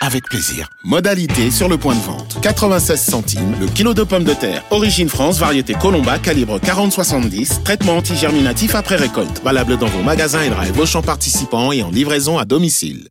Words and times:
avec 0.00 0.24
plaisir. 0.24 0.68
Modalité 0.82 1.50
sur 1.50 1.68
le 1.68 1.76
point 1.76 1.94
de 1.94 2.00
vente. 2.00 2.38
96 2.40 3.00
centimes 3.00 3.54
le 3.60 3.66
kilo 3.66 3.94
de 3.94 4.02
pommes 4.02 4.24
de 4.24 4.34
terre. 4.34 4.64
Origine 4.70 5.08
France, 5.08 5.38
variété 5.38 5.74
Colomba, 5.74 6.18
calibre 6.18 6.58
40-70. 6.58 7.62
Traitement 7.62 7.98
antigerminatif 7.98 8.74
après 8.74 8.96
récolte. 8.96 9.42
Valable 9.44 9.76
dans 9.76 9.86
vos 9.86 10.02
magasins 10.02 10.42
et 10.42 10.50
drive 10.50 10.78
Auchan 10.78 11.02
participants 11.02 11.72
et 11.72 11.82
en 11.82 11.90
livraison 11.90 12.38
à 12.38 12.44
domicile. 12.44 13.08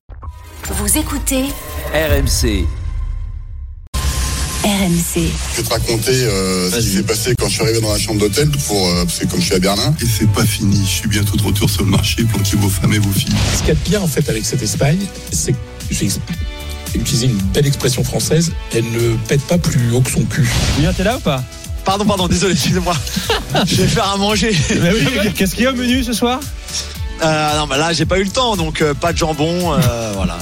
Vous 0.71 0.97
écoutez 0.97 1.45
RMC. 1.93 2.65
RMC. 4.63 5.31
Je 5.53 5.57
vais 5.57 5.63
te 5.63 5.73
raconter 5.73 6.11
euh, 6.11 6.69
ce 6.69 6.77
qui 6.79 6.87
s'est 6.87 7.03
passé 7.03 7.33
quand 7.39 7.47
je 7.47 7.53
suis 7.53 7.63
arrivé 7.63 7.79
dans 7.79 7.93
la 7.93 7.97
chambre 7.97 8.19
d'hôtel, 8.19 8.49
pour, 8.67 8.87
euh, 8.87 9.05
parce 9.05 9.19
que 9.19 9.25
comme 9.25 9.39
je 9.39 9.45
suis 9.45 9.55
à 9.55 9.59
Berlin. 9.59 9.95
Et 10.01 10.05
c'est 10.05 10.29
pas 10.29 10.45
fini, 10.45 10.81
je 10.83 10.89
suis 10.89 11.07
bientôt 11.07 11.37
de 11.37 11.43
retour 11.43 11.69
sur 11.69 11.85
le 11.85 11.91
marché, 11.91 12.23
planquez 12.23 12.57
vos 12.57 12.67
femmes 12.69 12.93
et 12.93 12.99
vos 12.99 13.11
filles. 13.11 13.33
Ce 13.53 13.59
qu'il 13.59 13.69
y 13.69 13.71
a 13.71 13.75
de 13.75 13.89
bien 13.89 14.01
en 14.01 14.07
fait 14.07 14.27
avec 14.29 14.45
cette 14.45 14.61
Espagne, 14.61 14.99
c'est 15.31 15.53
que 15.53 15.57
j'ai 15.91 16.09
utilisé 16.95 17.27
une 17.27 17.37
belle 17.53 17.67
expression 17.67 18.03
française, 18.03 18.51
elle 18.73 18.85
ne 18.91 19.15
pète 19.27 19.41
pas 19.41 19.57
plus 19.57 19.91
haut 19.91 20.01
que 20.01 20.11
son 20.11 20.23
cul. 20.23 20.49
Julien, 20.75 20.93
t'es 20.93 21.03
là 21.03 21.17
ou 21.17 21.19
pas 21.19 21.43
Pardon, 21.85 22.05
pardon, 22.05 22.27
désolé, 22.27 22.53
excusez-moi. 22.53 22.95
je 23.65 23.75
vais 23.75 23.87
faire 23.87 24.09
à 24.09 24.17
manger. 24.17 24.55
Mais 24.81 24.91
oui, 24.91 25.31
Qu'est-ce 25.35 25.55
qu'il 25.55 25.63
y 25.63 25.67
a 25.67 25.71
au 25.71 25.75
menu 25.75 26.03
ce 26.03 26.13
soir? 26.13 26.39
Euh, 27.21 27.57
non, 27.57 27.67
bah 27.67 27.77
là, 27.77 27.91
j'ai 27.91 28.05
pas 28.05 28.17
eu 28.17 28.23
le 28.23 28.29
temps, 28.29 28.55
donc 28.55 28.81
euh, 28.81 28.93
pas 28.93 29.11
de 29.11 29.17
jambon, 29.17 29.73
euh, 29.73 30.11
voilà. 30.15 30.37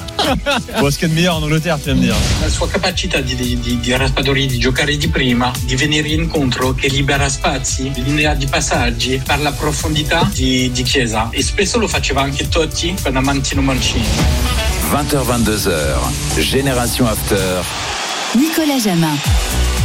Bon, 0.80 0.92
ce 0.92 1.00
qu'il 1.00 1.08
y 1.08 1.12
a 1.12 1.14
de 1.14 1.14
meilleur 1.14 1.38
en 1.38 1.44
Angleterre, 1.44 1.80
tu 1.82 1.90
vas 1.90 1.96
me 1.96 2.02
dire. 2.02 2.16
La 2.42 2.50
sua 2.50 2.68
capacità 2.68 3.20
di, 3.20 3.36
di, 3.36 3.60
di, 3.60 3.80
di 3.80 3.96
Raspadori 3.96 4.46
di 4.46 4.60
giocare 4.60 4.96
di 4.96 5.08
prima, 5.08 5.52
di 5.64 5.76
venire 5.76 6.10
incontro, 6.10 6.76
che 6.76 6.88
libera 6.88 7.30
spazi, 7.30 7.92
linea 7.96 8.36
di 8.36 8.46
passaggi 8.46 9.22
per 9.26 9.40
la 9.40 9.52
profondità 9.52 10.30
di, 10.32 10.70
di 10.72 10.84
Chiesa. 10.84 11.30
E 11.32 11.42
spesso 11.42 11.80
lo 11.80 11.88
faceva 11.88 12.22
anche 12.22 12.48
Totti 12.48 12.96
con 13.02 13.16
Amantino 13.16 13.62
Mancini. 13.62 14.06
20h22h. 14.92 16.42
Génération 16.42 17.08
After. 17.08 17.64
Nicolas 18.34 18.84
Jamin. 18.84 19.18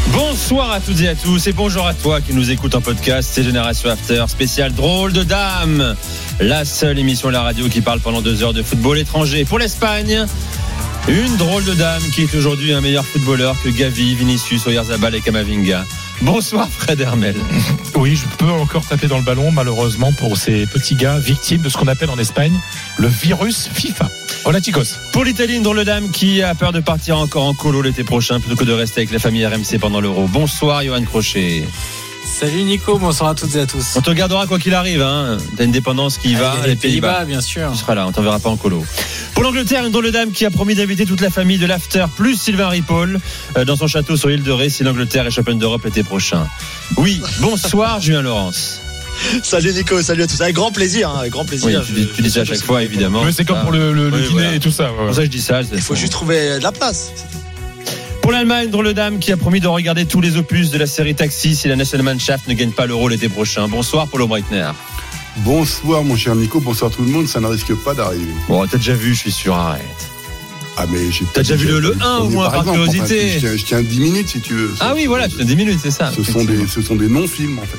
Bonsoir 0.08 0.70
à 0.72 0.80
toutes 0.80 1.00
et 1.00 1.08
à 1.08 1.14
tous 1.14 1.46
et 1.46 1.52
bonjour 1.52 1.86
à 1.86 1.94
toi 1.94 2.20
qui 2.20 2.34
nous 2.34 2.50
écoute 2.50 2.74
en 2.74 2.80
podcast. 2.80 3.30
C'est 3.32 3.44
Génération 3.44 3.88
After, 3.88 4.24
spécial 4.28 4.72
drôle 4.72 5.12
de 5.12 5.22
dame. 5.22 5.96
La 6.42 6.64
seule 6.64 6.98
émission 6.98 7.28
de 7.28 7.34
la 7.34 7.42
radio 7.42 7.68
qui 7.68 7.82
parle 7.82 8.00
pendant 8.00 8.20
deux 8.20 8.42
heures 8.42 8.52
de 8.52 8.64
football 8.64 8.98
étranger. 8.98 9.44
Pour 9.44 9.60
l'Espagne, 9.60 10.26
une 11.06 11.36
drôle 11.36 11.64
de 11.64 11.72
dame 11.72 12.02
qui 12.12 12.22
est 12.22 12.34
aujourd'hui 12.34 12.72
un 12.72 12.80
meilleur 12.80 13.06
footballeur 13.06 13.54
que 13.62 13.68
Gavi, 13.68 14.16
Vinicius, 14.16 14.66
Oyarzabal 14.66 15.14
et 15.14 15.20
Kamavinga. 15.20 15.84
Bonsoir 16.22 16.68
Fred 16.68 17.00
Hermel. 17.00 17.36
Oui, 17.94 18.16
je 18.16 18.24
peux 18.38 18.50
encore 18.50 18.84
taper 18.84 19.06
dans 19.06 19.18
le 19.18 19.22
ballon, 19.22 19.52
malheureusement, 19.52 20.10
pour 20.12 20.36
ces 20.36 20.66
petits 20.66 20.96
gars 20.96 21.18
victimes 21.18 21.62
de 21.62 21.68
ce 21.68 21.76
qu'on 21.76 21.86
appelle 21.86 22.10
en 22.10 22.18
Espagne 22.18 22.58
le 22.96 23.06
virus 23.06 23.68
FIFA. 23.72 24.10
Hola 24.44 24.60
chicos. 24.60 24.98
Pour 25.12 25.22
l'Italie, 25.22 25.54
une 25.54 25.62
drôle 25.62 25.78
de 25.78 25.84
dame 25.84 26.10
qui 26.10 26.42
a 26.42 26.56
peur 26.56 26.72
de 26.72 26.80
partir 26.80 27.18
encore 27.18 27.44
en 27.44 27.54
colo 27.54 27.82
l'été 27.82 28.02
prochain 28.02 28.40
plutôt 28.40 28.56
que 28.56 28.64
de 28.64 28.72
rester 28.72 29.02
avec 29.02 29.12
la 29.12 29.20
famille 29.20 29.46
RMC 29.46 29.78
pendant 29.80 30.00
l'Euro. 30.00 30.26
Bonsoir 30.26 30.82
Johan 30.82 31.04
Crochet. 31.04 31.68
Salut 32.24 32.62
Nico, 32.62 32.98
bonsoir 32.98 33.30
à 33.30 33.34
toutes 33.34 33.54
et 33.56 33.60
à 33.60 33.66
tous. 33.66 33.84
On 33.96 34.00
te 34.00 34.10
gardera 34.10 34.46
quoi 34.46 34.58
qu'il 34.58 34.74
arrive. 34.74 35.02
Hein. 35.02 35.38
T'as 35.56 35.64
une 35.64 35.72
dépendance 35.72 36.18
qui 36.18 36.30
y 36.30 36.34
va, 36.34 36.54
les 36.66 36.76
Pays-Bas. 36.76 37.24
bien 37.24 37.40
sûr. 37.40 37.70
Tu 37.72 37.78
seras 37.78 37.94
là, 37.94 38.06
on 38.06 38.12
t'enverra 38.12 38.38
pas 38.38 38.48
en 38.48 38.56
colo. 38.56 38.84
Pour 39.34 39.42
l'Angleterre, 39.42 39.84
une 39.84 39.92
drôle 39.92 40.06
de 40.06 40.10
dame 40.10 40.30
qui 40.32 40.44
a 40.44 40.50
promis 40.50 40.74
d'inviter 40.74 41.04
toute 41.04 41.20
la 41.20 41.30
famille 41.30 41.58
de 41.58 41.66
l'After 41.66 42.06
plus 42.16 42.36
Sylvain 42.36 42.68
Ripoll 42.68 43.18
euh, 43.56 43.64
dans 43.64 43.76
son 43.76 43.86
château 43.88 44.16
sur 44.16 44.28
l'île 44.28 44.42
de 44.42 44.52
Ré 44.52 44.70
si 44.70 44.84
l'Angleterre 44.84 45.26
est 45.26 45.30
championne 45.30 45.58
d'Europe 45.58 45.84
l'été 45.84 46.02
prochain. 46.04 46.46
Oui, 46.96 47.20
bonsoir 47.40 48.00
Julien 48.00 48.22
Laurence. 48.22 48.80
Salut 49.42 49.72
Nico, 49.72 50.00
salut 50.02 50.22
à 50.22 50.26
tous. 50.26 50.40
Avec 50.40 50.54
grand 50.56 50.72
plaisir, 50.72 51.10
hein, 51.10 51.18
avec 51.20 51.32
grand 51.32 51.42
Oui, 51.42 51.48
plaisir. 51.48 51.82
tu, 51.86 51.92
dis- 51.92 52.08
tu 52.14 52.22
dis 52.22 52.30
ça 52.30 52.40
à 52.40 52.44
chaque 52.44 52.62
fois 52.62 52.82
évidemment. 52.82 53.22
Mais 53.24 53.32
c'est 53.32 53.44
comme 53.44 53.58
Ah. 53.60 53.64
pour 53.64 53.72
le, 53.72 53.92
le- 53.92 54.08
le 54.10 54.16
Oui, 54.16 54.22
dîner 54.22 54.32
voilà. 54.32 54.54
et 54.54 54.60
tout 54.60 54.70
ça. 54.70 54.88
C'est 54.90 55.04
pour 55.04 55.14
ça 55.14 55.20
que 55.20 55.26
je 55.26 55.30
dis 55.30 55.40
ça. 55.42 55.60
Il 55.72 55.80
faut 55.80 55.94
juste 55.94 56.12
trouver 56.12 56.58
de 56.58 56.62
la 56.62 56.72
place. 56.72 57.12
Pour 58.22 58.30
l'Allemagne, 58.32 58.70
drôle 58.70 58.94
dame 58.94 59.18
qui 59.18 59.32
a 59.32 59.36
promis 59.36 59.60
de 59.60 59.66
regarder 59.66 60.06
tous 60.06 60.20
les 60.20 60.36
opus 60.36 60.70
de 60.70 60.78
la 60.78 60.86
série 60.86 61.14
Taxi 61.14 61.56
si 61.56 61.68
la 61.68 61.76
Nationalmannschaft 61.76 62.46
ne 62.48 62.54
gagne 62.54 62.70
pas 62.70 62.86
l'Euro 62.86 63.08
l'été 63.08 63.28
prochain. 63.28 63.66
Bonsoir 63.68 64.06
Paulo 64.08 64.26
Breitner. 64.28 64.70
Bonsoir 65.38 66.04
mon 66.04 66.16
cher 66.16 66.34
Nico, 66.36 66.60
bonsoir 66.60 66.90
tout 66.90 67.02
le 67.02 67.08
monde, 67.10 67.26
ça 67.26 67.40
ne 67.40 67.46
risque 67.46 67.74
pas 67.74 67.94
d'arriver. 67.94 68.32
Bon, 68.48 68.66
t'as 68.66 68.76
déjà 68.76 68.94
vu, 68.94 69.14
je 69.14 69.18
suis 69.20 69.32
sûr, 69.32 69.54
arrête. 69.54 69.82
Ah 70.76 70.86
mais 70.90 71.10
j'ai 71.10 71.24
T'as 71.32 71.42
déjà 71.42 71.56
vu 71.56 71.66
le- 71.68 71.80
le 71.80 71.96
un, 72.00 72.16
au 72.16 72.20
premier, 72.20 72.34
moins, 72.34 72.50
par 72.50 72.60
exemple. 72.60 72.78
curiosité 72.86 73.28
je, 73.34 73.38
tiens, 73.40 73.56
je 73.56 73.64
tiens 73.64 73.82
10 73.82 74.00
minutes 74.00 74.28
si 74.28 74.40
tu 74.40 74.54
veux. 74.54 74.70
Ah 74.80 74.92
oui, 74.94 75.06
voilà, 75.06 75.28
tu 75.28 75.40
as 75.40 75.44
10 75.44 75.56
minutes, 75.56 75.80
c'est 75.82 75.90
ça. 75.90 76.12
Ce 76.14 76.22
sont 76.22 76.44
des, 76.44 76.66
ce 76.66 76.80
sont 76.80 76.94
des 76.96 77.08
non-films 77.08 77.58
en 77.58 77.62
fait. 77.62 77.78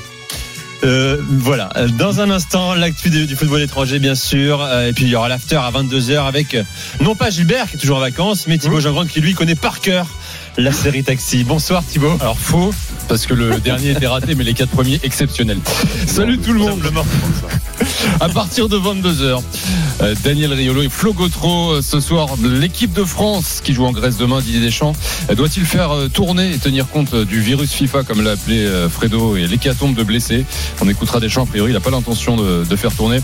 Euh, 0.84 1.18
voilà, 1.30 1.70
dans 1.98 2.20
un 2.20 2.30
instant, 2.30 2.74
l'actu 2.74 3.10
du, 3.10 3.36
football 3.36 3.62
étranger, 3.62 4.00
bien 4.00 4.16
sûr. 4.16 4.62
Euh, 4.62 4.90
et 4.90 4.94
puis 4.94 5.06
il 5.06 5.10
y 5.10 5.16
aura 5.16 5.30
l'after 5.30 5.56
à 5.56 5.72
22h 5.72 6.26
avec, 6.26 6.56
euh, 6.56 6.64
non 7.02 7.16
pas 7.16 7.30
Gilbert 7.30 7.70
qui 7.70 7.78
est 7.78 7.80
toujours 7.80 7.98
en 7.98 8.02
vacances, 8.02 8.48
mais 8.48 8.58
Thibaut 8.58 8.80
Jean 8.80 9.06
qui 9.06 9.22
lui 9.22 9.34
connaît 9.34 9.56
par 9.56 9.80
cœur 9.80 10.08
la 10.58 10.72
série 10.72 11.04
Taxi. 11.04 11.44
Bonsoir 11.44 11.84
Thibaut. 11.86 12.18
Alors 12.20 12.38
faux, 12.38 12.74
parce 13.08 13.26
que 13.26 13.34
le 13.34 13.60
dernier 13.64 13.92
était 13.92 14.08
raté, 14.08 14.36
mais 14.36 14.44
les 14.44 14.54
quatre 14.54 14.72
premiers 14.72 15.00
exceptionnels. 15.04 15.60
Salut 16.06 16.38
tout 16.38 16.54
le 16.54 16.60
monde. 16.60 16.82
À 18.20 18.30
partir 18.30 18.70
de 18.70 18.78
22h, 18.78 19.22
euh, 19.22 19.38
Daniel 20.24 20.54
Riolo 20.54 20.82
et 20.82 20.90
Flo 20.90 21.16
euh, 21.44 21.82
ce 21.82 22.00
soir, 22.00 22.30
l'équipe 22.44 22.92
de 22.94 23.04
France 23.04 23.62
qui 23.64 23.74
joue 23.74 23.86
en 23.86 23.92
Grèce 23.92 24.18
demain, 24.18 24.42
Didier 24.42 24.60
Deschamps, 24.60 24.94
euh, 25.30 25.36
doit-il 25.36 25.66
faire 25.66 25.92
euh, 25.92 26.08
tourner 26.10 26.52
et 26.52 26.58
tenir 26.58 26.90
compte 26.90 27.14
euh, 27.14 27.26
du 27.26 27.40
virus 27.40 27.72
FIFA, 27.72 28.04
comme 28.04 28.22
l'a 28.22 28.32
appelé 28.32 28.66
euh, 28.66 28.90
Fredo, 28.90 29.38
et 29.38 29.48
l'hécatombe 29.48 29.96
de 29.96 30.04
blessés? 30.04 30.46
On 30.82 30.90
écoutera 30.90 31.20
Deschamps, 31.20 31.44
a 31.44 31.46
priori, 31.46 31.72
il 31.72 31.74
n'a 31.74 31.80
pas 31.80 31.90
l'intention 31.90 32.36
de, 32.36 32.76
faire 32.76 32.94
tourner. 32.94 33.20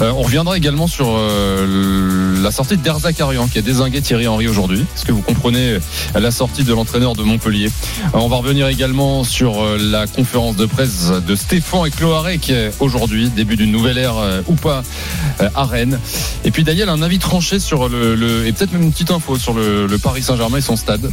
Euh, 0.00 0.12
on 0.14 0.22
reviendra 0.22 0.56
également 0.56 0.86
sur 0.86 1.06
euh, 1.08 2.40
la 2.42 2.50
sortie 2.50 2.76
de 2.76 2.82
Derzak 2.82 3.20
Arian, 3.20 3.48
qui 3.48 3.58
a 3.58 3.62
désingué 3.62 4.00
Thierry 4.00 4.28
Henry 4.28 4.46
aujourd'hui. 4.46 4.84
Est-ce 4.94 5.04
que 5.04 5.12
vous 5.12 5.22
comprenez 5.22 5.72
euh, 5.72 5.80
la 6.14 6.30
sortie 6.30 6.64
de 6.64 6.72
l'entraîneur 6.72 7.14
de 7.14 7.22
Montpellier? 7.22 7.70
Euh, 8.14 8.18
On 8.18 8.28
va 8.28 8.36
revenir 8.36 8.68
également 8.68 9.24
sur 9.24 9.60
euh, 9.62 9.78
la 9.80 10.06
conférence 10.06 10.56
de 10.56 10.66
presse 10.66 11.10
de 11.26 11.34
Stéphane 11.34 11.86
et 11.86 12.52
est 12.52 12.72
aujourd'hui, 12.80 13.30
début 13.30 13.56
d'une 13.56 13.72
nouvelle 13.72 13.98
ère 13.98 14.18
euh, 14.18 14.42
ou 14.46 14.54
pas 14.54 14.82
euh, 15.40 15.48
à 15.54 15.64
Rennes. 15.64 15.98
Et 16.44 16.50
puis 16.50 16.64
Daniel, 16.64 16.88
un 16.88 17.02
avis 17.02 17.18
tranché 17.18 17.58
sur 17.58 17.88
le, 17.88 18.14
le- 18.14 18.46
et 18.46 18.52
peut-être 18.52 18.72
même 18.72 18.82
une 18.82 18.92
petite 18.92 19.10
info 19.10 19.36
sur 19.38 19.52
le, 19.54 19.86
le 19.86 19.98
Paris 19.98 20.22
Saint-Germain 20.22 20.58
et 20.58 20.62
son 20.62 20.76
stade. 20.76 21.10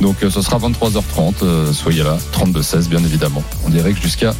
Donc 0.00 0.16
euh, 0.22 0.30
ce 0.30 0.40
sera 0.42 0.58
23h30, 0.58 1.34
euh, 1.42 1.72
soyez 1.72 2.02
là, 2.02 2.16
32-16 2.34 2.88
bien 2.88 3.00
évidemment. 3.00 3.42
On 3.66 3.70
dirait 3.70 3.92
que 3.92 4.00
jusqu'à 4.00 4.34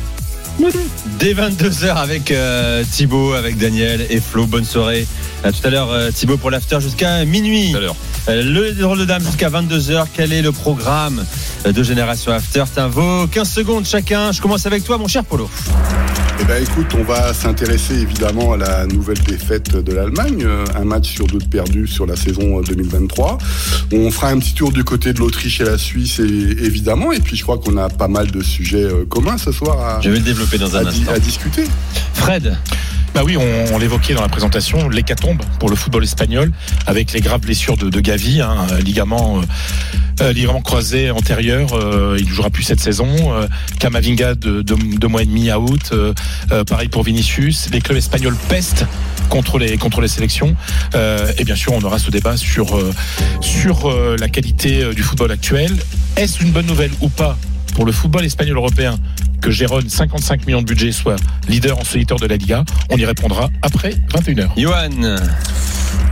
Dès 1.19 1.33
22h 1.35 1.95
avec 1.97 2.31
euh, 2.31 2.85
Thibaut, 2.91 3.33
avec 3.33 3.57
Daniel 3.57 4.07
et 4.11 4.21
Flo. 4.21 4.47
Bonne 4.47 4.65
soirée. 4.67 5.07
À 5.45 5.51
tout 5.51 5.67
à 5.67 5.71
l'heure, 5.71 5.89
Thibaut 6.15 6.37
pour 6.37 6.51
l'after 6.51 6.79
jusqu'à 6.81 7.25
minuit. 7.25 7.71
tout 7.73 7.79
à 7.79 7.81
l'heure. 7.81 7.97
Euh, 8.29 8.43
le 8.43 8.73
drôle 8.75 8.99
de 8.99 9.05
dame 9.05 9.23
jusqu'à 9.25 9.49
22h. 9.51 10.07
Quel 10.15 10.33
est 10.33 10.43
le 10.43 10.53
programme 10.53 11.25
euh, 11.67 11.73
de 11.73 11.83
Génération 11.83 12.31
After 12.33 12.63
C'est 12.73 12.81
un 12.81 12.87
vos 12.89 13.27
15 13.27 13.51
secondes 13.51 13.85
chacun. 13.85 14.31
Je 14.33 14.41
commence 14.41 14.65
avec 14.67 14.85
toi, 14.85 14.97
mon 14.97 15.09
cher 15.09 15.25
Polo. 15.25 15.51
Eh 16.41 16.45
ben 16.45 16.63
écoute, 16.63 16.87
on 16.99 17.03
va 17.05 17.35
s'intéresser 17.35 17.95
évidemment 17.99 18.53
à 18.53 18.57
la 18.57 18.87
nouvelle 18.87 19.19
défaite 19.21 19.77
de 19.77 19.93
l'Allemagne, 19.93 20.43
euh, 20.45 20.65
un 20.75 20.85
match 20.85 21.13
sur 21.13 21.27
deux 21.27 21.39
de 21.39 21.45
perdu 21.47 21.87
sur 21.87 22.07
la 22.07 22.17
saison 22.17 22.59
euh, 22.59 22.63
2023. 22.63 23.39
On 23.93 24.11
fera 24.11 24.29
un 24.29 24.39
petit 24.39 24.55
tour 24.55 24.73
du 24.73 24.83
côté 24.85 25.13
de 25.13 25.19
l'Autriche 25.19 25.61
et 25.61 25.65
la 25.65 25.79
Suisse 25.79 26.19
et- 26.21 26.23
évidemment, 26.23 27.13
et 27.13 27.21
puis 27.21 27.37
je 27.37 27.43
crois 27.43 27.59
qu'on 27.59 27.77
a 27.77 27.89
pas 27.89 28.09
mal 28.09 28.31
de 28.31 28.43
sujets 28.43 28.83
euh, 28.85 29.05
communs 29.09 29.39
ce 29.39 29.53
soir 29.53 29.79
à, 29.81 30.01
Je 30.01 30.11
vais 30.11 30.17
le 30.17 30.23
développer 30.23 30.59
dans 30.59 30.75
un 30.77 30.85
à 30.87 30.89
instant. 30.89 31.13
à 31.13 31.19
discuter. 31.19 31.65
Fred, 32.15 32.57
Bah 33.15 33.23
oui, 33.25 33.37
on, 33.37 33.79
l'évoquait 33.79 34.15
dans 34.15 34.23
la 34.23 34.29
présentation, 34.29 34.89
l'hécatombe 34.89 35.43
pour 35.59 35.69
le 35.69 35.77
football 35.77 36.03
espagnol, 36.03 36.51
avec 36.87 37.13
les 37.13 37.21
graves 37.21 37.43
blessures 37.43 37.77
de, 37.77 38.01
Gavi, 38.01 38.41
hein, 38.41 38.67
ligament, 38.83 39.43
euh, 40.23 40.33
ligament 40.33 40.63
croisé 40.63 41.11
antérieur, 41.11 41.75
euh, 41.75 42.17
il 42.19 42.27
ne 42.27 42.31
jouera 42.33 42.49
plus 42.49 42.63
cette 42.63 42.81
saison. 42.81 43.09
Euh, 43.35 43.47
Camavinga 43.79 44.35
de 44.35 44.63
de- 44.63 44.97
deux 44.97 45.09
mois 45.09 45.23
et 45.23 45.27
demi 45.27 45.53
out, 45.53 45.91
euh, 45.93 46.15
euh, 46.53 46.65
pareil 46.65 46.89
pour 46.89 47.03
Vinicius. 47.03 47.69
Les 47.71 47.83
clubs 47.83 47.99
espagnols 47.99 48.37
pestent 48.49 48.87
contre 49.29 49.59
les 49.59 49.77
contre 49.77 50.01
les 50.01 50.09
sélections. 50.09 50.57
Et 51.39 51.45
bien 51.45 51.57
sûr, 51.57 51.73
on 51.73 51.83
aura 51.83 51.99
ce 51.99 52.11
débat 52.11 52.37
sur 52.37 52.79
sur 53.41 53.91
la 54.19 54.29
qualité 54.29 54.95
du 54.95 55.03
football 55.03 55.33
actuel. 55.33 55.73
Est-ce 56.17 56.43
une 56.43 56.51
bonne 56.51 56.67
nouvelle 56.67 56.91
ou 57.01 57.09
pas? 57.09 57.39
Pour 57.75 57.85
le 57.87 57.93
football 57.93 58.25
espagnol 58.25 58.57
européen 58.57 58.99
que 59.41 59.51
Gérone, 59.51 59.89
55 59.89 60.47
millions 60.47 60.63
de 60.63 60.67
budget, 60.67 60.93
soit 60.93 61.17
leader 61.49 61.79
en 61.79 61.85
solitaire 61.85 62.19
de 62.19 62.27
la 62.27 62.37
Liga 62.37 62.65
On 62.91 62.97
y 62.97 63.05
répondra 63.05 63.49
après 63.63 63.95
21h. 64.15 64.51
Johan. 64.57 65.17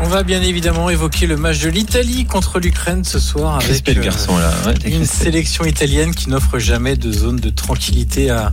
On 0.03 0.09
va 0.09 0.23
bien 0.23 0.41
évidemment 0.43 0.89
évoquer 0.91 1.27
le 1.27 1.37
match 1.37 1.59
de 1.61 1.69
l'Italie 1.69 2.25
contre 2.25 2.59
l'Ukraine 2.59 3.05
ce 3.05 3.19
soir 3.19 3.57
avec 3.57 3.89
euh, 3.99 4.03
garçon 4.03 4.37
là. 4.39 4.51
Ouais, 4.67 4.75
une 4.91 5.05
sélection 5.05 5.65
italienne 5.65 6.15
qui 6.15 6.31
n'offre 6.31 6.59
jamais 6.59 6.97
de 6.97 7.13
zone 7.13 7.37
de 7.37 7.51
tranquillité 7.51 8.31
à, 8.31 8.53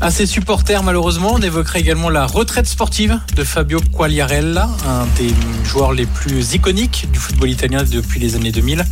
à 0.00 0.10
ses 0.10 0.26
supporters 0.26 0.82
malheureusement. 0.82 1.32
On 1.34 1.40
évoquera 1.40 1.78
également 1.78 2.08
la 2.10 2.26
retraite 2.26 2.66
sportive 2.66 3.18
de 3.36 3.44
Fabio 3.44 3.80
Quagliarella, 3.96 4.68
un 4.88 5.06
des 5.18 5.32
joueurs 5.64 5.92
les 5.92 6.06
plus 6.06 6.54
iconiques 6.54 7.06
du 7.12 7.18
football 7.18 7.50
italien 7.50 7.84
depuis 7.84 8.18
les 8.18 8.34
années 8.34 8.52
2000. 8.52 8.84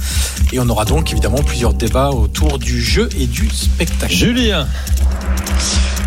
Et 0.52 0.60
on 0.60 0.68
aura 0.68 0.84
donc 0.84 1.10
évidemment 1.12 1.42
plusieurs 1.42 1.74
débats 1.74 2.10
autour 2.10 2.58
du 2.60 2.80
jeu 2.80 3.08
et 3.18 3.26
du 3.26 3.50
spectacle. 3.50 4.12
Julien. 4.14 4.68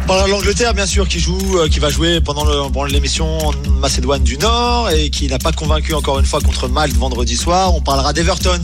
Voilà, 0.08 0.26
L'Angleterre, 0.28 0.74
bien 0.74 0.86
sûr, 0.86 1.06
qui 1.06 1.20
joue, 1.20 1.38
euh, 1.58 1.68
qui 1.68 1.80
va 1.80 1.90
jouer 1.90 2.22
pendant 2.22 2.46
le- 2.46 2.72
pendant 2.72 2.86
l'émission 2.86 3.40
en 3.40 3.52
Macédoine 3.82 4.24
du 4.24 4.38
Nord 4.38 4.90
et 4.92 5.10
qui 5.10 5.28
n'a 5.28 5.37
pas 5.39 5.51
convaincu 5.51 5.94
encore 5.94 6.19
une 6.19 6.25
fois 6.25 6.42
contre 6.42 6.68
Malte 6.68 6.95
vendredi 6.95 7.36
soir. 7.36 7.74
On 7.75 7.81
parlera 7.81 8.13
d'Everton, 8.13 8.60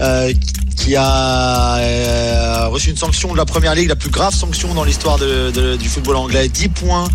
euh, 0.00 0.32
qui 0.74 0.96
a 0.96 1.76
euh, 1.76 2.68
reçu 2.68 2.90
une 2.90 2.96
sanction 2.96 3.32
de 3.32 3.36
la 3.36 3.44
Première 3.44 3.74
Ligue, 3.74 3.88
la 3.88 3.96
plus 3.96 4.10
grave 4.10 4.34
sanction 4.34 4.74
dans 4.74 4.84
l'histoire 4.84 5.18
du 5.18 5.88
football 5.88 6.16
anglais. 6.16 6.48
10 6.48 6.68
points 6.68 7.08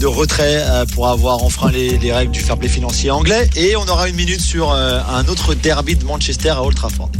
de 0.00 0.06
retrait 0.06 0.62
euh, 0.62 0.84
pour 0.86 1.08
avoir 1.08 1.42
enfreint 1.42 1.70
les, 1.70 1.98
les 1.98 2.12
règles 2.12 2.32
du 2.32 2.40
fair 2.40 2.56
play 2.56 2.68
financier 2.68 3.10
anglais. 3.10 3.48
Et 3.56 3.76
on 3.76 3.86
aura 3.88 4.08
une 4.08 4.16
minute 4.16 4.40
sur 4.40 4.72
euh, 4.72 5.00
un 5.08 5.26
autre 5.28 5.54
derby 5.54 5.96
de 5.96 6.04
Manchester 6.04 6.50
à 6.50 6.62
Old 6.62 6.76
Trafford. 6.76 7.10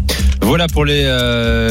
Voilà 0.42 0.68
pour 0.68 0.84
les, 0.84 1.02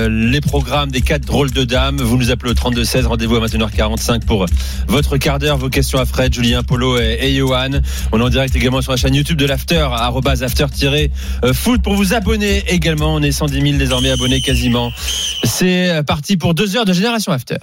les 0.09 0.41
programmes 0.41 0.91
des 0.91 0.99
quatre 0.99 1.23
drôles 1.23 1.49
de 1.51 1.63
dames. 1.63 1.95
Vous 2.01 2.17
nous 2.17 2.29
appelez 2.29 2.51
au 2.51 2.55
32-16. 2.55 3.05
Rendez-vous 3.05 3.37
à 3.37 3.45
21h45 3.45 4.25
pour 4.25 4.45
votre 4.89 5.15
quart 5.15 5.39
d'heure. 5.39 5.57
Vos 5.57 5.69
questions 5.69 5.97
à 5.97 6.05
Fred, 6.05 6.33
Julien, 6.33 6.61
Polo 6.61 6.99
et, 6.99 7.33
Johan. 7.35 7.69
On 8.11 8.19
est 8.19 8.23
en 8.23 8.27
direct 8.27 8.53
également 8.53 8.81
sur 8.81 8.91
la 8.91 8.97
chaîne 8.97 9.15
YouTube 9.15 9.37
de 9.37 9.45
l'After, 9.45 9.87
arrobase 9.91 10.43
after-foot 10.43 11.81
pour 11.83 11.95
vous 11.95 12.13
abonner 12.13 12.65
également. 12.67 13.13
On 13.13 13.21
est 13.21 13.31
110 13.31 13.61
000 13.61 13.77
désormais 13.77 14.04
abonnés 14.11 14.41
quasiment. 14.41 14.91
C'est 15.43 16.01
parti 16.05 16.37
pour 16.37 16.53
deux 16.53 16.75
heures 16.77 16.85
de 16.85 16.93
Génération 16.93 17.31
After. 17.31 17.57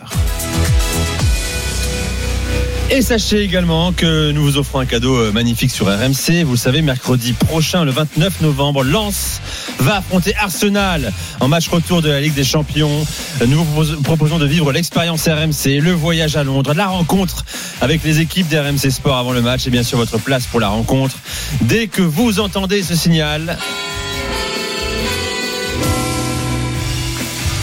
Et 2.90 3.00
sachez 3.00 3.40
également 3.42 3.92
que 3.92 4.32
nous 4.32 4.42
vous 4.42 4.58
offrons 4.58 4.80
un 4.80 4.84
cadeau 4.84 5.16
euh, 5.16 5.32
magnifique 5.32 5.70
sur 5.70 5.86
RMC. 5.86 6.42
Vous 6.44 6.50
le 6.52 6.56
savez, 6.58 6.82
mercredi 6.82 7.32
prochain, 7.32 7.84
le 7.84 7.90
29 7.90 8.42
novembre, 8.42 8.82
Lens 8.84 9.40
va 9.78 9.96
affronter 9.96 10.34
Arsenal 10.36 11.10
en 11.40 11.48
match 11.48 11.68
retour 11.68 12.02
de 12.02 12.10
la 12.10 12.20
Ligue 12.20 12.34
des 12.34 12.44
Champions. 12.44 13.06
Nous 13.46 13.64
vous 13.64 13.72
propos- 13.82 14.02
proposons 14.02 14.38
de 14.38 14.44
vivre 14.44 14.72
l'expérience 14.72 15.26
RMC, 15.26 15.80
le 15.80 15.92
voyage 15.92 16.36
à 16.36 16.44
Londres, 16.44 16.74
la 16.74 16.88
rencontre 16.88 17.46
avec 17.80 18.04
les 18.04 18.20
équipes 18.20 18.48
d'RMC 18.48 18.90
Sport 18.90 19.16
avant 19.16 19.32
le 19.32 19.40
match 19.40 19.66
et 19.66 19.70
bien 19.70 19.84
sûr 19.84 19.96
votre 19.96 20.18
place 20.18 20.44
pour 20.46 20.60
la 20.60 20.68
rencontre. 20.68 21.16
Dès 21.62 21.86
que 21.86 22.02
vous 22.02 22.40
entendez 22.40 22.82
ce 22.82 22.94
signal, 22.94 23.56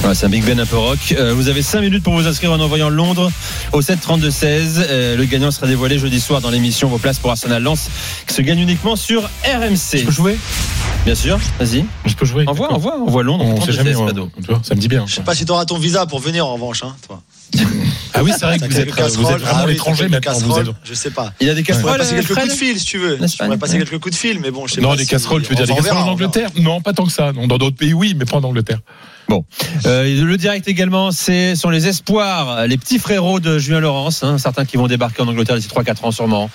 Voilà, 0.09 0.21
c'est 0.21 0.25
un 0.25 0.29
Big 0.29 0.43
Ben 0.43 0.59
un 0.59 0.65
peu 0.65 0.75
rock. 0.75 1.13
Euh, 1.15 1.35
vous 1.35 1.49
avez 1.49 1.61
5 1.61 1.81
minutes 1.81 2.01
pour 2.03 2.15
vous 2.15 2.25
inscrire 2.25 2.51
en 2.51 2.59
envoyant 2.59 2.89
Londres 2.89 3.31
au 3.73 3.83
7 3.83 4.01
32 4.01 4.31
16. 4.31 4.85
Euh, 4.89 5.15
le 5.15 5.25
gagnant 5.25 5.51
sera 5.51 5.67
dévoilé 5.67 5.99
jeudi 5.99 6.19
soir 6.19 6.41
dans 6.41 6.49
l'émission 6.49 6.89
Vos 6.89 6.97
places 6.97 7.19
pour 7.19 7.29
Arsenal 7.29 7.61
Lens 7.61 7.91
qui 8.25 8.33
se 8.33 8.41
gagne 8.41 8.57
uniquement 8.57 8.95
sur 8.95 9.21
RMC. 9.45 9.99
Je 9.99 10.05
peux 10.05 10.11
jouer? 10.11 10.39
Bien 11.05 11.13
sûr, 11.13 11.37
vas-y. 11.59 11.85
Je 12.07 12.15
peux 12.15 12.25
jouer. 12.25 12.43
Envoie, 12.47 12.73
envoie, 12.73 12.99
envoie 12.99 13.21
Londres. 13.21 13.45
On 13.45 13.61
sait 13.61 13.71
32 13.71 13.73
jamais. 13.77 13.89
16, 13.91 13.99
on- 13.99 14.07
cadeau. 14.07 14.31
tu 14.35 14.47
vois, 14.47 14.61
ça 14.63 14.73
me 14.73 14.79
dit 14.79 14.87
bien. 14.87 15.05
Je 15.05 15.13
sais 15.13 15.21
pas 15.21 15.35
si 15.35 15.45
tu 15.45 15.51
auras 15.51 15.65
ton 15.65 15.77
visa 15.77 16.07
pour 16.07 16.17
venir 16.17 16.47
en 16.47 16.53
revanche, 16.55 16.81
hein, 16.83 16.95
toi. 17.05 17.21
Ah 18.15 18.23
oui, 18.23 18.31
c'est 18.33 18.45
vrai 18.45 18.57
que 18.57 18.65
vous 18.65 18.79
êtes, 18.79 18.85
quelques 18.95 18.97
vous 18.97 19.03
êtes 19.03 19.13
casseroles. 19.13 19.39
vraiment 19.41 19.59
Ah 19.61 19.65
oui, 19.67 19.73
l'étranger 19.73 20.07
maintenant. 20.09 20.33
Vous 20.39 20.57
êtes... 20.59 20.67
Je 20.83 20.93
sais 20.95 21.11
pas. 21.11 21.31
Il 21.39 21.45
y 21.45 21.51
a 21.51 21.53
des 21.53 21.61
casseroles. 21.61 21.99
passer 21.99 22.15
euh, 22.15 22.21
quelques 22.21 22.33
coups 22.33 22.47
de 22.47 22.51
fil 22.51 22.79
si 22.79 22.85
tu 22.85 22.97
veux. 22.97 23.19
Je 23.21 23.37
pourrais 23.37 23.57
passer 23.59 23.73
ouais. 23.73 23.79
quelques 23.85 24.01
coups 24.01 24.15
de 24.15 24.19
fil, 24.19 24.39
mais 24.39 24.49
bon, 24.49 24.65
je 24.65 24.73
sais 24.73 24.81
Non, 24.81 24.89
pas. 24.89 24.95
des 24.95 25.03
si- 25.03 25.09
casseroles, 25.11 25.43
tu 25.43 25.49
veux 25.49 25.55
dire 25.55 25.67
des 25.67 25.75
casseroles 25.75 26.01
en. 26.01 26.07
Angleterre? 26.13 26.49
Non, 26.57 26.81
pas 26.81 26.93
tant 26.93 27.05
que 27.05 27.11
ça. 27.11 27.31
Non, 27.31 27.45
dans 27.45 27.59
d'autres 27.59 27.77
pays, 27.77 27.93
oui, 27.93 28.15
mais 28.17 28.25
pas 28.25 28.37
en 28.37 28.43
Angleterre. 28.43 28.79
Bon, 29.29 29.45
Euh, 29.85 30.25
le 30.25 30.37
direct 30.37 30.67
également, 30.67 31.11
c'est 31.11 31.55
sont 31.55 31.69
les 31.69 31.87
espoirs, 31.87 32.65
les 32.67 32.77
petits 32.77 32.97
frérots 32.99 33.39
de 33.39 33.59
Julien 33.59 33.79
Laurence, 33.79 34.23
hein, 34.23 34.37
certains 34.39 34.65
qui 34.65 34.75
vont 34.75 34.87
débarquer 34.87 35.21
en 35.21 35.27
Angleterre 35.27 35.55
d'ici 35.55 35.67
3-4 35.69 36.03
ans 36.05 36.11
sûrement. 36.11 36.49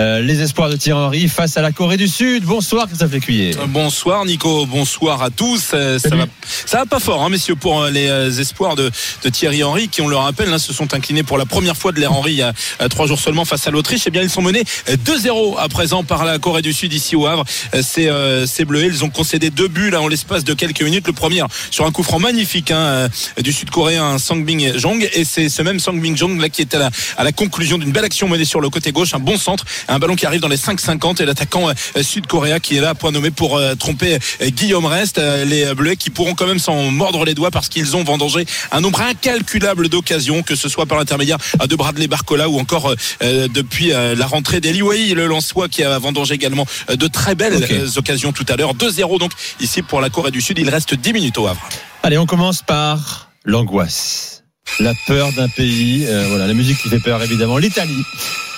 Euh, 0.00 0.20
les 0.20 0.40
espoirs 0.40 0.70
de 0.70 0.76
Thierry 0.76 0.98
Henry 0.98 1.28
face 1.28 1.56
à 1.56 1.62
la 1.62 1.70
Corée 1.70 1.96
du 1.98 2.08
Sud. 2.08 2.44
Bonsoir, 2.44 2.86
Christophe 2.86 3.12
Lécuyer. 3.12 3.52
Bonsoir 3.68 4.24
Nico, 4.24 4.64
bonsoir 4.66 5.22
à 5.22 5.30
tous. 5.30 5.70
Euh, 5.74 5.98
Ça 5.98 6.16
va, 6.16 6.24
ça 6.66 6.78
va 6.78 6.86
pas 6.86 6.98
fort, 6.98 7.22
hein, 7.22 7.28
messieurs, 7.28 7.54
pour 7.56 7.82
euh, 7.82 7.90
les 7.90 8.08
euh, 8.08 8.30
espoirs 8.30 8.74
de, 8.74 8.90
de 9.22 9.28
Thierry 9.28 9.62
Henry, 9.62 9.88
qui, 9.88 10.00
on 10.00 10.08
le 10.08 10.16
rappelle, 10.16 10.52
hein, 10.52 10.58
se 10.58 10.72
sont 10.72 10.94
inclinés 10.94 11.22
pour 11.22 11.38
la 11.38 11.44
première 11.46 11.76
fois 11.76 11.92
de 11.92 12.00
l'ère 12.00 12.12
Henry 12.12 12.32
il 12.32 12.38
y 12.38 12.42
a 12.42 12.52
euh, 12.80 12.88
trois 12.88 13.06
jours 13.06 13.20
seulement 13.20 13.44
face 13.44 13.66
à 13.68 13.70
l'Autriche. 13.70 14.02
Eh 14.06 14.10
bien, 14.10 14.22
ils 14.22 14.30
sont 14.30 14.42
menés 14.42 14.64
euh, 14.88 14.96
2-0 14.96 15.58
à 15.58 15.68
présent 15.68 16.02
par 16.04 16.24
la 16.24 16.38
Corée 16.38 16.62
du 16.62 16.72
Sud 16.72 16.92
ici 16.92 17.14
au 17.16 17.26
Havre. 17.26 17.44
Euh, 17.74 17.82
C'est 17.84 18.08
euh, 18.08 18.46
c'est 18.46 18.64
bleu. 18.64 18.84
Ils 18.86 19.04
ont 19.04 19.10
concédé 19.10 19.50
deux 19.50 19.68
buts 19.68 19.90
là 19.90 20.00
en 20.00 20.08
l'espace 20.08 20.42
de 20.42 20.54
quelques 20.54 20.82
minutes. 20.82 21.06
Le 21.06 21.12
premier 21.12 21.42
sur 21.70 21.84
un 21.86 21.92
coup 21.92 22.02
franc 22.02 22.13
magnifique 22.18 22.70
hein, 22.70 22.76
euh, 22.76 23.08
du 23.42 23.52
Sud-Coréen 23.52 24.18
Sangbin 24.18 24.76
Jong, 24.76 25.08
et 25.12 25.24
c'est 25.24 25.48
ce 25.48 25.62
même 25.62 25.80
Sangbin 25.80 26.14
Jong 26.14 26.40
là 26.40 26.48
qui 26.48 26.62
est 26.62 26.74
à 26.74 26.78
la, 26.78 26.90
à 27.16 27.24
la 27.24 27.32
conclusion 27.32 27.78
d'une 27.78 27.92
belle 27.92 28.04
action 28.04 28.28
menée 28.28 28.44
sur 28.44 28.60
le 28.60 28.68
côté 28.68 28.92
gauche, 28.92 29.14
un 29.14 29.18
bon 29.18 29.36
centre, 29.36 29.64
un 29.88 29.98
ballon 29.98 30.16
qui 30.16 30.26
arrive 30.26 30.40
dans 30.40 30.48
les 30.48 30.56
5,50 30.56 31.22
et 31.22 31.26
l'attaquant 31.26 31.68
euh, 31.68 32.02
sud-coréen 32.02 32.58
qui 32.60 32.76
est 32.76 32.80
là, 32.80 32.94
point 32.94 33.10
nommé 33.10 33.30
pour 33.30 33.56
euh, 33.56 33.74
tromper 33.74 34.18
Guillaume 34.42 34.86
Rest. 34.86 35.20
Les 35.46 35.74
Bleus 35.74 35.94
qui 35.94 36.10
pourront 36.10 36.34
quand 36.34 36.46
même 36.46 36.58
s'en 36.58 36.90
mordre 36.90 37.24
les 37.24 37.34
doigts 37.34 37.50
parce 37.50 37.68
qu'ils 37.68 37.96
ont 37.96 38.04
vendangé 38.04 38.46
un 38.72 38.80
nombre 38.80 39.00
incalculable 39.00 39.88
d'occasions, 39.88 40.42
que 40.42 40.54
ce 40.54 40.68
soit 40.68 40.86
par 40.86 40.98
l'intermédiaire 40.98 41.38
de 41.66 41.76
Bradley 41.76 42.06
Barcola 42.06 42.48
ou 42.48 42.58
encore 42.58 42.94
depuis 43.20 43.88
la 43.88 44.26
rentrée 44.26 44.60
d'Eli 44.60 44.82
Wahi, 44.82 45.14
le 45.14 45.26
Lançois 45.26 45.68
qui 45.68 45.82
a 45.82 45.98
vendangé 45.98 46.34
également 46.34 46.66
de 46.88 47.06
très 47.06 47.34
belles 47.34 47.66
occasions 47.96 48.32
tout 48.32 48.46
à 48.48 48.56
l'heure. 48.56 48.74
2-0 48.74 49.18
donc 49.18 49.32
ici 49.60 49.82
pour 49.82 50.00
la 50.00 50.10
Corée 50.10 50.30
du 50.30 50.40
Sud. 50.40 50.58
Il 50.58 50.68
reste 50.68 50.94
10 50.94 51.12
minutes 51.12 51.38
au 51.38 51.46
Havre. 51.46 51.68
Allez, 52.04 52.18
on 52.18 52.26
commence 52.26 52.60
par 52.60 53.30
l'angoisse, 53.46 54.44
la 54.78 54.92
peur 55.06 55.32
d'un 55.32 55.48
pays. 55.48 56.04
Euh, 56.06 56.26
voilà, 56.28 56.46
la 56.46 56.52
musique 56.52 56.76
qui 56.76 56.90
fait 56.90 56.98
peur 56.98 57.22
évidemment. 57.22 57.56
L'Italie. 57.56 58.04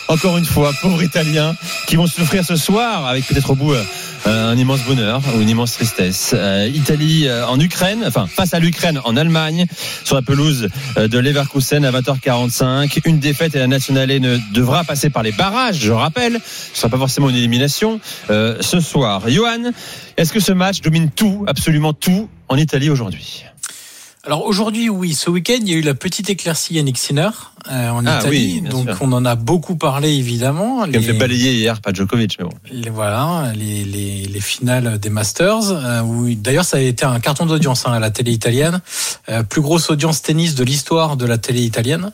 Encore 0.08 0.36
une 0.36 0.44
fois, 0.44 0.72
pauvres 0.82 1.00
Italiens 1.00 1.54
qui 1.86 1.94
vont 1.94 2.08
souffrir 2.08 2.44
ce 2.44 2.56
soir 2.56 3.06
avec 3.06 3.24
peut-être 3.24 3.50
au 3.50 3.54
bout 3.54 3.72
euh, 3.72 3.84
un 4.26 4.56
immense 4.56 4.80
bonheur 4.82 5.22
ou 5.36 5.40
une 5.40 5.48
immense 5.48 5.74
tristesse. 5.74 6.32
Euh, 6.36 6.68
Italie 6.74 7.28
euh, 7.28 7.46
en 7.46 7.60
Ukraine, 7.60 8.02
enfin 8.04 8.26
face 8.26 8.52
à 8.52 8.58
l'Ukraine 8.58 9.00
en 9.04 9.16
Allemagne, 9.16 9.66
sur 10.02 10.16
la 10.16 10.22
pelouse 10.22 10.68
euh, 10.96 11.06
de 11.06 11.18
Leverkusen 11.18 11.84
à 11.84 11.92
20h45. 11.92 13.00
Une 13.04 13.20
défaite 13.20 13.54
et 13.54 13.60
la 13.60 13.68
nationale 13.68 14.08
ne 14.08 14.38
devra 14.54 14.82
passer 14.82 15.08
par 15.08 15.22
les 15.22 15.30
barrages, 15.30 15.78
je 15.78 15.92
rappelle. 15.92 16.40
Ce 16.74 16.80
sera 16.80 16.88
pas 16.88 16.98
forcément 16.98 17.30
une 17.30 17.36
élimination 17.36 18.00
euh, 18.30 18.56
ce 18.60 18.80
soir. 18.80 19.28
Johan, 19.28 19.70
est-ce 20.16 20.32
que 20.32 20.40
ce 20.40 20.50
match 20.50 20.80
domine 20.80 21.10
tout, 21.10 21.44
absolument 21.46 21.92
tout, 21.92 22.28
en 22.48 22.56
Italie 22.56 22.90
aujourd'hui 22.90 23.44
Alors 24.24 24.44
aujourd'hui, 24.46 24.88
oui, 24.88 25.14
ce 25.14 25.30
week-end, 25.30 25.58
il 25.60 25.68
y 25.68 25.74
a 25.74 25.76
eu 25.76 25.82
la 25.82 25.94
petite 25.94 26.30
éclaircie 26.30 26.74
Yannick 26.74 26.98
Sinner 26.98 27.30
euh, 27.70 27.90
en 27.90 28.04
Ah 28.06 28.18
Italie. 28.20 28.60
oui, 28.62 28.68
donc 28.68 28.88
sûr. 28.88 28.98
on 29.00 29.12
en 29.12 29.24
a 29.24 29.34
beaucoup 29.34 29.76
parlé 29.76 30.10
évidemment. 30.14 30.84
Qui 30.84 30.90
me 30.90 31.00
fait 31.00 31.12
balayer 31.12 31.52
hier, 31.54 31.80
pas 31.80 31.92
Djokovic, 31.92 32.36
mais 32.38 32.44
bon. 32.44 32.50
les- 32.70 32.90
voilà, 32.90 33.52
les, 33.54 33.84
les, 33.84 34.24
les 34.26 34.40
finales 34.40 34.98
des 34.98 35.10
Masters. 35.10 35.70
euh, 35.70 36.00
où 36.02 36.32
d'ailleurs, 36.34 36.64
ça 36.64 36.76
a 36.76 36.80
été 36.80 37.04
un 37.04 37.18
carton 37.20 37.46
d'audience 37.46 37.86
hein, 37.86 37.92
à 37.92 37.98
la 38.00 38.10
télé 38.10 38.32
italienne. 38.32 38.80
Euh, 39.28 39.42
plus 39.42 39.60
grosse 39.60 39.90
audience 39.90 40.22
tennis 40.22 40.54
de 40.54 40.64
l'histoire 40.64 41.16
de 41.16 41.26
la 41.26 41.38
télé 41.38 41.62
italienne. 41.62 42.12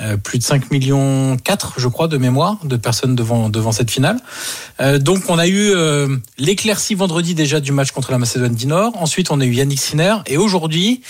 Euh, 0.00 0.16
plus 0.16 0.38
de 0.38 0.44
5 0.44 0.70
millions 0.70 1.36
4, 1.36 1.74
je 1.78 1.88
crois, 1.88 2.08
de 2.08 2.18
mémoire, 2.18 2.58
de 2.64 2.76
personnes 2.76 3.16
devant, 3.16 3.48
devant 3.48 3.72
cette 3.72 3.90
finale. 3.90 4.18
Euh, 4.80 4.98
donc, 4.98 5.24
on 5.28 5.38
a 5.38 5.46
eu 5.46 5.70
euh, 5.74 6.16
l'éclaircie 6.38 6.94
vendredi 6.94 7.34
déjà 7.34 7.58
du 7.58 7.72
match 7.72 7.90
contre 7.90 8.12
la 8.12 8.18
Macédoine 8.18 8.54
du 8.54 8.66
Nord. 8.66 8.92
Ensuite, 8.96 9.30
on 9.30 9.40
a 9.40 9.44
eu 9.44 9.52
Yannick 9.52 9.80
Sinner. 9.80 10.16
Et 10.26 10.36
aujourd'hui, 10.36 11.02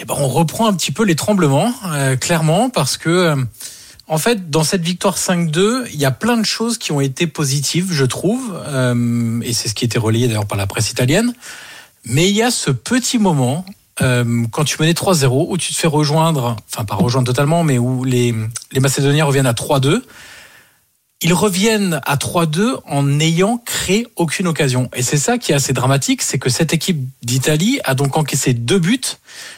eh 0.00 0.04
ben, 0.04 0.14
on 0.16 0.28
reprend 0.28 0.68
un 0.68 0.74
petit 0.74 0.92
peu 0.92 1.04
les 1.04 1.16
tremblements, 1.16 1.72
euh, 1.86 2.16
clairement, 2.16 2.70
parce 2.70 2.96
que, 2.96 3.34
en 4.06 4.18
fait, 4.18 4.48
dans 4.48 4.62
cette 4.62 4.82
victoire 4.82 5.18
5-2, 5.18 5.86
il 5.92 5.98
y 5.98 6.04
a 6.04 6.12
plein 6.12 6.36
de 6.36 6.46
choses 6.46 6.78
qui 6.78 6.92
ont 6.92 7.00
été 7.00 7.26
positives, 7.26 7.92
je 7.92 8.04
trouve, 8.04 8.54
et 9.42 9.52
c'est 9.52 9.68
ce 9.68 9.74
qui 9.74 9.84
était 9.84 9.98
relayé 9.98 10.28
d'ailleurs 10.28 10.46
par 10.46 10.56
la 10.56 10.66
presse 10.66 10.90
italienne. 10.90 11.34
Mais 12.04 12.30
il 12.30 12.34
y 12.34 12.42
a 12.42 12.50
ce 12.50 12.70
petit 12.70 13.18
moment, 13.18 13.66
euh, 14.00 14.44
quand 14.50 14.64
tu 14.64 14.76
menais 14.80 14.92
3-0, 14.92 15.46
où 15.48 15.56
tu 15.58 15.72
te 15.72 15.78
fais 15.78 15.88
rejoindre, 15.88 16.56
enfin 16.70 16.84
pas 16.84 16.94
rejoindre 16.94 17.26
totalement, 17.26 17.64
mais 17.64 17.78
où 17.78 18.04
les, 18.04 18.34
les 18.72 18.80
Macédoniens 18.80 19.24
reviennent 19.24 19.46
à 19.46 19.52
3-2. 19.52 20.02
Ils 21.20 21.32
reviennent 21.32 22.00
à 22.06 22.14
3-2 22.14 22.78
en 22.86 23.02
n'ayant 23.02 23.58
créé 23.58 24.06
aucune 24.14 24.46
occasion. 24.46 24.88
Et 24.94 25.02
c'est 25.02 25.16
ça 25.16 25.36
qui 25.36 25.50
est 25.50 25.54
assez 25.56 25.72
dramatique, 25.72 26.22
c'est 26.22 26.38
que 26.38 26.48
cette 26.48 26.72
équipe 26.72 27.00
d'Italie 27.22 27.80
a 27.84 27.94
donc 27.94 28.16
encaissé 28.16 28.54
deux 28.54 28.78
buts. 28.78 29.00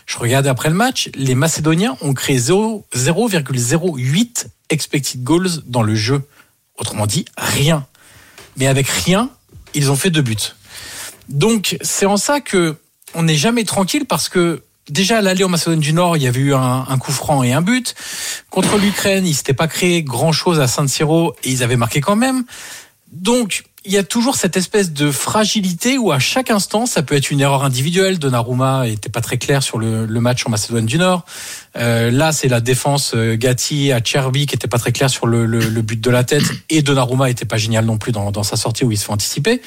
Je 0.06 0.16
regardais 0.16 0.49
après 0.49 0.70
le 0.70 0.75
match, 0.75 1.11
les 1.14 1.35
Macédoniens 1.35 1.99
ont 2.00 2.14
créé 2.14 2.38
0 2.38 2.87
0,08 2.94 4.47
expected 4.70 5.23
goals 5.23 5.62
dans 5.66 5.82
le 5.82 5.94
jeu. 5.94 6.23
Autrement 6.78 7.06
dit, 7.06 7.26
rien. 7.37 7.87
Mais 8.56 8.66
avec 8.66 8.88
rien, 8.88 9.28
ils 9.75 9.90
ont 9.90 9.97
fait 9.97 10.11
deux 10.11 10.23
buts. 10.23 10.54
Donc 11.28 11.76
c'est 11.82 12.06
en 12.06 12.16
ça 12.16 12.40
que 12.40 12.76
on 13.14 13.23
n'est 13.25 13.37
jamais 13.37 13.64
tranquille 13.64 14.05
parce 14.07 14.29
que 14.29 14.62
déjà 14.88 15.19
à 15.19 15.21
l'aller 15.21 15.45
en 15.45 15.49
Macédoine 15.49 15.81
du 15.81 15.93
Nord, 15.93 16.17
il 16.17 16.23
y 16.23 16.26
avait 16.26 16.40
eu 16.40 16.55
un, 16.55 16.85
un 16.88 16.99
coup 16.99 17.12
franc 17.12 17.43
et 17.43 17.52
un 17.52 17.62
but. 17.62 17.95
Contre 18.50 18.76
l'Ukraine, 18.79 19.26
ils 19.26 19.35
s'étaient 19.35 19.55
pas 19.55 19.69
créé 19.69 20.02
grand 20.02 20.33
chose 20.33 20.61
à 20.61 20.67
San 20.67 20.88
Siro 20.88 21.35
et 21.45 21.50
ils 21.50 21.62
avaient 21.62 21.76
marqué 21.76 22.00
quand 22.00 22.17
même. 22.17 22.45
Donc 23.12 23.64
il 23.85 23.93
y 23.93 23.97
a 23.97 24.05
toujours 24.05 24.37
cette 24.37 24.59
espèce 24.59 24.93
de 24.93 25.11
fragilité 25.11 25.97
où 25.97 26.12
à 26.12 26.19
chaque 26.19 26.50
instant, 26.50 26.85
ça 26.85 27.02
peut 27.02 27.14
être 27.14 27.31
une 27.31 27.40
erreur 27.40 27.64
individuelle. 27.64 28.19
Donnarumma 28.19 28.87
était 28.87 29.09
pas 29.09 29.23
très 29.23 29.38
clair 29.38 29.62
sur 29.62 29.79
le, 29.79 30.05
le 30.05 30.21
match 30.21 30.47
en 30.47 30.50
Macédoine 30.50 30.85
du 30.85 30.99
Nord. 30.99 31.25
Euh, 31.76 32.11
là, 32.11 32.33
c'est 32.33 32.49
la 32.49 32.61
défense 32.61 33.12
euh, 33.14 33.37
Gatti 33.37 33.90
à 33.90 34.05
Cherby 34.05 34.45
qui 34.45 34.55
était 34.55 34.69
pas 34.69 34.79
très 34.79 34.93
clair 34.93 35.09
sur 35.09 35.26
le, 35.26 35.47
le, 35.47 35.61
le 35.61 35.83
but 35.83 35.99
de 35.99 36.11
la 36.11 36.25
tête. 36.25 36.45
Et 36.69 36.83
Donnarumma 36.83 37.31
était 37.31 37.47
pas 37.47 37.57
génial 37.57 37.87
non 37.87 37.97
plus 37.97 38.12
dans, 38.12 38.31
dans 38.31 38.43
sa 38.43 38.57
sortie 38.57 38.85
où 38.85 38.93
il 38.93 38.99
se 38.99 39.07
fait 39.07 39.12
anticiper. 39.12 39.62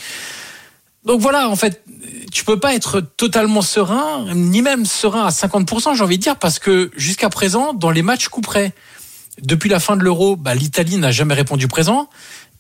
Donc 1.05 1.19
voilà, 1.19 1.50
en 1.50 1.55
fait, 1.55 1.83
tu 2.31 2.45
peux 2.45 2.60
pas 2.60 2.74
être 2.74 3.01
totalement 3.01 3.62
serein, 3.62 4.33
ni 4.33 4.62
même 4.62 4.86
serein 4.86 5.25
à 5.25 5.29
50%, 5.29 5.95
j'ai 5.95 6.03
envie 6.03 6.17
de 6.17 6.24
dire, 6.24 6.38
parce 6.38 6.60
que 6.60 6.91
jusqu'à 6.95 7.29
présent, 7.29 7.74
dans 7.74 7.91
les 7.91 8.01
matchs 8.01 8.29
coup 8.29 8.41
près, 8.41 8.74
depuis 9.41 9.69
la 9.69 9.79
fin 9.79 9.98
de 9.98 10.03
l'Euro, 10.03 10.36
bah, 10.36 10.55
l'Italie 10.55 10.98
n'a 10.98 11.12
jamais 11.12 11.33
répondu 11.33 11.67
présent. 11.67 12.10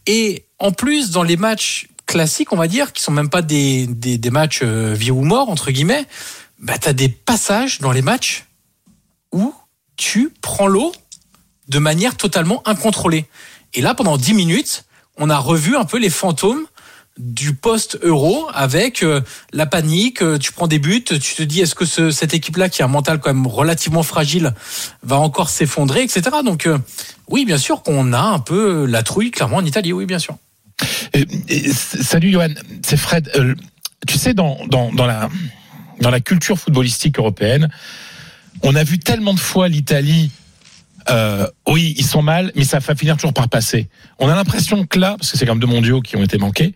Et 0.07 0.45
en 0.59 0.71
plus, 0.71 1.11
dans 1.11 1.23
les 1.23 1.37
matchs 1.37 1.87
classiques, 2.05 2.51
on 2.51 2.57
va 2.57 2.67
dire, 2.67 2.91
qui 2.91 3.01
sont 3.01 3.11
même 3.11 3.29
pas 3.29 3.41
des, 3.41 3.87
des, 3.87 4.17
des 4.17 4.29
matchs 4.29 4.59
euh, 4.63 4.93
vie 4.93 5.11
ou 5.11 5.21
mort, 5.21 5.49
entre 5.49 5.71
guillemets, 5.71 6.05
bah, 6.59 6.77
tu 6.77 6.89
as 6.89 6.93
des 6.93 7.09
passages 7.09 7.79
dans 7.79 7.91
les 7.91 8.01
matchs 8.01 8.45
où 9.31 9.53
tu 9.95 10.33
prends 10.41 10.67
l'eau 10.67 10.91
de 11.69 11.79
manière 11.79 12.17
totalement 12.17 12.61
incontrôlée. 12.67 13.25
Et 13.73 13.81
là, 13.81 13.93
pendant 13.93 14.17
10 14.17 14.33
minutes, 14.33 14.85
on 15.17 15.29
a 15.29 15.37
revu 15.37 15.77
un 15.77 15.85
peu 15.85 15.97
les 15.97 16.09
fantômes 16.09 16.65
du 17.19 17.53
post-euro 17.53 18.47
avec 18.53 19.03
euh, 19.03 19.21
la 19.51 19.65
panique, 19.65 20.23
euh, 20.23 20.39
tu 20.39 20.51
prends 20.51 20.67
des 20.67 20.79
buts, 20.79 21.03
tu 21.03 21.19
te 21.19 21.43
dis 21.43 21.61
est-ce 21.61 21.75
que 21.75 21.85
ce, 21.85 22.09
cette 22.09 22.33
équipe-là 22.33 22.69
qui 22.69 22.81
a 22.81 22.85
un 22.85 22.89
mental 22.89 23.19
quand 23.19 23.31
même 23.31 23.45
relativement 23.45 24.01
fragile 24.01 24.53
va 25.03 25.19
encore 25.19 25.49
s'effondrer, 25.49 26.01
etc. 26.01 26.23
Donc 26.43 26.65
euh, 26.65 26.79
oui, 27.29 27.45
bien 27.45 27.59
sûr 27.59 27.83
qu'on 27.83 28.13
a 28.13 28.19
un 28.19 28.39
peu 28.39 28.85
la 28.85 29.03
trouille 29.03 29.29
clairement 29.29 29.57
en 29.57 29.65
Italie, 29.65 29.93
oui, 29.93 30.05
bien 30.05 30.19
sûr. 30.19 30.37
Salut 32.01 32.31
Johan, 32.31 32.49
c'est 32.83 32.97
Fred. 32.97 33.31
Tu 34.07 34.17
sais, 34.17 34.33
dans, 34.33 34.57
dans, 34.67 34.91
dans, 34.91 35.05
la, 35.05 35.29
dans 36.01 36.09
la 36.09 36.19
culture 36.19 36.57
footballistique 36.57 37.19
européenne, 37.19 37.69
on 38.63 38.75
a 38.75 38.83
vu 38.83 38.97
tellement 38.97 39.35
de 39.35 39.39
fois 39.39 39.67
l'Italie. 39.67 40.31
Oui, 41.67 41.93
ils 41.97 42.05
sont 42.05 42.23
mal, 42.23 42.51
mais 42.55 42.63
ça 42.63 42.79
va 42.79 42.95
finir 42.95 43.15
toujours 43.17 43.33
par 43.33 43.49
passer. 43.49 43.87
On 44.17 44.27
a 44.29 44.35
l'impression 44.35 44.85
que 44.85 44.97
là, 44.97 45.15
parce 45.17 45.31
que 45.31 45.37
c'est 45.37 45.45
quand 45.45 45.53
même 45.53 45.61
deux 45.61 45.67
mondiaux 45.67 46.01
qui 46.01 46.17
ont 46.17 46.23
été 46.23 46.37
manqués, 46.37 46.73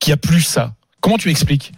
qu'il 0.00 0.10
n'y 0.10 0.14
a 0.14 0.18
plus 0.18 0.42
ça. 0.42 0.74
Comment 1.00 1.18
tu 1.18 1.30
expliques 1.30 1.72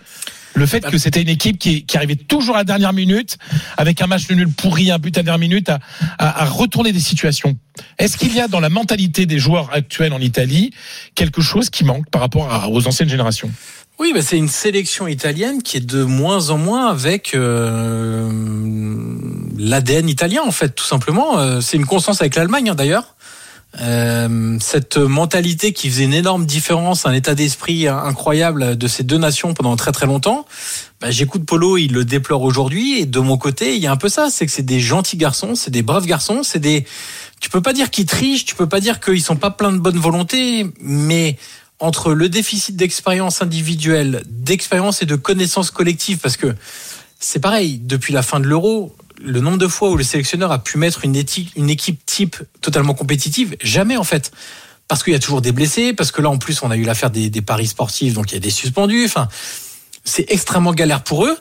le 0.54 0.64
fait 0.64 0.80
que 0.80 0.96
c'était 0.96 1.20
une 1.20 1.28
équipe 1.28 1.58
qui, 1.58 1.84
qui 1.84 1.98
arrivait 1.98 2.16
toujours 2.16 2.54
à 2.54 2.60
la 2.60 2.64
dernière 2.64 2.94
minute, 2.94 3.36
avec 3.76 4.00
un 4.00 4.06
match 4.06 4.30
nul 4.30 4.48
pourri, 4.48 4.90
un 4.90 4.98
but 4.98 5.14
à 5.18 5.20
la 5.20 5.24
dernière 5.24 5.38
minute, 5.38 5.68
à, 5.68 5.80
à, 6.18 6.42
à 6.42 6.44
retourner 6.46 6.92
des 6.92 7.00
situations? 7.00 7.58
Est-ce 7.98 8.16
qu'il 8.16 8.34
y 8.34 8.40
a 8.40 8.48
dans 8.48 8.60
la 8.60 8.70
mentalité 8.70 9.26
des 9.26 9.38
joueurs 9.38 9.70
actuels 9.74 10.14
en 10.14 10.18
Italie 10.18 10.70
quelque 11.14 11.42
chose 11.42 11.68
qui 11.68 11.84
manque 11.84 12.08
par 12.08 12.22
rapport 12.22 12.70
aux 12.72 12.86
anciennes 12.86 13.10
générations? 13.10 13.50
Oui, 13.98 14.12
bah, 14.14 14.22
c'est 14.22 14.38
une 14.38 14.48
sélection 14.48 15.06
italienne 15.08 15.62
qui 15.62 15.78
est 15.78 15.86
de 15.86 16.02
moins 16.02 16.50
en 16.50 16.58
moins 16.58 16.88
avec 16.88 17.34
euh, 17.34 18.30
l'ADN 19.58 20.08
italien, 20.08 20.42
en 20.46 20.52
fait, 20.52 20.74
tout 20.74 20.84
simplement. 20.84 21.38
Euh, 21.38 21.60
C'est 21.60 21.76
une 21.76 21.86
constance 21.86 22.20
avec 22.20 22.34
l'Allemagne, 22.34 22.70
hein, 22.70 22.74
d'ailleurs. 22.74 23.15
Euh, 23.80 24.56
cette 24.60 24.96
mentalité 24.96 25.72
qui 25.72 25.90
faisait 25.90 26.04
une 26.04 26.14
énorme 26.14 26.46
différence, 26.46 27.04
un 27.04 27.12
état 27.12 27.34
d'esprit 27.34 27.88
incroyable 27.88 28.76
de 28.76 28.88
ces 28.88 29.02
deux 29.02 29.18
nations 29.18 29.52
pendant 29.54 29.76
très 29.76 29.92
très 29.92 30.06
longtemps. 30.06 30.46
Bah, 31.00 31.10
J'écoute 31.10 31.44
Polo, 31.44 31.76
il 31.76 31.92
le 31.92 32.04
déplore 32.04 32.42
aujourd'hui, 32.42 33.00
et 33.00 33.06
de 33.06 33.18
mon 33.18 33.36
côté, 33.36 33.76
il 33.76 33.82
y 33.82 33.86
a 33.86 33.92
un 33.92 33.96
peu 33.96 34.08
ça, 34.08 34.28
c'est 34.30 34.46
que 34.46 34.52
c'est 34.52 34.64
des 34.64 34.80
gentils 34.80 35.18
garçons, 35.18 35.54
c'est 35.54 35.70
des 35.70 35.82
braves 35.82 36.06
garçons, 36.06 36.42
c'est 36.42 36.58
des. 36.58 36.86
Tu 37.40 37.50
peux 37.50 37.60
pas 37.60 37.74
dire 37.74 37.90
qu'ils 37.90 38.06
trichent, 38.06 38.46
tu 38.46 38.54
peux 38.54 38.68
pas 38.68 38.80
dire 38.80 38.98
qu'ils 38.98 39.22
sont 39.22 39.36
pas 39.36 39.50
pleins 39.50 39.72
de 39.72 39.78
bonne 39.78 39.98
volonté, 39.98 40.66
mais 40.80 41.36
entre 41.78 42.14
le 42.14 42.30
déficit 42.30 42.76
d'expérience 42.76 43.42
individuelle, 43.42 44.22
d'expérience 44.26 45.02
et 45.02 45.06
de 45.06 45.16
connaissances 45.16 45.70
collectives, 45.70 46.18
parce 46.18 46.38
que 46.38 46.54
c'est 47.18 47.40
pareil, 47.40 47.78
depuis 47.82 48.14
la 48.14 48.22
fin 48.22 48.40
de 48.40 48.46
l'euro, 48.46 48.94
le 49.22 49.40
nombre 49.40 49.58
de 49.58 49.68
fois 49.68 49.90
où 49.90 49.96
le 49.96 50.04
sélectionneur 50.04 50.52
a 50.52 50.62
pu 50.62 50.78
mettre 50.78 51.04
une, 51.04 51.16
équipe 51.16 52.06
type 52.06 52.36
totalement 52.60 52.94
compétitive, 52.94 53.56
jamais 53.62 53.96
en 53.96 54.04
fait. 54.04 54.32
Parce 54.88 55.02
qu'il 55.02 55.12
y 55.12 55.16
a 55.16 55.18
toujours 55.18 55.40
des 55.40 55.52
blessés, 55.52 55.92
parce 55.92 56.12
que 56.12 56.22
là 56.22 56.30
en 56.30 56.38
plus 56.38 56.62
on 56.62 56.70
a 56.70 56.76
eu 56.76 56.84
l'affaire 56.84 57.10
des, 57.10 57.28
des 57.28 57.42
paris 57.42 57.66
sportifs, 57.66 58.14
donc 58.14 58.30
il 58.30 58.34
y 58.34 58.36
a 58.36 58.40
des 58.40 58.50
suspendus. 58.50 59.04
Enfin, 59.06 59.28
c'est 60.04 60.26
extrêmement 60.30 60.72
galère 60.72 61.02
pour 61.02 61.26
eux. 61.26 61.36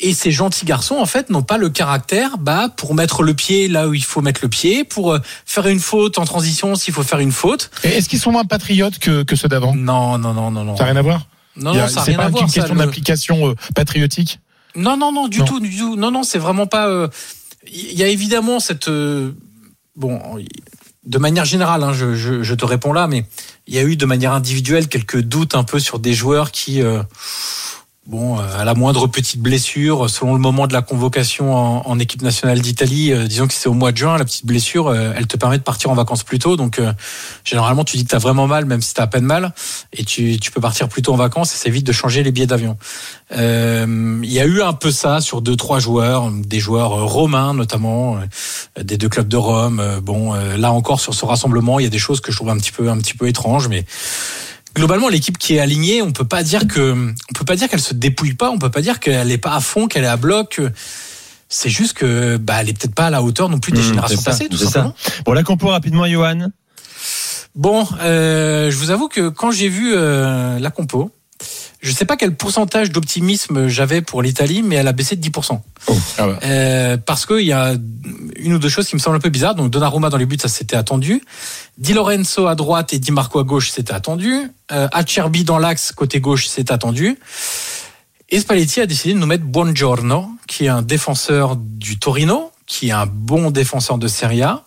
Et 0.00 0.14
ces 0.14 0.32
gentils 0.32 0.64
garçons, 0.64 0.96
en 0.96 1.06
fait, 1.06 1.30
n'ont 1.30 1.42
pas 1.42 1.58
le 1.58 1.70
caractère 1.70 2.38
bah, 2.38 2.68
pour 2.76 2.94
mettre 2.94 3.22
le 3.22 3.34
pied 3.34 3.68
là 3.68 3.88
où 3.88 3.94
il 3.94 4.02
faut 4.02 4.20
mettre 4.20 4.40
le 4.42 4.48
pied, 4.48 4.82
pour 4.82 5.12
euh, 5.12 5.20
faire 5.46 5.68
une 5.68 5.78
faute 5.78 6.18
en 6.18 6.24
transition 6.24 6.74
s'il 6.74 6.92
faut 6.92 7.04
faire 7.04 7.20
une 7.20 7.30
faute. 7.30 7.70
Et 7.84 7.88
Est-ce 7.88 8.08
qu'ils 8.08 8.18
sont 8.18 8.32
moins 8.32 8.44
patriotes 8.44 8.98
que, 8.98 9.22
que 9.22 9.36
ceux 9.36 9.48
d'avant? 9.48 9.74
Non, 9.76 10.18
non, 10.18 10.34
non, 10.34 10.50
non, 10.50 10.64
non. 10.64 10.76
Ça 10.76 10.84
n'a 10.84 10.90
rien 10.90 10.98
à 10.98 11.02
voir? 11.02 11.26
Non, 11.54 11.74
non, 11.74 11.86
ça 11.86 12.00
n'a 12.00 12.04
C'est 12.04 12.16
rien 12.16 12.30
pas 12.30 12.40
une 12.40 12.50
question 12.50 12.74
le- 12.74 12.80
d'application 12.80 13.48
euh, 13.50 13.54
patriotique? 13.76 14.40
Non, 14.76 14.96
non, 14.96 15.12
non, 15.12 15.28
du 15.28 15.38
Non. 15.40 15.44
tout, 15.44 15.60
du 15.60 15.76
tout. 15.76 15.96
Non, 15.96 16.10
non, 16.10 16.22
c'est 16.22 16.38
vraiment 16.38 16.66
pas. 16.66 16.88
euh, 16.88 17.08
Il 17.72 17.92
y 17.92 18.02
a 18.02 18.08
évidemment 18.08 18.60
cette. 18.60 18.88
euh, 18.88 19.32
Bon, 19.96 20.18
de 21.04 21.18
manière 21.18 21.44
générale, 21.44 21.82
hein, 21.82 21.92
je, 21.92 22.14
je, 22.14 22.42
je 22.42 22.54
te 22.54 22.64
réponds 22.64 22.92
là, 22.94 23.06
mais 23.08 23.26
il 23.66 23.74
y 23.74 23.78
a 23.78 23.82
eu 23.82 23.96
de 23.96 24.06
manière 24.06 24.32
individuelle 24.32 24.88
quelques 24.88 25.20
doutes 25.20 25.54
un 25.54 25.64
peu 25.64 25.78
sur 25.78 25.98
des 25.98 26.14
joueurs 26.14 26.50
qui. 26.50 26.80
euh, 26.82 27.02
Bon, 28.04 28.36
euh, 28.36 28.42
à 28.58 28.64
la 28.64 28.74
moindre 28.74 29.06
petite 29.06 29.40
blessure, 29.40 30.10
selon 30.10 30.32
le 30.32 30.40
moment 30.40 30.66
de 30.66 30.72
la 30.72 30.82
convocation 30.82 31.54
en, 31.54 31.98
équipe 32.00 32.22
nationale 32.22 32.60
d'Italie, 32.60 33.12
euh, 33.12 33.28
disons 33.28 33.46
que 33.46 33.54
c'est 33.54 33.68
au 33.68 33.74
mois 33.74 33.92
de 33.92 33.96
juin, 33.96 34.18
la 34.18 34.24
petite 34.24 34.44
blessure, 34.44 34.88
euh, 34.88 35.12
elle 35.16 35.28
te 35.28 35.36
permet 35.36 35.56
de 35.56 35.62
partir 35.62 35.88
en 35.88 35.94
vacances 35.94 36.24
plus 36.24 36.40
tôt. 36.40 36.56
Donc, 36.56 36.80
euh, 36.80 36.92
généralement, 37.44 37.84
tu 37.84 37.96
dis 37.96 38.02
que 38.02 38.10
tu 38.10 38.16
as 38.16 38.18
vraiment 38.18 38.48
mal, 38.48 38.64
même 38.64 38.82
si 38.82 38.92
tu 38.92 39.00
as 39.00 39.04
à 39.04 39.06
peine 39.06 39.24
mal, 39.24 39.54
et 39.92 40.02
tu, 40.02 40.36
tu 40.40 40.50
peux 40.50 40.60
partir 40.60 40.88
plus 40.88 41.02
tôt 41.02 41.12
en 41.12 41.16
vacances, 41.16 41.54
et 41.54 41.56
c'est 41.56 41.70
vite 41.70 41.86
de 41.86 41.92
changer 41.92 42.24
les 42.24 42.32
billets 42.32 42.48
d'avion. 42.48 42.76
Euh, 43.36 44.18
Il 44.24 44.32
y 44.32 44.40
a 44.40 44.46
eu 44.46 44.62
un 44.62 44.72
peu 44.72 44.90
ça 44.90 45.20
sur 45.20 45.40
deux, 45.40 45.54
trois 45.54 45.78
joueurs, 45.78 46.28
des 46.32 46.58
joueurs 46.58 46.94
euh, 46.94 47.04
romains 47.04 47.54
notamment, 47.54 48.18
des 48.80 48.98
deux 48.98 49.08
clubs 49.08 49.28
de 49.28 49.36
Rome. 49.36 50.00
Bon, 50.02 50.34
là 50.34 50.72
encore, 50.72 51.00
sur 51.00 51.14
ce 51.14 51.24
rassemblement, 51.24 51.78
il 51.78 51.84
y 51.84 51.86
a 51.86 51.90
des 51.90 51.98
choses 51.98 52.20
que 52.20 52.32
je 52.32 52.36
trouve 52.36 52.50
un 52.50 52.56
petit 52.56 52.72
peu, 52.72 52.90
un 52.90 52.98
petit 52.98 53.14
peu 53.14 53.28
étranges, 53.28 53.68
mais 53.68 53.84
globalement 54.74 55.08
l'équipe 55.08 55.38
qui 55.38 55.54
est 55.56 55.60
alignée 55.60 56.02
on 56.02 56.12
peut 56.12 56.24
pas 56.26 56.42
dire 56.42 56.66
que 56.66 56.92
on 56.92 57.32
peut 57.34 57.44
pas 57.44 57.56
dire 57.56 57.68
qu'elle 57.68 57.80
se 57.80 57.94
dépouille 57.94 58.34
pas 58.34 58.50
on 58.50 58.58
peut 58.58 58.70
pas 58.70 58.80
dire 58.82 59.00
qu'elle 59.00 59.30
est 59.30 59.38
pas 59.38 59.54
à 59.54 59.60
fond 59.60 59.86
qu'elle 59.88 60.04
est 60.04 60.08
à 60.08 60.16
bloc 60.16 60.60
c'est 61.48 61.68
juste 61.68 61.92
que 61.92 62.38
bah 62.38 62.56
elle 62.60 62.70
est 62.70 62.72
peut-être 62.78 62.94
pas 62.94 63.06
à 63.06 63.10
la 63.10 63.22
hauteur 63.22 63.48
non 63.50 63.58
plus 63.58 63.72
des 63.72 63.80
Mmh, 63.80 63.84
générations 63.84 64.20
ça, 64.20 64.30
passées 64.30 64.48
tout 64.48 64.56
ça. 64.56 64.64
simplement 64.70 64.94
Bon, 65.26 65.32
la 65.34 65.42
compo 65.42 65.68
rapidement, 65.68 66.06
Johan. 66.06 66.48
bon 67.54 67.86
euh, 68.00 68.70
je 68.70 68.76
vous 68.76 68.90
avoue 68.90 69.08
que 69.08 69.28
quand 69.28 69.50
j'ai 69.50 69.68
vu 69.68 69.92
euh, 69.94 70.58
la 70.58 70.70
compo 70.70 71.10
je 71.82 71.90
sais 71.92 72.04
pas 72.04 72.16
quel 72.16 72.34
pourcentage 72.34 72.90
d'optimisme 72.90 73.66
j'avais 73.66 74.02
pour 74.02 74.22
l'Italie 74.22 74.62
mais 74.62 74.76
elle 74.76 74.88
a 74.88 74.92
baissé 74.92 75.16
de 75.16 75.28
10% 75.28 75.60
Ah 76.16 76.28
ouais. 76.28 76.34
Euh, 76.44 76.96
parce 76.96 77.26
qu'il 77.26 77.44
y 77.44 77.52
a 77.52 77.74
une 78.36 78.54
ou 78.54 78.58
deux 78.58 78.68
choses 78.68 78.86
qui 78.86 78.94
me 78.94 79.00
semblent 79.00 79.16
un 79.16 79.20
peu 79.20 79.30
bizarres. 79.30 79.56
Donc 79.56 79.70
Donnarumma 79.70 80.08
dans 80.08 80.16
les 80.16 80.26
buts, 80.26 80.38
ça 80.40 80.48
c'était 80.48 80.76
attendu. 80.76 81.22
Di 81.78 81.92
Lorenzo 81.92 82.46
à 82.46 82.54
droite 82.54 82.92
et 82.92 82.98
Di 82.98 83.10
Marco 83.10 83.40
à 83.40 83.44
gauche, 83.44 83.70
c'était 83.70 83.92
attendu. 83.92 84.50
Euh, 84.70 84.88
Acerbi 84.92 85.44
dans 85.44 85.58
l'axe 85.58 85.92
côté 85.92 86.20
gauche, 86.20 86.46
c'est 86.46 86.70
attendu. 86.70 87.18
Et 88.30 88.40
Spalletti 88.40 88.80
a 88.80 88.86
décidé 88.86 89.14
de 89.14 89.18
nous 89.18 89.26
mettre 89.26 89.44
Buongiorno, 89.44 90.30
qui 90.46 90.64
est 90.66 90.68
un 90.68 90.82
défenseur 90.82 91.56
du 91.56 91.98
Torino, 91.98 92.50
qui 92.66 92.88
est 92.88 92.92
un 92.92 93.06
bon 93.06 93.50
défenseur 93.50 93.98
de 93.98 94.08
Serie 94.08 94.42
A. 94.42 94.64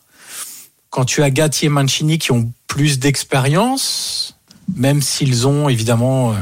Quand 0.90 1.06
tu 1.06 1.24
as 1.24 1.32
Gatti 1.32 1.66
et 1.66 1.70
Mancini 1.70 2.20
qui 2.20 2.32
ont 2.32 2.52
plus 2.68 3.00
d'expérience, 3.00 4.38
même 4.76 5.02
s'ils 5.02 5.48
ont 5.48 5.68
évidemment 5.68 6.32
euh, 6.32 6.36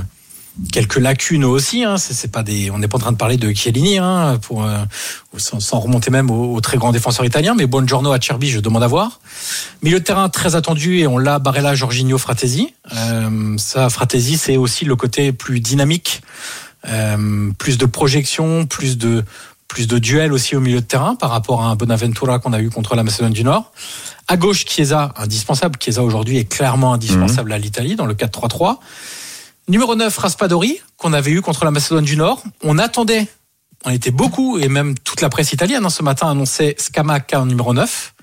quelques 0.71 0.97
lacunes 0.97 1.45
aussi. 1.45 1.83
Hein. 1.83 1.97
C'est, 1.97 2.31
pas 2.31 2.43
des, 2.43 2.69
on 2.71 2.77
n'est 2.77 2.87
pas 2.87 2.97
en 2.97 3.01
train 3.01 3.11
de 3.11 3.17
parler 3.17 3.37
de 3.37 3.51
Chiellini 3.53 3.97
hein, 3.97 4.37
pour 4.41 4.63
euh, 4.63 4.77
sans, 5.37 5.59
sans 5.59 5.79
remonter 5.79 6.11
même 6.11 6.29
au, 6.29 6.55
au 6.55 6.61
très 6.61 6.77
grand 6.77 6.91
défenseur 6.91 7.25
italien. 7.25 7.55
Mais 7.55 7.65
Buongiorno 7.65 8.11
à 8.11 8.19
Cherby, 8.19 8.49
je 8.49 8.59
demande 8.59 8.83
à 8.83 8.87
voir. 8.87 9.19
Milieu 9.81 9.99
de 9.99 10.03
terrain 10.03 10.29
très 10.29 10.55
attendu 10.55 10.99
et 10.99 11.07
on 11.07 11.17
l'a 11.17 11.39
Barella, 11.39 11.75
Jorginho, 11.75 12.17
Fratesi. 12.17 12.73
Euh, 12.93 13.57
ça, 13.57 13.89
Fratesi, 13.89 14.37
c'est 14.37 14.57
aussi 14.57 14.85
le 14.85 14.95
côté 14.95 15.31
plus 15.31 15.59
dynamique, 15.59 16.21
euh, 16.87 17.51
plus 17.57 17.77
de 17.77 17.85
projection, 17.85 18.65
plus 18.65 18.97
de 18.97 19.23
plus 19.69 19.87
de 19.87 19.97
duels 19.97 20.33
aussi 20.33 20.55
au 20.55 20.59
milieu 20.59 20.81
de 20.81 20.85
terrain 20.85 21.15
par 21.15 21.31
rapport 21.31 21.63
à 21.63 21.65
un 21.65 21.75
Bonaventura 21.75 22.37
qu'on 22.37 22.53
a 22.53 22.59
eu 22.59 22.69
contre 22.69 22.95
la 22.95 23.01
Macédoine 23.01 23.33
du 23.33 23.43
Nord. 23.43 23.71
À 24.27 24.37
gauche, 24.37 24.65
Chiesa, 24.65 25.11
indispensable. 25.17 25.79
Chiesa 25.79 26.03
aujourd'hui 26.03 26.37
est 26.37 26.45
clairement 26.45 26.93
indispensable 26.93 27.51
à 27.51 27.57
l'Italie 27.57 27.95
dans 27.95 28.05
le 28.05 28.13
4-3-3. 28.13 28.77
Numéro 29.69 29.95
9, 29.95 30.17
Raspadori, 30.17 30.81
qu'on 30.97 31.13
avait 31.13 31.31
eu 31.31 31.41
contre 31.41 31.63
la 31.63 31.71
Macédoine 31.71 32.03
du 32.03 32.17
Nord. 32.17 32.43
On 32.63 32.77
attendait, 32.77 33.27
on 33.85 33.91
était 33.91 34.11
beaucoup, 34.11 34.59
et 34.59 34.67
même 34.67 34.97
toute 34.99 35.21
la 35.21 35.29
presse 35.29 35.53
italienne 35.53 35.85
hein, 35.85 35.89
ce 35.89 36.03
matin 36.03 36.29
annonçait 36.29 36.75
Scamacca 36.77 37.39
en 37.39 37.45
numéro 37.45 37.73
9. 37.73 38.13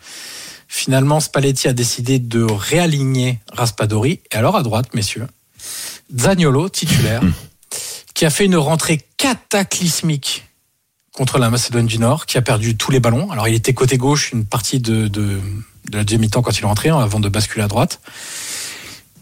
Finalement, 0.68 1.18
Spalletti 1.18 1.66
a 1.66 1.72
décidé 1.72 2.18
de 2.18 2.42
réaligner 2.42 3.40
Raspadori. 3.54 4.20
Et 4.30 4.36
alors 4.36 4.54
à 4.54 4.62
droite, 4.62 4.92
messieurs, 4.92 5.26
Zaniolo, 6.14 6.68
titulaire, 6.68 7.22
qui 8.14 8.26
a 8.26 8.30
fait 8.30 8.44
une 8.44 8.56
rentrée 8.56 9.00
cataclysmique 9.16 10.44
contre 11.12 11.38
la 11.38 11.48
Macédoine 11.48 11.86
du 11.86 11.98
Nord, 11.98 12.26
qui 12.26 12.36
a 12.36 12.42
perdu 12.42 12.76
tous 12.76 12.90
les 12.90 13.00
ballons. 13.00 13.30
Alors 13.30 13.48
il 13.48 13.54
était 13.54 13.72
côté 13.72 13.96
gauche 13.96 14.32
une 14.32 14.44
partie 14.44 14.78
de, 14.78 15.08
de, 15.08 15.40
de 15.88 15.96
la 15.96 16.04
deuxième 16.04 16.20
mi-temps 16.20 16.42
quand 16.42 16.56
il 16.56 16.62
est 16.62 16.66
rentré, 16.66 16.90
hein, 16.90 16.98
avant 16.98 17.18
de 17.18 17.30
basculer 17.30 17.64
à 17.64 17.68
droite. 17.68 18.00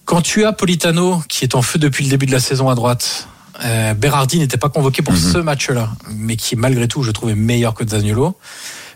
Quand 0.09 0.23
tu 0.23 0.47
as 0.47 0.55
Politano 0.55 1.23
qui 1.29 1.45
est 1.45 1.55
en 1.55 1.61
feu 1.61 1.79
depuis 1.79 2.03
le 2.03 2.09
début 2.09 2.25
de 2.25 2.33
la 2.33 2.41
saison 2.41 2.71
à 2.71 2.75
droite, 2.75 3.29
euh, 3.63 3.93
Berardi 3.93 4.39
n'était 4.39 4.57
pas 4.57 4.71
convoqué 4.71 5.03
pour 5.03 5.15
ce 5.15 5.37
match-là, 5.37 5.91
mais 6.09 6.37
qui 6.37 6.57
malgré 6.57 6.89
tout, 6.89 7.03
je 7.03 7.11
trouvais 7.11 7.35
meilleur 7.35 7.75
que 7.75 7.87
Zaniolo. 7.87 8.35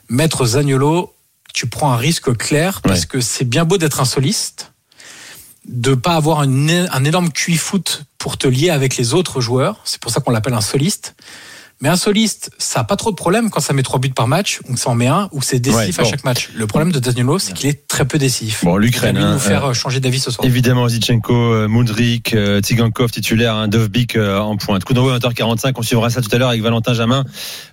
Mettre 0.09 0.47
Zaniolo, 0.47 1.13
tu 1.53 1.67
prends 1.67 1.93
un 1.93 1.99
risque 1.99 2.35
clair 2.39 2.81
parce 2.81 3.05
que 3.05 3.21
c'est 3.21 3.45
bien 3.45 3.67
beau 3.67 3.77
d'être 3.77 4.01
un 4.01 4.07
soliste, 4.07 4.73
de 5.69 5.95
pas 5.95 6.15
avoir 6.15 6.45
une 6.45 6.89
un 6.91 7.05
énorme 7.05 7.31
QI 7.31 7.59
foot 7.59 8.07
pour 8.17 8.39
te 8.39 8.49
lier 8.49 8.71
avec 8.71 8.97
les 8.97 9.13
autres 9.13 9.43
joueurs. 9.43 9.83
C'est 9.85 10.01
pour 10.01 10.11
ça 10.11 10.23
qu'on 10.23 10.31
l'appelle 10.31 10.55
un 10.55 10.63
soliste. 10.63 11.15
Mais 11.83 11.89
un 11.89 11.97
soliste, 11.97 12.51
ça 12.59 12.81
a 12.81 12.85
pas 12.85 12.95
trop 12.95 13.11
de 13.11 13.17
problème 13.17 13.51
quand 13.51 13.59
ça 13.59 13.73
met 13.73 13.83
trois 13.83 13.99
buts 13.99 14.09
par 14.11 14.29
match, 14.29 14.61
ou 14.69 14.75
que 14.75 14.79
ça 14.79 14.89
en 14.91 14.95
met 14.95 15.09
un, 15.09 15.29
ou 15.33 15.43
c'est 15.43 15.59
décisif 15.59 15.99
Ouais, 15.99 16.07
à 16.07 16.09
chaque 16.09 16.23
match. 16.23 16.51
Le 16.55 16.69
problème 16.69 16.93
de 16.93 17.01
Danilo, 17.01 17.41
c'est 17.41 17.55
qu'il 17.55 17.69
est 17.69 17.89
très 17.89 18.05
peu 18.05 18.19
décisif. 18.19 18.65
Bon, 18.65 18.77
l'Ukraine, 18.77 19.17
Il 19.17 19.23
va 19.23 19.29
hein, 19.29 19.33
nous 19.33 19.41
faire 19.41 19.65
euh, 19.65 19.71
euh, 19.71 19.75
changer 19.75 19.99
d'avis 19.99 20.21
ce 20.21 20.31
soir. 20.31 20.47
Évidemment, 20.47 20.87
Zichenko, 20.89 21.35
euh, 21.35 21.67
Mudrik, 21.67 22.35
euh, 22.35 22.61
Tsigankov 22.61 23.11
titulaire, 23.11 23.57
hein, 23.57 23.67
Dovbik 23.67 24.15
euh, 24.15 24.39
en 24.39 24.57
pointe. 24.57 24.85
Coup 24.85 24.95
d'envoi 24.95 25.19
20h45, 25.19 25.73
on 25.75 25.83
suivra 25.83 26.09
ça 26.09 26.23
tout 26.23 26.31
à 26.31 26.39
l'heure 26.39 26.51
avec 26.51 26.63
Valentin 26.63 26.95
Jamin 26.95 27.25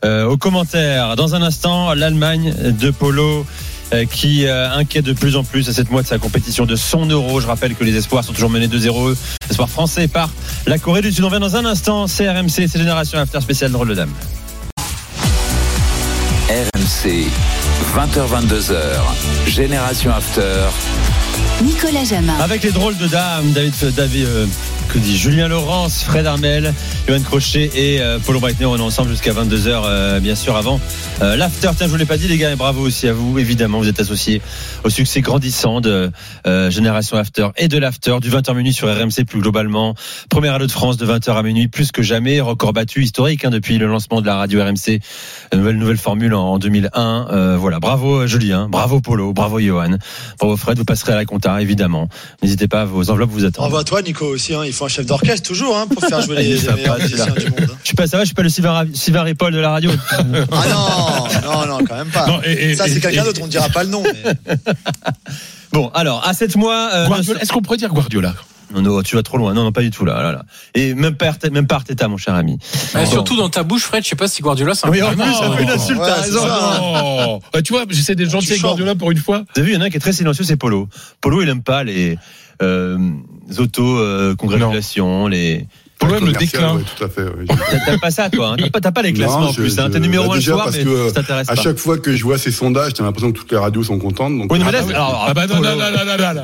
euh, 0.04 0.25
aux 0.25 0.38
commentaires. 0.38 1.16
Dans 1.16 1.36
un 1.36 1.44
instant, 1.44 1.94
l'Allemagne 1.94 2.56
de 2.80 2.89
Polo 2.89 3.46
qui 4.05 4.46
euh, 4.46 4.72
inquiète 4.72 5.05
de 5.05 5.13
plus 5.13 5.36
en 5.36 5.43
plus 5.43 5.67
à 5.69 5.74
cette 5.74 5.89
mois 5.89 6.01
de 6.01 6.08
sa 6.08 6.17
compétition 6.17 6.65
de 6.65 6.75
son 6.75 7.05
euro. 7.05 7.39
Je 7.39 7.48
rappelle 7.48 7.75
que 7.75 7.84
les 7.84 7.96
espoirs 7.96 8.24
sont 8.24 8.34
toujours 8.34 8.50
menés 8.50 8.67
2-0. 8.67 9.15
Espoirs 9.50 9.69
français 9.69 10.08
par 10.08 10.29
la 10.67 10.77
Corée 10.77 11.01
du 11.01 11.12
Sud. 11.12 11.24
On 11.24 11.29
vient 11.29 11.39
dans 11.39 11.55
un 11.55 11.65
instant. 11.65 12.05
CRMC, 12.05 12.67
c'est 12.67 12.77
Génération 12.77 13.19
After 13.19 13.41
spécial 13.41 13.72
drôle 13.72 13.89
de 13.89 13.96
dame. 13.96 14.13
RMC, 16.50 17.27
20h22h, 17.96 18.75
Génération 19.48 20.12
After. 20.12 20.69
Nicolas 21.63 22.03
Jamin. 22.05 22.36
Avec 22.39 22.63
les 22.63 22.72
drôles 22.72 22.98
de 22.98 23.08
dames, 23.08 23.51
David, 23.51 23.74
David 23.96 24.25
euh, 24.25 24.46
que 24.89 24.98
dit 24.98 25.17
Julien 25.17 25.48
Laurence, 25.48 26.03
Fred 26.03 26.25
Armel, 26.25 26.74
Johan 27.08 27.22
Crochet 27.22 27.69
et 27.75 28.01
euh, 28.01 28.17
Paulo 28.19 28.39
Breitner. 28.39 28.65
On 28.65 28.77
est 28.77 28.81
ensemble 28.81 29.10
jusqu'à 29.12 29.34
22h, 29.34 29.84
euh, 29.86 30.19
bien 30.19 30.36
sûr, 30.36 30.55
avant 30.55 30.79
euh, 31.22 31.36
l'after. 31.36 31.69
Tiens, 31.77 31.86
je 31.86 31.91
vous 31.91 31.98
l'ai 31.98 32.05
pas 32.05 32.17
dit, 32.17 32.27
les 32.27 32.38
gars, 32.38 32.51
et 32.51 32.55
bravo 32.55 32.81
aussi 32.81 33.08
à 33.08 33.13
vous. 33.13 33.38
Évidemment, 33.38 33.77
vous 33.79 33.88
êtes 33.88 34.00
associés 34.00 34.41
au 34.84 34.89
succès 34.89 35.22
grandissant 35.22 35.79
de 35.79 36.12
euh, 36.48 36.72
Génération 36.72 37.17
After 37.17 37.50
et 37.58 37.67
de 37.67 37.77
l'after 37.77 38.17
du 38.19 38.31
20h 38.31 38.55
minuit 38.55 38.74
sur 38.74 38.88
RMC 38.88 39.25
plus 39.27 39.41
globalement. 39.41 39.93
Première 40.29 40.55
à 40.55 40.60
de 40.60 40.67
France 40.67 40.98
de 40.98 41.05
20h 41.05 41.34
à 41.34 41.43
minuit, 41.43 41.67
plus 41.67 41.91
que 41.91 42.01
jamais. 42.01 42.41
Record 42.41 42.74
battu 42.74 43.03
historique 43.03 43.46
hein, 43.46 43.51
depuis 43.51 43.77
le 43.77 43.86
lancement 43.86 44.22
de 44.22 44.25
la 44.25 44.38
radio 44.38 44.63
RMC. 44.63 45.01
Nouvelle, 45.53 45.77
nouvelle 45.77 45.98
formule 45.98 46.34
en, 46.34 46.53
en 46.53 46.58
2001. 46.58 47.27
Euh, 47.31 47.58
voilà, 47.58 47.79
bravo 47.79 48.25
Julien, 48.25 48.67
bravo 48.69 49.01
Polo, 49.01 49.34
bravo 49.34 49.60
Johan, 49.60 49.98
bravo 50.39 50.58
Fred. 50.58 50.77
Vous 50.77 50.86
passerez 50.86 51.13
à 51.13 51.15
la 51.15 51.25
compta, 51.29 51.62
évidemment. 51.62 52.09
N'hésitez 52.41 52.67
pas, 52.67 52.83
vos 52.86 53.09
enveloppes 53.12 53.29
vous 53.31 53.45
attendent. 53.45 53.74
À 53.75 53.83
toi, 53.83 54.01
Nico, 54.01 54.25
aussi. 54.25 54.53
hein. 54.53 54.65
Il 54.65 54.74
faut 54.74 54.86
un 54.86 54.89
chef 54.89 55.05
d'orchestre, 55.05 55.48
toujours, 55.48 55.77
hein, 55.77 55.86
pour 55.88 56.03
faire 56.03 56.21
jouer 56.21 56.36
les, 56.41 56.57
les 56.57 56.74
meilleurs 56.74 56.98
musiciens 57.00 57.27
du 57.33 57.45
monde. 57.45 57.67
hein. 57.69 57.75
Je 57.83 57.88
suis 57.88 57.95
pas, 57.95 58.07
ça 58.07 58.17
va, 58.17 58.24
je 58.24 58.27
suis 58.27 58.36
pas 58.36 58.41
le 58.43 58.50
Sylvain 58.50 59.21
Ripoll 59.24 59.53
de 59.53 59.59
la 59.59 59.69
radio. 59.69 59.91
Ah 60.12 60.24
non, 60.24 61.41
non, 61.43 61.65
non, 61.67 61.86
quand 61.88 61.95
même 61.95 62.07
pas. 62.09 62.25
Non, 62.27 62.41
et- 62.43 62.71
et- 62.71 62.75
Ça, 62.75 62.86
c'est 62.88 63.00
quelqu'un 63.00 63.24
d'autre, 63.24 63.39
on 63.41 63.45
ne 63.45 63.51
dira 63.51 63.69
pas 63.69 63.83
le 63.83 63.89
nom. 63.89 64.03
mais- 64.03 64.33
Bon, 65.71 65.89
alors, 65.93 66.27
à 66.27 66.33
7 66.33 66.55
mois. 66.55 66.89
euh, 66.93 67.07
Guardiola- 67.07 67.41
Est-ce 67.41 67.51
qu'on 67.53 67.62
pourrait 67.62 67.77
dire 67.77 67.93
Guardiola? 67.93 68.33
Non, 68.74 68.82
non, 68.82 69.02
tu 69.02 69.16
vas 69.16 69.24
trop 69.24 69.38
loin. 69.38 69.54
Non, 69.54 69.64
non, 69.64 69.72
pas 69.72 69.82
du 69.82 69.90
tout 69.92 70.06
là. 70.06 70.22
là, 70.22 70.32
là. 70.32 70.44
Et 70.76 70.94
même 70.94 71.16
pas, 71.16 71.28
Arteta- 71.32 71.52
même 71.52 71.68
pas 71.68 71.76
Arteta, 71.76 72.08
mon 72.08 72.18
cher 72.18 72.36
ami. 72.36 72.58
Mais 72.94 73.06
Bon. 73.06 73.12
surtout 73.12 73.36
dans 73.36 73.50
ta 73.50 73.64
bouche, 73.64 73.82
Fred, 73.84 74.04
je 74.04 74.10
sais 74.10 74.16
pas 74.16 74.28
si 74.28 74.42
Guardiola 74.42 74.76
c'est 74.76 74.86
un 74.88 74.90
Oui, 74.92 75.02
en 75.02 75.12
plus, 75.14 75.34
ça 75.34 75.52
fait 75.52 75.64
une 75.64 75.70
insulte, 75.70 76.00
t'as 76.00 76.22
raison. 76.22 76.40
Oh 76.44 77.40
Euh, 77.56 77.62
Tu 77.62 77.74
vois, 77.74 77.86
j'essaie 77.90 78.16
d'être 78.16 78.30
gentil 78.30 78.50
avec. 78.52 78.62
Guardiola 78.62 78.96
pour 78.96 79.12
une 79.12 79.18
fois. 79.18 79.44
Avez 79.56 79.66
vu, 79.66 79.72
il 79.72 79.76
y 79.76 79.78
en 79.78 79.82
a 79.82 79.86
un 79.86 79.90
qui 79.90 79.98
est 79.98 80.00
très 80.02 80.14
silencieux, 80.14 80.44
c'est 80.44 80.58
Polo. 80.58 80.88
Polo, 81.22 81.42
il 81.42 81.50
aime 81.50 81.64
pas 81.64 81.84
les 81.84 82.18
euh, 82.62 82.98
auto-congratulations, 83.58 85.28
les. 85.28 85.68
Pour 86.00 86.08
le 86.10 86.32
déclin. 86.32 86.75
ouais, 86.75 86.84
tout 86.98 87.03
à 87.03 87.10
fait. 87.10 87.24
ouais. 87.24 87.46
T'as 87.48 87.86
t'as 87.86 87.98
pas 87.98 88.10
ça, 88.12 88.29
toi. 88.29 88.51
hein. 88.53 88.56
T'as 88.58 88.70
pas, 88.70 88.79
t'as 88.82 88.91
pas 88.91 89.01
les 89.01 89.12
classements 89.13 89.41
Non, 89.41 89.48
en 89.50 89.53
plus. 89.53 89.75
je- 89.75 89.82
hein. 89.82 89.89
T'es 89.89 89.98
je- 89.98 90.03
numéro 90.03 90.27
bah, 90.27 90.34
un 90.34 90.36
le 90.38 90.41
soir, 90.41 90.70
mais 90.72 90.84
que 90.84 91.08
ça 91.10 91.13
t'intéresse 91.15 91.50
À 91.50 91.56
chaque 91.56 91.77
fois 91.77 91.98
que 91.98 92.15
je 92.15 92.24
vois 92.24 92.38
ces 92.38 92.51
sondages, 92.51 92.94
j'ai 92.98 93.03
l'impression 93.03 93.32
que 93.32 93.38
toutes 93.38 93.51
les 93.51 93.58
radios 93.58 93.84
sont 93.84 94.00
contentes. 94.00 94.38
Donc, 94.38 94.51
Oui, 94.51 94.60
mais 94.65 94.72
là, 94.72 94.79
alors, 94.89 95.25
Ah 95.27 95.34
bah 95.34 95.46
non, 95.48 95.62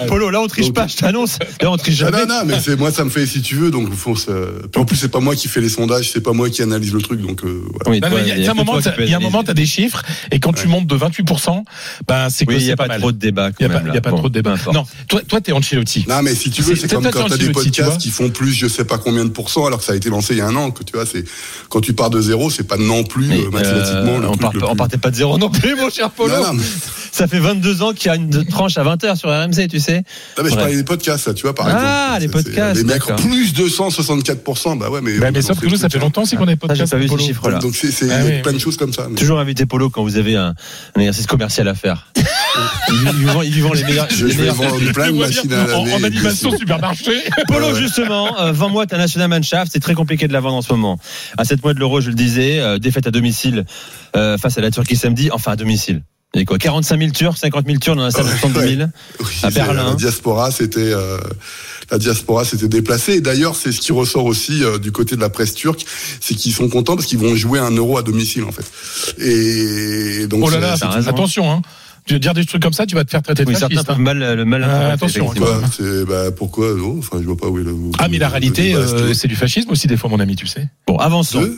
Polo, 0.07 0.29
là, 0.29 0.41
on 0.41 0.47
triche 0.47 0.67
Donc- 0.67 0.75
pas, 0.75 0.88
je 0.88 0.95
t'annonce. 0.97 1.39
Là, 1.62 1.71
on 1.71 1.77
triche 1.77 1.95
jamais. 1.95 2.25
non, 2.25 2.27
non, 2.27 2.41
mais 2.45 2.59
c'est 2.59 2.75
moi, 2.77 2.91
ça 2.91 3.03
me 3.05 3.09
fait 3.09 3.25
si 3.25 3.41
tu 3.41 3.55
veux. 3.55 3.71
Donc, 3.71 3.89
Puis 3.89 4.81
en 4.81 4.85
plus, 4.85 4.95
c'est 4.97 5.09
pas 5.12 5.19
moi 5.19 5.35
qui 5.35 5.47
fais 5.47 5.62
les 5.62 5.69
sondages, 5.69 6.12
c'est 6.12 6.21
pas 6.21 6.33
moi 6.33 6.50
qui 6.50 6.62
analyse 6.62 6.93
le 6.93 7.01
truc. 7.01 7.21
Donc, 7.21 7.43
euh, 7.43 7.62
voilà. 7.85 7.89
Oui, 8.09 8.21
il 8.24 8.27
y 8.27 8.31
a- 8.31 8.38
y 8.38 8.47
un 8.47 8.53
moment, 8.53 8.79
t'as- 8.81 8.91
peux 8.91 9.03
il 9.03 9.09
y 9.09 9.13
a 9.13 9.15
un 9.15 9.17
analyser. 9.19 9.31
moment, 9.31 9.43
t'as 9.43 9.53
des 9.53 9.65
chiffres, 9.65 10.01
et 10.31 10.39
quand 10.39 10.53
tu 10.53 10.68
montes 10.68 10.87
de 10.87 10.96
28%, 10.96 11.63
ben, 12.07 12.29
c'est 12.29 12.46
que 12.46 12.51
il 12.53 12.57
n'y 12.59 12.65
c'est 12.65 12.72
a 12.72 12.75
pas, 12.75 12.87
mal. 12.87 13.00
trop 13.00 13.11
de 13.11 13.18
débat. 13.18 13.50
Il 13.50 13.53
quand 13.53 13.59
n'y 13.61 13.65
a, 13.65 13.70
pas- 13.70 13.75
même, 13.75 13.85
il 13.87 13.87
y 13.87 13.91
a 13.91 13.96
là. 13.96 14.01
pas 14.01 14.11
Bon, 14.11 14.18
trop 14.18 14.29
de 14.29 14.33
débat. 14.33 14.55
Non, 14.74 14.85
toi, 15.07 15.22
toi, 15.27 15.41
t'es 15.41 15.51
Ancelotti. 15.51 16.05
Non, 16.07 16.22
mais 16.22 16.35
si 16.35 16.50
tu 16.50 16.61
veux, 16.61 16.75
C'est- 16.75 16.87
comme 16.91 17.03
quand 17.09 17.27
t'as 17.29 17.37
des 17.37 17.50
podcasts 17.50 17.98
qui 18.00 18.09
font 18.09 18.29
plus, 18.29 18.51
je 18.53 18.68
sais 18.68 18.85
pas 18.85 18.98
combien 18.98 19.24
de 19.25 19.29
pourcents, 19.29 19.45
alors 19.68 19.79
que 19.79 19.86
ça 19.86 19.94
a 19.94 19.96
été 19.96 20.10
lancé 20.10 20.34
il 20.34 20.38
y 20.38 20.42
a 20.42 20.48
un 20.48 20.55
an. 20.55 20.72
Que 20.72 20.84
tu 20.84 20.94
vois, 20.96 21.05
c'est 21.05 21.24
quand 21.70 21.81
tu 21.81 21.94
pars 21.94 22.10
de 22.10 22.20
zéro, 22.22 22.50
c'est 22.50 22.68
pas 22.68 22.77
non 22.77 23.03
plus 23.03 23.27
Mais, 23.27 23.40
euh, 23.40 23.50
mathématiquement 23.51 24.16
euh, 24.18 24.20
le 24.22 24.27
on, 24.29 24.38
part- 24.38 24.53
le 24.53 24.64
on 24.64 24.68
plus- 24.70 24.77
partait 24.77 24.98
pas 24.98 25.12
de 25.12 25.16
zéro 25.16 25.38
non 25.38 25.50
plus, 25.50 25.75
mon 25.75 25.90
cher 25.90 26.10
Polo. 26.12 26.36
Non, 26.36 26.44
non, 26.44 26.53
mais, 26.53 26.64
Ça 27.12 27.27
fait 27.27 27.40
22 27.40 27.81
ans 27.81 27.94
qu'il 27.94 28.08
y 28.08 28.10
a 28.12 28.16
une 28.16 28.46
tranche 28.46 28.77
à 28.77 28.84
20h 28.84 29.16
sur 29.16 29.29
RMC, 29.29 29.68
tu 29.70 29.79
sais. 29.79 30.03
non, 30.38 30.44
mais 30.44 30.50
je 30.50 30.55
parlais 30.55 30.75
des 30.75 30.84
podcasts, 30.84 31.27
là, 31.27 31.34
tu 31.34 31.44
vois, 31.44 31.55
par 31.55 31.68
Ah, 31.70 32.18
exemple. 32.20 32.20
les 32.20 32.20
C'est- 32.20 32.25
c'est- 32.25 32.44
podcasts, 32.55 32.77
Les 32.77 32.84
mecs, 32.84 33.16
plus 33.18 33.53
264%, 33.53 34.75
bah 34.75 34.90
ouais, 34.90 35.00
mais. 35.01 35.18
Bah, 35.20 35.31
mais 35.31 35.42
sauf 35.42 35.60
que 35.60 35.68
nous, 35.68 35.77
ça 35.77 35.90
fait 35.90 36.00
longtemps 36.00 36.24
aussi 36.24 36.36
qu'on 36.36 36.48
est 36.48 36.51
Ah, 36.51 36.51
j'ai 36.51 36.68
podcast. 36.68 36.92
pas 36.92 36.98
vu 36.98 37.03
ces 37.03 37.10
Polo. 37.10 37.24
chiffres-là. 37.24 37.60
Donc, 37.60 37.75
c'est 37.75 37.92
c'est 37.92 38.12
Ah 38.12 38.18
oui, 38.25 38.42
plein 38.42 38.51
oui. 38.51 38.58
de 38.58 38.62
choses 38.62 38.77
comme 38.77 38.94
ça. 38.94 39.08
mais- 39.10 39.16
Toujours 39.16 39.40
inviter 39.40 39.66
Polo 39.66 39.90
quand 39.90 40.03
vous 40.03 40.18
avez 40.18 40.36
un, 40.36 40.53
un 40.96 41.00
exercice 41.00 41.27
commercial 41.27 41.68
à 41.68 41.75
faire. 41.75 42.08
Il, 42.89 42.96
lui- 42.96 43.09
il 43.11 43.18
lui 43.20 43.25
vend, 43.25 43.41
il 43.41 43.53
lui 43.53 43.61
vend 43.61 43.74
les 43.74 43.83
meilleurs. 43.83 44.07
Je 44.09 44.25
les 44.25 44.33
vais 44.33 44.39
meilleurs 44.41 44.55
vendre 44.55 44.91
plein 44.94 45.11
de 45.11 45.18
machines 45.18 45.53
à 45.53 45.63
en, 45.75 45.85
laver. 45.85 45.94
en 45.94 46.03
animation 46.03 46.57
supermarché. 46.57 47.11
Polo, 47.48 47.75
justement, 47.75 48.39
euh, 48.39 48.51
vends-moi 48.51 48.85
ta 48.85 48.98
National 48.98 49.29
Mannschaft. 49.29 49.72
C'est 49.74 49.79
très 49.79 49.94
compliqué 49.96 50.27
de 50.27 50.33
la 50.33 50.39
vendre 50.39 50.55
en 50.57 50.61
ce 50.61 50.72
moment. 50.74 51.00
À 51.37 51.46
7 51.46 51.63
mois 51.63 51.74
de 51.74 51.79
l'euro, 51.79 52.01
je 52.01 52.09
le 52.09 52.15
disais, 52.15 52.59
euh, 52.59 52.77
défaite 52.79 53.07
à 53.07 53.11
domicile 53.11 53.65
euh, 54.15 54.37
face 54.37 54.57
à 54.57 54.61
la 54.61 54.72
Turquie 54.72 54.96
samedi, 54.96 55.29
enfin 55.31 55.53
à 55.53 55.55
domicile. 55.55 56.03
A 56.37 56.44
quoi 56.44 56.57
45 56.57 57.00
000 57.00 57.11
Turcs, 57.11 57.37
50 57.37 57.65
000 57.65 57.77
Turcs 57.79 57.96
dans 57.96 58.03
la 58.03 58.11
salle 58.11 58.25
de 58.25 58.29
70 58.31 58.75
000 58.75 58.89
Oui, 59.22 59.25
à 59.44 59.50
c'est- 59.50 59.51
Berlin. 59.55 59.85
La 59.91 59.96
diaspora, 59.96 60.51
c'était 60.51 60.79
euh, 60.81 61.18
la 61.91 61.98
diaspora 61.98 62.44
s'était 62.44 62.68
déplacée. 62.68 63.13
Et 63.13 63.22
d'ailleurs, 63.22 63.55
c'est 63.55 63.72
ce 63.72 63.79
qui 63.79 63.94
ressort 63.94 64.25
aussi 64.25 64.61
euh, 64.61 64.77
du 64.77 64.91
côté 64.91 65.15
de 65.15 65.22
la 65.22 65.29
presse 65.29 65.53
turque, 65.53 65.85
c'est 66.20 66.35
qu'ils 66.35 66.51
sont 66.51 66.68
contents 66.68 66.96
parce 66.98 67.07
qu'ils 67.07 67.20
vont 67.20 67.35
jouer 67.35 67.59
un 67.59 67.72
euro 67.72 67.98
à 67.98 68.03
domicile 68.03 68.44
en 68.44 68.51
fait. 68.51 68.65
Et 69.24 70.27
donc 70.27 70.41
Oh 70.46 70.50
là 70.50 70.75
c'est- 70.75 70.83
là, 70.85 71.07
attention, 71.07 71.50
hein. 71.50 71.61
Tu 72.05 72.13
veux 72.13 72.20
dire 72.20 72.33
des 72.35 72.46
trucs 72.46 72.61
comme 72.61 72.74
ça, 72.74 72.85
tu 72.85 72.94
vas 72.96 73.03
te 73.03 73.09
faire 73.09 73.24
traiter 73.24 73.44
de 73.46 73.50
Oui, 73.50 73.55
certains 73.55 73.75
fasciste. 73.75 73.87
peuvent 73.87 73.96
hein. 73.98 74.00
mal, 74.00 74.35
le 74.35 74.46
mal 74.46 74.63
Ah, 74.63 74.91
interpréter, 74.94 75.20
attention. 75.22 75.41
Quoi 75.44 75.61
bah 76.07 76.31
pourquoi 76.31 76.74
non 76.75 76.98
Enfin, 77.00 77.18
je 77.20 77.25
vois 77.25 77.35
pas 77.37 77.48
où 77.48 77.57
est 77.59 77.63
le. 77.63 77.75
Ah, 77.98 78.07
mais 78.07 78.20
la 78.20 78.29
réalité, 78.29 78.75
euh, 78.75 79.13
c'est 79.15 79.27
du 79.27 79.35
fascisme 79.35 79.72
aussi, 79.72 79.87
des 79.87 79.98
fois, 79.98 80.09
mon 80.09 80.20
ami, 80.20 80.35
tu 80.35 80.46
sais. 80.46 80.70
Bon, 80.85 80.98
avançons. 80.98 81.50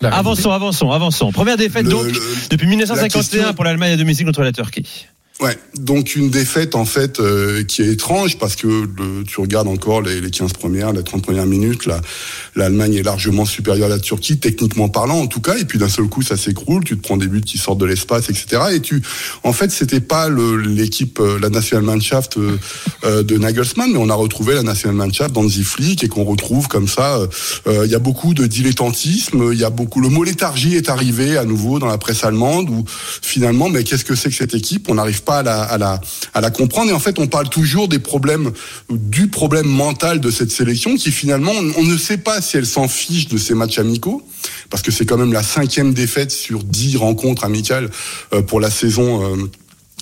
Avançons, 0.00 0.52
avançons, 0.52 0.92
avançons. 0.92 1.32
Première 1.32 1.56
défaite 1.56 1.82
Le- 1.84 1.90
donc 1.90 2.04
le- 2.04 2.12
depuis 2.50 2.66
la 2.66 2.70
1951 2.70 3.08
question- 3.08 3.54
pour 3.54 3.64
l'Allemagne 3.64 3.92
à 3.92 3.96
domicile 3.96 4.24
contre 4.26 4.42
la 4.42 4.52
Turquie. 4.52 5.06
Ouais, 5.40 5.56
donc 5.78 6.16
une 6.16 6.30
défaite 6.30 6.74
en 6.74 6.84
fait 6.84 7.20
euh, 7.20 7.62
qui 7.62 7.82
est 7.82 7.92
étrange 7.92 8.38
parce 8.38 8.56
que 8.56 8.66
le, 8.66 9.22
tu 9.24 9.40
regardes 9.40 9.68
encore 9.68 10.02
les, 10.02 10.20
les 10.20 10.32
15 10.32 10.52
premières, 10.54 10.92
les 10.92 11.04
30 11.04 11.22
premières 11.22 11.46
minutes, 11.46 11.88
l'Allemagne 12.56 12.94
est 12.94 13.04
largement 13.04 13.44
supérieure 13.44 13.86
à 13.86 13.88
la 13.88 14.00
Turquie, 14.00 14.38
techniquement 14.38 14.88
parlant 14.88 15.20
en 15.20 15.28
tout 15.28 15.40
cas, 15.40 15.56
et 15.56 15.64
puis 15.64 15.78
d'un 15.78 15.88
seul 15.88 16.06
coup 16.06 16.22
ça 16.22 16.36
s'écroule, 16.36 16.82
tu 16.82 16.96
te 16.98 17.02
prends 17.02 17.16
des 17.16 17.28
buts 17.28 17.40
qui 17.40 17.56
sortent 17.56 17.78
de 17.78 17.86
l'espace, 17.86 18.30
etc. 18.30 18.62
Et 18.72 18.80
tu, 18.80 19.00
en 19.44 19.52
fait, 19.52 19.70
c'était 19.70 20.00
pas 20.00 20.28
l'équipe, 20.28 21.20
euh, 21.20 21.38
la 21.38 21.50
Nationalmannschaft 21.50 22.36
euh, 22.36 22.58
euh, 23.04 23.22
de 23.22 23.38
Nagelsmann, 23.38 23.92
mais 23.92 23.98
on 23.98 24.10
a 24.10 24.14
retrouvé 24.14 24.54
la 24.54 24.64
Nationalmannschaft 24.64 25.32
d'Hansi 25.32 25.62
Flick 25.62 26.02
et 26.02 26.08
qu'on 26.08 26.24
retrouve 26.24 26.66
comme 26.66 26.88
ça. 26.88 27.20
euh, 27.68 27.84
Il 27.84 27.92
y 27.92 27.94
a 27.94 28.00
beaucoup 28.00 28.34
de 28.34 28.46
dilettantisme, 28.46 29.50
il 29.52 29.58
y 29.60 29.64
a 29.64 29.70
beaucoup, 29.70 30.00
le 30.00 30.08
mot 30.08 30.24
léthargie 30.24 30.74
est 30.74 30.88
arrivé 30.88 31.36
à 31.36 31.44
nouveau 31.44 31.78
dans 31.78 31.86
la 31.86 31.98
presse 31.98 32.24
allemande 32.24 32.70
où 32.70 32.84
finalement, 33.22 33.68
mais 33.68 33.84
qu'est-ce 33.84 34.04
que 34.04 34.16
c'est 34.16 34.30
que 34.30 34.34
cette 34.34 34.54
équipe? 34.54 34.88
On 34.90 34.98
pas 35.28 35.40
à 35.40 36.40
la, 36.40 36.50
comprendre. 36.50 36.90
Et 36.90 36.94
en 36.94 36.98
fait, 36.98 37.18
on 37.18 37.26
parle 37.26 37.50
toujours 37.50 37.86
des 37.86 37.98
problèmes, 37.98 38.50
du 38.90 39.28
problème 39.28 39.66
mental 39.66 40.20
de 40.20 40.30
cette 40.30 40.50
sélection 40.50 40.96
qui 40.96 41.12
finalement, 41.12 41.52
on, 41.52 41.82
ne 41.82 41.98
sait 41.98 42.16
pas 42.16 42.40
si 42.40 42.56
elle 42.56 42.66
s'en 42.66 42.88
fiche 42.88 43.28
de 43.28 43.36
ces 43.36 43.54
matchs 43.54 43.78
amicaux, 43.78 44.22
parce 44.70 44.82
que 44.82 44.90
c'est 44.90 45.04
quand 45.04 45.18
même 45.18 45.34
la 45.34 45.42
cinquième 45.42 45.92
défaite 45.92 46.30
sur 46.30 46.64
dix 46.64 46.96
rencontres 46.96 47.44
amicales 47.44 47.90
euh, 48.32 48.40
pour 48.40 48.58
la 48.58 48.70
saison. 48.70 49.48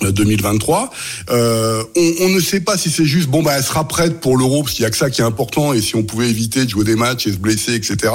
Euh, 0.03 0.11
2023. 0.11 0.89
Euh, 1.29 1.83
on, 1.95 2.13
on 2.21 2.29
ne 2.29 2.39
sait 2.39 2.59
pas 2.59 2.77
si 2.77 2.89
c'est 2.89 3.05
juste 3.05 3.29
bon 3.29 3.41
bah 3.43 3.53
elle 3.57 3.63
sera 3.63 3.87
prête 3.87 4.19
pour 4.19 4.37
l'euro 4.37 4.63
parce 4.63 4.73
qu'il 4.75 4.83
y 4.83 4.85
a 4.85 4.89
que 4.91 4.97
ça 4.97 5.09
qui 5.09 5.21
est 5.21 5.25
important 5.25 5.73
et 5.73 5.81
si 5.81 5.95
on 5.95 6.03
pouvait 6.03 6.29
éviter 6.29 6.65
de 6.65 6.69
jouer 6.69 6.83
des 6.85 6.95
matchs 6.95 7.27
et 7.27 7.31
se 7.31 7.37
blesser 7.37 7.73
etc. 7.73 8.13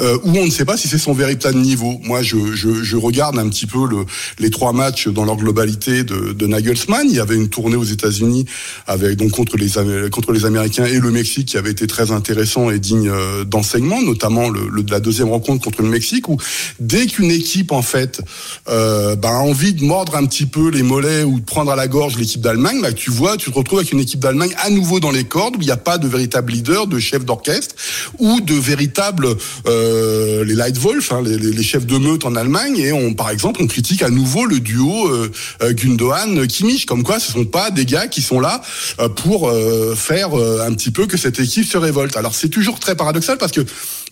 Euh, 0.00 0.18
ou 0.24 0.36
on 0.36 0.44
ne 0.46 0.50
sait 0.50 0.64
pas 0.64 0.76
si 0.76 0.88
c'est 0.88 0.98
son 0.98 1.12
véritable 1.14 1.58
niveau. 1.58 1.98
Moi 2.02 2.22
je, 2.22 2.36
je, 2.54 2.82
je 2.82 2.96
regarde 2.96 3.38
un 3.38 3.48
petit 3.48 3.66
peu 3.66 3.86
le, 3.88 4.04
les 4.38 4.50
trois 4.50 4.72
matchs 4.72 5.08
dans 5.08 5.24
leur 5.24 5.36
globalité 5.36 6.04
de, 6.04 6.32
de 6.32 6.46
Nagelsmann. 6.46 7.06
Il 7.08 7.16
y 7.16 7.20
avait 7.20 7.36
une 7.36 7.48
tournée 7.48 7.76
aux 7.76 7.84
États-Unis 7.84 8.44
avec 8.86 9.16
donc 9.16 9.30
contre 9.32 9.56
les 9.56 9.70
contre 10.10 10.32
les 10.32 10.44
Américains 10.44 10.84
et 10.86 10.98
le 11.00 11.10
Mexique 11.10 11.46
qui 11.48 11.56
avait 11.56 11.70
été 11.70 11.86
très 11.86 12.10
intéressant 12.12 12.70
et 12.70 12.78
digne 12.78 13.08
euh, 13.08 13.44
d'enseignement, 13.44 14.00
notamment 14.02 14.48
le, 14.50 14.68
le- 14.70 14.84
la 14.90 15.00
deuxième 15.00 15.28
rencontre 15.30 15.64
contre 15.64 15.82
le 15.82 15.88
Mexique 15.88 16.28
où 16.28 16.36
dès 16.80 17.06
qu'une 17.06 17.30
équipe 17.30 17.72
en 17.72 17.82
fait 17.82 18.20
euh, 18.68 19.16
bah, 19.16 19.30
a 19.30 19.38
envie 19.38 19.72
de 19.72 19.82
mordre 19.84 20.16
un 20.16 20.24
petit 20.26 20.46
peu 20.46 20.68
les 20.70 20.82
mollets 20.82 21.13
ou 21.22 21.40
de 21.40 21.44
prendre 21.44 21.70
à 21.70 21.76
la 21.76 21.88
gorge 21.88 22.16
l'équipe 22.16 22.40
d'Allemagne, 22.40 22.80
bah, 22.82 22.92
tu 22.92 23.10
vois, 23.10 23.36
tu 23.36 23.50
te 23.50 23.56
retrouves 23.56 23.78
avec 23.78 23.92
une 23.92 24.00
équipe 24.00 24.20
d'Allemagne 24.20 24.54
à 24.58 24.70
nouveau 24.70 25.00
dans 25.00 25.10
les 25.10 25.24
cordes 25.24 25.56
où 25.56 25.60
il 25.60 25.66
n'y 25.66 25.70
a 25.70 25.76
pas 25.76 25.98
de 25.98 26.08
véritable 26.08 26.52
leader, 26.52 26.86
de 26.86 26.98
chef 26.98 27.24
d'orchestre 27.24 27.74
ou 28.18 28.40
de 28.40 28.54
véritable 28.54 29.28
euh, 29.66 30.44
les 30.44 30.54
Leitwolf, 30.54 31.12
hein, 31.12 31.22
les, 31.24 31.36
les, 31.36 31.62
chefs 31.62 31.86
de 31.86 31.98
meute 31.98 32.24
en 32.24 32.34
Allemagne. 32.36 32.78
Et 32.78 32.92
on, 32.92 33.14
par 33.14 33.30
exemple, 33.30 33.60
on 33.62 33.66
critique 33.66 34.02
à 34.02 34.10
nouveau 34.10 34.46
le 34.46 34.60
duo 34.60 35.08
euh, 35.08 35.30
euh 35.62 35.72
Gundogan 35.72 36.46
Kimmich, 36.46 36.86
comme 36.86 37.02
quoi 37.02 37.18
ce 37.20 37.32
sont 37.32 37.44
pas 37.44 37.70
des 37.70 37.84
gars 37.84 38.06
qui 38.06 38.22
sont 38.22 38.40
là 38.40 38.62
euh, 39.00 39.08
pour 39.08 39.48
euh, 39.48 39.94
faire 39.94 40.34
un 40.34 40.72
petit 40.72 40.90
peu 40.90 41.06
que 41.06 41.16
cette 41.16 41.38
équipe 41.38 41.66
se 41.66 41.78
révolte. 41.78 42.16
Alors 42.16 42.34
c'est 42.34 42.48
toujours 42.48 42.78
très 42.78 42.96
paradoxal 42.96 43.38
parce 43.38 43.52
que 43.52 43.62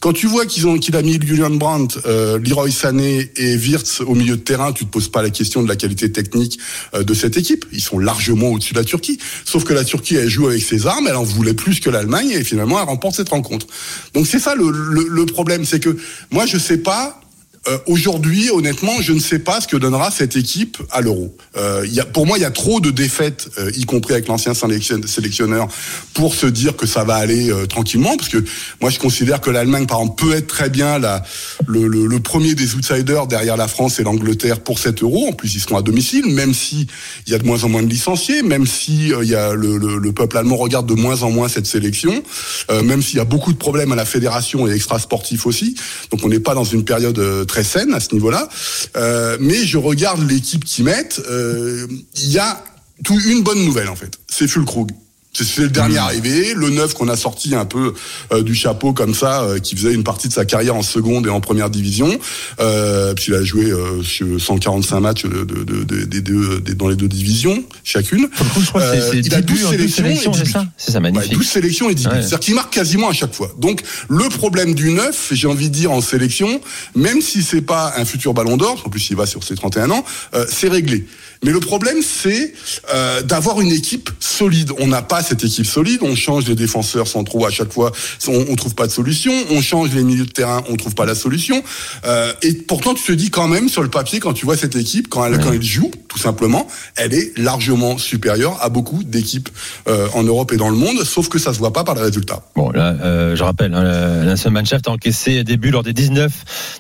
quand 0.02 0.12
tu 0.12 0.26
vois 0.26 0.46
qu'ils 0.46 0.66
ont 0.66 0.78
qu'il 0.78 0.96
a 0.96 1.02
mis 1.02 1.16
Julian 1.22 1.50
Brandt, 1.50 1.96
euh, 2.06 2.36
Leroy 2.36 2.72
Sané 2.72 3.30
et 3.36 3.54
Wirtz 3.56 4.00
au 4.00 4.16
milieu 4.16 4.36
de 4.36 4.42
terrain, 4.42 4.72
tu 4.72 4.84
te 4.84 4.90
poses 4.90 5.08
pas 5.08 5.22
la 5.22 5.30
question 5.30 5.62
de 5.62 5.68
la 5.68 5.76
qualité 5.76 6.10
technique 6.10 6.58
euh, 6.92 7.04
de 7.04 7.14
cette 7.14 7.36
équipe. 7.36 7.64
Ils 7.72 7.80
sont 7.80 8.00
largement 8.00 8.48
au-dessus 8.48 8.74
de 8.74 8.80
la 8.80 8.84
Turquie. 8.84 9.20
Sauf 9.44 9.62
que 9.62 9.72
la 9.72 9.84
Turquie, 9.84 10.16
elle 10.16 10.28
joue 10.28 10.48
avec 10.48 10.60
ses 10.60 10.88
armes, 10.88 11.06
elle 11.08 11.14
en 11.14 11.22
voulait 11.22 11.54
plus 11.54 11.78
que 11.78 11.88
l'Allemagne 11.88 12.30
et 12.30 12.42
finalement 12.42 12.80
elle 12.80 12.88
remporte 12.88 13.14
cette 13.14 13.28
rencontre. 13.28 13.68
Donc 14.12 14.26
c'est 14.26 14.40
ça 14.40 14.56
le, 14.56 14.70
le, 14.70 15.06
le 15.08 15.26
problème, 15.26 15.64
c'est 15.64 15.78
que 15.78 15.96
moi 16.32 16.46
je 16.46 16.58
sais 16.58 16.78
pas 16.78 17.21
euh, 17.68 17.78
Aujourd'hui, 17.86 18.50
honnêtement, 18.50 19.00
je 19.00 19.12
ne 19.12 19.20
sais 19.20 19.38
pas 19.38 19.60
ce 19.60 19.68
que 19.68 19.76
donnera 19.76 20.10
cette 20.10 20.36
équipe 20.36 20.78
à 20.90 21.00
l'Euro. 21.00 21.36
Euh, 21.56 21.86
y 21.90 22.00
a, 22.00 22.04
pour 22.04 22.26
moi, 22.26 22.38
il 22.38 22.40
y 22.40 22.44
a 22.44 22.50
trop 22.50 22.80
de 22.80 22.90
défaites, 22.90 23.48
euh, 23.58 23.70
y 23.76 23.84
compris 23.84 24.14
avec 24.14 24.28
l'ancien 24.28 24.52
sélectionneur, 24.54 25.68
pour 26.14 26.34
se 26.34 26.46
dire 26.46 26.76
que 26.76 26.86
ça 26.86 27.04
va 27.04 27.16
aller 27.16 27.50
euh, 27.50 27.66
tranquillement. 27.66 28.16
Parce 28.16 28.28
que 28.28 28.42
moi, 28.80 28.90
je 28.90 28.98
considère 28.98 29.40
que 29.40 29.50
l'Allemagne, 29.50 29.86
par 29.86 30.00
exemple, 30.00 30.24
peut 30.24 30.34
être 30.34 30.46
très 30.46 30.70
bien 30.70 30.98
la, 30.98 31.22
le, 31.66 31.86
le, 31.86 32.06
le, 32.06 32.20
premier 32.20 32.54
des 32.54 32.74
outsiders 32.74 33.26
derrière 33.26 33.56
la 33.56 33.68
France 33.68 34.00
et 34.00 34.02
l'Angleterre 34.02 34.60
pour 34.60 34.78
cet 34.78 35.02
Euro. 35.02 35.28
En 35.28 35.32
plus, 35.32 35.54
ils 35.54 35.60
seront 35.60 35.76
à 35.76 35.82
domicile, 35.82 36.26
même 36.26 36.54
si 36.54 36.86
il 37.26 37.32
y 37.32 37.34
a 37.34 37.38
de 37.38 37.44
moins 37.46 37.62
en 37.64 37.68
moins 37.68 37.82
de 37.82 37.88
licenciés, 37.88 38.42
même 38.42 38.66
si 38.66 39.08
il 39.08 39.28
y 39.28 39.34
a 39.34 39.54
le, 39.54 39.76
le, 39.76 40.12
peuple 40.12 40.36
allemand 40.36 40.56
regarde 40.56 40.86
de 40.86 40.94
moins 40.94 41.22
en 41.22 41.30
moins 41.30 41.48
cette 41.48 41.66
sélection, 41.66 42.22
même 42.70 43.02
s'il 43.02 43.16
y 43.16 43.20
a 43.20 43.24
beaucoup 43.24 43.52
de 43.52 43.58
problèmes 43.58 43.92
à 43.92 43.96
la 43.96 44.04
fédération 44.04 44.68
et 44.68 44.72
extra 44.72 44.98
sportifs 44.98 45.46
aussi. 45.46 45.74
Donc, 46.10 46.20
on 46.24 46.28
n'est 46.28 46.40
pas 46.40 46.54
dans 46.54 46.64
une 46.64 46.84
période 46.84 47.46
saine 47.62 47.92
à 47.94 48.00
ce 48.00 48.12
niveau-là. 48.12 48.48
Euh, 48.96 49.36
mais 49.40 49.64
je 49.64 49.78
regarde 49.78 50.28
l'équipe 50.28 50.64
qui 50.64 50.82
mettent. 50.82 51.20
Euh, 51.30 51.86
il 52.16 52.30
y 52.30 52.38
a 52.38 52.62
tout, 53.04 53.18
une 53.20 53.42
bonne 53.42 53.64
nouvelle 53.64 53.88
en 53.88 53.96
fait. 53.96 54.18
C'est 54.28 54.48
Fulkrug. 54.48 54.90
C'est 55.34 55.62
le 55.62 55.68
dernier 55.70 55.94
mmh. 55.94 55.98
arrivé, 55.98 56.54
le 56.54 56.68
neuf 56.68 56.92
qu'on 56.92 57.08
a 57.08 57.16
sorti 57.16 57.54
un 57.54 57.64
peu 57.64 57.94
euh, 58.32 58.42
du 58.42 58.54
chapeau 58.54 58.92
comme 58.92 59.14
ça, 59.14 59.42
euh, 59.44 59.58
qui 59.58 59.74
faisait 59.74 59.94
une 59.94 60.04
partie 60.04 60.28
de 60.28 60.32
sa 60.34 60.44
carrière 60.44 60.76
en 60.76 60.82
seconde 60.82 61.26
et 61.26 61.30
en 61.30 61.40
première 61.40 61.70
division. 61.70 62.18
Euh, 62.60 63.14
puis 63.14 63.26
il 63.28 63.34
a 63.34 63.42
joué 63.42 63.70
euh, 63.70 64.02
145 64.38 65.00
matchs 65.00 65.24
de, 65.24 65.44
de, 65.44 65.84
de, 65.84 66.04
de, 66.04 66.72
dans 66.74 66.88
les 66.88 66.96
deux 66.96 67.08
divisions 67.08 67.64
chacune. 67.82 68.28
je 68.60 68.66
crois 68.66 68.82
euh, 68.82 69.10
il 69.14 69.34
a 69.34 69.40
12 69.40 69.88
sélections, 69.88 70.34
c'est 70.34 70.48
ça? 70.48 70.66
C'est 70.76 70.92
ça, 70.92 71.00
magnifique. 71.00 71.32
Ouais, 71.32 71.36
12 71.38 71.46
sélections 71.46 71.88
et 71.88 71.94
10 71.94 72.04
buts. 72.04 72.10
Ouais. 72.10 72.20
C'est-à-dire 72.20 72.40
qu'il 72.40 72.54
marque 72.54 72.72
quasiment 72.72 73.08
à 73.08 73.14
chaque 73.14 73.34
fois. 73.34 73.54
Donc 73.56 73.80
le 74.10 74.28
problème 74.28 74.74
du 74.74 74.90
neuf, 74.90 75.30
j'ai 75.32 75.46
envie 75.46 75.70
de 75.70 75.74
dire 75.74 75.92
en 75.92 76.02
sélection, 76.02 76.60
même 76.94 77.22
si 77.22 77.42
c'est 77.42 77.62
pas 77.62 77.94
un 77.96 78.04
futur 78.04 78.34
ballon 78.34 78.58
d'or, 78.58 78.82
en 78.84 78.90
plus 78.90 79.08
il 79.08 79.16
va 79.16 79.24
sur 79.24 79.42
ses 79.44 79.54
31 79.54 79.90
ans, 79.90 80.04
euh, 80.34 80.44
c'est 80.46 80.68
réglé. 80.68 81.06
Mais 81.44 81.50
le 81.50 81.60
problème, 81.60 81.98
c'est 82.02 82.54
euh, 82.94 83.20
d'avoir 83.22 83.60
une 83.60 83.72
équipe 83.72 84.10
solide. 84.20 84.70
On 84.78 84.86
n'a 84.86 85.02
pas 85.02 85.21
cette 85.22 85.44
équipe 85.44 85.66
solide. 85.66 86.00
On 86.02 86.14
change 86.14 86.46
les 86.46 86.54
défenseurs 86.54 87.08
centraux 87.08 87.46
à 87.46 87.50
chaque 87.50 87.72
fois. 87.72 87.92
On, 88.28 88.44
on 88.48 88.56
trouve 88.56 88.74
pas 88.74 88.86
de 88.86 88.92
solution. 88.92 89.32
On 89.50 89.60
change 89.60 89.94
les 89.94 90.02
milieux 90.02 90.26
de 90.26 90.30
terrain. 90.30 90.62
On 90.68 90.76
trouve 90.76 90.94
pas 90.94 91.04
la 91.04 91.14
solution. 91.14 91.62
Euh, 92.04 92.32
et 92.42 92.52
pourtant, 92.54 92.94
tu 92.94 93.02
te 93.02 93.12
dis 93.12 93.30
quand 93.30 93.48
même 93.48 93.68
sur 93.68 93.82
le 93.82 93.90
papier, 93.90 94.20
quand 94.20 94.32
tu 94.32 94.44
vois 94.44 94.56
cette 94.56 94.76
équipe, 94.76 95.08
quand 95.08 95.24
elle, 95.24 95.38
quand 95.38 95.52
elle 95.52 95.62
joue, 95.62 95.90
tout 96.08 96.18
simplement, 96.18 96.66
elle 96.96 97.14
est 97.14 97.36
largement 97.38 97.98
supérieure 97.98 98.58
à 98.60 98.68
beaucoup 98.68 99.02
d'équipes 99.04 99.48
euh, 99.88 100.08
en 100.14 100.22
Europe 100.22 100.52
et 100.52 100.56
dans 100.56 100.68
le 100.68 100.76
monde. 100.76 101.02
Sauf 101.04 101.28
que 101.28 101.38
ça 101.38 101.52
se 101.52 101.58
voit 101.58 101.72
pas 101.72 101.84
par 101.84 101.94
les 101.94 102.02
résultats. 102.02 102.42
Bon, 102.56 102.70
là, 102.70 102.94
euh, 103.02 103.36
je 103.36 103.42
rappelle, 103.42 103.74
hein, 103.74 103.82
la 103.82 104.24
Nationalmannschaft 104.24 104.88
a 104.88 104.92
encaissé 104.92 105.44
début 105.44 105.70
lors 105.70 105.82
des 105.82 105.92
19 105.92 106.32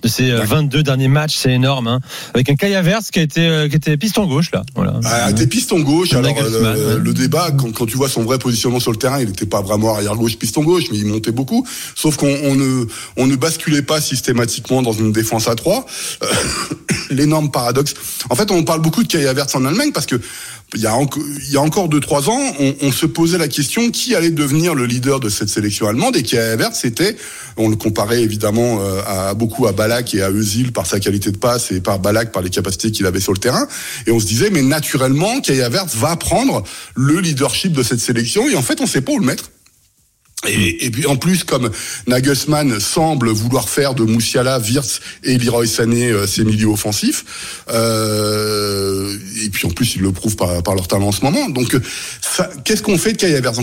de 0.02 0.08
ses 0.08 0.30
22 0.30 0.82
derniers 0.82 1.08
matchs. 1.08 1.36
C'est 1.36 1.52
énorme. 1.52 1.86
Hein, 1.86 2.00
avec 2.34 2.50
un 2.50 2.54
Kaya 2.54 2.82
qui 3.12 3.20
été, 3.20 3.66
qui 3.70 3.76
était 3.76 3.96
piston 3.96 4.26
gauche 4.26 4.50
là. 4.52 4.62
Voilà. 4.74 5.00
Ah, 5.04 5.32
t'es 5.32 5.46
piston 5.46 5.80
gauche. 5.80 6.12
Alors 6.12 6.34
le, 6.40 6.98
le, 6.98 7.14
débat, 7.14 7.50
quand, 7.52 7.72
quand, 7.72 7.86
tu 7.86 7.96
vois 7.96 8.08
son 8.08 8.22
vrai 8.22 8.31
positionnement 8.38 8.80
sur 8.80 8.90
le 8.90 8.96
terrain, 8.96 9.20
il 9.20 9.28
n'était 9.28 9.46
pas 9.46 9.60
vraiment 9.60 9.94
arrière 9.94 10.16
gauche, 10.16 10.36
piston 10.36 10.62
gauche, 10.62 10.84
mais 10.90 10.98
il 10.98 11.06
montait 11.06 11.32
beaucoup. 11.32 11.66
Sauf 11.94 12.16
qu'on 12.16 12.34
on 12.44 12.54
ne, 12.54 12.86
on 13.16 13.26
ne 13.26 13.36
basculait 13.36 13.82
pas 13.82 14.00
systématiquement 14.00 14.82
dans 14.82 14.92
une 14.92 15.12
défense 15.12 15.48
à 15.48 15.54
trois. 15.54 15.86
Euh, 16.22 16.26
L'énorme 17.10 17.50
paradoxe. 17.50 17.94
En 18.30 18.34
fait, 18.34 18.50
on 18.50 18.64
parle 18.64 18.80
beaucoup 18.80 19.02
de 19.02 19.08
Kai 19.08 19.26
Havertz 19.26 19.54
en 19.54 19.64
Allemagne 19.64 19.92
parce 19.92 20.06
que 20.06 20.18
il 20.74 20.80
y 20.80 20.86
a, 20.86 20.98
il 21.16 21.52
y 21.52 21.56
a 21.56 21.60
encore 21.60 21.88
deux 21.88 22.00
trois 22.00 22.30
ans, 22.30 22.40
on, 22.58 22.74
on, 22.80 22.92
se 22.92 23.06
posait 23.06 23.38
la 23.38 23.48
question 23.48 23.90
qui 23.90 24.14
allait 24.14 24.30
devenir 24.30 24.74
le 24.74 24.86
leader 24.86 25.20
de 25.20 25.28
cette 25.28 25.48
sélection 25.48 25.86
allemande? 25.86 26.16
Et 26.16 26.22
Kai 26.22 26.38
Havertz 26.38 26.78
c'était, 26.80 27.16
on 27.56 27.68
le 27.68 27.76
comparait 27.76 28.22
évidemment 28.22 28.80
euh, 28.80 29.02
à 29.06 29.34
beaucoup 29.34 29.66
à 29.66 29.72
Balak 29.72 30.14
et 30.14 30.22
à 30.22 30.30
Özil 30.30 30.72
par 30.72 30.86
sa 30.86 30.98
qualité 31.00 31.30
de 31.30 31.36
passe 31.36 31.72
et 31.72 31.80
par 31.80 31.98
Balak 31.98 32.32
par 32.32 32.42
les 32.42 32.50
capacités 32.50 32.90
qu'il 32.90 33.06
avait 33.06 33.20
sur 33.20 33.32
le 33.32 33.38
terrain. 33.38 33.66
Et 34.06 34.10
on 34.12 34.20
se 34.20 34.26
disait 34.26 34.50
mais 34.50 34.62
naturellement 34.62 35.40
Kai 35.40 35.62
Havertz 35.62 35.94
va 35.96 36.16
prendre 36.16 36.62
le 36.94 37.20
leadership 37.20 37.72
de 37.72 37.82
cette 37.82 38.00
sélection. 38.00 38.48
Et 38.48 38.54
en 38.54 38.62
fait 38.62 38.80
on 38.80 38.86
sait 38.86 39.02
pas 39.02 39.12
où 39.12 39.18
le 39.18 39.26
mettre. 39.26 39.50
Et, 40.48 40.90
puis 40.90 41.06
en 41.06 41.16
plus, 41.16 41.44
comme 41.44 41.70
Nagelsmann 42.08 42.80
semble 42.80 43.30
vouloir 43.30 43.68
faire 43.68 43.94
de 43.94 44.02
Moussiala, 44.02 44.58
Wirtz 44.58 45.00
et 45.22 45.38
Leroy 45.38 45.66
Sané 45.66 46.10
euh, 46.10 46.26
ses 46.26 46.42
milieux 46.44 46.66
offensifs, 46.66 47.62
euh, 47.70 49.16
et 49.44 49.50
puis 49.50 49.68
en 49.68 49.70
plus 49.70 49.94
ils 49.94 50.02
le 50.02 50.10
prouvent 50.10 50.34
par, 50.34 50.74
leur 50.74 50.88
talent 50.88 51.08
en 51.08 51.12
ce 51.12 51.20
moment. 51.20 51.48
Donc, 51.48 51.76
qu'est-ce 52.64 52.82
qu'on 52.82 52.98
fait 52.98 53.12
de 53.12 53.18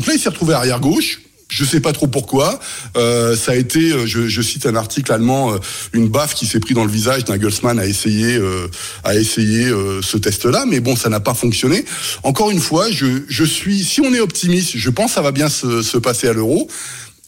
là, 0.07 0.13
il 0.13 0.19
s'est 0.19 0.29
retrouvé 0.29 0.53
arrière 0.53 0.79
gauche. 0.79 1.19
Je 1.49 1.65
sais 1.65 1.79
pas 1.79 1.93
trop 1.93 2.07
pourquoi. 2.07 2.59
Euh, 2.95 3.35
ça 3.35 3.53
a 3.53 3.55
été, 3.55 4.07
je, 4.07 4.27
je, 4.27 4.41
cite 4.41 4.67
un 4.67 4.75
article 4.75 5.11
allemand, 5.11 5.53
euh, 5.53 5.57
une 5.93 6.07
baffe 6.07 6.35
qui 6.35 6.45
s'est 6.45 6.59
pris 6.59 6.75
dans 6.75 6.85
le 6.85 6.91
visage. 6.91 7.27
Nagelsmann 7.27 7.79
a 7.79 7.87
essayé, 7.87 8.35
euh, 8.35 8.67
a 9.03 9.15
essayé 9.15 9.65
euh, 9.65 10.01
ce 10.03 10.17
test-là, 10.17 10.65
mais 10.67 10.79
bon, 10.79 10.95
ça 10.95 11.09
n'a 11.09 11.19
pas 11.19 11.33
fonctionné. 11.33 11.85
Encore 12.21 12.51
une 12.51 12.59
fois, 12.59 12.91
je, 12.91 13.23
je 13.27 13.43
suis, 13.43 13.83
si 13.83 13.99
on 13.99 14.13
est 14.13 14.19
optimiste, 14.19 14.77
je 14.77 14.89
pense 14.91 15.07
que 15.07 15.15
ça 15.15 15.21
va 15.21 15.31
bien 15.31 15.49
se, 15.49 15.81
se 15.81 15.97
passer 15.97 16.27
à 16.27 16.33
l'euro. 16.33 16.69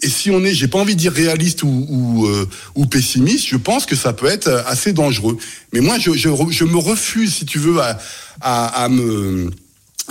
Et 0.03 0.09
si 0.09 0.29
on 0.31 0.43
est, 0.43 0.53
j'ai 0.53 0.67
pas 0.67 0.79
envie 0.79 0.95
de 0.95 0.99
dire 0.99 1.13
réaliste 1.13 1.63
ou, 1.63 1.85
ou, 1.89 2.25
euh, 2.27 2.47
ou, 2.75 2.85
pessimiste, 2.85 3.47
je 3.47 3.57
pense 3.57 3.85
que 3.85 3.95
ça 3.95 4.13
peut 4.13 4.27
être 4.27 4.49
assez 4.67 4.93
dangereux. 4.93 5.37
Mais 5.73 5.79
moi, 5.79 5.97
je, 5.99 6.11
je, 6.13 6.29
je 6.49 6.63
me 6.63 6.77
refuse, 6.77 7.35
si 7.35 7.45
tu 7.45 7.59
veux, 7.59 7.79
à, 7.79 7.99
à, 8.39 8.83
à 8.83 8.89
me 8.89 9.49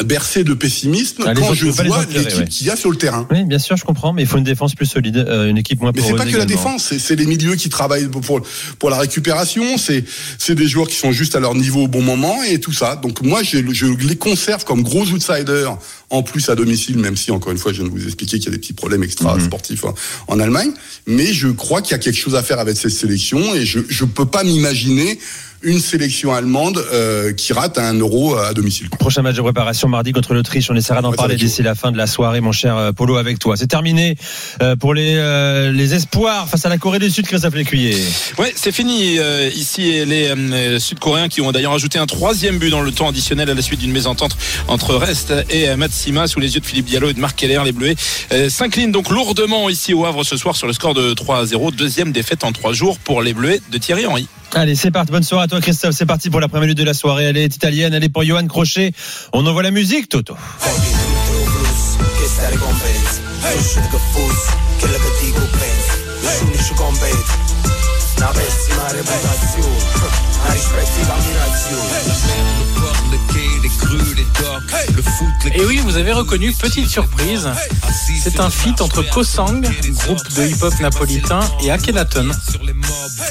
bercé 0.05 0.45
de 0.45 0.55
pessimisme 0.55 1.25
ah, 1.27 1.35
quand 1.35 1.55
je 1.55 1.67
vois 1.67 2.05
l'équipe 2.07 2.39
ouais. 2.39 2.49
qu'il 2.49 2.67
y 2.67 2.71
a 2.71 2.77
sur 2.77 2.91
le 2.91 2.97
terrain. 2.97 3.27
Oui, 3.31 3.45
bien 3.45 3.59
sûr, 3.59 3.77
je 3.77 3.85
comprends, 3.85 4.13
mais 4.13 4.23
il 4.23 4.29
faut 4.29 4.39
une 4.39 4.45
défense 4.45 4.75
plus 4.75 4.87
solide, 4.87 5.19
euh, 5.19 5.49
une 5.49 5.59
équipe 5.59 5.81
moins 5.81 5.93
Mais 5.95 6.03
c'est 6.03 6.15
pas 6.15 6.27
que 6.27 6.37
la 6.37 6.47
défense, 6.47 6.95
c'est 6.97 7.17
les 7.17 7.27
milieux 7.27 7.57
qui 7.57 7.69
travaillent 7.69 8.09
pour 8.09 8.43
pour 8.79 8.91
la 8.91 8.99
récupération, 8.99 9.79
c'est 9.79 10.05
c'est 10.39 10.55
des 10.55 10.67
joueurs 10.67 10.89
qui 10.89 10.97
sont 10.97 11.13
juste 11.13 11.37
à 11.37 11.41
leur 11.41 11.55
niveau 11.55 11.85
au 11.85 11.89
bon 11.89 12.03
moment 12.03 12.43
et 12.43 12.61
tout 12.61 12.73
ça. 12.73 12.97
Donc 12.97 13.23
moi, 13.23 13.43
je, 13.43 13.59
je 13.73 13.87
les 13.87 14.17
conserve 14.17 14.65
comme 14.65 14.83
gros 14.83 15.05
outsiders 15.07 15.77
en 16.11 16.23
plus 16.23 16.49
à 16.49 16.55
domicile, 16.55 16.99
même 16.99 17.17
si 17.17 17.31
encore 17.31 17.53
une 17.53 17.59
fois, 17.59 17.73
je 17.73 17.83
viens 17.83 17.91
de 17.91 17.97
vous 17.97 18.05
expliquer 18.05 18.39
qu'il 18.39 18.47
y 18.47 18.49
a 18.49 18.53
des 18.53 18.59
petits 18.59 18.73
problèmes 18.73 19.03
extra 19.03 19.39
sportifs 19.41 19.85
en, 19.85 19.95
en 20.29 20.41
Allemagne. 20.41 20.73
Mais 21.07 21.33
je 21.33 21.49
crois 21.49 21.83
qu'il 21.83 21.93
y 21.93 21.95
a 21.95 21.99
quelque 21.99 22.19
chose 22.19 22.35
à 22.35 22.43
faire 22.43 22.59
avec 22.59 22.77
cette 22.77 22.91
sélection 22.91 23.55
et 23.55 23.65
je 23.65 23.81
je 23.89 24.05
peux 24.05 24.27
pas 24.27 24.45
m'imaginer 24.45 25.19
une 25.63 25.79
sélection 25.79 26.33
allemande 26.33 26.79
euh, 26.93 27.33
qui 27.33 27.53
rate 27.53 27.79
un 27.79 27.95
euro 27.95 28.37
à 28.37 28.55
domicile. 28.55 28.89
Prochain 28.91 29.23
match 29.23 29.37
de 29.37 29.43
préparation 29.43 29.89
mardi 29.89 30.13
contre 30.13 30.35
l'Autriche. 30.35 30.71
On 30.71 30.77
essaiera 30.77 31.03
d'en 31.03 31.11
ouais, 31.11 31.17
parler 31.17 31.37
d'ici 31.37 31.63
la 31.63 31.75
fin 31.75 31.93
de 31.93 31.97
la 31.97 32.07
soirée, 32.07 32.41
mon 32.41 32.53
cher 32.53 32.93
Polo, 32.95 33.17
avec 33.17 33.39
toi. 33.39 33.57
C'est 33.57 33.67
terminé 33.67 34.17
euh, 34.63 34.77
pour 34.77 34.95
les, 34.95 35.15
euh, 35.17 35.73
les 35.73 35.95
espoirs 35.95 36.49
face 36.49 36.65
à 36.67 36.69
la 36.69 36.79
Corée 36.79 36.99
du 36.99 37.11
Sud, 37.11 37.27
Christophe 37.27 37.55
Lécuyer. 37.55 37.97
Ouais, 38.39 38.53
c'est 38.55 38.73
fini 38.73 39.19
euh, 39.19 39.51
ici. 39.55 40.05
Les 40.05 40.79
Sud-Coréens 40.79 41.29
qui 41.29 41.41
ont 41.41 41.53
d'ailleurs 41.53 41.73
ajouté 41.73 41.99
un 41.99 42.07
troisième 42.07 42.59
but 42.59 42.71
dans 42.71 42.83
le 42.83 42.93
temps 42.93 43.09
additionnel 43.09 43.51
à 43.51 43.55
la 43.55 43.63
suite 43.63 43.81
d'une 43.81 43.93
mésentente 43.93 44.37
entre 44.69 44.95
Rest 44.95 45.33
et 45.51 45.75
Matsima 45.77 46.27
sous 46.27 46.41
les 46.41 46.55
yeux 46.55 46.61
de 46.61 46.67
Philippe 46.67 46.87
Diallo 46.87 47.11
et 47.11 47.15
de 47.15 47.21
Marc 47.21 47.37
Keller. 47.37 47.61
Les 47.65 47.73
Bleus 47.73 47.95
s'inclinent 48.49 48.93
donc 48.93 49.11
lourdement 49.11 49.69
ici 49.69 49.95
au 49.95 50.05
Havre 50.05 50.25
ce 50.25 50.37
soir 50.37 50.57
sur 50.57 50.67
le 50.67 50.73
score 50.73 50.95
de 50.95 51.15
3 51.15 51.39
à 51.39 51.45
0. 51.47 51.71
Deuxième 51.71 52.13
défaite 52.13 52.45
en 52.45 52.53
trois 52.53 52.73
jours 52.73 52.99
pour 52.99 53.23
les 53.23 53.35
Bleus 53.35 53.59
de 53.71 53.79
Thierry 53.79 54.07
Henry. 54.07 54.29
Allez, 54.55 54.75
c'est 54.75 54.91
parti. 54.91 55.13
Bonne 55.13 55.23
soirée 55.23 55.45
à 55.45 55.49
toi, 55.49 55.61
Christophe. 55.61 55.95
C'est 55.95 56.07
parti 56.07 56.31
pour 56.31 56.41
la 56.41 56.49
première 56.49 56.63
minute 56.63 56.79
de 56.79 56.85
la 56.85 56.95
soirée. 56.95 57.25
Elle 57.25 57.37
est 57.37 57.55
italienne, 57.55 57.95
elle 57.95 58.05
est 58.05 58.09
pour 58.09 58.25
Johan 58.25 58.47
Crochet. 58.47 58.93
On 59.33 59.47
envoie 59.47 59.63
la 59.63 59.71
musique, 59.71 60.09
Toto. 60.09 60.35
Et 75.55 75.65
oui, 75.65 75.81
vous 75.83 75.97
avez 75.97 76.13
reconnu, 76.13 76.53
petite 76.53 76.89
surprise, 76.89 77.49
c'est 78.21 78.41
un 78.41 78.51
feat 78.51 78.81
entre 78.81 79.03
Kosang, 79.03 79.63
groupe 79.63 80.33
de 80.37 80.47
hip-hop 80.47 80.79
napolitain, 80.81 81.41
et 81.63 81.71
Akhenaton. 81.71 82.31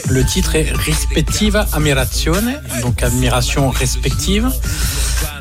Le 0.09 0.25
titre 0.25 0.55
est 0.55 0.71
Rispettiva 0.75 1.67
Ammirazione, 1.73 2.61
donc 2.81 3.03
admiration 3.03 3.69
respective 3.69 4.49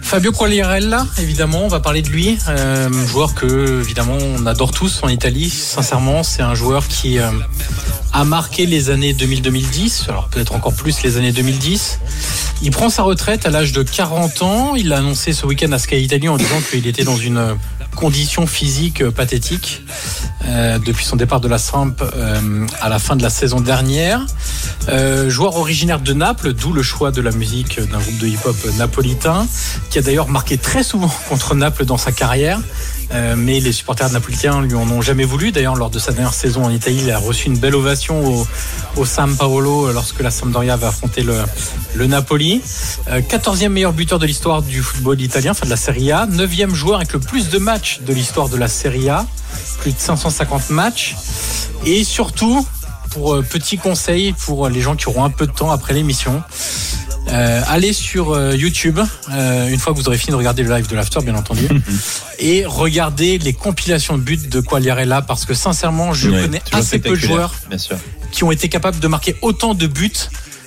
Fabio 0.08 0.32
Quagliarella, 0.32 1.06
évidemment, 1.18 1.64
on 1.64 1.68
va 1.68 1.80
parler 1.80 2.00
de 2.00 2.08
lui. 2.08 2.38
Euh, 2.48 2.88
joueur 3.08 3.34
que, 3.34 3.80
évidemment, 3.82 4.16
on 4.16 4.46
adore 4.46 4.70
tous 4.70 5.00
en 5.02 5.08
Italie. 5.08 5.50
Sincèrement, 5.50 6.22
c'est 6.22 6.40
un 6.40 6.54
joueur 6.54 6.88
qui 6.88 7.18
euh, 7.18 7.30
a 8.14 8.24
marqué 8.24 8.64
les 8.64 8.88
années 8.88 9.12
2000-2010, 9.12 10.08
alors 10.08 10.28
peut-être 10.28 10.54
encore 10.54 10.72
plus 10.72 11.02
les 11.02 11.18
années 11.18 11.32
2010. 11.32 12.00
Il 12.62 12.70
prend 12.70 12.88
sa 12.88 13.02
retraite 13.02 13.46
à 13.46 13.50
l'âge 13.50 13.72
de 13.72 13.82
40 13.82 14.42
ans. 14.42 14.74
Il 14.74 14.88
l'a 14.88 15.00
ce 15.14 15.46
week-end 15.46 15.72
à 15.72 15.78
Sky 15.78 16.02
Italy 16.02 16.28
en 16.28 16.36
disant 16.36 16.60
qu'il 16.70 16.86
était 16.86 17.04
dans 17.04 17.16
une 17.16 17.56
condition 17.98 18.46
physique 18.46 19.00
euh, 19.00 19.10
pathétique 19.10 19.82
euh, 20.44 20.78
depuis 20.78 21.04
son 21.04 21.16
départ 21.16 21.40
de 21.40 21.48
la 21.48 21.58
Samp 21.58 21.96
euh, 22.00 22.66
à 22.80 22.88
la 22.88 22.98
fin 23.00 23.16
de 23.16 23.22
la 23.22 23.30
saison 23.30 23.60
dernière. 23.60 24.24
Joueur 25.26 25.56
originaire 25.56 26.00
de 26.00 26.14
Naples, 26.14 26.54
d'où 26.54 26.72
le 26.72 26.82
choix 26.82 27.10
de 27.10 27.20
la 27.20 27.30
musique 27.32 27.78
d'un 27.78 27.98
groupe 27.98 28.18
de 28.18 28.26
hip-hop 28.26 28.56
napolitain, 28.78 29.46
qui 29.90 29.98
a 29.98 30.02
d'ailleurs 30.02 30.28
marqué 30.28 30.56
très 30.56 30.82
souvent 30.82 31.12
contre 31.28 31.54
Naples 31.54 31.84
dans 31.84 31.98
sa 31.98 32.12
carrière. 32.12 32.60
Euh, 33.12 33.36
mais 33.36 33.60
les 33.60 33.72
supporters 33.72 34.10
napolitains 34.10 34.60
lui 34.62 34.74
en 34.74 34.88
ont 34.90 35.00
jamais 35.00 35.24
voulu. 35.24 35.50
D'ailleurs, 35.50 35.76
lors 35.76 35.90
de 35.90 35.98
sa 35.98 36.12
dernière 36.12 36.34
saison 36.34 36.64
en 36.64 36.70
Italie, 36.70 37.00
il 37.02 37.10
a 37.10 37.18
reçu 37.18 37.46
une 37.46 37.58
belle 37.58 37.74
ovation 37.74 38.24
au, 38.26 38.46
au 38.96 39.04
San 39.04 39.34
Paolo 39.34 39.92
lorsque 39.92 40.20
la 40.20 40.30
Sampdoria 40.30 40.76
va 40.76 40.88
affronter 40.88 41.22
le, 41.22 41.38
le 41.94 42.06
Napoli. 42.06 42.60
Euh, 43.08 43.20
14e 43.20 43.68
meilleur 43.70 43.92
buteur 43.92 44.18
de 44.18 44.26
l'histoire 44.26 44.62
du 44.62 44.82
football 44.82 45.20
italien, 45.20 45.52
enfin 45.52 45.66
de 45.66 45.70
la 45.70 45.76
Serie 45.76 46.12
A. 46.12 46.26
9e 46.26 46.74
joueur 46.74 46.96
avec 46.96 47.12
le 47.12 47.20
plus 47.20 47.48
de 47.48 47.58
matchs 47.58 48.00
de 48.02 48.12
l'histoire 48.12 48.48
de 48.48 48.56
la 48.56 48.68
Serie 48.68 49.08
A. 49.08 49.26
Plus 49.80 49.92
de 49.92 49.98
550 49.98 50.70
matchs. 50.70 51.16
Et 51.86 52.04
surtout, 52.04 52.66
pour 53.18 53.34
euh, 53.34 53.42
petit 53.42 53.78
conseil 53.78 54.32
pour 54.32 54.68
les 54.68 54.80
gens 54.80 54.94
qui 54.94 55.08
auront 55.08 55.24
un 55.24 55.30
peu 55.30 55.46
de 55.46 55.52
temps 55.52 55.72
après 55.72 55.92
l'émission, 55.92 56.40
euh, 57.30 57.60
allez 57.66 57.92
sur 57.92 58.30
euh, 58.30 58.54
YouTube, 58.54 59.00
euh, 59.32 59.68
une 59.68 59.78
fois 59.78 59.92
que 59.92 59.98
vous 59.98 60.06
aurez 60.06 60.18
fini 60.18 60.30
de 60.30 60.36
regarder 60.36 60.62
le 60.62 60.72
live 60.72 60.88
de 60.88 60.94
l'after, 60.94 61.20
bien 61.22 61.34
entendu, 61.34 61.68
et 62.38 62.64
regardez 62.64 63.38
les 63.38 63.52
compilations 63.52 64.16
de 64.16 64.22
buts 64.22 64.36
de 64.48 64.60
Quagliarella, 64.60 65.20
parce 65.22 65.44
que 65.44 65.52
sincèrement, 65.52 66.12
je 66.12 66.30
connais 66.30 66.62
assez 66.70 67.00
peu 67.00 67.10
de 67.10 67.14
joueurs 67.16 67.54
Bien 67.68 67.78
sûr. 67.78 67.96
qui 68.30 68.44
ont 68.44 68.52
été 68.52 68.68
capables 68.68 69.00
de 69.00 69.08
marquer 69.08 69.34
autant 69.42 69.74
de 69.74 69.88
buts 69.88 70.12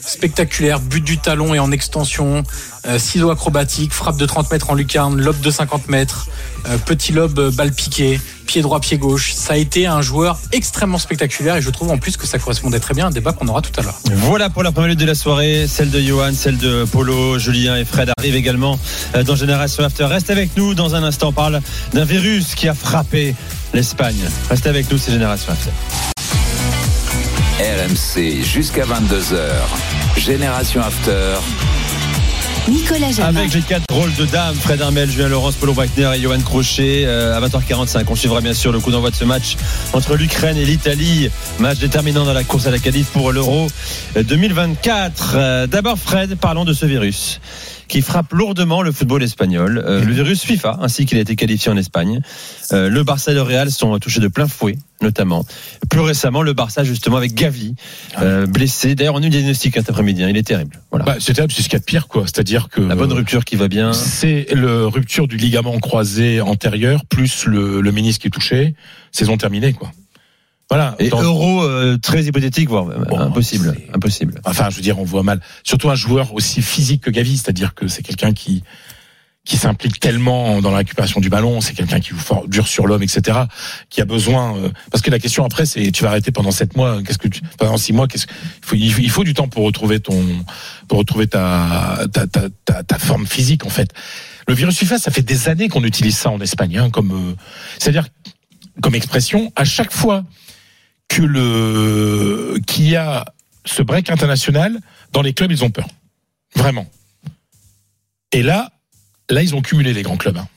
spectaculaires, 0.02 0.80
but 0.80 1.04
du 1.04 1.18
talon 1.18 1.54
et 1.54 1.60
en 1.60 1.72
extension, 1.72 2.44
euh, 2.88 3.00
ciseaux 3.00 3.30
acrobatiques, 3.30 3.94
frappe 3.94 4.18
de 4.18 4.26
30 4.26 4.52
mètres 4.52 4.70
en 4.70 4.74
lucarne, 4.74 5.20
lobe 5.20 5.40
de 5.40 5.52
50 5.52 5.88
mètres, 5.88 6.28
euh, 6.68 6.78
petit 6.78 7.12
lobe 7.12 7.40
euh, 7.40 7.52
balle 7.52 7.72
piqué, 7.72 8.20
pied 8.46 8.62
droit, 8.62 8.80
pied 8.80 8.98
gauche. 8.98 9.34
Ça 9.34 9.54
a 9.54 9.58
été 9.58 9.88
un 9.88 10.02
joueur 10.02 10.38
extrêmement 10.52 10.98
spectaculaire 10.98 11.56
et 11.56 11.62
je 11.62 11.70
trouve 11.70 11.90
en 11.90 11.98
plus 11.98 12.18
que 12.18 12.28
ça 12.28 12.38
correspondait 12.38 12.80
très 12.80 12.94
bien 12.94 13.06
à 13.06 13.08
un 13.08 13.12
débat 13.12 13.34
qu'on 13.34 13.48
aura 13.48 13.62
tout 13.62 13.72
à 13.80 13.84
l'heure. 13.84 14.00
Voilà 14.14 14.50
pour 14.50 14.64
la 14.64 14.72
première 14.72 14.90
minute 14.90 15.00
de 15.00 15.06
la 15.06 15.16
soirée, 15.16 15.68
celle 15.68 15.90
de 15.90 16.00
Johan, 16.02 16.32
celle 16.34 16.58
de 16.58 16.86
Polo, 16.86 17.40
Julien 17.40 17.78
et 17.78 17.86
Fred 17.86 18.12
arrivent 18.18 18.36
également 18.36 18.78
euh, 19.16 19.24
dans 19.24 19.36
Génération 19.36 19.84
After. 19.84 20.06
Reste 20.06 20.30
avec 20.30 20.58
nous 20.58 20.74
dans 20.74 20.96
un 20.96 21.04
instant, 21.04 21.30
on 21.30 21.34
parle 21.34 21.62
d'un 21.94 22.06
virus 22.06 22.56
qui 22.56 22.68
a 22.68 22.74
frappé 22.74 23.36
l'Espagne. 23.74 24.20
Restez 24.50 24.70
avec 24.70 24.92
nous, 24.92 24.98
c'est 24.98 25.12
Génération 25.12 25.54
After. 25.54 25.72
RMC 27.60 28.44
jusqu'à 28.44 28.84
22h. 28.84 29.91
Génération 30.18 30.82
After. 30.82 31.36
Nicolas 32.70 33.12
Jamin. 33.12 33.40
Avec 33.40 33.54
les 33.54 33.62
quatre 33.62 33.92
rôles 33.92 34.14
de 34.16 34.26
dames, 34.26 34.56
Fred 34.56 34.82
Armel, 34.82 35.10
Julien 35.10 35.30
Laurence, 35.30 35.56
Polo 35.56 35.74
Wagner 35.74 36.10
et 36.16 36.22
Johan 36.22 36.40
Crochet 36.40 37.06
euh, 37.06 37.36
à 37.36 37.42
20h45. 37.42 38.04
On 38.08 38.16
suivra 38.16 38.42
bien 38.42 38.54
sûr 38.54 38.72
le 38.72 38.80
coup 38.80 38.92
d'envoi 38.92 39.10
de 39.10 39.16
ce 39.16 39.26
match 39.26 39.58
entre 39.94 40.16
l'Ukraine 40.16 40.58
et 40.58 40.66
l'Italie. 40.66 41.30
Match 41.60 41.80
déterminant 41.80 42.24
dans 42.24 42.34
la 42.34 42.44
course 42.44 42.68
à 42.68 42.72
la 42.72 42.80
qualif 42.80 43.08
pour 43.08 43.32
l'Euro 43.32 43.68
2024. 44.16 45.34
Euh, 45.36 45.68
D'abord 45.68 45.98
Fred, 45.98 46.36
parlons 46.36 46.66
de 46.66 46.74
ce 46.74 46.86
virus 46.86 47.40
qui 47.92 48.02
frappe 48.02 48.32
lourdement 48.32 48.82
le 48.82 48.94
football 48.94 49.22
espagnol. 49.22 49.84
Euh, 49.86 50.02
le 50.02 50.14
virus 50.14 50.44
FIFA, 50.44 50.78
ainsi 50.82 51.06
qu'il 51.06 51.18
a 51.18 51.22
été 51.22 51.36
qualifié 51.36 51.70
en 51.70 51.76
Espagne. 51.76 52.22
Euh, 52.72 52.90
le 52.90 53.04
Barça 53.04 53.32
et 53.32 53.36
le 53.36 53.42
Real 53.42 53.70
sont 53.70 54.00
touchés 54.00 54.22
de 54.22 54.30
plein 54.30 54.48
fouet, 54.48 54.78
notamment. 55.02 55.46
Plus 55.90 56.00
récemment, 56.00 56.42
le 56.42 56.54
Barça, 56.54 56.86
justement, 56.86 57.18
avec 57.18 57.34
Gavi, 57.34 57.76
euh, 58.22 58.46
blessé. 58.46 58.96
D'ailleurs, 58.96 59.16
on 59.16 59.18
a 59.18 59.24
eu 59.24 59.26
le 59.26 59.30
diagnostic 59.32 59.74
cet 59.76 59.90
après-midi. 59.90 60.24
hein, 60.24 60.30
il 60.30 60.38
est 60.38 60.44
terrible. 60.48 60.80
Voilà. 60.90 61.04
Bah, 61.04 61.16
c'est 61.20 61.34
terrible, 61.34 61.52
c'est 61.52 61.64
ce 61.64 61.68
qu'il 61.68 61.74
y 61.74 61.76
a 61.76 61.80
de 61.80 61.84
pire, 61.86 62.08
quoi. 62.08 62.24
C'est-à-dire 62.24 62.70
que 62.70 62.80
La 62.80 62.96
bonne 62.96 63.12
rupture 63.12 63.44
qui 63.44 63.58
va 63.58 63.68
bien. 63.68 63.92
c'est 63.92 64.48
le 64.54 64.88
rupture 64.88 65.28
du 65.28 65.36
ligament 65.36 65.78
croisé 65.80 66.40
antérieur 66.40 67.04
plus 67.06 67.46
le, 67.46 67.82
le 67.82 67.92
ménisque 67.92 68.22
qui 68.22 68.28
est 68.28 68.32
touché. 68.32 68.74
Saison 69.12 69.36
terminée, 69.36 69.74
quoi. 69.74 69.92
Voilà. 70.72 70.96
Et 71.00 71.10
Dans- 71.10 71.22
euro 71.22 71.64
euh, 71.64 71.98
très 71.98 72.24
hypothétique, 72.24 72.70
voire 72.70 72.86
Bon, 72.86 73.20
impossible, 73.20 73.76
impossible. 73.94 74.40
Enfin, 74.46 74.70
je 74.70 74.78
veux 74.78 74.82
dire, 74.82 74.98
on 75.00 75.04
voit 75.04 75.22
mal. 75.22 75.42
Surtout 75.66 75.90
un 75.90 75.96
joueur 75.96 76.34
aussi 76.34 76.62
physique 76.62 77.02
que 77.04 77.10
Gavi, 77.12 77.36
c'est-à-dire 77.38 77.76
que 77.76 77.90
c'est 77.90 78.02
quelqu'un 78.04 78.32
qui 78.32 78.64
qui 79.44 79.58
s'implique 79.58 80.00
tellement 80.00 80.62
dans 80.62 80.70
la 80.70 80.78
récupération 80.78 81.20
du 81.20 81.28
ballon, 81.30 81.62
c'est 81.62 81.74
quelqu'un 81.74 82.00
qui 82.00 82.12
vous 82.14 82.24
dure 82.48 82.68
sur 82.68 82.86
l'homme, 82.86 83.02
etc. 83.02 83.40
Qui 83.90 84.00
a 84.00 84.06
besoin. 84.06 84.56
euh, 84.56 84.70
parce 84.92 85.02
que 85.02 85.10
la 85.12 85.18
question 85.20 85.44
après, 85.44 85.66
c'est 85.66 85.92
tu 85.92 86.04
vas 86.04 86.10
arrêter 86.10 86.32
pendant 86.32 86.52
sept 86.52 86.78
mois. 86.78 87.02
Qu'est-ce 87.04 87.18
que 87.18 87.28
tu 87.28 87.42
pendant 87.58 87.76
six 87.78 87.92
mois 87.92 88.08
Qu'est-ce 88.08 88.28
faut, 88.62 88.76
il 88.76 88.94
faut 88.94 89.02
il 89.02 89.10
faut 89.10 89.24
du 89.26 89.34
temps 89.34 89.48
pour 89.50 89.66
retrouver 89.66 90.00
ton 90.00 90.24
pour 90.88 91.00
retrouver 91.00 91.26
ta 91.28 92.06
ta, 92.14 92.28
ta, 92.28 92.42
ta, 92.66 92.84
ta 92.84 93.00
forme 93.00 93.26
physique 93.26 93.66
en 93.66 93.70
fait. 93.70 93.92
Le 94.48 94.54
virus 94.54 94.78
FIFA, 94.78 95.00
ça 95.00 95.12
fait 95.12 95.24
des 95.24 95.50
années 95.50 95.68
qu'on 95.70 95.84
utilise 95.84 96.16
ça 96.18 96.30
en 96.30 96.40
Espagne, 96.40 96.78
hein, 96.78 96.90
comme 96.92 97.12
euh, 97.12 97.36
c'est-à-dire 97.80 98.08
comme 98.82 98.94
expression 98.96 99.52
à 99.56 99.66
chaque 99.66 99.92
fois 99.92 100.24
que 101.12 101.22
le 101.22 102.58
qu'il 102.66 102.90
y 102.90 102.96
a 102.96 103.26
ce 103.66 103.82
break 103.84 104.10
international 104.10 104.80
dans 105.12 105.22
les 105.22 105.34
clubs, 105.34 105.52
ils 105.52 105.64
ont 105.64 105.70
peur. 105.70 105.88
Vraiment. 106.56 106.90
Et 108.32 108.44
là, 108.44 108.72
là, 109.30 109.44
ils 109.44 109.54
ont 109.54 109.62
cumulé 109.62 109.94
les 109.94 110.04
grands 110.04 110.16
clubs. 110.16 110.38
hein. 110.38 110.48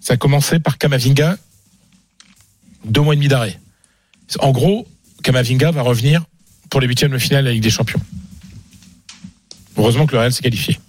Ça 0.00 0.14
a 0.14 0.16
commencé 0.16 0.58
par 0.58 0.76
Kamavinga, 0.76 1.36
deux 2.84 3.00
mois 3.00 3.14
et 3.14 3.16
demi 3.16 3.28
d'arrêt. 3.28 3.60
En 4.40 4.50
gros, 4.50 4.88
Kamavinga 5.22 5.70
va 5.70 5.82
revenir 5.82 6.24
pour 6.68 6.80
les 6.80 6.88
huitièmes 6.88 7.12
de 7.12 7.18
finale 7.18 7.44
de 7.44 7.48
la 7.48 7.54
Ligue 7.54 7.62
des 7.62 7.70
Champions. 7.70 8.00
Heureusement 9.76 10.06
que 10.06 10.12
le 10.12 10.18
Real 10.18 10.32
s'est 10.32 10.42
qualifié. 10.42 10.80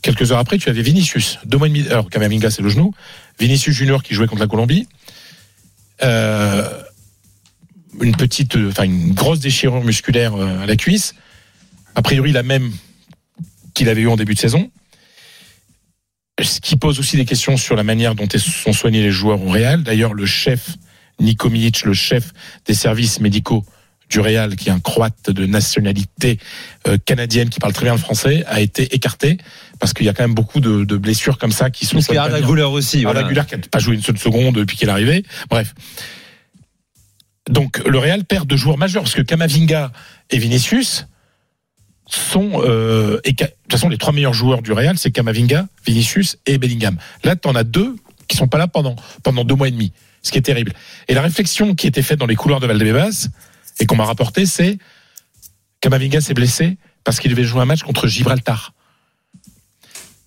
Quelques 0.00 0.32
heures 0.32 0.38
après, 0.38 0.56
tu 0.56 0.70
avais 0.70 0.82
Vinicius, 0.82 1.38
deux 1.44 1.58
mois 1.58 1.66
et 1.66 1.70
demi. 1.70 1.86
Alors 1.88 2.08
Kamavinga, 2.08 2.50
c'est 2.50 2.62
le 2.62 2.70
genou. 2.70 2.94
Vinicius 3.38 3.76
Junior 3.76 4.02
qui 4.02 4.14
jouait 4.14 4.26
contre 4.26 4.40
la 4.40 4.48
Colombie. 4.48 4.88
Euh, 6.02 6.82
une 8.00 8.16
petite, 8.16 8.56
euh, 8.56 8.70
enfin 8.70 8.84
une 8.84 9.12
grosse 9.12 9.40
déchirure 9.40 9.82
musculaire 9.84 10.34
euh, 10.34 10.62
à 10.62 10.66
la 10.66 10.76
cuisse. 10.76 11.14
A 11.94 12.02
priori 12.02 12.32
la 12.32 12.42
même 12.42 12.70
qu'il 13.74 13.88
avait 13.88 14.02
eu 14.02 14.08
en 14.08 14.16
début 14.16 14.34
de 14.34 14.38
saison. 14.38 14.70
Ce 16.42 16.60
qui 16.60 16.76
pose 16.76 16.98
aussi 16.98 17.16
des 17.16 17.24
questions 17.24 17.56
sur 17.56 17.76
la 17.76 17.82
manière 17.82 18.14
dont 18.14 18.28
sont 18.36 18.72
soignés 18.72 19.02
les 19.02 19.10
joueurs 19.10 19.42
au 19.42 19.48
Real. 19.48 19.82
D'ailleurs, 19.82 20.12
le 20.12 20.26
chef 20.26 20.76
Niko 21.18 21.48
Milic, 21.48 21.84
le 21.84 21.94
chef 21.94 22.32
des 22.66 22.74
services 22.74 23.20
médicaux 23.20 23.64
du 24.10 24.20
Real, 24.20 24.54
qui 24.54 24.68
est 24.68 24.72
un 24.72 24.80
croate 24.80 25.30
de 25.30 25.46
nationalité 25.46 26.38
euh, 26.86 26.96
canadienne 27.04 27.48
qui 27.48 27.58
parle 27.58 27.72
très 27.72 27.84
bien 27.84 27.94
le 27.94 27.98
français, 27.98 28.44
a 28.46 28.60
été 28.60 28.94
écarté 28.94 29.38
parce 29.80 29.92
qu'il 29.92 30.06
y 30.06 30.08
a 30.08 30.12
quand 30.12 30.24
même 30.24 30.34
beaucoup 30.34 30.60
de, 30.60 30.84
de 30.84 30.96
blessures 30.96 31.38
comme 31.38 31.52
ça 31.52 31.70
qui 31.70 31.86
sont 31.86 31.94
Parce 31.94 32.06
qu'il 32.06 32.16
y 32.16 32.18
a 32.18 32.68
aussi. 32.68 33.02
Voilà. 33.02 33.24
Qui 33.24 33.34
n'a 33.34 33.44
pas 33.70 33.78
joué 33.78 33.94
une 33.94 34.02
seule 34.02 34.18
seconde 34.18 34.54
depuis 34.54 34.76
qu'il 34.76 34.88
est 34.88 34.92
arrivé. 34.92 35.24
Bref. 35.50 35.74
Donc 37.48 37.78
le 37.86 37.98
Real 37.98 38.24
perd 38.24 38.46
deux 38.46 38.56
joueurs 38.56 38.78
majeurs 38.78 39.02
parce 39.02 39.14
que 39.14 39.22
Kamavinga 39.22 39.92
et 40.30 40.38
Vinicius 40.38 41.06
sont 42.08 42.62
euh, 42.64 43.20
et 43.24 43.32
de 43.32 43.44
toute 43.44 43.72
façon 43.72 43.88
les 43.88 43.98
trois 43.98 44.12
meilleurs 44.12 44.34
joueurs 44.34 44.62
du 44.62 44.72
Real 44.72 44.98
c'est 44.98 45.10
Kamavinga, 45.10 45.66
Vinicius 45.86 46.38
et 46.46 46.58
Bellingham. 46.58 46.96
Là 47.24 47.36
tu 47.36 47.48
en 47.48 47.54
as 47.54 47.64
deux 47.64 47.96
qui 48.28 48.36
sont 48.36 48.48
pas 48.48 48.58
là 48.58 48.66
pendant 48.66 48.96
pendant 49.22 49.44
deux 49.44 49.54
mois 49.54 49.68
et 49.68 49.72
demi, 49.72 49.92
ce 50.22 50.32
qui 50.32 50.38
est 50.38 50.42
terrible. 50.42 50.72
Et 51.08 51.14
la 51.14 51.22
réflexion 51.22 51.74
qui 51.74 51.86
était 51.86 52.02
faite 52.02 52.18
dans 52.18 52.26
les 52.26 52.36
couloirs 52.36 52.60
de 52.60 52.66
Valdebebas 52.66 53.28
et 53.78 53.86
qu'on 53.86 53.96
m'a 53.96 54.04
rapporté 54.04 54.46
c'est 54.46 54.78
Kamavinga 55.80 56.20
s'est 56.20 56.34
blessé 56.34 56.78
parce 57.04 57.20
qu'il 57.20 57.30
devait 57.30 57.44
jouer 57.44 57.60
un 57.60 57.66
match 57.66 57.82
contre 57.82 58.08
Gibraltar. 58.08 58.72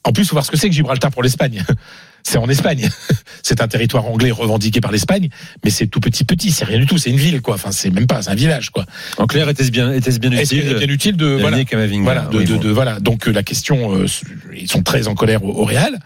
En 0.06 0.14
plus, 0.14 0.26
faut 0.26 0.36
voir 0.36 0.46
ce 0.46 0.52
que 0.52 0.58
c'est 0.58 0.70
que 0.70 0.76
Gibraltar 0.76 1.12
pour 1.12 1.24
l'Espagne. 1.24 1.64
C'est 2.24 2.38
en 2.38 2.48
Espagne. 2.50 2.90
C'est 3.44 3.62
un 3.62 3.68
territoire 3.68 4.06
anglais 4.06 4.32
revendiqué 4.32 4.82
par 4.82 4.92
l'Espagne, 4.92 5.30
mais 5.64 5.70
c'est 5.72 5.88
tout 5.88 6.00
petit 6.02 6.24
petit, 6.26 6.52
c'est 6.52 6.66
rien 6.66 6.78
du 6.78 6.86
tout, 6.86 6.98
c'est 6.98 7.10
une 7.10 7.18
ville 7.18 7.42
quoi. 7.42 7.56
Enfin, 7.56 7.72
c'est 7.72 7.90
même 7.90 8.06
pas, 8.06 8.22
c'est 8.22 8.30
un 8.30 8.36
village 8.36 8.70
quoi. 8.70 8.86
En 9.18 9.26
clair, 9.26 9.48
était-ce 9.50 9.72
bien, 9.72 9.92
était-ce 9.94 10.20
bien 10.20 10.32
utile 10.32 10.60
est 10.68 10.74
bien 10.86 10.90
utile 10.94 11.16
de 11.18 11.26
voilà, 11.40 11.58
voilà, 12.04 12.22
de, 12.26 12.38
Oui, 12.38 12.44
de- 12.46 12.54
bon. 12.56 12.60
de- 12.60 12.70
voilà. 12.70 13.00
Donc 13.00 13.28
euh, 13.28 13.32
la 13.32 13.42
question, 13.42 13.96
euh, 13.96 14.06
ils 14.56 14.70
sont 14.70 14.84
très 14.84 15.08
en 15.08 15.16
colère 15.16 15.44
au, 15.44 15.62
au 15.62 15.64
Real. 15.66 15.98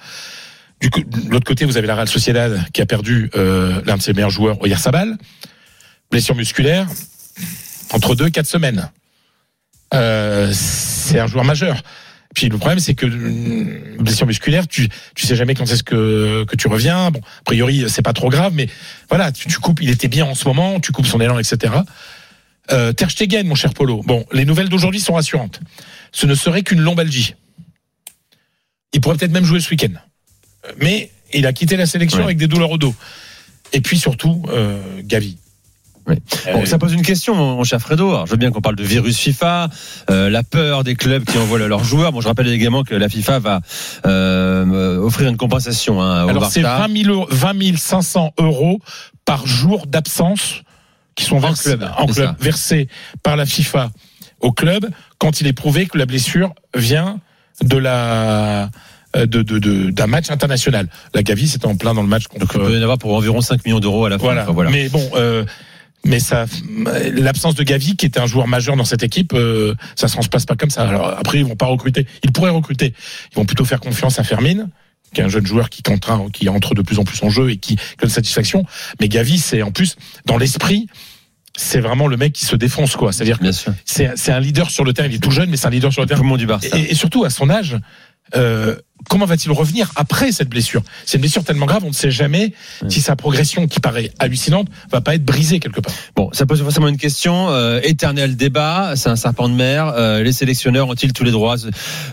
Du 0.79 0.89
coup, 0.89 1.01
de 1.01 1.29
l'autre 1.29 1.45
côté, 1.45 1.65
vous 1.65 1.75
avez 1.77 1.87
la 1.87 1.95
Real 1.95 2.07
Sociedad 2.07 2.63
qui 2.71 2.81
a 2.81 2.85
perdu 2.85 3.29
euh, 3.35 3.81
l'un 3.85 3.97
de 3.97 4.01
ses 4.01 4.13
meilleurs 4.13 4.29
joueurs, 4.29 4.61
Oyarzabal, 4.61 5.17
blessure 6.11 6.35
musculaire, 6.35 6.87
entre 7.91 8.15
deux 8.15 8.27
et 8.27 8.31
quatre 8.31 8.47
semaines. 8.47 8.89
Euh, 9.93 10.51
c'est 10.53 11.19
un 11.19 11.27
joueur 11.27 11.45
majeur. 11.45 11.81
Puis 12.33 12.49
le 12.49 12.57
problème, 12.57 12.79
c'est 12.79 12.95
que 12.95 13.05
euh, 13.05 13.95
blessure 13.99 14.25
musculaire, 14.27 14.67
tu 14.67 14.89
tu 15.15 15.25
sais 15.27 15.35
jamais 15.35 15.53
quand 15.55 15.65
est-ce 15.65 15.83
que 15.83 16.43
que 16.45 16.55
tu 16.55 16.67
reviens. 16.67 17.11
Bon, 17.11 17.19
a 17.19 17.43
priori, 17.45 17.85
c'est 17.87 18.01
pas 18.01 18.13
trop 18.13 18.29
grave, 18.29 18.53
mais 18.55 18.67
voilà, 19.09 19.31
tu, 19.31 19.47
tu 19.47 19.59
coupes. 19.59 19.81
Il 19.81 19.89
était 19.89 20.07
bien 20.07 20.25
en 20.25 20.35
ce 20.35 20.47
moment, 20.47 20.79
tu 20.79 20.91
coupes 20.91 21.05
son 21.07 21.19
élan, 21.21 21.37
etc. 21.39 21.73
Euh, 22.71 22.93
Ter 22.93 23.11
Stegen, 23.11 23.45
mon 23.47 23.55
cher 23.55 23.73
Polo. 23.73 24.01
Bon, 24.03 24.25
les 24.31 24.45
nouvelles 24.45 24.69
d'aujourd'hui 24.69 24.99
sont 25.01 25.13
rassurantes. 25.13 25.59
Ce 26.11 26.25
ne 26.25 26.33
serait 26.35 26.63
qu'une 26.63 26.79
lombalgie. 26.81 27.35
il 28.93 29.01
pourrait 29.01 29.17
peut-être 29.17 29.31
même 29.31 29.45
jouer 29.45 29.59
ce 29.59 29.69
week-end. 29.69 29.93
Mais 30.79 31.11
il 31.33 31.45
a 31.45 31.53
quitté 31.53 31.75
la 31.77 31.85
sélection 31.85 32.19
Ouais. 32.19 32.25
avec 32.25 32.37
des 32.37 32.47
douleurs 32.47 32.71
au 32.71 32.77
dos. 32.77 32.95
Et 33.73 33.81
puis 33.81 33.97
surtout, 33.97 34.43
euh, 34.49 34.79
Gavi. 35.03 35.37
Oui. 36.07 36.15
Bon, 36.51 36.61
Euh, 36.61 36.65
ça 36.65 36.77
pose 36.77 36.93
une 36.93 37.01
question, 37.01 37.33
mon 37.35 37.63
cher 37.63 37.79
Fredo. 37.79 38.09
Alors, 38.09 38.25
je 38.25 38.31
veux 38.31 38.37
bien 38.37 38.51
qu'on 38.51 38.61
parle 38.61 38.75
de 38.75 38.83
virus 38.83 39.17
FIFA, 39.17 39.69
euh, 40.09 40.29
la 40.29 40.43
peur 40.43 40.83
des 40.83 40.95
clubs 40.95 41.23
qui 41.23 41.37
envoient 41.37 41.59
leurs 41.59 41.83
joueurs. 41.83 42.11
Bon, 42.11 42.19
je 42.21 42.27
rappelle 42.27 42.47
également 42.49 42.83
que 42.83 42.93
la 42.95 43.07
FIFA 43.09 43.39
va 43.39 43.61
euh, 44.05 44.97
offrir 44.97 45.29
une 45.29 45.37
compensation 45.37 46.01
hein, 46.01 46.25
au 46.25 46.29
Alors 46.29 46.45
c'est 46.51 46.61
Barça. 46.61 46.87
20 46.87 47.03
000, 47.03 47.13
euros- 47.13 47.27
20 47.31 47.77
500 47.77 48.33
euros 48.39 48.79
par 49.25 49.45
jour 49.47 49.85
d'absence 49.87 50.61
qui 51.15 51.23
sont 51.25 51.39
versés, 51.39 51.77
club, 51.77 51.89
en 51.97 52.07
c'est 52.07 52.13
club, 52.13 52.27
ça. 52.27 52.35
versés 52.39 52.87
par 53.21 53.35
la 53.35 53.45
FIFA 53.45 53.91
au 54.41 54.51
club 54.51 54.89
quand 55.19 55.39
il 55.41 55.47
est 55.47 55.53
prouvé 55.53 55.85
que 55.85 55.97
la 55.97 56.05
blessure 56.05 56.53
vient 56.75 57.19
de 57.61 57.77
la 57.77 58.69
euh, 59.15 59.25
de 59.27 59.43
de- 59.43 59.59
de- 59.59 59.91
d'un 59.91 60.07
match 60.07 60.31
international. 60.31 60.87
La 61.13 61.21
Gavi 61.21 61.47
c'était 61.47 61.67
en 61.67 61.75
plein 61.75 61.93
dans 61.93 62.01
le 62.01 62.07
match 62.07 62.23
Donc, 62.23 62.39
contre 62.49 62.55
il 62.55 62.61
peut 62.65 62.75
y 62.75 62.79
en 62.79 62.81
avoir 62.81 62.97
pour 62.97 63.13
environ 63.13 63.41
5 63.41 63.63
millions 63.63 63.79
d'euros 63.79 64.05
à 64.05 64.09
la 64.09 64.17
fin. 64.17 64.23
voilà. 64.25 64.41
Enfin, 64.43 64.51
voilà. 64.53 64.71
Mais 64.71 64.89
bon, 64.89 65.07
euh, 65.15 65.45
mais 66.05 66.19
ça, 66.19 66.45
l'absence 67.13 67.55
de 67.55 67.63
Gavi, 67.63 67.95
qui 67.95 68.05
était 68.05 68.19
un 68.19 68.25
joueur 68.25 68.47
majeur 68.47 68.75
dans 68.75 68.83
cette 68.83 69.03
équipe, 69.03 69.33
euh, 69.33 69.73
ça 69.95 70.07
se 70.07 70.27
passe 70.27 70.45
pas 70.45 70.55
comme 70.55 70.69
ça. 70.69 70.87
Alors 70.87 71.07
après, 71.17 71.39
ils 71.39 71.45
vont 71.45 71.55
pas 71.55 71.65
recruter. 71.65 72.05
Ils 72.23 72.31
pourraient 72.31 72.49
recruter. 72.49 72.93
Ils 73.31 73.35
vont 73.35 73.45
plutôt 73.45 73.63
faire 73.63 73.79
confiance 73.79 74.19
à 74.19 74.23
Fermine, 74.23 74.69
qui 75.13 75.21
est 75.21 75.23
un 75.23 75.29
jeune 75.29 75.45
joueur 75.45 75.69
qui 75.69 75.81
qui 76.33 76.49
entre 76.49 76.75
de 76.75 76.81
plus 76.81 76.99
en 76.99 77.05
plus 77.05 77.23
en 77.23 77.29
jeu 77.29 77.51
et 77.51 77.57
qui 77.57 77.77
donne 77.99 78.09
satisfaction. 78.09 78.65
Mais 78.99 79.07
Gavi, 79.07 79.39
c'est 79.39 79.61
en 79.61 79.71
plus 79.71 79.95
dans 80.25 80.37
l'esprit. 80.37 80.87
C'est 81.55 81.79
vraiment 81.79 82.07
le 82.07 82.17
mec 82.17 82.33
qui 82.33 82.45
se 82.45 82.55
défonce, 82.55 82.95
quoi. 82.95 83.13
C'est-à-dire 83.13 83.39
que 83.39 83.51
c'est 83.85 84.31
un 84.31 84.39
leader 84.39 84.71
sur 84.71 84.83
le 84.83 84.91
terrain. 84.91 85.07
Il 85.07 85.15
est 85.15 85.19
tout 85.19 85.31
jeune, 85.31 85.49
mais 85.49 85.57
c'est 85.57 85.67
un 85.67 85.69
leader 85.69 85.93
sur 85.93 86.01
le 86.01 86.07
terrain. 86.07 86.17
Tout 86.17 86.23
le 86.23 86.29
monde 86.29 86.39
du 86.39 86.47
Barça. 86.47 86.75
Et, 86.75 86.91
et 86.91 86.95
surtout 86.95 87.25
à 87.25 87.29
son 87.29 87.49
âge, 87.49 87.77
euh, 88.35 88.75
comment 89.09 89.25
va-t-il 89.25 89.51
revenir 89.51 89.91
après 89.95 90.31
cette 90.31 90.49
blessure? 90.49 90.81
C'est 91.05 91.17
une 91.17 91.21
blessure 91.21 91.43
tellement 91.43 91.65
grave, 91.65 91.83
on 91.83 91.89
ne 91.89 91.93
sait 91.93 92.11
jamais 92.11 92.53
si 92.89 93.01
sa 93.01 93.15
progression, 93.15 93.67
qui 93.67 93.79
paraît 93.79 94.11
hallucinante, 94.19 94.67
va 94.91 95.01
pas 95.01 95.15
être 95.15 95.25
brisée 95.25 95.59
quelque 95.59 95.81
part. 95.81 95.93
Bon, 96.15 96.29
ça 96.31 96.45
pose 96.45 96.61
forcément 96.61 96.87
une 96.87 96.97
question. 96.97 97.49
euh, 97.49 97.79
éternel 97.83 98.35
débat, 98.35 98.93
c'est 98.95 99.09
un 99.09 99.15
serpent 99.15 99.49
de 99.49 99.53
mer. 99.55 99.87
Euh, 99.95 100.23
les 100.23 100.31
sélectionneurs 100.31 100.87
ont-ils 100.87 101.11
tous 101.13 101.23
les 101.23 101.31
droits? 101.31 101.55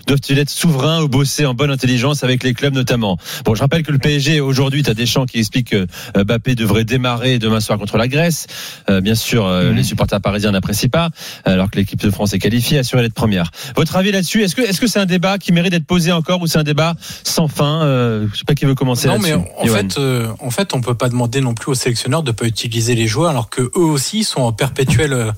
Doivent-ils 0.06 0.38
être 0.38 0.50
souverains 0.50 1.02
ou 1.02 1.08
bosser 1.08 1.46
en 1.46 1.54
bonne 1.54 1.70
intelligence 1.70 2.24
avec 2.24 2.42
les 2.42 2.54
clubs 2.54 2.74
notamment? 2.74 3.18
Bon, 3.44 3.54
je 3.54 3.60
rappelle 3.60 3.82
que 3.82 3.92
le 3.92 3.98
PSG 3.98 4.40
aujourd'hui, 4.40 4.82
tu 4.82 4.90
as 4.90 4.94
Deschamps 4.94 5.26
qui 5.26 5.38
explique 5.38 5.70
que 5.70 5.86
euh, 6.16 6.24
Mbappé 6.24 6.54
devrait 6.54 6.84
démarrer 6.84 7.38
demain 7.38 7.60
soir 7.60 7.78
contre 7.78 7.96
la 7.98 8.08
Grèce. 8.08 8.46
Euh, 8.88 9.00
bien 9.00 9.14
sûr, 9.14 9.46
euh, 9.46 9.70
Mhm. 9.70 9.76
les 9.76 9.84
supporters 9.84 10.20
parisiens 10.20 10.50
n'apprécient 10.50 10.88
pas, 10.90 11.10
alors 11.44 11.70
que 11.70 11.76
l'équipe 11.78 12.00
de 12.00 12.10
France 12.10 12.32
est 12.34 12.38
qualifiée, 12.38 12.78
assurée 12.78 13.02
d'être 13.02 13.14
première. 13.14 13.50
Votre 13.76 13.96
avis 13.96 14.10
là-dessus 14.12 14.42
Est-ce 14.42 14.54
que 14.56 14.62
est-ce 14.62 14.80
que 14.80 14.86
c'est 14.86 14.98
un 14.98 15.06
débat 15.06 15.38
qui 15.38 15.52
mérite 15.52 15.70
d'être 15.72 15.86
posé 15.86 16.10
encore 16.12 16.40
ou 16.42 16.46
c'est 16.46 16.58
un 16.58 16.62
débat 16.64 16.79
sans 17.24 17.48
fin 17.48 17.82
euh, 17.82 18.26
Je 18.32 18.38
sais 18.38 18.44
pas 18.44 18.54
qui 18.54 18.64
veut 18.64 18.74
commencer 18.74 19.08
Non, 19.08 19.18
mais 19.18 19.34
en 19.34 19.66
fait, 19.66 19.98
euh, 19.98 20.28
en 20.40 20.50
fait, 20.50 20.74
on 20.74 20.80
peut 20.80 20.94
pas 20.94 21.08
demander 21.08 21.40
non 21.40 21.54
plus 21.54 21.70
aux 21.70 21.74
sélectionneurs 21.74 22.22
de 22.22 22.32
pas 22.32 22.46
utiliser 22.46 22.94
les 22.94 23.06
joueurs, 23.06 23.30
alors 23.30 23.50
que 23.50 23.62
eux 23.62 23.70
aussi 23.76 24.24
sont 24.24 24.42
en 24.42 24.52
perpétuel 24.52 25.12
euh, 25.12 25.32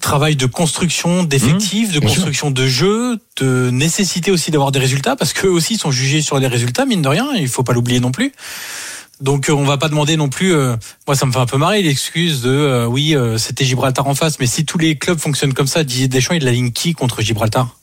travail 0.00 0.36
de 0.36 0.46
construction 0.46 1.24
d'effectifs, 1.24 1.92
de 1.92 2.00
bien 2.00 2.08
sûr. 2.08 2.16
construction 2.18 2.50
de 2.50 2.66
jeux, 2.66 3.18
de 3.40 3.70
nécessité 3.70 4.30
aussi 4.30 4.50
d'avoir 4.50 4.72
des 4.72 4.78
résultats, 4.78 5.16
parce 5.16 5.32
qu'eux 5.32 5.48
aussi 5.48 5.76
sont 5.76 5.90
jugés 5.90 6.22
sur 6.22 6.38
les 6.38 6.46
résultats, 6.46 6.84
mine 6.84 7.02
de 7.02 7.08
rien. 7.08 7.28
Il 7.36 7.48
faut 7.48 7.62
pas 7.62 7.72
l'oublier 7.72 8.00
non 8.00 8.12
plus. 8.12 8.32
Donc 9.20 9.48
euh, 9.48 9.52
on 9.52 9.64
va 9.64 9.78
pas 9.78 9.88
demander 9.88 10.16
non 10.16 10.28
plus. 10.28 10.54
euh, 10.54 10.76
moi, 11.06 11.16
ça 11.16 11.26
me 11.26 11.32
fait 11.32 11.38
un 11.38 11.46
peu 11.46 11.56
marrer 11.56 11.82
l'excuse 11.82 12.42
de 12.42 12.50
euh, 12.50 12.86
oui, 12.86 13.14
euh, 13.14 13.38
c'était 13.38 13.64
Gibraltar 13.64 14.06
en 14.06 14.14
face, 14.14 14.38
mais 14.38 14.46
si 14.46 14.64
tous 14.64 14.78
les 14.78 14.96
clubs 14.96 15.18
fonctionnent 15.18 15.54
comme 15.54 15.66
ça, 15.66 15.84
Didier 15.84 16.08
Deschamps, 16.08 16.34
il 16.34 16.44
la 16.44 16.52
ligne 16.52 16.72
qui 16.72 16.92
contre 16.92 17.22
Gibraltar? 17.22 17.74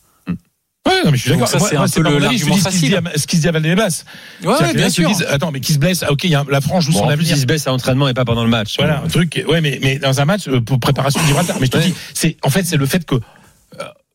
Ouais, 0.85 1.03
non, 1.05 1.11
mais 1.11 1.17
je 1.17 1.21
suis 1.21 1.29
d'accord. 1.31 1.47
c'est 1.47 1.75
un 1.77 1.87
peu 1.87 2.19
l'argument 2.19 2.29
ce 2.29 2.35
qui 2.35 2.39
se 2.39 2.51
dit 2.51 2.59
facile. 2.59 2.95
à- 2.95 3.17
ce 3.17 3.25
qui 3.27 3.35
se 3.37 3.41
dit 3.41 3.47
à 3.47 3.51
Valdebebas. 3.51 4.03
Ouais, 4.43 4.53
bien 4.57 4.73
là, 4.73 4.73
ils 4.73 4.83
se 4.83 4.89
sûr. 5.01 5.07
disent, 5.07 5.25
attends, 5.29 5.51
mais 5.51 5.61
qui 5.61 5.71
se 5.73 5.79
blesse 5.79 6.03
Ah, 6.03 6.11
Ok, 6.11 6.25
il 6.25 6.31
y 6.31 6.35
a, 6.35 6.43
la 6.49 6.59
France 6.61 6.83
joue 6.85 6.91
Bon, 6.91 6.99
son 7.03 7.09
avenir. 7.09 7.31
il 7.31 7.39
se 7.39 7.45
baisse 7.45 7.65
à 7.67 7.69
l'entraînement 7.71 8.07
et 8.09 8.13
pas 8.13 8.25
pendant 8.25 8.43
le 8.43 8.49
match. 8.49 8.75
Voilà, 8.77 9.01
un 9.03 9.07
truc. 9.07 9.43
Ouais, 9.47 9.61
mais, 9.61 9.79
mais 9.81 9.97
dans 9.99 10.19
un 10.19 10.25
match 10.25 10.47
euh, 10.47 10.59
pour 10.59 10.79
préparation 10.79 11.21
de 11.21 11.25
Gibraltar. 11.27 11.57
Mais 11.61 11.67
je 11.67 11.71
te 11.71 11.77
Ouais. 11.77 11.85
dis, 11.85 11.93
c'est 12.13 12.35
en 12.41 12.49
fait 12.49 12.65
c'est 12.65 12.75
le 12.77 12.85
fait 12.85 13.05
que 13.05 13.15
euh, 13.15 13.19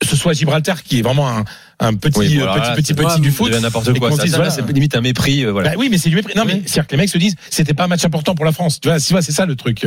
ce 0.07 0.15
soit 0.15 0.35
Gibraltar 0.35 0.83
qui 0.83 0.99
est 0.99 1.03
vraiment 1.03 1.29
un, 1.29 1.45
un 1.81 1.95
petit 1.95 2.19
Oui, 2.19 2.39
euh, 2.39 2.43
alors 2.43 2.57
petit 2.75 2.83
petit 2.83 2.87
c'est- 2.89 2.95
petit 2.95 3.21
du 3.23 3.31
foot. 3.31 3.51
n'importe 3.51 3.99
quoi. 3.99 4.11
Ça, 4.13 4.25
voilà. 4.27 4.51
c'est 4.51 4.71
limite 4.71 4.95
un 4.95 5.01
mépris. 5.01 5.45
euh, 5.47 5.51
voilà. 5.53 5.71
Bah 5.71 5.77
oui, 5.79 5.89
mais 5.91 5.97
c'est 5.97 6.11
du 6.11 6.17
mépris. 6.17 6.35
Non, 6.37 6.45
mais 6.45 6.63
c'est-à-dire 6.67 6.87
que 6.87 6.93
les 6.93 6.99
mecs 6.99 7.09
se 7.09 7.17
disent, 7.19 7.35
c'était 7.51 7.73
pas 7.75 7.85
un 7.85 7.89
match 7.89 8.05
important 8.05 8.35
pour 8.35 8.45
la 8.45 8.53
France. 8.53 8.79
Tu 8.79 8.89
vois, 8.89 9.01
c'est 9.01 9.33
ça 9.33 9.47
le 9.47 9.57
truc. 9.57 9.85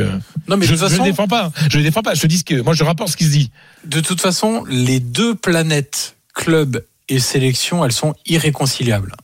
Non, 0.48 0.56
mais 0.56 0.66
je, 0.66 0.72
de 0.74 0.78
toute 0.78 0.88
façon, 0.88 1.04
défends 1.04 1.28
pas. 1.28 1.44
hein. 1.46 1.52
Je 1.70 1.78
le 1.78 1.84
défends 1.84 2.02
pas. 2.02 2.14
Je 2.14 2.20
te 2.22 2.26
dis 2.26 2.38
ce 2.38 2.44
que 2.44 2.60
moi 2.60 2.74
je 2.74 2.82
rapporte 2.82 3.12
ce 3.12 3.16
qui 3.16 3.24
se 3.24 3.30
dit. 3.30 3.50
De 3.86 4.00
toute 4.00 4.20
façon, 4.20 4.64
les 4.68 4.98
deux 5.00 5.34
planètes, 5.36 6.16
club 6.34 6.84
et 7.08 7.18
sélection, 7.18 7.84
elles 7.84 7.92
sont 7.92 8.14
irréconciliables. 8.26 9.14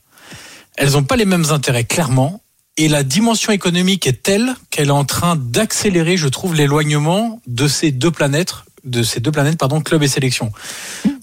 Elles 0.77 0.91
n'ont 0.91 1.03
pas 1.03 1.15
les 1.15 1.25
mêmes 1.25 1.51
intérêts, 1.51 1.83
clairement. 1.83 2.41
Et 2.77 2.87
la 2.87 3.03
dimension 3.03 3.51
économique 3.51 4.07
est 4.07 4.23
telle 4.23 4.55
qu'elle 4.69 4.87
est 4.87 4.91
en 4.91 5.05
train 5.05 5.35
d'accélérer, 5.35 6.15
je 6.15 6.27
trouve, 6.27 6.55
l'éloignement 6.55 7.41
de 7.47 7.67
ces 7.67 7.91
deux 7.91 8.11
planètes, 8.11 8.53
de 8.85 9.03
ces 9.03 9.19
deux 9.19 9.31
planètes, 9.31 9.57
pardon, 9.57 9.81
club 9.81 10.03
et 10.03 10.07
sélection. 10.07 10.51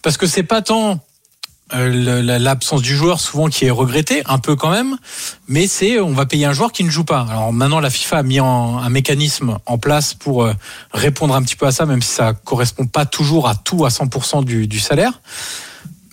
Parce 0.03 0.19
que 0.19 0.27
c'est 0.27 0.43
pas 0.43 0.61
tant 0.61 1.01
euh, 1.75 2.23
l'absence 2.39 2.81
du 2.83 2.95
joueur 2.95 3.19
souvent 3.19 3.49
qui 3.49 3.65
est 3.65 3.71
regrettée, 3.71 4.23
un 4.27 4.39
peu 4.39 4.55
quand 4.55 4.71
même, 4.71 4.99
mais 5.49 5.67
c'est 5.67 5.99
on 5.99 6.13
va 6.13 6.25
payer 6.25 6.47
un 6.47 6.53
joueur 6.53 6.71
qui 6.71 6.85
ne 6.85 6.91
joue 6.91 7.03
pas. 7.03 7.27
Alors 7.29 7.53
maintenant 7.53 7.81
la 7.81 7.91
FIFA 7.91 8.19
a 8.19 8.23
mis 8.23 8.39
un 8.39 8.89
mécanisme 8.89 9.59
en 9.67 9.77
place 9.77 10.15
pour 10.15 10.45
euh, 10.45 10.53
répondre 10.93 11.35
un 11.35 11.43
petit 11.43 11.57
peu 11.57 11.67
à 11.67 11.73
ça, 11.73 11.85
même 11.85 12.03
si 12.03 12.11
ça 12.11 12.35
correspond 12.35 12.87
pas 12.87 13.05
toujours 13.05 13.49
à 13.49 13.57
tout 13.57 13.85
à 13.85 13.89
100% 13.89 14.45
du, 14.45 14.69
du 14.69 14.79
salaire. 14.79 15.21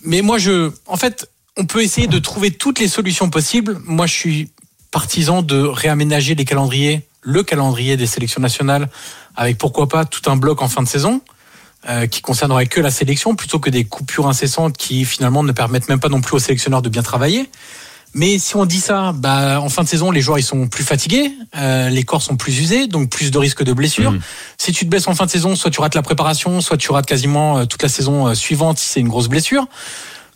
Mais 0.04 0.22
moi 0.22 0.38
je, 0.38 0.70
en 0.86 0.96
fait, 0.96 1.28
on 1.56 1.66
peut 1.66 1.82
essayer 1.82 2.06
de 2.06 2.18
trouver 2.18 2.50
toutes 2.50 2.78
les 2.78 2.88
solutions 2.88 3.30
possibles. 3.30 3.78
Moi 3.84 4.06
je 4.06 4.12
suis 4.12 4.50
partisan 4.90 5.42
de 5.42 5.60
réaménager 5.60 6.34
les 6.34 6.44
calendriers, 6.44 7.06
le 7.22 7.42
calendrier 7.42 7.96
des 7.96 8.06
sélections 8.06 8.40
nationales, 8.40 8.88
avec 9.34 9.58
pourquoi 9.58 9.88
pas 9.88 10.04
tout 10.04 10.30
un 10.30 10.36
bloc 10.36 10.62
en 10.62 10.68
fin 10.68 10.82
de 10.82 10.88
saison 10.88 11.20
euh, 11.88 12.06
qui 12.06 12.22
concernerait 12.22 12.66
que 12.66 12.80
la 12.80 12.90
sélection 12.90 13.34
plutôt 13.34 13.58
que 13.58 13.70
des 13.70 13.84
coupures 13.84 14.28
incessantes 14.28 14.76
qui 14.76 15.04
finalement 15.04 15.42
ne 15.42 15.52
permettent 15.52 15.88
même 15.88 16.00
pas 16.00 16.08
non 16.08 16.20
plus 16.20 16.36
aux 16.36 16.38
sélectionneurs 16.38 16.82
de 16.82 16.88
bien 16.88 17.02
travailler. 17.02 17.50
Mais 18.14 18.38
si 18.38 18.54
on 18.54 18.64
dit 18.64 18.80
ça, 18.80 19.12
bah, 19.12 19.60
en 19.60 19.68
fin 19.68 19.82
de 19.82 19.88
saison, 19.88 20.12
les 20.12 20.20
joueurs 20.20 20.38
ils 20.38 20.44
sont 20.44 20.68
plus 20.68 20.84
fatigués, 20.84 21.32
euh, 21.56 21.88
les 21.88 22.04
corps 22.04 22.22
sont 22.22 22.36
plus 22.36 22.60
usés, 22.60 22.86
donc 22.86 23.10
plus 23.10 23.32
de 23.32 23.38
risques 23.38 23.64
de 23.64 23.72
blessures. 23.72 24.12
Mhm. 24.12 24.20
Si 24.56 24.72
tu 24.72 24.84
te 24.84 24.90
blesses 24.90 25.08
en 25.08 25.14
fin 25.14 25.26
de 25.26 25.30
saison, 25.30 25.56
soit 25.56 25.70
tu 25.70 25.80
rates 25.80 25.96
la 25.96 26.02
préparation, 26.02 26.60
soit 26.60 26.76
tu 26.76 26.92
rates 26.92 27.06
quasiment 27.06 27.58
euh, 27.58 27.64
toute 27.64 27.82
la 27.82 27.88
saison 27.88 28.28
euh, 28.28 28.34
suivante 28.34 28.78
si 28.78 28.88
c'est 28.88 29.00
une 29.00 29.08
grosse 29.08 29.28
blessure. 29.28 29.66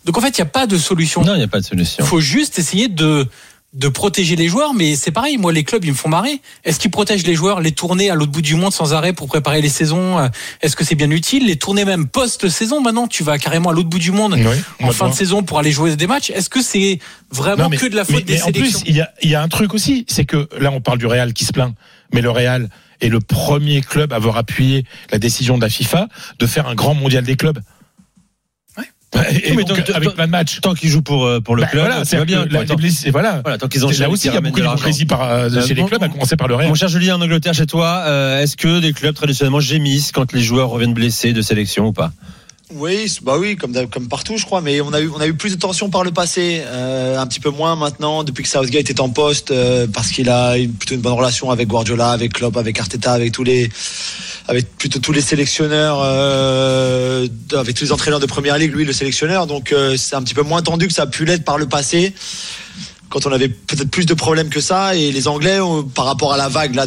Donc 0.04 0.18
en 0.18 0.20
fait, 0.20 0.36
il 0.36 0.40
n'y 0.40 0.48
a 0.48 0.50
pas 0.50 0.66
de 0.66 0.76
solution. 0.76 1.22
Non, 1.22 1.34
il 1.34 1.38
n'y 1.38 1.44
a 1.44 1.48
pas 1.48 1.60
de 1.60 1.64
solution. 1.64 2.02
Il 2.02 2.06
faut 2.06 2.20
juste 2.20 2.58
essayer 2.58 2.88
de 2.88 3.28
de 3.74 3.88
protéger 3.88 4.34
les 4.34 4.48
joueurs, 4.48 4.72
mais 4.72 4.96
c'est 4.96 5.10
pareil. 5.10 5.36
Moi, 5.36 5.52
les 5.52 5.62
clubs, 5.62 5.84
ils 5.84 5.90
me 5.90 5.96
font 5.96 6.08
marrer. 6.08 6.40
Est-ce 6.64 6.80
qu'ils 6.80 6.90
protègent 6.90 7.26
les 7.26 7.34
joueurs, 7.34 7.60
les 7.60 7.72
tournées 7.72 8.08
à 8.08 8.14
l'autre 8.14 8.32
bout 8.32 8.40
du 8.40 8.54
monde 8.54 8.72
sans 8.72 8.94
arrêt 8.94 9.12
pour 9.12 9.28
préparer 9.28 9.60
les 9.60 9.68
saisons 9.68 10.18
euh, 10.18 10.28
Est-ce 10.62 10.74
que 10.74 10.84
c'est 10.84 10.94
bien 10.94 11.10
utile? 11.10 11.46
Les 11.46 11.56
tournées 11.56 11.84
même 11.84 12.08
post-saison, 12.08 12.80
maintenant, 12.80 13.06
tu 13.06 13.22
vas 13.22 13.36
carrément 13.38 13.68
à 13.68 13.72
l'autre 13.74 13.90
bout 13.90 13.98
du 13.98 14.10
monde 14.10 14.34
Oui, 14.38 14.56
en 14.86 14.90
fin 14.90 15.10
de 15.10 15.14
saison 15.14 15.42
pour 15.42 15.58
aller 15.58 15.70
jouer 15.70 15.94
des 15.96 16.06
matchs. 16.06 16.30
Est-ce 16.30 16.48
que 16.48 16.62
c'est 16.62 16.98
vraiment 17.30 17.64
Non, 17.64 17.68
mais- 17.68 17.76
que 17.76 17.86
de 17.86 17.94
la 17.94 18.06
faute 18.06 18.14
mais- 18.16 18.22
des 18.22 18.34
mais 18.36 18.42
en 18.42 18.46
sélections? 18.46 18.80
plus, 18.80 18.88
il 18.90 18.96
y 18.96 19.00
a, 19.02 19.10
il 19.22 19.28
y 19.30 19.34
a 19.34 19.42
un 19.42 19.48
truc 19.48 19.74
aussi, 19.74 20.06
c'est 20.08 20.24
que 20.24 20.48
là, 20.58 20.70
on 20.72 20.80
parle 20.80 20.98
du 20.98 21.06
Real 21.06 21.34
qui 21.34 21.44
se 21.44 21.52
plaint, 21.52 21.74
mais 22.14 22.22
le 22.22 22.30
Real 22.30 22.70
est 23.02 23.08
le 23.10 23.20
premier 23.20 23.82
club 23.82 24.14
à 24.14 24.16
avoir 24.16 24.38
appuyé 24.38 24.86
la 25.12 25.18
décision 25.18 25.56
de 25.58 25.62
la 25.62 25.68
FIFA 25.68 26.08
de 26.38 26.46
faire 26.46 26.66
un 26.68 26.74
grand 26.74 26.94
mondial 26.94 27.22
des 27.22 27.36
clubs. 27.36 27.60
Et, 29.42 29.54
mais 29.56 29.64
donc, 29.64 29.78
donc, 29.78 29.90
avec 29.94 30.10
plein 30.14 30.26
de 30.26 30.30
matchs. 30.30 30.60
Tant 30.60 30.74
qu'ils 30.74 30.90
jouent 30.90 31.02
pour, 31.02 31.24
euh, 31.24 31.40
pour 31.40 31.56
le 31.56 31.62
Bah, 31.62 31.68
club, 31.68 31.86
voilà, 31.86 32.02
va 32.02 32.24
bien. 32.24 32.44
la- 32.50 32.64
blessés, 32.76 33.10
voilà. 33.10 33.40
Voilà, 33.42 33.56
tant 33.58 33.66
qu'ils 33.66 33.80
C'est 33.80 33.86
enchaînent. 33.86 34.00
là 34.02 34.10
aussi, 34.10 34.28
il 34.28 34.34
y 34.34 34.36
a 34.36 34.40
beaucoup 34.40 34.60
d'hypocrisie 34.60 35.06
par, 35.06 35.22
euh, 35.22 35.48
Euh, 35.48 35.66
chez 35.66 35.74
les 35.74 35.84
clubs, 35.84 36.02
à 36.02 36.08
commencer 36.08 36.36
par 36.36 36.46
le 36.46 36.54
Real. 36.54 36.68
Mon 36.68 36.74
cher 36.74 36.88
Julien, 36.88 37.16
en 37.16 37.20
Angleterre, 37.22 37.54
chez 37.54 37.66
toi, 37.66 38.02
euh, 38.06 38.40
est-ce 38.42 38.56
que 38.56 38.80
des 38.80 38.92
clubs 38.92 39.14
traditionnellement 39.14 39.60
gémissent 39.60 40.12
quand 40.12 40.32
les 40.32 40.42
joueurs 40.42 40.68
reviennent 40.68 40.92
blessés 40.94 41.32
de 41.32 41.40
sélection 41.42 41.86
ou 41.86 41.92
pas? 41.92 42.12
Oui, 42.74 43.10
bah 43.22 43.38
oui, 43.38 43.56
comme, 43.56 43.72
comme 43.88 44.08
partout, 44.08 44.36
je 44.36 44.44
crois. 44.44 44.60
Mais 44.60 44.82
on 44.82 44.92
a 44.92 45.00
eu, 45.00 45.10
on 45.14 45.20
a 45.20 45.26
eu 45.26 45.32
plus 45.32 45.56
de 45.56 45.58
tensions 45.58 45.88
par 45.88 46.04
le 46.04 46.10
passé, 46.10 46.62
euh, 46.66 47.18
un 47.18 47.26
petit 47.26 47.40
peu 47.40 47.48
moins 47.48 47.76
maintenant 47.76 48.24
depuis 48.24 48.42
que 48.42 48.48
Southgate 48.48 48.90
est 48.90 49.00
en 49.00 49.08
poste, 49.08 49.50
euh, 49.50 49.86
parce 49.86 50.10
qu'il 50.10 50.28
a 50.28 50.58
une, 50.58 50.74
plutôt 50.74 50.94
une 50.94 51.00
bonne 51.00 51.14
relation 51.14 51.50
avec 51.50 51.66
Guardiola, 51.66 52.10
avec 52.10 52.34
Klopp, 52.34 52.58
avec 52.58 52.78
Arteta, 52.78 53.12
avec 53.12 53.32
tous 53.32 53.42
les, 53.42 53.70
avec 54.48 54.76
plutôt 54.76 54.98
tous 54.98 55.12
les 55.12 55.22
sélectionneurs, 55.22 56.00
euh, 56.02 57.26
avec 57.54 57.74
tous 57.74 57.84
les 57.84 57.92
entraîneurs 57.92 58.20
de 58.20 58.26
première 58.26 58.58
ligue, 58.58 58.74
lui 58.74 58.84
le 58.84 58.92
sélectionneur. 58.92 59.46
Donc 59.46 59.74
c'est 59.96 60.14
un 60.14 60.22
petit 60.22 60.34
peu 60.34 60.42
moins 60.42 60.60
tendu 60.60 60.88
que 60.88 60.92
ça 60.92 61.02
a 61.02 61.06
pu 61.06 61.24
l'être 61.24 61.44
par 61.44 61.56
le 61.56 61.66
passé. 61.66 62.12
Quand 63.08 63.24
on 63.24 63.32
avait 63.32 63.48
peut-être 63.48 63.90
plus 63.90 64.04
de 64.04 64.12
problèmes 64.12 64.50
que 64.50 64.60
ça, 64.60 64.94
et 64.94 65.10
les 65.10 65.26
Anglais, 65.26 65.58
par 65.94 66.04
rapport 66.04 66.34
à 66.34 66.36
la 66.36 66.50
vague 66.50 66.74
là 66.74 66.86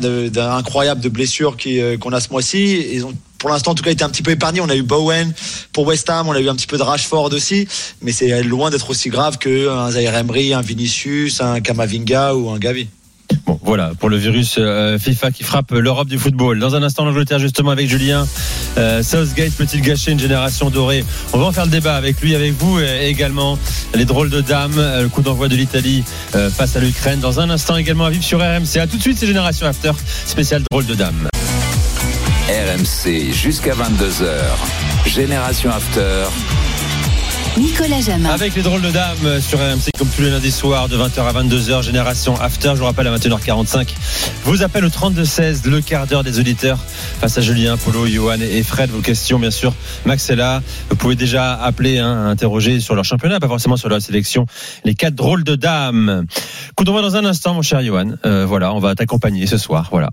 incroyable 0.56 1.02
de 1.02 1.10
blessures 1.10 1.58
qu'on 2.00 2.14
a 2.14 2.20
ce 2.20 2.30
mois-ci, 2.30 2.86
ils 2.94 3.04
ont 3.04 3.14
pour 3.42 3.50
l'instant 3.50 3.72
en 3.72 3.76
tout 3.76 3.84
cas 3.84 3.92
été 3.92 4.04
un 4.04 4.10
petit 4.10 4.24
peu 4.24 4.32
épargnés. 4.32 4.62
On 4.62 4.70
a 4.70 4.76
eu 4.76 4.84
Bowen 4.84 5.34
pour 5.74 5.86
West 5.88 6.10
Ham, 6.10 6.30
on 6.30 6.34
a 6.34 6.40
eu 6.40 6.48
un 6.48 6.56
petit 6.56 6.68
peu 6.68 6.78
de 6.78 6.84
Rashford 6.84 7.34
aussi, 7.34 7.68
mais 8.02 8.12
c'est 8.12 8.44
loin 8.44 8.70
d'être 8.70 8.90
aussi 8.90 9.10
grave 9.10 9.40
qu'un 9.40 9.92
Zaire 9.92 10.16
Emery, 10.16 10.54
un 10.54 10.62
Vinicius, 10.62 11.42
un 11.42 11.60
Kamavinga 11.60 12.36
ou 12.36 12.50
un 12.52 12.60
Gavi. 12.60 12.88
Bon, 13.46 13.60
Voilà, 13.64 13.92
pour 14.00 14.10
le 14.10 14.18
virus 14.18 14.56
euh, 14.58 15.00
FIFA 15.00 15.32
qui 15.32 15.44
frappe 15.44 15.72
l'Europe 15.72 16.08
du 16.08 16.20
football. 16.20 16.60
Dans 16.60 16.76
un 16.76 16.84
instant, 16.84 17.06
l'Angleterre, 17.06 17.40
justement, 17.40 17.72
avec 17.72 17.88
Julien. 17.88 18.28
Euh, 18.78 19.02
Southgate 19.02 19.54
peut-il 19.54 19.82
gâcher 19.82 20.12
une 20.12 20.20
génération 20.20 20.70
dorée 20.70 21.04
On 21.32 21.38
va 21.38 21.46
en 21.46 21.52
faire 21.54 21.66
le 21.66 21.72
débat 21.72 21.96
avec 21.96 22.20
lui, 22.22 22.36
avec 22.36 22.54
vous, 22.54 22.80
et 22.80 23.08
également 23.08 23.58
les 23.96 24.06
drôles 24.06 24.30
de 24.30 24.42
dames, 24.42 24.78
euh, 24.78 25.04
le 25.04 25.10
coup 25.10 25.22
d'envoi 25.22 25.48
de 25.48 25.56
l'Italie 25.56 26.04
face 26.32 26.76
à 26.76 26.80
l'Ukraine. 26.80 27.20
Dans 27.20 27.40
un 27.40 27.50
instant, 27.50 27.78
également 27.78 28.06
à 28.06 28.10
vivre 28.10 28.24
sur 28.24 28.40
RMC. 28.40 28.80
À 28.80 28.88
tout 28.88 28.98
de 28.98 29.02
suite, 29.02 29.18
c'est 29.18 29.28
Génération 29.28 29.66
After, 29.66 29.92
spécial 30.26 30.62
drôle 30.70 30.86
de 30.86 30.96
dames. 30.96 31.30
RMC 32.50 33.32
jusqu'à 33.32 33.74
22h. 33.74 35.06
Génération 35.06 35.70
After. 35.72 36.26
Nicolas 37.58 38.00
Jamin. 38.00 38.30
Avec 38.30 38.56
les 38.56 38.62
drôles 38.62 38.82
de 38.82 38.92
dames 38.92 39.42
sur 39.42 39.60
RMC 39.60 39.92
comme 39.98 40.08
tous 40.08 40.22
les 40.22 40.30
lundis 40.30 40.52
soirs 40.52 40.88
de 40.88 40.98
20h 40.98 41.20
à 41.20 41.44
22h, 41.44 41.84
Génération 41.84 42.40
After, 42.40 42.72
je 42.74 42.80
vous 42.80 42.86
rappelle 42.86 43.08
à 43.08 43.16
21h45. 43.18 43.90
Vous 44.46 44.64
appelle 44.64 44.86
au 44.86 44.90
32-16, 44.90 45.68
le 45.68 45.82
quart 45.82 46.08
d'heure 46.08 46.24
des 46.24 46.40
auditeurs 46.40 46.80
face 47.20 47.38
à 47.38 47.42
Julien, 47.42 47.78
Polo, 47.78 48.08
Johan 48.08 48.40
et 48.40 48.64
Fred. 48.64 48.90
Vos 48.90 49.02
questions, 49.02 49.38
bien 49.38 49.52
sûr. 49.52 49.74
Max 50.06 50.30
est. 50.30 50.38
Vous 50.90 50.96
pouvez 50.96 51.16
déjà 51.16 51.54
appeler, 51.54 52.00
hein, 52.00 52.28
interroger 52.28 52.80
sur 52.80 52.96
leur 52.96 53.04
championnat, 53.06 53.40
pas 53.40 53.48
forcément 53.48 53.78
sur 53.78 53.90
leur 53.90 54.02
sélection. 54.02 54.46
Les 54.86 54.96
quatre 54.96 55.16
drôles 55.16 55.44
de 55.44 55.56
dames. 55.56 56.26
Coup 56.76 56.84
d'envoi 56.86 57.02
dans 57.02 57.18
un 57.18 57.26
instant, 57.26 57.54
mon 57.54 57.62
cher 57.62 57.84
Johan. 57.84 58.14
Euh, 58.26 58.46
voilà, 58.48 58.74
on 58.74 58.80
va 58.80 58.96
t'accompagner 58.96 59.46
ce 59.46 59.58
soir. 59.58 59.90
Voilà. 59.92 60.10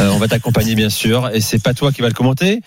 Euh, 0.00 0.08
on 0.10 0.18
va 0.18 0.26
t'accompagner, 0.26 0.74
bien 0.74 0.90
sûr. 0.90 1.30
Et 1.34 1.40
c'est 1.42 1.62
pas 1.62 1.74
toi 1.74 1.92
qui 1.92 2.00
va 2.00 2.08
le 2.08 2.14
commenter. 2.14 2.62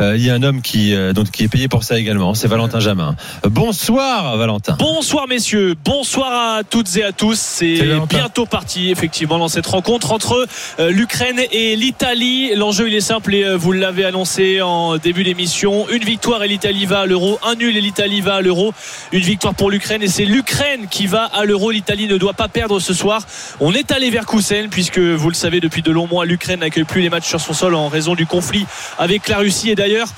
Euh, 0.00 0.16
Il 0.16 0.24
y 0.24 0.30
a 0.30 0.34
un 0.34 0.42
homme 0.42 0.60
qui, 0.62 0.94
donc, 1.14 1.30
qui 1.30 1.44
est 1.44 1.48
payé 1.48 1.68
pour 1.68 1.84
ça 1.84 1.98
également. 1.98 2.34
C'est 2.34 2.48
Valentin 2.48 2.80
Jamin. 2.80 3.16
Bonsoir 3.44 4.36
Valentin. 4.36 4.76
Bonsoir 4.78 5.26
messieurs, 5.28 5.74
bonsoir 5.84 6.56
à 6.58 6.64
toutes 6.64 6.96
et 6.96 7.02
à 7.02 7.12
tous. 7.12 7.38
C'est 7.38 7.80
bientôt 8.08 8.46
parti 8.46 8.90
effectivement 8.90 9.38
dans 9.38 9.48
cette 9.48 9.66
rencontre 9.66 10.12
entre 10.12 10.46
euh, 10.78 10.90
l'Ukraine 10.90 11.40
et 11.50 11.76
l'Italie. 11.76 12.54
L'enjeu 12.54 12.88
il 12.88 12.94
est 12.94 13.00
simple 13.00 13.34
et 13.34 13.44
euh, 13.44 13.56
vous 13.56 13.72
l'avez 13.72 14.04
annoncé 14.04 14.60
en 14.62 14.96
début 14.98 15.24
d'émission. 15.24 15.88
Une 15.90 16.04
victoire 16.04 16.42
et 16.42 16.48
l'Italie 16.48 16.86
va 16.86 17.00
à 17.00 17.06
l'euro, 17.06 17.38
un 17.42 17.54
nul 17.54 17.76
et 17.76 17.80
l'Italie 17.80 18.20
va 18.20 18.36
à 18.36 18.40
l'euro. 18.40 18.72
Une 19.12 19.20
victoire 19.20 19.54
pour 19.54 19.70
l'Ukraine 19.70 20.02
et 20.02 20.08
c'est 20.08 20.24
l'Ukraine 20.24 20.86
qui 20.90 21.06
va 21.06 21.24
à 21.24 21.44
l'euro. 21.44 21.70
L'Italie 21.70 22.06
ne 22.08 22.18
doit 22.18 22.34
pas 22.34 22.48
perdre 22.48 22.80
ce 22.80 22.94
soir. 22.94 23.22
On 23.60 23.72
est 23.74 23.92
allé 23.92 24.10
vers 24.10 24.26
Koussen 24.26 24.68
puisque 24.68 24.98
vous 24.98 25.28
le 25.28 25.34
savez 25.34 25.60
depuis 25.60 25.82
de 25.82 25.90
longs 25.90 26.08
mois 26.08 26.24
l'Ukraine 26.24 26.60
n'accueille 26.60 26.84
plus 26.84 27.02
les 27.02 27.10
matchs 27.10 27.28
sur 27.28 27.40
son 27.40 27.52
sol 27.52 27.74
en 27.74 27.88
raison 27.88 28.14
du 28.14 28.26
conflit 28.26 28.66
avec 28.98 29.28
la 29.28 29.38
Russie 29.38 29.70
et 29.70 29.74
d'ailleurs 29.74 30.08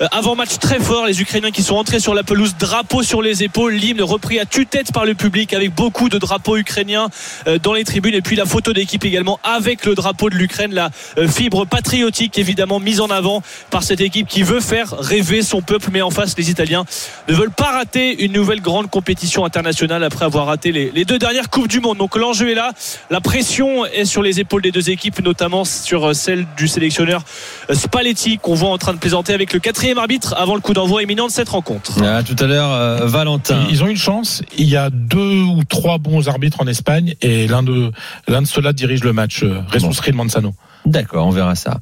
euh, 0.00 0.06
avant 0.10 0.34
match 0.34 0.58
très 0.58 0.80
fort 0.80 1.06
les 1.06 1.20
Ukrainiens 1.20 1.50
qui 1.50 1.62
sont 1.62 1.76
entrés 1.76 2.00
sur 2.00 2.14
la 2.14 2.22
pelouse 2.22 2.54
drapeau 2.62 3.02
sur 3.02 3.22
les 3.22 3.42
épaules. 3.42 3.74
L'hymne 3.74 4.02
repris 4.02 4.38
à 4.38 4.46
tue-tête 4.46 4.92
par 4.92 5.04
le 5.04 5.14
public 5.14 5.52
avec 5.52 5.74
beaucoup 5.74 6.08
de 6.08 6.16
drapeaux 6.16 6.56
ukrainiens 6.56 7.08
euh, 7.48 7.58
dans 7.58 7.72
les 7.72 7.82
tribunes. 7.82 8.14
Et 8.14 8.22
puis 8.22 8.36
la 8.36 8.46
photo 8.46 8.72
d'équipe 8.72 9.04
également 9.04 9.40
avec 9.42 9.84
le 9.84 9.96
drapeau 9.96 10.30
de 10.30 10.36
l'Ukraine 10.36 10.72
la 10.72 10.90
euh, 11.18 11.26
fibre 11.26 11.66
patriotique 11.66 12.38
évidemment 12.38 12.78
mise 12.78 13.00
en 13.00 13.10
avant 13.10 13.42
par 13.70 13.82
cette 13.82 14.00
équipe 14.00 14.28
qui 14.28 14.44
veut 14.44 14.60
faire 14.60 14.94
rêver 14.96 15.42
son 15.42 15.60
peuple. 15.60 15.88
Mais 15.92 16.02
en 16.02 16.10
face 16.10 16.38
les 16.38 16.50
Italiens 16.50 16.84
ne 17.28 17.34
veulent 17.34 17.50
pas 17.50 17.72
rater 17.72 18.22
une 18.24 18.32
nouvelle 18.32 18.60
grande 18.60 18.88
compétition 18.88 19.44
internationale 19.44 20.04
après 20.04 20.24
avoir 20.24 20.46
raté 20.46 20.70
les, 20.70 21.04
deux 21.04 21.18
dernières 21.18 21.50
coupes 21.50 21.68
du 21.68 21.80
monde. 21.80 21.98
Donc 21.98 22.16
l'enjeu 22.16 22.50
est 22.50 22.54
là. 22.54 22.70
La 23.10 23.20
pression 23.20 23.86
est 23.86 24.04
sur 24.04 24.22
les 24.22 24.38
épaules 24.38 24.62
des 24.62 24.70
deux 24.70 24.88
équipes 24.88 25.20
notamment 25.20 25.64
sur 25.64 26.10
euh, 26.10 26.14
celle 26.14 26.46
du 26.56 26.68
sélectionneur 26.68 27.24
Spalletti 27.72 28.38
qu'on 28.38 28.54
voit 28.54 28.70
en 28.70 28.78
train 28.78 28.92
de 28.92 28.98
plaisanter 28.98 29.34
avec 29.34 29.52
le 29.52 29.58
quatrième 29.58 29.98
arbitre 29.98 30.34
avant 30.36 30.54
le 30.54 30.60
coup 30.60 30.74
d'envoi 30.74 31.02
imminent 31.02 31.26
de 31.26 31.32
cette 31.32 31.48
rencontre. 31.48 31.94
Ah, 32.04 32.22
euh, 32.54 33.06
Valentin. 33.06 33.66
Ils 33.70 33.82
ont 33.82 33.88
une 33.88 33.96
chance. 33.96 34.42
Il 34.58 34.68
y 34.68 34.76
a 34.76 34.90
deux 34.90 35.40
ou 35.42 35.64
trois 35.64 35.98
bons 35.98 36.28
arbitres 36.28 36.60
en 36.60 36.66
Espagne 36.66 37.14
et 37.20 37.46
l'un 37.46 37.62
de 37.62 37.90
l'un 38.28 38.42
de 38.42 38.46
ceux-là 38.46 38.72
dirige 38.72 39.04
le 39.04 39.12
match. 39.12 39.42
Euh, 39.42 39.60
Reed 39.70 40.14
Manzano. 40.14 40.54
D'accord, 40.84 41.26
on 41.28 41.30
verra 41.30 41.54
ça. 41.54 41.78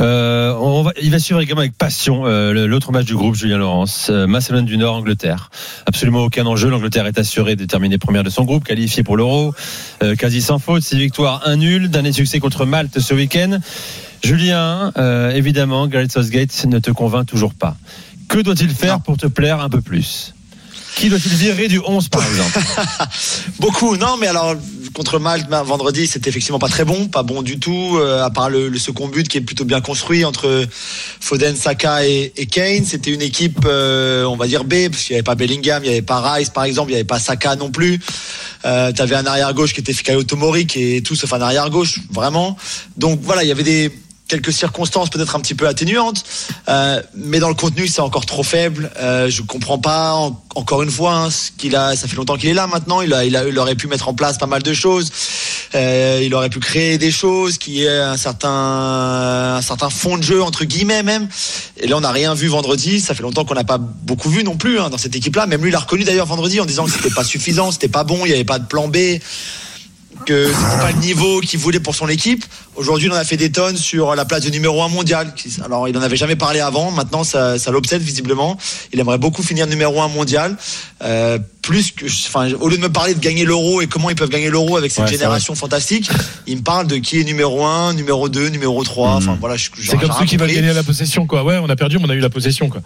Euh, 0.00 0.54
on 0.60 0.82
va, 0.82 0.92
il 1.02 1.10
va 1.10 1.18
suivre 1.18 1.40
également 1.40 1.62
avec 1.62 1.78
passion 1.78 2.24
euh, 2.26 2.66
l'autre 2.66 2.92
match 2.92 3.06
du 3.06 3.14
groupe, 3.14 3.34
Julien 3.34 3.56
Laurence. 3.56 4.08
Euh, 4.10 4.26
Macédoine 4.26 4.66
du 4.66 4.76
Nord, 4.76 4.96
Angleterre. 4.96 5.50
Absolument 5.86 6.20
aucun 6.20 6.44
enjeu. 6.44 6.68
L'Angleterre 6.68 7.06
est 7.06 7.18
assurée 7.18 7.56
de 7.56 7.64
terminer 7.64 7.96
première 7.96 8.22
de 8.22 8.28
son 8.28 8.44
groupe, 8.44 8.64
qualifiée 8.64 9.02
pour 9.02 9.16
l'Euro. 9.16 9.54
Quasi 10.18 10.42
sans 10.42 10.58
faute, 10.58 10.82
six 10.82 10.98
victoires, 10.98 11.42
un 11.46 11.56
nul. 11.56 11.88
Dernier 11.88 12.12
succès 12.12 12.38
contre 12.38 12.66
Malte 12.66 13.00
ce 13.00 13.14
week-end. 13.14 13.58
Julien, 14.22 14.92
évidemment, 15.34 15.86
Gareth 15.86 16.12
Southgate 16.12 16.66
ne 16.66 16.78
te 16.78 16.90
convainc 16.90 17.26
toujours 17.26 17.54
pas. 17.54 17.76
Que 18.28 18.38
doit-il 18.40 18.70
faire 18.70 19.00
pour 19.00 19.16
te 19.16 19.26
plaire 19.26 19.60
un 19.60 19.68
peu 19.68 19.80
plus? 19.80 20.34
Qui 20.96 21.08
doit-il 21.08 21.34
virer 21.34 21.68
du 21.68 21.80
11 21.84 22.08
par 22.08 22.24
exemple? 22.26 22.60
Beaucoup, 23.58 23.96
non, 23.96 24.16
mais 24.16 24.28
alors 24.28 24.54
contre 24.94 25.18
Malte 25.18 25.48
ben, 25.50 25.62
vendredi, 25.64 26.06
c'était 26.06 26.30
effectivement 26.30 26.60
pas 26.60 26.68
très 26.68 26.84
bon, 26.84 27.08
pas 27.08 27.24
bon 27.24 27.42
du 27.42 27.58
tout, 27.58 27.96
euh, 27.96 28.24
à 28.24 28.30
part 28.30 28.48
le, 28.48 28.68
le 28.68 28.78
second 28.78 29.08
but 29.08 29.28
qui 29.28 29.38
est 29.38 29.40
plutôt 29.40 29.64
bien 29.64 29.80
construit 29.80 30.24
entre 30.24 30.66
Foden, 31.20 31.56
Saka 31.56 32.06
et, 32.06 32.32
et 32.36 32.46
Kane. 32.46 32.84
C'était 32.84 33.10
une 33.10 33.22
équipe, 33.22 33.58
euh, 33.66 34.24
on 34.24 34.36
va 34.36 34.46
dire 34.46 34.64
B, 34.64 34.88
parce 34.88 35.02
qu'il 35.02 35.14
n'y 35.14 35.16
avait 35.16 35.24
pas 35.24 35.34
Bellingham, 35.34 35.82
il 35.82 35.88
n'y 35.88 35.92
avait 35.94 36.02
pas 36.02 36.20
Rice 36.20 36.50
par 36.50 36.64
exemple, 36.64 36.90
il 36.90 36.94
n'y 36.94 36.98
avait 36.98 37.04
pas 37.04 37.18
Saka 37.18 37.56
non 37.56 37.70
plus. 37.70 37.98
Euh, 38.64 38.92
tu 38.92 39.02
avais 39.02 39.16
un 39.16 39.26
arrière 39.26 39.52
gauche 39.52 39.74
qui 39.74 39.80
était 39.80 39.92
Fikayo 39.92 40.22
Tomori, 40.22 40.66
qui 40.66 40.94
est 40.94 41.04
tout 41.04 41.16
sauf 41.16 41.32
un 41.32 41.40
arrière 41.40 41.68
gauche, 41.70 41.98
vraiment. 42.12 42.56
Donc 42.96 43.20
voilà, 43.20 43.42
il 43.42 43.48
y 43.48 43.52
avait 43.52 43.64
des 43.64 43.92
quelques 44.26 44.52
circonstances 44.52 45.10
peut-être 45.10 45.36
un 45.36 45.40
petit 45.40 45.54
peu 45.54 45.66
atténuantes, 45.68 46.24
euh, 46.68 47.02
mais 47.14 47.40
dans 47.40 47.48
le 47.48 47.54
contenu 47.54 47.86
c'est 47.88 48.00
encore 48.00 48.24
trop 48.26 48.42
faible. 48.42 48.90
Euh, 48.98 49.28
je 49.28 49.42
comprends 49.42 49.78
pas 49.78 50.14
en- 50.14 50.42
encore 50.54 50.82
une 50.82 50.90
fois 50.90 51.14
hein, 51.14 51.30
ce 51.30 51.50
qu'il 51.56 51.76
a. 51.76 51.94
Ça 51.94 52.08
fait 52.08 52.16
longtemps 52.16 52.36
qu'il 52.36 52.48
est 52.48 52.54
là 52.54 52.66
maintenant. 52.66 53.00
Il 53.02 53.12
a, 53.12 53.24
il 53.24 53.36
a, 53.36 53.46
il 53.46 53.58
aurait 53.58 53.74
pu 53.74 53.86
mettre 53.86 54.08
en 54.08 54.14
place 54.14 54.38
pas 54.38 54.46
mal 54.46 54.62
de 54.62 54.72
choses. 54.72 55.10
Euh, 55.74 56.20
il 56.22 56.34
aurait 56.34 56.48
pu 56.48 56.60
créer 56.60 56.96
des 56.96 57.10
choses 57.10 57.58
qui 57.58 57.84
est 57.84 57.98
un 57.98 58.16
certain 58.16 58.48
un 59.56 59.62
certain 59.62 59.90
fond 59.90 60.16
de 60.16 60.22
jeu 60.22 60.42
entre 60.42 60.64
guillemets 60.64 61.02
même. 61.02 61.28
Et 61.76 61.86
là 61.86 61.96
on 61.96 62.00
n'a 62.00 62.12
rien 62.12 62.32
vu 62.34 62.46
vendredi. 62.48 63.00
Ça 63.00 63.14
fait 63.14 63.22
longtemps 63.22 63.44
qu'on 63.44 63.54
n'a 63.54 63.64
pas 63.64 63.78
beaucoup 63.78 64.30
vu 64.30 64.42
non 64.42 64.56
plus 64.56 64.78
hein, 64.80 64.88
dans 64.88 64.98
cette 64.98 65.14
équipe-là. 65.16 65.46
Même 65.46 65.62
lui 65.62 65.70
il 65.70 65.74
a 65.74 65.80
reconnu 65.80 66.04
d'ailleurs 66.04 66.26
vendredi 66.26 66.60
en 66.60 66.64
disant 66.64 66.84
que 66.86 66.92
c'était 66.92 67.10
pas 67.10 67.24
suffisant, 67.24 67.70
c'était 67.72 67.88
pas 67.88 68.04
bon, 68.04 68.20
il 68.24 68.28
n'y 68.28 68.34
avait 68.34 68.44
pas 68.44 68.58
de 68.58 68.66
plan 68.66 68.88
B 68.88 68.96
que 70.24 70.46
c'était 70.46 70.82
pas 70.82 70.92
le 70.92 70.98
niveau 70.98 71.40
qu'il 71.40 71.58
voulait 71.58 71.80
pour 71.80 71.94
son 71.94 72.08
équipe. 72.08 72.44
Aujourd'hui, 72.76 73.06
il 73.08 73.12
en 73.12 73.16
a 73.16 73.24
fait 73.24 73.36
des 73.36 73.52
tonnes 73.52 73.76
sur 73.76 74.14
la 74.14 74.24
place 74.24 74.42
de 74.42 74.50
numéro 74.50 74.82
1 74.82 74.88
mondial. 74.88 75.32
Alors, 75.64 75.88
il 75.88 75.96
en 75.96 76.02
avait 76.02 76.16
jamais 76.16 76.36
parlé 76.36 76.60
avant. 76.60 76.90
Maintenant, 76.90 77.24
ça, 77.24 77.58
ça 77.58 77.70
l'obsède 77.70 78.02
visiblement. 78.02 78.56
Il 78.92 79.00
aimerait 79.00 79.18
beaucoup 79.18 79.42
finir 79.42 79.66
numéro 79.66 80.00
1 80.02 80.08
mondial. 80.08 80.56
Euh, 81.02 81.38
plus 81.62 81.92
que, 81.92 82.06
enfin, 82.06 82.52
au 82.60 82.68
lieu 82.68 82.76
de 82.76 82.82
me 82.82 82.92
parler 82.92 83.14
de 83.14 83.20
gagner 83.20 83.44
l'euro 83.44 83.80
et 83.80 83.86
comment 83.86 84.10
ils 84.10 84.16
peuvent 84.16 84.28
gagner 84.28 84.50
l'euro 84.50 84.76
avec 84.76 84.90
cette 84.90 85.04
Ouais, 85.04 85.10
génération 85.10 85.54
fantastique, 85.54 86.10
il 86.46 86.58
me 86.58 86.62
parle 86.62 86.86
de 86.86 86.96
qui 86.96 87.20
est 87.20 87.24
numéro 87.24 87.64
1, 87.64 87.94
numéro 87.94 88.28
2, 88.28 88.48
numéro 88.48 88.82
3. 88.82 89.10
Enfin, 89.10 89.36
voilà, 89.40 89.56
je, 89.56 89.68
C'est 89.80 89.98
comme 89.98 90.12
ceux 90.18 90.24
qui 90.24 90.36
veulent 90.36 90.52
gagner 90.52 90.72
la 90.72 90.82
possession, 90.82 91.26
quoi. 91.26 91.44
Ouais, 91.44 91.58
on 91.62 91.68
a 91.68 91.76
perdu, 91.76 91.98
mais 91.98 92.04
on 92.06 92.10
a 92.10 92.14
eu 92.14 92.20
la 92.20 92.30
possession, 92.30 92.68
quoi. 92.68 92.80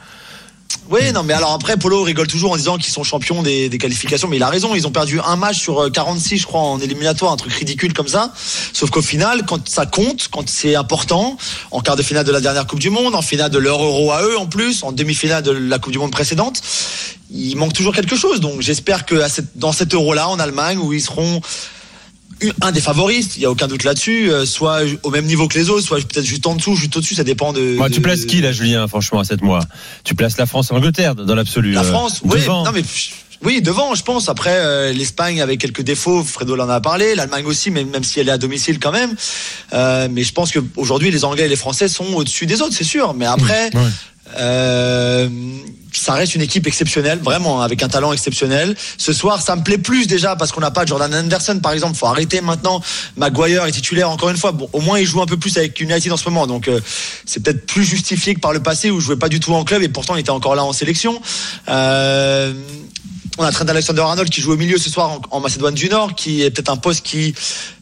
Oui, 0.90 1.12
non, 1.12 1.22
mais 1.22 1.34
alors 1.34 1.52
après, 1.52 1.76
Polo 1.76 2.02
rigole 2.02 2.26
toujours 2.26 2.52
en 2.52 2.56
disant 2.56 2.78
qu'ils 2.78 2.92
sont 2.92 3.02
champions 3.02 3.42
des, 3.42 3.68
qualifications, 3.78 4.26
mais 4.26 4.36
il 4.36 4.42
a 4.42 4.48
raison, 4.48 4.74
ils 4.74 4.86
ont 4.86 4.90
perdu 4.90 5.20
un 5.20 5.36
match 5.36 5.58
sur 5.58 5.82
euh, 5.82 5.90
46, 5.90 6.38
je 6.38 6.46
crois, 6.46 6.62
en 6.62 6.80
éliminatoire, 6.80 7.30
un 7.30 7.36
truc 7.36 7.52
ridicule 7.52 7.92
comme 7.92 8.08
ça. 8.08 8.32
Sauf 8.72 8.88
qu'au 8.88 9.02
final, 9.02 9.44
quand 9.46 9.68
ça 9.68 9.84
compte, 9.84 10.28
quand 10.32 10.48
c'est 10.48 10.76
important, 10.76 11.36
en 11.72 11.80
quart 11.80 11.96
de 11.96 12.02
finale 12.02 12.24
de 12.24 12.32
la 12.32 12.40
dernière 12.40 12.66
Coupe 12.66 12.78
du 12.78 12.88
Monde, 12.88 13.14
en 13.14 13.20
finale 13.20 13.50
de 13.50 13.58
leur 13.58 13.82
Euro 13.84 14.12
à 14.12 14.22
eux 14.22 14.38
en 14.38 14.46
plus, 14.46 14.82
en 14.82 14.92
demi-finale 14.92 15.42
de 15.42 15.50
la 15.50 15.78
Coupe 15.78 15.92
du 15.92 15.98
Monde 15.98 16.10
précédente, 16.12 16.62
il 17.30 17.54
manque 17.56 17.74
toujours 17.74 17.94
quelque 17.94 18.16
chose. 18.16 18.40
Donc 18.40 18.62
j'espère 18.62 19.04
que 19.04 19.28
cette- 19.28 19.58
dans 19.58 19.72
cet 19.72 19.92
Euro-là, 19.92 20.30
en 20.30 20.38
Allemagne, 20.38 20.78
où 20.78 20.94
ils 20.94 21.02
seront 21.02 21.42
un 22.60 22.72
des 22.72 22.80
favoristes, 22.80 23.36
il 23.36 23.42
y 23.42 23.46
a 23.46 23.50
aucun 23.50 23.66
doute 23.66 23.84
là-dessus, 23.84 24.30
euh, 24.30 24.46
soit 24.46 24.80
au 25.02 25.10
même 25.10 25.24
niveau 25.24 25.48
que 25.48 25.58
les 25.58 25.70
autres, 25.70 25.84
soit 25.84 25.98
peut-être 25.98 26.24
juste 26.24 26.46
en 26.46 26.54
dessous, 26.54 26.76
juste 26.76 26.96
au-dessus, 26.96 27.14
ça 27.14 27.24
dépend 27.24 27.52
de. 27.52 27.76
Moi, 27.76 27.90
tu 27.90 28.00
places 28.00 28.24
qui 28.24 28.40
là, 28.40 28.52
Julien, 28.52 28.86
franchement, 28.88 29.20
à 29.20 29.24
7 29.24 29.42
mois? 29.42 29.60
Tu 30.04 30.14
places 30.14 30.38
la 30.38 30.46
France 30.46 30.70
et 30.70 30.74
l'Angleterre 30.74 31.14
dans 31.14 31.34
l'absolu. 31.34 31.72
La 31.72 31.82
euh, 31.82 31.84
France, 31.84 32.20
oui, 32.24 32.40
devant. 32.40 32.64
non 32.64 32.72
mais 32.72 32.82
oui, 33.44 33.62
devant, 33.62 33.94
je 33.94 34.02
pense. 34.02 34.28
Après, 34.28 34.54
euh, 34.54 34.92
l'Espagne 34.92 35.40
avec 35.40 35.60
quelques 35.60 35.82
défauts, 35.82 36.24
Fredo 36.24 36.58
en 36.58 36.68
a 36.68 36.80
parlé, 36.80 37.14
l'Allemagne 37.14 37.44
aussi, 37.46 37.70
mais 37.70 37.84
même 37.84 38.02
si 38.02 38.18
elle 38.18 38.28
est 38.28 38.32
à 38.32 38.38
domicile 38.38 38.80
quand 38.80 38.90
même. 38.90 39.14
Euh, 39.72 40.08
mais 40.10 40.24
je 40.24 40.32
pense 40.32 40.50
que 40.50 40.58
aujourd'hui, 40.76 41.10
les 41.10 41.24
Anglais 41.24 41.44
et 41.44 41.48
les 41.48 41.56
Français 41.56 41.88
sont 41.88 42.14
au-dessus 42.14 42.46
des 42.46 42.62
autres, 42.62 42.74
c'est 42.74 42.84
sûr. 42.84 43.14
Mais 43.14 43.26
après, 43.26 43.70
euh, 44.36 45.28
ça 45.92 46.14
reste 46.14 46.34
une 46.34 46.42
équipe 46.42 46.66
exceptionnelle, 46.66 47.18
vraiment, 47.18 47.62
avec 47.62 47.82
un 47.82 47.88
talent 47.88 48.12
exceptionnel. 48.12 48.76
Ce 48.98 49.12
soir, 49.12 49.40
ça 49.40 49.56
me 49.56 49.62
plaît 49.62 49.78
plus 49.78 50.06
déjà 50.06 50.36
parce 50.36 50.52
qu'on 50.52 50.60
n'a 50.60 50.70
pas 50.70 50.84
Jordan 50.84 51.12
Anderson, 51.14 51.58
par 51.62 51.72
exemple. 51.72 51.96
Faut 51.96 52.06
arrêter 52.06 52.40
maintenant. 52.40 52.80
Maguire 53.16 53.64
est 53.64 53.72
titulaire 53.72 54.10
encore 54.10 54.30
une 54.30 54.36
fois. 54.36 54.52
Bon, 54.52 54.68
au 54.72 54.80
moins, 54.80 54.98
il 54.98 55.06
joue 55.06 55.20
un 55.22 55.26
peu 55.26 55.36
plus 55.36 55.56
avec 55.56 55.80
United 55.80 56.12
en 56.12 56.16
ce 56.16 56.28
moment, 56.28 56.46
donc 56.46 56.68
euh, 56.68 56.80
c'est 57.24 57.42
peut-être 57.42 57.66
plus 57.66 57.84
justifié 57.84 58.34
que 58.34 58.40
par 58.40 58.52
le 58.52 58.60
passé 58.60 58.90
où 58.90 59.00
je 59.00 59.06
jouais 59.06 59.16
pas 59.16 59.28
du 59.28 59.40
tout 59.40 59.54
en 59.54 59.64
club 59.64 59.82
et 59.82 59.88
pourtant 59.88 60.14
il 60.16 60.20
était 60.20 60.30
encore 60.30 60.54
là 60.54 60.64
en 60.64 60.72
sélection. 60.72 61.20
Euh, 61.68 62.52
on 63.38 63.44
a 63.44 63.52
Trent 63.52 63.66
Alexander-Arnold 63.68 64.28
qui 64.30 64.40
joue 64.40 64.52
au 64.52 64.56
milieu 64.56 64.78
ce 64.78 64.90
soir 64.90 65.20
en, 65.30 65.40
Macédoine 65.40 65.74
du 65.74 65.88
Nord, 65.88 66.14
qui 66.14 66.42
est 66.42 66.50
peut-être 66.50 66.70
un 66.70 66.76
poste 66.76 67.04
qui 67.04 67.34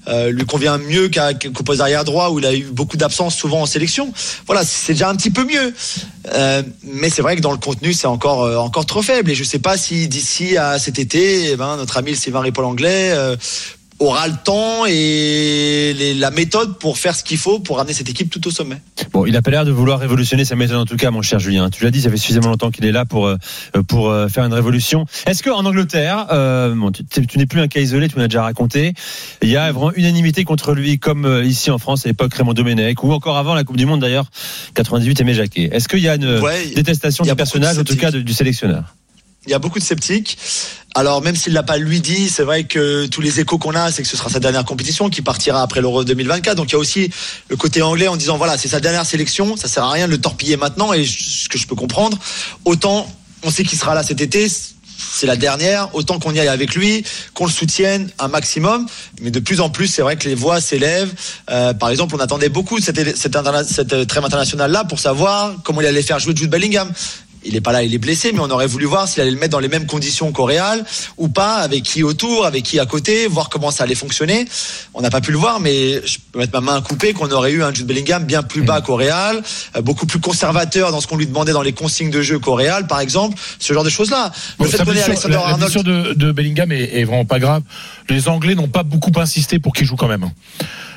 euh, 0.08 0.30
lui 0.30 0.44
convient 0.44 0.78
mieux 0.78 1.08
qu'à- 1.08 1.34
qu'au 1.34 1.62
poste 1.64 1.80
arrière 1.80 2.04
droit 2.04 2.28
où 2.28 2.38
il 2.38 2.46
a 2.46 2.54
eu 2.54 2.64
beaucoup 2.64 2.96
d'absences 2.96 3.34
souvent 3.34 3.62
en 3.62 3.66
sélection. 3.66 4.12
Voilà, 4.46 4.64
c'est 4.64 4.92
déjà 4.92 5.08
un 5.08 5.16
petit 5.16 5.30
peu 5.30 5.44
mieux. 5.44 5.74
Euh, 6.32 6.62
mais 6.82 7.08
c'est 7.08 7.22
vrai 7.22 7.36
que 7.36 7.40
dans 7.40 7.52
le 7.52 7.58
contenu, 7.58 7.92
c'est 7.94 8.06
encore 8.06 8.44
euh, 8.44 8.56
encore 8.56 8.84
trop 8.86 9.02
faible. 9.02 9.30
Et 9.30 9.34
je 9.34 9.44
sais 9.44 9.58
pas 9.58 9.76
si 9.78 10.08
d'ici 10.08 10.56
à 10.58 10.78
cet 10.78 10.98
été, 10.98 11.50
eh 11.52 11.56
ben, 11.56 11.76
notre 11.76 11.96
ami 11.96 12.14
Sylvain 12.14 12.40
Ripoll 12.40 12.64
anglais 12.64 13.14
aura 13.98 14.28
le 14.28 14.34
temps 14.44 14.84
et 14.86 15.94
les- 15.96 16.14
la 16.14 16.30
méthode 16.30 16.78
pour 16.78 16.98
faire 16.98 17.14
ce 17.14 17.24
qu'il 17.24 17.38
faut 17.38 17.58
pour 17.60 17.78
ramener 17.78 17.94
cette 17.94 18.08
équipe 18.10 18.30
tout 18.30 18.46
au 18.46 18.50
sommet. 18.50 18.76
Bon, 19.12 19.24
il 19.26 19.34
a 19.36 19.42
pas 19.42 19.50
l'air 19.50 19.64
de 19.64 19.70
vouloir 19.70 19.98
révolutionner 19.98 20.44
sa 20.44 20.54
méthode 20.56 20.76
en 20.78 20.84
tout 20.84 20.96
cas, 20.96 21.10
mon 21.10 21.22
cher 21.22 21.38
Julien. 21.38 21.70
Tu 21.70 21.82
l'as 21.84 21.90
dit, 21.90 22.02
ça 22.02 22.10
fait 22.10 22.16
suffisamment 22.16 22.48
longtemps 22.50 22.70
qu'il 22.70 22.84
est 22.84 22.92
là 22.92 23.04
pour 23.06 23.26
euh, 23.26 23.36
pour 23.88 24.10
euh, 24.10 24.28
faire 24.28 24.44
une 24.44 24.52
révolution. 24.52 25.06
Est-ce 25.26 25.42
que 25.42 25.50
en 25.50 25.64
Angleterre, 25.64 26.26
euh, 26.32 26.74
bon, 26.74 26.90
tu, 26.92 27.26
tu 27.26 27.38
n'es 27.38 27.46
plus 27.46 27.60
un 27.60 27.68
cas 27.68 27.80
isolé, 27.80 28.08
tu 28.08 28.16
m'as 28.16 28.28
déjà 28.28 28.42
raconté, 28.42 28.92
il 29.42 29.48
y 29.48 29.56
a 29.56 29.72
vraiment 29.72 29.92
unanimité 29.94 30.44
contre 30.44 30.74
lui, 30.74 30.98
comme 30.98 31.42
ici 31.44 31.70
en 31.70 31.78
France 31.78 32.04
à 32.04 32.08
l'époque 32.08 32.34
Raymond 32.34 32.52
Domenech 32.54 33.02
ou 33.02 33.12
encore 33.12 33.36
avant 33.38 33.54
la 33.54 33.64
Coupe 33.64 33.76
du 33.76 33.86
Monde 33.86 34.00
d'ailleurs 34.00 34.26
98 34.74 35.20
Aimé 35.20 35.34
Jacquet. 35.34 35.70
Est-ce 35.72 35.88
qu'il 35.88 36.00
y 36.00 36.08
a 36.08 36.16
une 36.16 36.40
Ouais, 36.40 36.66
détestation 36.74 37.24
il 37.24 37.28
y 37.28 37.30
a 37.30 37.34
du 37.34 37.36
personnage, 37.36 37.78
en 37.78 37.84
tout 37.84 37.96
cas 37.96 38.10
de- 38.10 38.20
du 38.20 38.32
sélectionneur? 38.34 38.94
Il 39.46 39.50
y 39.50 39.54
a 39.54 39.58
beaucoup 39.58 39.78
de 39.78 39.84
sceptiques. 39.84 40.38
Alors 40.94 41.20
même 41.20 41.36
s'il 41.36 41.52
l'a 41.52 41.62
pas 41.62 41.76
lui 41.76 42.00
dit, 42.00 42.28
c'est 42.30 42.42
vrai 42.42 42.64
que 42.64 43.06
tous 43.06 43.20
les 43.20 43.38
échos 43.38 43.58
qu'on 43.58 43.74
a, 43.74 43.92
c'est 43.92 44.02
que 44.02 44.08
ce 44.08 44.16
sera 44.16 44.30
sa 44.30 44.40
dernière 44.40 44.64
compétition 44.64 45.10
qui 45.10 45.20
partira 45.20 45.60
après 45.60 45.82
l'Euro 45.82 46.04
2024. 46.04 46.56
Donc 46.56 46.70
il 46.70 46.72
y 46.72 46.76
a 46.76 46.78
aussi 46.78 47.10
le 47.48 47.56
côté 47.56 47.82
anglais 47.82 48.08
en 48.08 48.16
disant 48.16 48.38
voilà, 48.38 48.56
c'est 48.56 48.68
sa 48.68 48.80
dernière 48.80 49.04
sélection, 49.04 49.56
ça 49.56 49.68
sert 49.68 49.84
à 49.84 49.90
rien 49.90 50.06
de 50.06 50.12
le 50.12 50.20
torpiller 50.20 50.56
maintenant 50.56 50.92
et 50.94 51.04
ce 51.04 51.48
que 51.48 51.58
je 51.58 51.66
peux 51.66 51.76
comprendre, 51.76 52.18
autant 52.64 53.06
on 53.42 53.50
sait 53.50 53.62
qu'il 53.62 53.78
sera 53.78 53.94
là 53.94 54.02
cet 54.02 54.22
été, 54.22 54.48
c'est 54.48 55.26
la 55.26 55.36
dernière, 55.36 55.94
autant 55.94 56.18
qu'on 56.18 56.32
y 56.32 56.40
aille 56.40 56.48
avec 56.48 56.74
lui, 56.74 57.04
qu'on 57.34 57.46
le 57.46 57.50
soutienne 57.50 58.10
un 58.18 58.28
maximum. 58.28 58.86
Mais 59.20 59.30
de 59.30 59.40
plus 59.40 59.60
en 59.60 59.70
plus, 59.70 59.86
c'est 59.86 60.02
vrai 60.02 60.16
que 60.16 60.28
les 60.28 60.34
voix 60.34 60.60
s'élèvent. 60.60 61.12
Euh, 61.50 61.74
par 61.74 61.90
exemple, 61.90 62.14
on 62.16 62.20
attendait 62.20 62.48
beaucoup 62.48 62.80
cette, 62.80 63.16
cette, 63.16 63.36
cette 63.68 64.16
internationale-là 64.16 64.84
pour 64.84 64.98
savoir 64.98 65.54
comment 65.62 65.80
il 65.80 65.86
allait 65.86 66.02
faire 66.02 66.18
jouer 66.18 66.34
Jude 66.34 66.50
Bellingham. 66.50 66.90
Il 67.46 67.54
est 67.56 67.60
pas 67.60 67.72
là, 67.72 67.82
il 67.82 67.94
est 67.94 67.98
blessé, 67.98 68.32
mais 68.32 68.40
on 68.40 68.50
aurait 68.50 68.66
voulu 68.66 68.86
voir 68.86 69.06
s'il 69.08 69.22
allait 69.22 69.30
le 69.30 69.38
mettre 69.38 69.52
dans 69.52 69.60
les 69.60 69.68
mêmes 69.68 69.86
conditions 69.86 70.32
qu'au 70.32 70.44
Real 70.44 70.84
ou 71.16 71.28
pas, 71.28 71.56
avec 71.56 71.82
qui 71.84 72.02
autour, 72.02 72.44
avec 72.44 72.64
qui 72.64 72.78
à 72.80 72.86
côté, 72.86 73.26
voir 73.28 73.48
comment 73.48 73.70
ça 73.70 73.84
allait 73.84 73.94
fonctionner. 73.94 74.46
On 74.94 75.00
n'a 75.00 75.10
pas 75.10 75.20
pu 75.20 75.30
le 75.32 75.38
voir, 75.38 75.60
mais 75.60 76.04
je 76.06 76.18
peux 76.32 76.38
mettre 76.40 76.52
ma 76.52 76.60
main 76.60 76.76
à 76.76 76.80
couper 76.80 77.12
qu'on 77.12 77.30
aurait 77.30 77.52
eu 77.52 77.62
un 77.62 77.72
Jude 77.72 77.86
Bellingham 77.86 78.24
bien 78.24 78.42
plus 78.42 78.62
bas 78.62 78.80
qu'au 78.80 78.96
Real, 78.96 79.42
euh, 79.76 79.80
beaucoup 79.82 80.06
plus 80.06 80.18
conservateur 80.20 80.90
dans 80.92 81.00
ce 81.00 81.06
qu'on 81.06 81.16
lui 81.16 81.26
demandait 81.26 81.52
dans 81.52 81.62
les 81.62 81.72
consignes 81.72 82.10
de 82.10 82.22
jeu 82.22 82.38
qu'au 82.38 82.54
Real, 82.54 82.86
par 82.86 83.00
exemple, 83.00 83.38
ce 83.58 83.72
genre 83.72 83.84
de 83.84 83.90
choses-là. 83.90 84.32
Le 84.58 84.64
fait 84.66 84.84
blessure- 84.84 85.28
la 85.28 85.38
Arnold 85.52 85.60
blessure 85.60 85.84
de, 85.84 86.14
de 86.14 86.32
Bellingham 86.32 86.72
est, 86.72 86.98
est 87.00 87.04
vraiment 87.04 87.24
pas 87.24 87.38
grave. 87.38 87.62
Les 88.08 88.28
Anglais 88.28 88.54
n'ont 88.54 88.68
pas 88.68 88.82
beaucoup 88.82 89.12
insisté 89.16 89.58
pour 89.58 89.72
qu'il 89.72 89.86
joue 89.86 89.96
quand 89.96 90.08
même. 90.08 90.28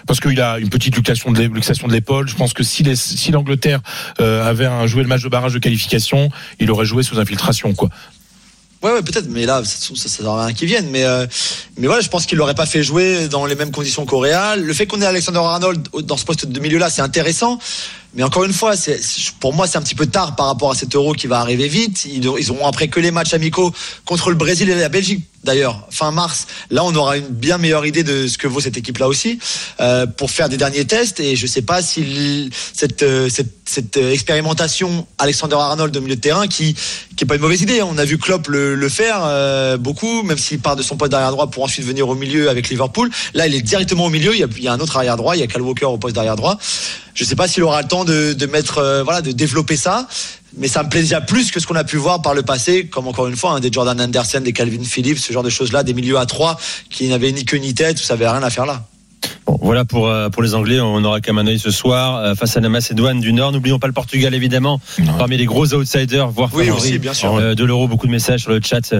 Parce 0.10 0.22
qu'il 0.22 0.42
a 0.42 0.58
une 0.58 0.70
petite 0.70 0.96
luxation 0.96 1.32
de 1.32 1.94
l'épaule. 1.94 2.28
Je 2.28 2.36
pense 2.36 2.54
que 2.54 2.64
si, 2.64 2.84
l'Angleterre 3.32 3.80
euh, 4.20 4.44
avait 4.44 4.68
joué 4.88 5.04
le 5.04 5.08
match 5.08 5.22
de 5.22 5.30
barrage 5.30 5.54
de 5.54 5.60
qualification, 5.60 6.32
il 6.60 6.72
aurait 6.72 6.88
joué 6.88 7.04
sous 7.04 7.20
infiltration. 7.20 7.76
Quoi. 7.76 7.90
Ouais, 8.82 9.04
peut-être, 9.04 9.28
mais 9.30 9.46
là, 9.46 9.62
ça, 9.64 9.94
ça, 9.94 10.10
ça 10.10 10.46
rien 10.46 10.54
qu'ils 10.56 10.68
viennent. 10.68 10.90
Mais, 10.90 11.04
euh, 11.04 11.28
mais 11.78 11.86
voilà, 11.86 12.02
je 12.02 12.10
pense 12.10 12.26
qu'il 12.26 12.40
l'aurait 12.40 12.56
pas 12.56 12.66
fait 12.66 12.82
jouer 12.82 13.28
dans 13.28 13.46
les 13.46 13.54
mêmes 13.54 13.70
conditions 13.70 14.08
qu'au 14.08 14.18
Real. 14.18 14.64
Le 14.64 14.74
fait 14.74 14.88
qu'on 14.88 15.00
ait 15.00 15.06
Alexander 15.06 15.38
Arnold 15.38 15.88
dans 16.02 16.18
ce 16.18 16.26
poste 16.26 16.48
de 16.48 16.60
milieu-là, 16.60 16.90
c'est 16.90 17.04
intéressant. 17.04 17.60
Mais 18.16 18.24
encore 18.24 18.46
une 18.46 18.54
fois, 18.54 18.74
pour 19.40 19.54
moi, 19.54 19.68
c'est 19.68 19.78
un 19.78 19.84
petit 19.84 19.94
peu 19.94 20.08
tard 20.08 20.36
par 20.36 20.48
rapport 20.48 20.72
à 20.72 20.76
cet 20.76 20.96
Euro 20.96 21.14
qui 21.14 21.28
va 21.28 21.40
arriver 21.40 21.68
vite. 21.68 22.06
Ils, 22.06 22.26
ils 22.40 22.50
auront 22.50 22.66
après 22.66 22.88
que 22.88 23.00
les 23.00 23.12
matchs 23.12 23.36
amicaux 23.36 23.72
contre 24.06 24.32
le 24.32 24.36
Brésil 24.36 24.72
et 24.72 24.76
la 24.76 24.90
Belgique. 24.90 25.24
D'ailleurs, 25.44 25.88
fin 25.90 26.12
mars, 26.12 26.48
là, 26.70 26.84
on 26.84 26.94
aura 26.96 27.18
une 27.18 27.28
bien 27.28 27.58
meilleure 27.58 27.86
idée 27.86 28.04
de 28.04 28.28
ce 28.28 28.38
que 28.38 28.46
vaut 28.48 28.60
cette 28.60 28.76
équipe-là 28.76 29.08
aussi 29.08 29.40
euh, 29.80 30.06
pour 30.06 30.32
faire 30.32 30.50
des 30.50 30.58
derniers 30.58 30.86
tests. 30.86 31.22
Et 31.22 31.38
je 31.38 31.48
sais 31.48 31.62
pas 31.62 31.82
si 31.82 32.02
l- 32.02 32.50
cette, 32.74 33.04
euh, 33.04 33.30
cette, 33.30 33.54
cette 33.66 33.96
euh, 33.96 34.12
expérimentation 34.12 35.08
Alexander 35.18 35.56
Arnold 35.56 35.94
de 35.94 36.00
milieu 36.02 36.18
de 36.18 36.22
terrain 36.22 36.48
qui 36.48 36.76
qui 37.16 37.24
est 37.24 37.28
pas 37.28 37.36
une 37.36 37.42
mauvaise 37.42 37.62
idée. 37.62 37.82
On 37.82 37.98
a 37.98 38.06
vu 38.06 38.18
Klopp 38.18 38.48
le, 38.48 38.76
le 38.76 38.90
faire 38.90 39.20
euh, 39.24 39.78
beaucoup, 39.78 40.24
même 40.24 40.38
s'il 40.38 40.60
part 40.60 40.76
de 40.76 40.84
son 40.84 40.96
poste 40.98 41.12
d'arrière 41.12 41.32
droit 41.32 41.48
pour 41.50 41.64
ensuite 41.64 41.86
venir 41.86 42.08
au 42.08 42.16
milieu 42.16 42.50
avec 42.50 42.70
Liverpool. 42.70 43.10
Là, 43.34 43.48
il 43.48 43.56
est 43.56 43.62
directement 43.62 44.06
au 44.06 44.10
milieu. 44.10 44.34
Il 44.34 44.40
y 44.40 44.44
a, 44.44 44.48
il 44.58 44.64
y 44.64 44.68
a 44.68 44.74
un 44.74 44.80
autre 44.80 44.96
arrière 44.98 45.18
droit. 45.18 45.36
Il 45.36 45.40
y 45.40 45.44
a 45.44 45.48
Cal 45.48 45.62
Walker 45.62 45.86
au 45.86 45.98
poste 45.98 46.16
d'arrière 46.16 46.36
droit. 46.36 46.58
Je 47.14 47.24
sais 47.26 47.36
pas 47.36 47.48
s'il 47.50 47.64
aura 47.64 47.82
le 47.82 47.88
temps 47.88 48.06
de, 48.06 48.32
de 48.32 48.46
mettre, 48.46 48.78
euh, 48.78 49.04
voilà, 49.04 49.22
de 49.22 49.32
développer 49.34 49.76
ça. 49.76 50.08
Mais 50.58 50.68
ça 50.68 50.84
me 50.84 50.90
déjà 50.90 51.22
plus 51.22 51.52
que 51.52 51.60
ce 51.60 51.68
qu'on 51.68 51.76
a 51.76 51.84
pu 51.84 51.98
voir 51.98 52.22
par 52.22 52.34
le 52.34 52.42
passé, 52.42 52.88
comme 52.88 53.08
encore 53.08 53.28
une 53.28 53.36
fois, 53.36 53.52
hein, 53.52 53.60
des 53.60 53.72
Jordan 53.72 54.00
Anderson, 54.02 54.42
des 54.42 54.54
Calvin 54.54 54.84
Phillips, 54.84 55.20
ce 55.20 55.32
genre 55.32 55.44
de 55.44 55.50
choses-là, 55.50 55.84
des 55.84 55.94
milieux 55.94 56.18
à 56.18 56.26
trois 56.26 56.60
qui 56.90 57.08
n'avaient 57.08 57.32
ni 57.32 57.46
queue 57.46 57.58
ni 57.58 57.74
tête, 57.74 57.98
ça 57.98 58.14
avait 58.14 58.28
rien 58.28 58.44
à 58.44 58.50
faire 58.50 58.66
là. 58.66 58.86
Bon, 59.50 59.58
voilà 59.64 59.84
pour, 59.84 60.08
euh, 60.08 60.30
pour 60.30 60.44
les 60.44 60.54
Anglais. 60.54 60.80
On 60.80 61.04
aura 61.04 61.22
quand 61.22 61.34
même 61.34 61.44
un 61.48 61.50
œil 61.50 61.58
ce 61.58 61.72
soir 61.72 62.18
euh, 62.18 62.36
face 62.36 62.56
à 62.56 62.60
la 62.60 62.70
Macédoine 62.70 63.20
du 63.20 63.34
Nord. 63.34 63.52
N'oublions 63.52 63.80
pas 63.80 63.88
le 63.88 63.94
Portugal, 63.94 64.36
évidemment, 64.36 64.80
parmi 65.18 65.38
les 65.38 65.46
gros 65.46 65.74
outsiders, 65.74 66.28
voire 66.28 66.52
Oui, 66.54 66.66
favoris, 66.68 66.84
aussi, 66.86 67.00
bien 67.00 67.16
sûr. 67.16 67.34
euh, 67.34 67.56
de 67.56 67.64
l'Euro. 67.66 67.88
Beaucoup 67.88 68.06
de 68.06 68.12
messages 68.12 68.42
sur 68.42 68.52
le 68.52 68.60
chat 68.64 68.94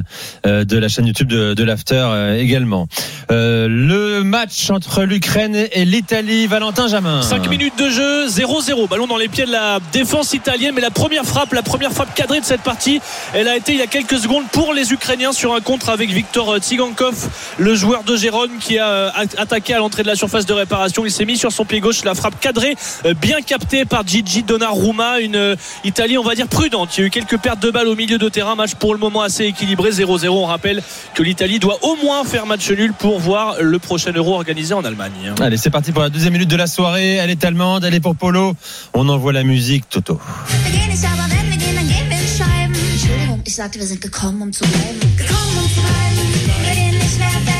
euh, 0.48 0.66
de 0.66 0.78
la 0.80 0.88
chaîne 0.88 1.06
YouTube 1.06 1.28
de, 1.28 1.54
de 1.54 1.64
l'After 1.64 2.02
euh, 2.04 2.40
également. 2.40 2.88
Euh, 3.30 3.68
le 3.70 4.24
match 4.24 4.72
entre 4.72 5.04
l'Ukraine 5.04 5.56
et 5.72 5.86
l'Italie, 5.86 6.48
Valentin 6.48 6.88
Jamin. 6.88 7.22
5 7.22 7.48
minutes 7.48 7.78
de 7.78 7.92
jeu, 7.92 8.26
0-0. 8.28 8.90
Ballon 8.90 9.06
dans 9.06 9.18
les 9.18 9.28
pieds 9.28 9.46
de 9.46 9.52
la 9.52 9.78
défense 9.94 10.34
italienne. 10.34 10.72
Mais 10.74 10.82
la 10.82 10.90
première 10.90 11.26
frappe, 11.26 11.54
la 11.54 11.62
première 11.62 11.92
frappe 11.92 12.16
cadrée 12.16 12.40
de 12.40 12.46
cette 12.46 12.62
partie, 12.62 13.02
elle 13.36 13.48
a 13.48 13.56
été 13.56 13.74
il 13.74 13.78
y 13.78 13.84
a 13.84 13.88
quelques 13.88 14.18
secondes 14.18 14.46
pour 14.52 14.74
les 14.74 14.92
Ukrainiens 14.94 15.32
sur 15.32 15.54
un 15.54 15.62
contre 15.62 15.90
avec 15.90 16.10
Victor 16.10 16.58
Tsigankov, 16.58 17.30
le 17.60 17.76
joueur 17.76 18.04
de 18.04 18.16
Gérone 18.16 18.58
qui 18.60 18.80
a 18.80 19.14
attaqué 19.38 19.76
à 19.76 19.78
l'entrée 19.78 20.02
de 20.02 20.08
la 20.08 20.16
surface 20.16 20.39
de 20.46 20.54
réparation. 20.54 21.06
Il 21.06 21.12
s'est 21.12 21.26
mis 21.26 21.38
sur 21.38 21.52
son 21.52 21.66
pied 21.66 21.80
gauche. 21.80 22.04
La 22.04 22.16
frappe 22.16 22.40
cadrée, 22.40 22.76
euh, 23.06 23.14
bien 23.14 23.42
captée 23.42 23.86
par 23.86 24.08
Gigi 24.08 24.44
Donnarumma. 24.44 25.20
Une 25.20 25.36
euh, 25.36 25.56
Italie, 25.84 26.18
on 26.18 26.24
va 26.24 26.36
dire, 26.36 26.48
prudente. 26.48 26.98
Il 26.98 27.02
y 27.02 27.04
a 27.04 27.08
eu 27.08 27.10
quelques 27.10 27.38
pertes 27.38 27.62
de 27.62 27.72
balles 27.72 27.88
au 27.88 27.96
milieu 27.96 28.18
de 28.18 28.30
terrain. 28.30 28.56
Match 28.56 28.76
pour 28.76 28.94
le 28.94 29.00
moment 29.00 29.22
assez 29.22 29.46
équilibré, 29.46 29.92
0-0. 29.92 30.28
On 30.30 30.46
rappelle 30.46 30.82
que 31.14 31.24
l'Italie 31.24 31.60
doit 31.60 31.78
au 31.84 31.96
moins 32.04 32.24
faire 32.24 32.46
match 32.46 32.70
nul 32.70 32.94
pour 32.94 33.20
voir 33.20 33.56
le 33.62 33.80
prochain 33.80 34.12
Euro 34.14 34.36
organisé 34.36 34.74
en 34.74 34.84
Allemagne. 34.84 35.34
Allez, 35.40 35.58
c'est 35.58 35.70
parti 35.70 35.92
pour 35.92 36.02
la 36.02 36.10
deuxième 36.10 36.34
minute 36.34 36.50
de 36.50 36.56
la 36.56 36.68
soirée. 36.68 37.16
Elle 37.16 37.30
est 37.30 37.44
allemande, 37.44 37.84
elle 37.84 37.94
est 37.94 38.00
pour 38.00 38.16
Polo. 38.16 38.56
On 38.94 39.08
envoie 39.10 39.34
la 39.34 39.44
musique, 39.44 39.90
Toto. 39.90 40.20
Wir 40.64 40.72
gehen 40.72 40.90
nicht, 40.90 41.04
aber 41.06 41.30
wenn 41.30 41.50
wir 41.50 41.58
gehen, 41.58 41.76
dann 41.76 41.88
gehen 41.88 42.10
wir 42.10 42.18
in 42.18 42.28
Scheiben. 42.28 42.76
Entschuldigung, 42.92 43.42
ich 43.46 43.56
sagte, 43.56 43.80
wir 43.80 43.88
sind 43.88 44.02
gekommen, 44.02 44.42
um 44.42 44.52
zu 44.52 44.64
bleiben. 44.64 45.00
Gekommen, 45.18 45.58
um 45.58 45.70
zu 45.70 45.82
bleiben. 45.82 46.66
Wir 46.66 46.76
gehen 46.76 46.98
nicht 46.98 47.20
mehr 47.20 47.28
weg. 47.46 47.59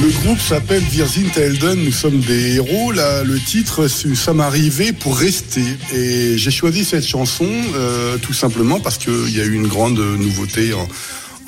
Le 0.00 0.10
groupe 0.22 0.38
s'appelle 0.38 0.82
Virzin 0.82 1.28
Elden, 1.36 1.84
nous 1.84 1.92
sommes 1.92 2.20
des 2.20 2.54
héros. 2.54 2.92
Le 2.92 3.38
titre, 3.40 3.88
c'est 3.88 4.14
sommes 4.14 4.40
arrivés 4.40 4.92
pour 4.92 5.18
rester. 5.18 5.64
Et 5.92 6.38
j'ai 6.38 6.50
choisi 6.52 6.84
cette 6.84 7.04
chanson 7.04 7.48
euh, 7.74 8.16
tout 8.18 8.32
simplement 8.32 8.78
parce 8.78 8.96
qu'il 8.96 9.36
y 9.36 9.40
a 9.40 9.44
eu 9.44 9.54
une 9.54 9.66
grande 9.66 9.98
nouveauté 9.98 10.72
en, 10.72 10.88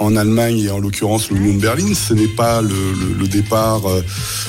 en 0.01 0.17
Allemagne 0.17 0.59
et 0.59 0.71
en 0.71 0.81
l'occurrence 0.81 1.31
l'Union 1.31 1.55
de 1.55 1.61
Berlin. 1.61 1.95
Ce 1.95 2.15
n'est 2.15 2.29
pas 2.29 2.63
le, 2.63 3.29
départ 3.29 3.87
euh, 3.87 4.03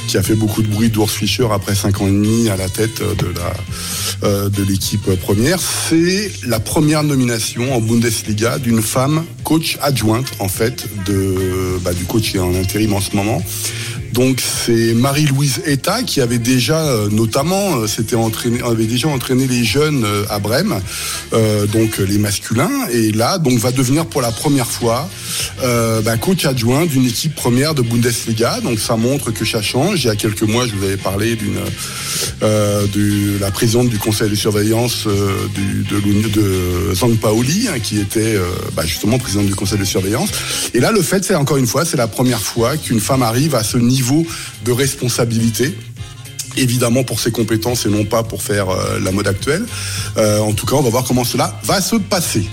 qui 0.08 0.18
a 0.18 0.24
fait 0.24 0.34
beaucoup 0.34 0.64
de 0.64 0.68
bruit 0.68 0.90
d'Urs 0.90 1.12
Fischer 1.12 1.48
après 1.52 1.76
cinq 1.76 2.02
ans 2.02 2.08
et 2.08 2.12
demi 2.12 2.50
à 2.50 2.58
la 2.58 2.68
tête 2.68 3.00
de 3.02 3.28
la 3.28 4.28
euh, 4.28 4.50
de 4.50 4.64
l'équipe 4.64 5.14
première. 5.22 5.60
C'est 5.62 6.32
la 6.48 6.60
première 6.60 7.04
nomination 7.04 7.76
en 7.76 7.82
Bundesliga 7.82 8.58
d'une 8.58 8.82
femme 8.82 9.24
coach 9.44 9.78
adjointe 9.82 10.32
en 10.40 10.48
fait 10.48 10.88
bah, 11.84 11.94
du 11.94 12.06
coach 12.06 12.32
qui 12.32 12.38
est 12.38 12.40
en 12.40 12.56
intérim 12.56 12.94
en 12.94 13.02
ce 13.02 13.16
moment. 13.16 13.42
Donc 14.14 14.42
c'est 14.42 14.94
Marie-Louise 14.94 15.62
Eta 15.66 16.04
qui 16.04 16.22
avait 16.22 16.38
déjà 16.38 16.80
euh, 16.80 17.10
notamment 17.10 17.78
euh, 17.78 18.16
entraîné 18.16 18.62
avait 18.62 18.86
déjà 18.86 19.08
entraîné 19.08 19.48
les 19.48 19.64
jeunes 19.64 20.04
euh, 20.04 20.26
à 20.30 20.40
Brême 20.40 20.82
donc 21.72 21.98
les 21.98 22.18
masculins. 22.18 22.70
Et 22.92 23.12
là 23.12 23.38
donc 23.38 23.58
va 23.60 23.72
devenir 23.72 24.06
pour 24.06 24.22
la 24.22 24.32
première 24.32 24.68
fois 24.68 25.10
bah, 25.62 26.18
coach 26.18 26.46
adjoint 26.46 26.86
d'une 26.86 27.06
équipe 27.06 27.36
première 27.36 27.74
de 27.74 27.82
Bundesliga. 27.82 28.60
Donc 28.62 28.80
ça 28.80 28.96
montre 28.96 29.32
que 29.32 29.46
ça 29.46 29.62
change. 29.62 30.04
Il 30.04 30.08
y 30.08 30.10
a 30.10 30.16
quelques 30.16 30.44
mois 30.44 30.66
je 30.68 30.76
vous 30.76 30.84
avais 30.84 30.98
parlé 30.98 31.36
d'une 31.36 31.60
de 32.42 33.40
la 33.40 33.52
présidente 33.52 33.90
du 33.90 33.98
conseil 33.98 34.30
de 34.30 34.36
surveillance 34.36 35.06
de, 35.08 36.30
de 36.30 36.94
Zang 36.94 37.16
Paoli 37.18 37.68
hein, 37.68 37.80
qui 37.82 38.00
était 38.00 38.38
bah, 38.76 38.86
justement 38.86 39.18
présidente 39.18 39.48
du 39.48 39.56
conseil 39.56 39.80
de 39.80 39.86
surveillance. 39.86 40.30
Et 40.74 40.80
là 40.80 40.92
le 40.92 41.02
fait 41.02 41.24
c'est 41.24 41.36
encore 41.36 41.58
une 41.58 41.68
fois 41.68 41.86
c'est 41.86 41.98
la 41.98 42.08
première 42.08 42.42
fois 42.42 42.78
qu'une 42.78 43.00
femme 43.00 43.24
arrive 43.24 43.56
à 43.56 43.64
ce 43.64 43.78
niveau 43.78 44.01
de 44.66 44.72
responsabilité 44.72 45.76
évidemment 46.58 47.04
pour 47.04 47.20
ses 47.20 47.32
compétences 47.32 47.86
et 47.86 47.90
non 47.90 48.06
pas 48.06 48.24
pour 48.24 48.44
faire 48.44 48.70
euh, 48.70 49.00
la 49.00 49.12
mode 49.12 49.28
actuelle. 49.28 49.66
Euh, 50.18 50.40
en 50.40 50.54
tout 50.54 50.66
cas, 50.66 50.76
on 50.76 50.82
va 50.82 50.90
voir 50.90 51.04
comment 51.04 51.24
cela 51.24 51.60
va 51.64 51.82
se 51.82 51.96
passer. 51.96 52.46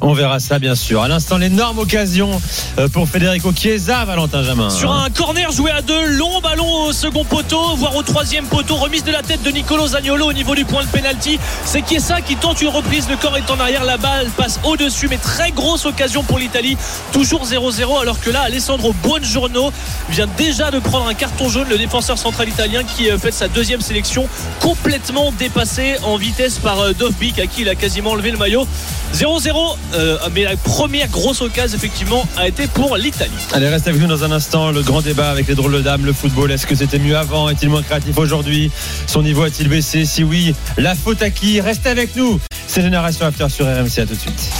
On 0.00 0.12
verra 0.12 0.40
ça, 0.40 0.58
bien 0.58 0.74
sûr. 0.74 1.02
À 1.02 1.08
l'instant, 1.08 1.38
l'énorme 1.38 1.78
occasion 1.78 2.30
euh, 2.78 2.88
pour 2.88 3.08
Federico 3.08 3.52
Chiesa, 3.52 4.04
Valentin 4.04 4.42
Jamin. 4.42 4.68
Sur 4.68 4.92
un 4.92 5.08
corner 5.10 5.50
joué 5.50 5.70
à 5.70 5.80
deux, 5.80 6.06
long 6.16 6.40
ballon 6.40 6.84
au 6.84 6.92
second 6.92 7.24
poteau, 7.24 7.76
voire 7.76 7.96
au 7.96 8.02
troisième 8.02 8.44
poteau, 8.44 8.76
remise 8.76 9.04
de 9.04 9.12
la 9.12 9.22
tête 9.22 9.42
de 9.42 9.50
Nicolo 9.50 9.86
Zagnolo 9.88 10.26
au 10.26 10.32
niveau 10.32 10.54
du 10.54 10.64
point 10.64 10.84
de 10.84 10.88
pénalty. 10.88 11.38
C'est 11.64 11.86
Chiesa 11.88 12.20
qui 12.20 12.36
tente 12.36 12.60
une 12.60 12.68
reprise, 12.68 13.08
le 13.08 13.16
corps 13.16 13.36
est 13.36 13.50
en 13.50 13.58
arrière, 13.58 13.84
la 13.84 13.96
balle 13.96 14.28
passe 14.36 14.60
au-dessus, 14.64 15.08
mais 15.08 15.16
très 15.16 15.50
grosse 15.50 15.86
occasion 15.86 16.22
pour 16.22 16.38
l'Italie. 16.38 16.76
Toujours 17.12 17.46
0-0, 17.46 18.00
alors 18.02 18.20
que 18.20 18.30
là, 18.30 18.42
Alessandro 18.42 18.94
Buongiorno 19.02 19.72
vient 20.10 20.28
déjà 20.36 20.70
de 20.70 20.78
prendre 20.78 21.06
un 21.08 21.14
carton 21.14 21.48
jaune, 21.48 21.68
le 21.70 21.78
défenseur 21.78 22.18
central 22.18 22.48
italien 22.48 22.82
qui 22.84 23.10
euh, 23.10 23.18
fait 23.18 23.32
sa 23.32 23.48
deuxième 23.48 23.80
sélection, 23.80 24.28
complètement 24.60 25.32
dépassé 25.38 25.96
en 26.02 26.16
vitesse 26.16 26.58
par 26.58 26.80
euh, 26.80 26.92
Dovbik, 26.92 27.38
à 27.38 27.46
qui 27.46 27.62
il 27.62 27.68
a 27.68 27.74
quasiment 27.74 28.10
enlevé 28.10 28.30
le 28.30 28.38
maillot. 28.38 28.66
0-0 29.14 29.76
euh, 29.94 30.18
mais 30.34 30.44
la 30.44 30.56
première 30.56 31.08
grosse 31.08 31.40
occasion 31.40 31.76
effectivement 31.76 32.26
a 32.36 32.48
été 32.48 32.66
pour 32.66 32.96
l'Italie. 32.96 33.32
Allez, 33.52 33.68
reste 33.68 33.88
avec 33.88 34.00
nous 34.00 34.06
dans 34.06 34.24
un 34.24 34.32
instant. 34.32 34.70
Le 34.70 34.82
grand 34.82 35.00
débat 35.00 35.30
avec 35.30 35.48
les 35.48 35.54
drôles 35.54 35.72
de 35.72 35.80
dames, 35.80 36.04
le 36.04 36.12
football. 36.12 36.50
Est-ce 36.50 36.66
que 36.66 36.74
c'était 36.74 36.98
mieux 36.98 37.16
avant? 37.16 37.48
Est-il 37.48 37.68
moins 37.68 37.82
créatif 37.82 38.16
aujourd'hui? 38.18 38.70
Son 39.06 39.22
niveau 39.22 39.42
a-t-il 39.42 39.68
baissé? 39.68 40.04
Si 40.04 40.24
oui, 40.24 40.54
la 40.76 40.94
faute 40.94 41.22
à 41.22 41.30
qui? 41.30 41.60
Restez 41.60 41.88
avec 41.88 42.16
nous. 42.16 42.40
C'est 42.66 42.82
Génération 42.82 43.26
After 43.26 43.48
sur 43.48 43.66
RMC. 43.66 43.98
À 43.98 44.06
tout 44.06 44.14
de 44.14 44.20
suite. 44.20 44.50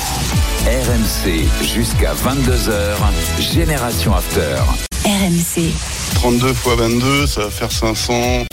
RMC 0.66 1.45
jusqu'à 1.74 2.12
22h. 2.14 3.53
Génération 3.55 4.14
After. 4.14 4.57
RMC. 5.05 5.70
32 6.14 6.49
x 6.51 6.59
22, 6.77 7.27
ça 7.27 7.43
va 7.43 7.51
faire 7.51 7.70
500. 7.70 8.47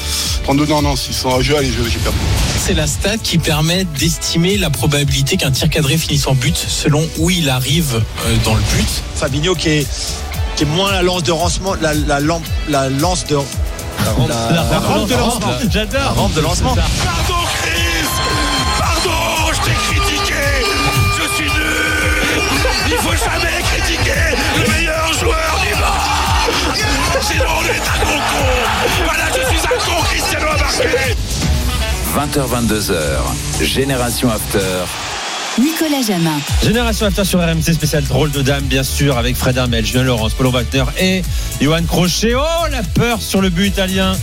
32, 0.43 0.65
non, 0.67 0.81
non, 0.81 0.95
600. 0.95 1.41
Je, 1.41 1.53
allez, 1.55 1.71
je- 1.71 1.89
j'ai 1.89 1.99
perdu. 1.99 2.17
C'est 2.59 2.73
la 2.73 2.87
stat 2.87 3.17
qui 3.17 3.37
permet 3.37 3.85
d'estimer 3.85 4.57
la 4.57 4.69
probabilité 4.69 5.37
qu'un 5.37 5.51
tir 5.51 5.69
cadré 5.69 5.97
finisse 5.97 6.27
en 6.27 6.33
but 6.35 6.55
selon 6.55 7.07
où 7.17 7.29
il 7.29 7.49
arrive 7.49 8.01
euh, 8.25 8.35
dans 8.43 8.53
le 8.55 8.61
but. 8.75 8.87
Fabinho 9.15 9.55
qui 9.55 9.69
est, 9.69 9.87
qui 10.55 10.63
est 10.63 10.67
moins 10.67 10.91
la 10.91 11.01
lance 11.01 11.23
de 11.23 11.29
lancement, 11.31 11.75
la, 11.81 11.93
la, 11.93 12.19
lampe- 12.19 12.43
la 12.69 12.89
lance 12.89 13.25
de. 13.25 13.37
La, 14.27 14.51
la 14.51 14.79
rampe 14.79 15.07
de 15.07 15.15
lancement. 15.15 15.47
La 15.47 15.69
J'adore. 15.69 16.13
rampe 16.15 16.33
de 16.33 16.41
lancement. 16.41 16.75
Pardon 16.75 17.41
Chris 17.61 18.07
Pardon, 18.77 19.53
je 19.53 19.61
t'ai 19.61 19.75
critiqué 19.87 20.33
Je 21.17 21.35
suis 21.35 21.45
nul 21.45 22.41
Il 22.87 22.95
faut 22.95 23.11
jamais 23.11 23.61
critiquer 23.71 24.35
le 24.57 24.73
meilleur 24.73 25.13
joueur 25.19 25.52
Con 26.73 26.79
Voilà, 29.05 29.25
je 29.31 29.41
suis 29.47 29.67
un 29.67 29.77
con, 29.77 30.03
Cristiano 30.05 30.47
a 30.47 30.57
marqué 30.57 31.15
20h-22h. 32.15 33.63
Génération 33.63 34.29
After. 34.29 34.85
Nicolas 35.59 36.01
Jamin. 36.01 36.39
Génération 36.63 37.05
After 37.05 37.23
sur 37.25 37.39
RMC 37.39 37.73
spécial 37.73 38.03
drôle 38.05 38.31
de 38.31 38.41
dame, 38.41 38.63
bien 38.63 38.81
sûr, 38.81 39.19
avec 39.19 39.35
Fred 39.35 39.55
Hermel, 39.55 39.85
Julien 39.85 40.01
Laurence, 40.01 40.33
Paulo 40.33 40.49
Wagner 40.49 40.83
et 40.99 41.21
Johan 41.61 41.83
Crochet. 41.87 42.33
Oh, 42.33 42.67
la 42.71 42.81
peur 42.81 43.21
sur 43.21 43.39
le 43.39 43.49
but 43.49 43.67
italien. 43.67 44.13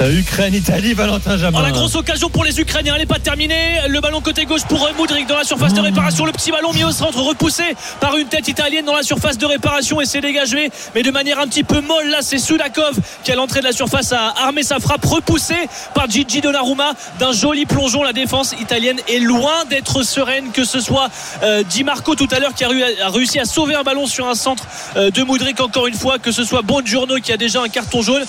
Euh, 0.00 0.18
Ukraine, 0.18 0.52
Italie, 0.52 0.94
Valentin 0.94 1.36
Jamin. 1.36 1.60
Oh, 1.60 1.62
la 1.62 1.70
grosse 1.70 1.94
occasion 1.94 2.28
pour 2.28 2.42
les 2.42 2.58
Ukrainiens, 2.58 2.94
elle 2.94 3.02
n'est 3.02 3.06
pas 3.06 3.20
terminée. 3.20 3.78
Le 3.88 4.00
ballon 4.00 4.20
côté 4.20 4.46
gauche 4.46 4.64
pour 4.64 4.84
euh, 4.84 4.90
Moudric 4.96 5.28
dans 5.28 5.36
la 5.36 5.44
surface 5.44 5.74
de 5.74 5.80
réparation. 5.80 6.24
Le 6.26 6.32
petit 6.32 6.50
ballon 6.50 6.72
mis 6.72 6.82
au 6.82 6.90
centre, 6.90 7.20
repoussé 7.20 7.62
par 8.00 8.16
une 8.16 8.26
tête 8.26 8.48
italienne 8.48 8.84
dans 8.84 8.96
la 8.96 9.04
surface 9.04 9.38
de 9.38 9.46
réparation 9.46 10.00
et 10.00 10.06
c'est 10.06 10.20
dégagé, 10.20 10.70
mais 10.96 11.04
de 11.04 11.10
manière 11.12 11.38
un 11.38 11.46
petit 11.46 11.62
peu 11.62 11.80
molle. 11.80 12.08
Là, 12.10 12.18
c'est 12.20 12.38
Sudakov 12.38 12.98
qui 13.22 13.30
à 13.30 13.36
l'entrée 13.36 13.60
de 13.60 13.66
la 13.66 13.72
surface 13.72 14.12
a 14.12 14.34
armé 14.42 14.64
sa 14.64 14.80
frappe, 14.80 15.04
repoussé 15.04 15.54
par 15.94 16.10
Gigi 16.10 16.40
Donnarumma 16.40 16.94
d'un 17.20 17.30
joli 17.30 17.64
plongeon. 17.64 18.02
La 18.02 18.12
défense 18.12 18.56
italienne 18.60 18.98
est 19.08 19.20
loin 19.20 19.64
d'être 19.68 20.02
sereine, 20.02 20.50
que 20.52 20.64
ce 20.64 20.79
soit 20.80 21.08
euh, 21.42 21.62
Di 21.62 21.84
Marco 21.84 22.14
tout 22.14 22.28
à 22.30 22.38
l'heure 22.38 22.54
qui 22.54 22.64
a 22.64 22.68
réussi 23.08 23.38
à 23.38 23.44
sauver 23.44 23.74
un 23.74 23.82
ballon 23.82 24.06
sur 24.06 24.28
un 24.28 24.34
centre 24.34 24.64
euh, 24.96 25.10
de 25.10 25.22
Moudric 25.22 25.60
encore 25.60 25.86
une 25.86 25.94
fois, 25.94 26.18
que 26.18 26.32
ce 26.32 26.44
soit 26.44 26.62
Bongiorno 26.62 27.16
qui 27.16 27.32
a 27.32 27.36
déjà 27.36 27.62
un 27.62 27.68
carton 27.68 28.02
jaune. 28.02 28.24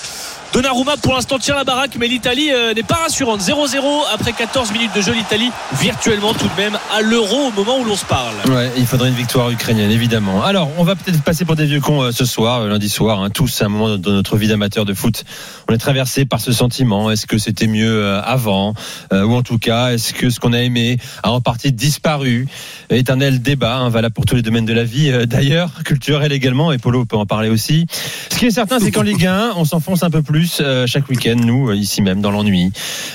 Donnarumma 0.52 0.96
pour 0.98 1.14
l'instant 1.14 1.38
tient 1.38 1.54
la 1.54 1.64
baraque 1.64 1.96
mais 1.98 2.08
l'Italie 2.08 2.50
euh, 2.52 2.74
n'est 2.74 2.82
pas 2.82 2.96
rassurante 2.96 3.40
0-0 3.40 3.78
après 4.12 4.32
14 4.32 4.72
minutes 4.72 4.90
de 4.94 5.00
jeu 5.00 5.12
l'Italie 5.12 5.50
virtuellement 5.80 6.34
tout 6.34 6.46
de 6.46 6.60
même 6.60 6.78
à 6.94 7.00
l'euro 7.00 7.48
au 7.48 7.50
moment 7.52 7.78
où 7.78 7.84
l'on 7.84 7.96
se 7.96 8.04
parle 8.04 8.34
Ouais, 8.48 8.70
il 8.76 8.86
faudrait 8.86 9.08
une 9.08 9.14
victoire 9.14 9.50
ukrainienne, 9.50 9.90
évidemment. 9.90 10.42
Alors, 10.42 10.68
on 10.76 10.84
va 10.84 10.94
peut-être 10.94 11.22
passer 11.22 11.44
pour 11.44 11.56
des 11.56 11.64
vieux 11.64 11.80
cons 11.80 12.02
euh, 12.02 12.10
ce 12.12 12.24
soir, 12.24 12.60
euh, 12.62 12.68
lundi 12.68 12.88
soir. 12.88 13.20
hein. 13.22 13.30
tous, 13.30 13.62
à 13.62 13.66
un 13.66 13.68
moment 13.68 13.96
de 13.96 14.10
notre 14.10 14.36
vie 14.36 14.48
d'amateur 14.48 14.84
de 14.84 14.92
foot, 14.94 15.24
on 15.68 15.74
est 15.74 15.78
traversé 15.78 16.24
par 16.26 16.40
ce 16.40 16.52
sentiment. 16.52 17.10
Est-ce 17.10 17.26
que 17.26 17.38
c'était 17.38 17.66
mieux 17.66 18.04
euh, 18.04 18.20
avant? 18.22 18.74
Euh, 19.12 19.24
Ou 19.24 19.34
en 19.34 19.42
tout 19.42 19.58
cas, 19.58 19.92
est-ce 19.92 20.12
que 20.12 20.28
ce 20.28 20.38
qu'on 20.40 20.52
a 20.52 20.58
aimé 20.58 20.98
a 21.22 21.30
en 21.30 21.40
partie 21.40 21.72
disparu? 21.72 22.46
Éternel 22.90 23.40
débat, 23.40 23.76
hein, 23.76 23.88
valable 23.88 24.14
pour 24.14 24.26
tous 24.26 24.34
les 24.36 24.42
domaines 24.42 24.66
de 24.66 24.74
la 24.74 24.84
vie, 24.84 25.10
euh, 25.10 25.24
d'ailleurs, 25.24 25.70
culturel 25.84 26.32
également, 26.32 26.72
et 26.72 26.78
Polo 26.78 27.04
peut 27.06 27.16
en 27.16 27.26
parler 27.26 27.48
aussi. 27.48 27.86
Ce 28.30 28.36
qui 28.36 28.46
est 28.46 28.50
certain, 28.50 28.80
c'est 28.80 28.90
qu'en 28.90 29.02
Ligue 29.02 29.26
1, 29.26 29.52
on 29.56 29.64
s'enfonce 29.64 30.02
un 30.02 30.10
peu 30.10 30.20
plus 30.22 30.41
euh, 30.60 30.86
chaque 30.86 31.08
week-end, 31.08 31.36
nous, 31.36 31.70
euh, 31.70 31.76
ici 31.76 32.02
même, 32.02 32.20
dans 32.20 32.30
l'ennui. 32.30 32.72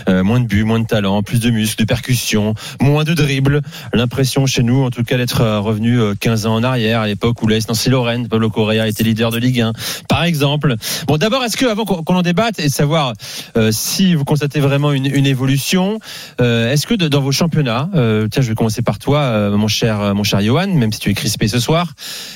Euh, 0.09 0.23
moins 0.23 0.39
de 0.39 0.45
buts, 0.45 0.63
moins 0.63 0.79
de 0.79 0.85
talent, 0.85 1.23
plus 1.23 1.39
de 1.39 1.49
muscles, 1.49 1.83
de 1.83 1.87
percussions, 1.87 2.53
moins 2.81 3.03
de 3.03 3.13
dribbles. 3.13 3.61
L'impression 3.93 4.45
chez 4.45 4.63
nous, 4.63 4.83
en 4.83 4.89
tout 4.89 5.03
cas, 5.03 5.17
d'être 5.17 5.41
euh, 5.41 5.59
revenu 5.59 5.99
euh, 5.99 6.13
15 6.19 6.45
ans 6.45 6.55
en 6.55 6.63
arrière, 6.63 7.01
à 7.01 7.07
l'époque 7.07 7.41
où 7.41 7.47
l'AS 7.47 7.67
Nancy 7.67 7.89
Lorraine, 7.89 8.27
Pablo 8.27 8.49
Correa 8.49 8.87
était 8.87 9.03
leader 9.03 9.31
de 9.31 9.37
Ligue 9.37 9.61
1, 9.61 9.73
par 10.07 10.23
exemple. 10.23 10.75
Bon, 11.07 11.17
d'abord, 11.17 11.43
est-ce 11.43 11.57
que, 11.57 11.65
avant 11.65 11.85
qu'on 11.85 12.15
en 12.15 12.21
débatte 12.21 12.59
et 12.59 12.69
savoir 12.69 13.13
euh, 13.57 13.71
si 13.71 14.15
vous 14.15 14.25
constatez 14.25 14.59
vraiment 14.59 14.91
une, 14.91 15.05
une 15.05 15.25
évolution, 15.25 15.99
euh, 16.41 16.71
est-ce 16.71 16.87
que 16.87 16.93
dans 16.93 17.21
vos 17.21 17.31
championnats, 17.31 17.89
euh, 17.95 18.27
tiens, 18.31 18.41
je 18.41 18.49
vais 18.49 18.55
commencer 18.55 18.81
par 18.81 18.99
toi, 18.99 19.19
euh, 19.19 19.57
mon 19.57 19.67
cher, 19.67 19.99
euh, 20.01 20.13
mon 20.13 20.23
cher 20.23 20.41
Johan, 20.41 20.67
même 20.67 20.91
si 20.91 20.99
tu 20.99 21.09
es 21.09 21.13
crispé 21.13 21.47
ce 21.47 21.59
soir, 21.59 21.93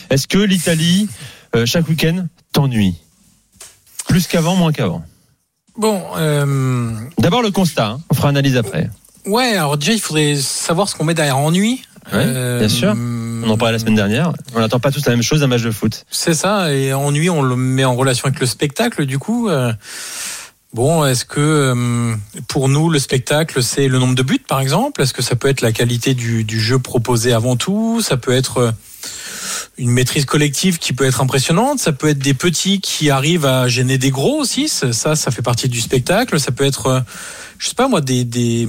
est-ce 0.09 0.27
que 0.27 0.37
l'Italie, 0.37 1.07
euh, 1.55 1.65
chaque 1.65 1.87
week-end, 1.87 2.25
t'ennuie? 2.53 2.95
Plus 4.12 4.28
qu'avant, 4.28 4.55
moins 4.55 4.72
qu'avant 4.74 5.03
Bon, 5.78 6.03
euh, 6.18 6.91
D'abord 7.18 7.41
le 7.41 7.49
constat, 7.51 7.88
hein. 7.88 7.99
on 8.09 8.14
fera 8.14 8.28
analyse 8.30 8.57
après. 8.57 8.89
ouais, 9.26 9.55
alors 9.55 9.78
déjà, 9.78 9.93
il 9.93 10.01
faudrait 10.01 10.36
savoir 10.36 10.89
ce 10.89 10.95
qu'on 10.95 11.05
met 11.05 11.14
derrière 11.14 11.38
ennui. 11.38 11.82
Ouais, 12.12 12.24
Euh, 12.26 12.59
bien 12.59 12.68
sûr. 12.68 12.93
On 13.43 13.49
en 13.49 13.57
parlait 13.57 13.72
la 13.74 13.80
semaine 13.80 13.95
dernière. 13.95 14.34
On 14.53 14.59
n'attend 14.59 14.80
pas 14.80 14.91
tous 14.91 15.05
la 15.05 15.14
même 15.14 15.24
chose 15.24 15.39
d'un 15.39 15.47
match 15.47 15.62
de 15.62 15.72
foot. 15.72 16.05
C'est 16.12 16.34
ça, 16.34 16.74
et 16.74 16.93
ennui, 16.93 17.30
on 17.30 17.41
le 17.41 17.55
met 17.55 17.86
en 17.86 17.95
relation 17.95 18.26
avec 18.26 18.39
le 18.39 18.45
spectacle, 18.45 19.05
du 19.05 19.18
coup. 19.18 19.47
euh, 19.49 19.72
Bon, 20.74 21.05
est-ce 21.05 21.26
que 21.26 21.39
euh, 21.39 22.14
pour 22.47 22.70
nous, 22.70 22.89
le 22.89 22.97
spectacle, 22.99 23.62
c'est 23.64 23.88
le 23.88 23.97
nombre 23.99 24.16
de 24.16 24.24
buts, 24.24 24.43
par 24.47 24.59
exemple? 24.62 25.01
Est-ce 25.01 25.14
que 25.14 25.22
ça 25.22 25.36
peut 25.36 25.47
être 25.49 25.62
la 25.62 25.72
qualité 25.72 26.14
du, 26.14 26.43
du 26.43 26.59
jeu 26.62 26.80
proposé 26.80 27.34
avant 27.34 27.55
tout? 27.57 28.01
Ça 28.01 28.16
peut 28.18 28.32
être 28.34 28.74
une 29.78 29.91
maîtrise 29.91 30.26
collective 30.26 30.78
qui 30.78 30.93
peut 30.93 31.06
être 31.06 31.22
impressionnante. 31.22 31.80
Ça 31.80 31.91
peut 31.91 32.10
être 32.10 32.20
des 32.20 32.34
petits 32.34 32.80
qui 32.80 33.10
arrivent 33.10 33.45
à 33.45 33.68
gêner 33.68 33.97
des 33.97 34.12
gros 34.12 34.39
aussi. 34.39 34.68
Ça, 34.70 34.91
ça 34.93 35.32
fait 35.32 35.41
partie 35.41 35.70
du 35.70 35.82
spectacle. 35.82 36.39
Ça 36.39 36.52
peut 36.52 36.66
être, 36.66 36.88
euh, 36.88 36.99
je 37.58 37.68
sais 37.68 37.76
pas 37.76 37.88
moi, 37.88 38.02
des, 38.02 38.68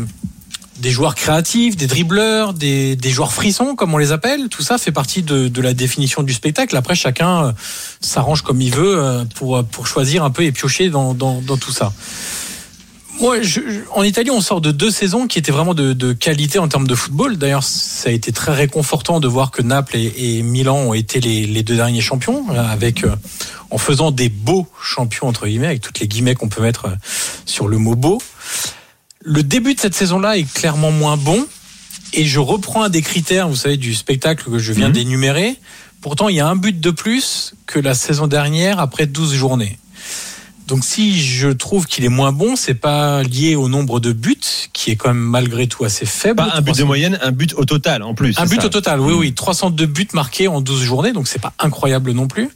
joueurs 0.83 1.14
créatifs, 1.14 1.76
des 1.76 1.87
dribbleurs, 1.87 2.55
des, 2.55 2.97
joueurs 3.05 3.33
frissons, 3.33 3.74
comme 3.74 3.95
on 3.95 3.99
les 3.99 4.12
appelle. 4.12 4.49
Tout 4.49 4.62
ça 4.62 4.78
fait 4.78 4.93
partie 4.93 5.22
de, 5.22 5.61
la 5.61 5.74
définition 5.74 6.22
du 6.22 6.33
spectacle. 6.33 6.76
Après, 6.76 6.95
chacun 6.95 7.47
euh, 7.47 7.53
s'arrange 8.01 8.43
comme 8.43 8.61
il 8.61 8.74
veut 8.74 8.99
euh, 8.99 9.24
pour, 9.35 9.87
choisir 9.87 10.24
un 10.24 10.30
peu 10.30 10.45
et 10.45 10.53
piocher 10.53 10.91
dans 10.91 11.14
tout 11.14 11.72
ça. 11.72 11.93
Je- 13.20 13.42
je- 13.42 13.80
en 13.94 14.02
Italie, 14.02 14.30
on 14.30 14.40
sort 14.40 14.60
de 14.60 14.72
deux 14.72 14.90
saisons 14.90 15.26
qui 15.26 15.38
étaient 15.38 15.52
vraiment 15.52 15.74
de, 15.74 15.92
de 15.92 16.12
qualité 16.12 16.58
en 16.58 16.68
termes 16.68 16.86
de 16.86 16.94
football. 16.94 17.36
D'ailleurs, 17.36 17.62
ça 17.62 18.08
a 18.08 18.12
été 18.12 18.32
très 18.32 18.52
réconfortant 18.52 19.20
de 19.20 19.28
voir 19.28 19.50
que 19.50 19.62
Naples 19.62 19.96
et, 19.96 20.38
et 20.38 20.42
Milan 20.42 20.76
ont 20.76 20.94
été 20.94 21.20
les, 21.20 21.46
les 21.46 21.62
deux 21.62 21.76
derniers 21.76 22.00
champions, 22.00 22.44
euh, 22.50 22.60
avec 22.64 23.04
euh, 23.04 23.14
en 23.70 23.78
faisant 23.78 24.10
des 24.10 24.28
beaux 24.28 24.66
champions 24.82 25.28
entre 25.28 25.46
guillemets, 25.46 25.68
avec 25.68 25.80
toutes 25.82 26.00
les 26.00 26.08
guillemets 26.08 26.34
qu'on 26.34 26.48
peut 26.48 26.62
mettre 26.62 26.86
euh, 26.86 26.94
sur 27.46 27.68
le 27.68 27.78
mot 27.78 27.94
beau. 27.94 28.20
Le 29.20 29.42
début 29.42 29.74
de 29.74 29.80
cette 29.80 29.94
saison-là 29.94 30.36
est 30.38 30.52
clairement 30.52 30.90
moins 30.90 31.16
bon, 31.16 31.46
et 32.14 32.24
je 32.24 32.40
reprends 32.40 32.82
un 32.82 32.88
des 32.88 33.02
critères, 33.02 33.48
vous 33.48 33.56
savez, 33.56 33.76
du 33.76 33.94
spectacle 33.94 34.50
que 34.50 34.58
je 34.58 34.72
viens 34.72 34.88
Mhm. 34.88 34.94
d'énumérer. 34.94 35.56
Pourtant, 36.00 36.28
il 36.28 36.36
y 36.36 36.40
a 36.40 36.48
un 36.48 36.56
but 36.56 36.80
de 36.80 36.90
plus 36.90 37.54
que 37.66 37.78
la 37.78 37.94
saison 37.94 38.26
dernière 38.26 38.80
après 38.80 39.06
12 39.06 39.32
journées. 39.34 39.78
Donc 40.72 40.86
si 40.86 41.20
je 41.20 41.48
trouve 41.48 41.84
qu'il 41.84 42.02
est 42.02 42.08
moins 42.08 42.32
bon, 42.32 42.56
c'est 42.56 42.72
pas 42.72 43.22
lié 43.24 43.56
au 43.56 43.68
nombre 43.68 44.00
de 44.00 44.10
buts, 44.10 44.40
qui 44.72 44.90
est 44.90 44.96
quand 44.96 45.08
même 45.08 45.18
malgré 45.18 45.66
tout 45.66 45.84
assez 45.84 46.06
faible. 46.06 46.36
Pas 46.36 46.44
un 46.54 46.62
but 46.62 46.70
de 46.70 46.76
300. 46.76 46.86
moyenne, 46.86 47.18
un 47.20 47.30
but 47.30 47.52
au 47.58 47.66
total 47.66 48.02
en 48.02 48.14
plus. 48.14 48.38
Un 48.38 48.46
but 48.46 48.58
ça 48.58 48.68
au 48.68 48.70
total, 48.70 48.98
oui, 48.98 49.12
oui. 49.12 49.34
302 49.34 49.84
buts 49.84 50.08
marqués 50.14 50.48
en 50.48 50.62
12 50.62 50.82
journées, 50.82 51.12
donc 51.12 51.28
c'est 51.28 51.42
pas 51.42 51.52
incroyable 51.58 52.12
non 52.12 52.26
plus. 52.26 52.48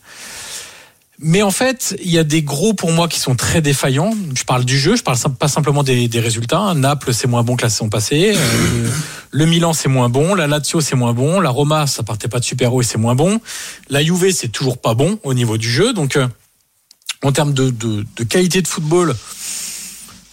Mais 1.19 1.43
en 1.43 1.51
fait, 1.51 1.95
il 2.03 2.11
y 2.11 2.19
a 2.19 2.25
des 2.25 2.41
gros 2.41 2.73
pour 2.73 2.91
moi 2.91 3.07
qui 3.07 3.21
sont 3.21 3.35
très 3.35 3.61
défaillants. 3.61 4.15
Je 4.35 4.45
parle 4.45 4.65
du 4.65 4.79
jeu, 4.79 4.97
je 4.97 5.03
parle 5.03 5.19
pas 5.39 5.49
simplement 5.49 5.83
des, 5.83 6.09
des 6.09 6.21
résultats. 6.21 6.73
Naples, 6.73 7.13
c'est 7.13 7.29
moins 7.29 7.43
bon 7.43 7.57
que 7.57 7.65
la 7.65 7.69
saison 7.69 7.91
passée. 7.91 8.33
Euh, 8.35 8.89
le 9.31 9.45
Milan, 9.45 9.75
c'est 9.75 9.91
moins 9.91 10.09
bon. 10.09 10.35
La 10.35 10.47
Lazio, 10.47 10.81
c'est 10.81 10.97
moins 10.97 11.13
bon. 11.13 11.39
La 11.41 11.51
Roma, 11.51 11.87
ça 11.87 12.03
partait 12.03 12.29
pas 12.29 12.39
de 12.39 12.45
super 12.47 12.73
haut 12.73 12.81
et 12.81 12.85
c'est 12.85 12.97
moins 12.97 13.15
bon. 13.15 13.41
La 13.91 14.03
Juve, 14.03 14.31
c'est 14.33 14.49
toujours 14.49 14.79
pas 14.79 14.95
bon 14.95 15.19
au 15.23 15.35
niveau 15.35 15.59
du 15.59 15.71
jeu. 15.71 15.93
Donc, 15.93 16.17
euh, 16.17 16.27
en 17.23 17.33
termes 17.33 17.55
de, 17.55 17.71
de, 17.71 18.25
qualité 18.25 18.63
de 18.63 18.69
football, 18.69 19.15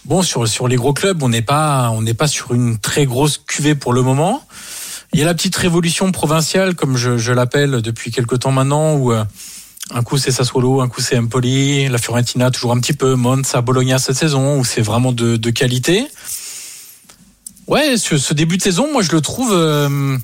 bon, 0.04 0.22
sur, 0.22 0.46
sur 0.46 0.68
les 0.68 0.76
gros 0.76 0.92
clubs, 0.92 1.22
on 1.22 1.28
n'est 1.28 1.42
pas, 1.42 1.92
pas 2.16 2.26
sur 2.26 2.54
une 2.54 2.78
très 2.78 3.06
grosse 3.06 3.38
cuvée 3.38 3.74
pour 3.74 3.92
le 3.92 4.02
moment. 4.02 4.46
Il 5.12 5.20
y 5.20 5.22
a 5.22 5.26
la 5.26 5.34
petite 5.34 5.56
révolution 5.56 6.10
provinciale, 6.12 6.74
comme 6.74 6.96
je, 6.96 7.18
je 7.18 7.32
l'appelle 7.32 7.82
depuis 7.82 8.10
quelque 8.10 8.34
temps 8.36 8.52
maintenant, 8.52 8.94
où 8.94 9.12
euh, 9.12 9.24
un 9.90 10.02
coup 10.02 10.18
c'est 10.18 10.32
Sassuolo, 10.32 10.80
un 10.80 10.88
coup 10.88 11.00
c'est 11.00 11.16
Empoli, 11.16 11.88
la 11.88 11.98
Fiorentina 11.98 12.50
toujours 12.50 12.72
un 12.72 12.80
petit 12.80 12.94
peu, 12.94 13.14
Monza, 13.14 13.60
Bologna 13.60 13.98
cette 13.98 14.16
saison, 14.16 14.58
où 14.58 14.64
c'est 14.64 14.82
vraiment 14.82 15.12
de, 15.12 15.36
de 15.36 15.50
qualité. 15.50 16.06
Ouais, 17.66 17.96
ce, 17.96 18.18
ce 18.18 18.34
début 18.34 18.56
de 18.58 18.62
saison, 18.62 18.92
moi 18.92 19.02
je 19.02 19.12
le 19.12 19.20
trouve 19.20 19.52
euh, 19.52 20.18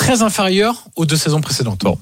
très 0.00 0.22
inférieur 0.22 0.86
aux 0.96 1.04
deux 1.04 1.16
saisons 1.16 1.42
précédentes. 1.42 1.82
Bon. 1.84 1.98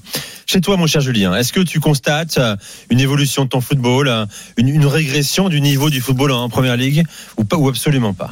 Chez 0.47 0.61
toi, 0.61 0.77
mon 0.77 0.87
cher 0.87 1.01
Julien, 1.01 1.35
est-ce 1.35 1.51
que 1.51 1.59
tu 1.59 1.81
constates 1.81 2.37
euh, 2.37 2.55
une 2.89 3.01
évolution 3.01 3.43
de 3.43 3.49
ton 3.49 3.59
football, 3.59 4.07
euh, 4.07 4.25
une, 4.55 4.69
une 4.69 4.85
régression 4.85 5.49
du 5.49 5.59
niveau 5.59 5.89
du 5.89 5.99
football 5.99 6.31
en 6.31 6.47
première 6.47 6.77
ligue 6.77 7.03
ou 7.35 7.43
pas 7.43 7.57
ou 7.57 7.67
absolument 7.67 8.13
pas? 8.13 8.31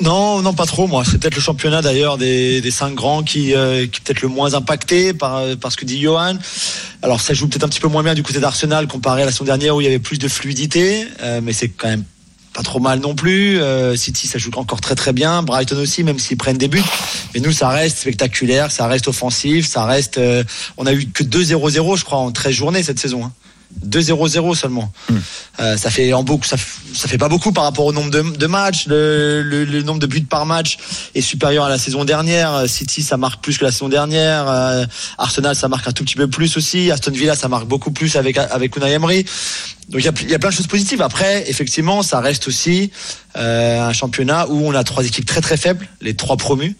Non, 0.00 0.42
non, 0.42 0.52
pas 0.52 0.66
trop. 0.66 0.86
Moi, 0.86 1.04
c'est 1.06 1.16
peut-être 1.18 1.36
le 1.36 1.40
championnat 1.40 1.80
d'ailleurs 1.80 2.18
des, 2.18 2.60
des 2.60 2.70
cinq 2.70 2.94
grands 2.94 3.22
qui, 3.22 3.54
euh, 3.54 3.86
qui 3.86 3.98
est 3.98 4.04
peut-être 4.04 4.20
le 4.20 4.28
moins 4.28 4.52
impacté 4.52 5.14
par, 5.14 5.42
par 5.56 5.72
ce 5.72 5.78
que 5.78 5.86
dit 5.86 5.98
Johan. 5.98 6.36
Alors, 7.00 7.22
ça 7.22 7.32
joue 7.32 7.48
peut-être 7.48 7.64
un 7.64 7.68
petit 7.68 7.80
peu 7.80 7.88
moins 7.88 8.02
bien 8.02 8.14
du 8.14 8.22
côté 8.22 8.40
d'Arsenal 8.40 8.86
comparé 8.88 9.22
à 9.22 9.24
la 9.24 9.32
saison 9.32 9.44
dernière 9.44 9.74
où 9.74 9.80
il 9.80 9.84
y 9.84 9.86
avait 9.86 9.98
plus 9.98 10.18
de 10.18 10.28
fluidité, 10.28 11.06
euh, 11.22 11.40
mais 11.42 11.54
c'est 11.54 11.70
quand 11.70 11.88
même 11.88 12.04
pas 12.54 12.62
trop 12.62 12.80
mal 12.80 13.00
non 13.00 13.14
plus. 13.14 13.60
Euh, 13.60 13.96
City, 13.96 14.26
ça 14.26 14.38
joue 14.38 14.50
encore 14.54 14.80
très 14.80 14.94
très 14.94 15.12
bien. 15.12 15.42
Brighton 15.42 15.76
aussi, 15.76 16.04
même 16.04 16.18
s'ils 16.18 16.38
prennent 16.38 16.56
des 16.56 16.68
buts. 16.68 16.84
Mais 17.34 17.40
nous, 17.40 17.52
ça 17.52 17.68
reste 17.68 17.98
spectaculaire, 17.98 18.70
ça 18.70 18.86
reste 18.86 19.08
offensif, 19.08 19.66
ça 19.66 19.84
reste. 19.84 20.16
euh, 20.18 20.44
on 20.78 20.86
a 20.86 20.92
eu 20.92 21.06
que 21.06 21.24
2-0-0, 21.24 21.98
je 21.98 22.04
crois, 22.04 22.18
en 22.18 22.30
13 22.30 22.52
journées 22.54 22.82
cette 22.82 23.00
saison. 23.00 23.24
Hein. 23.24 23.32
2-0-0 23.86 24.54
seulement. 24.54 24.92
Euh, 25.60 25.76
ça 25.76 25.90
fait 25.90 26.12
en 26.12 26.22
beaucoup, 26.22 26.44
ça, 26.46 26.56
ça 26.94 27.08
fait 27.08 27.18
pas 27.18 27.28
beaucoup 27.28 27.52
par 27.52 27.64
rapport 27.64 27.84
au 27.86 27.92
nombre 27.92 28.10
de, 28.10 28.22
de 28.22 28.46
matchs. 28.46 28.86
Le, 28.86 29.42
le- 29.42 29.64
le 29.64 29.82
nombre 29.82 30.00
de 30.00 30.06
buts 30.06 30.22
par 30.22 30.46
match 30.46 30.78
est 31.14 31.20
supérieur 31.20 31.64
à 31.64 31.68
la 31.68 31.78
saison 31.78 32.04
dernière. 32.04 32.52
Euh, 32.54 32.66
City, 32.66 33.02
ça 33.02 33.16
marque 33.16 33.42
plus 33.42 33.58
que 33.58 33.64
la 33.64 33.72
saison 33.72 33.88
dernière. 33.88 34.48
Euh, 34.48 34.84
Arsenal, 35.18 35.54
ça 35.54 35.68
marque 35.68 35.86
un 35.88 35.92
tout 35.92 36.04
petit 36.04 36.16
peu 36.16 36.28
plus 36.28 36.56
aussi. 36.56 36.90
Aston 36.90 37.12
Villa, 37.12 37.34
ça 37.34 37.48
marque 37.48 37.66
beaucoup 37.66 37.90
plus 37.90 38.16
avec 38.16 38.38
avec 38.38 38.76
Unai 38.76 38.92
Emery. 38.92 39.24
Donc 39.88 40.00
il 40.00 40.04
y 40.04 40.08
a, 40.08 40.30
y 40.30 40.34
a 40.34 40.38
plein 40.38 40.48
de 40.50 40.54
choses 40.54 40.66
positives. 40.66 41.02
Après, 41.02 41.48
effectivement, 41.48 42.02
ça 42.02 42.20
reste 42.20 42.48
aussi 42.48 42.90
euh, 43.36 43.80
un 43.80 43.92
championnat 43.92 44.46
où 44.48 44.66
on 44.66 44.74
a 44.74 44.82
trois 44.84 45.04
équipes 45.04 45.26
très 45.26 45.40
très 45.40 45.56
faibles, 45.56 45.86
les 46.00 46.14
trois 46.14 46.36
promus. 46.36 46.74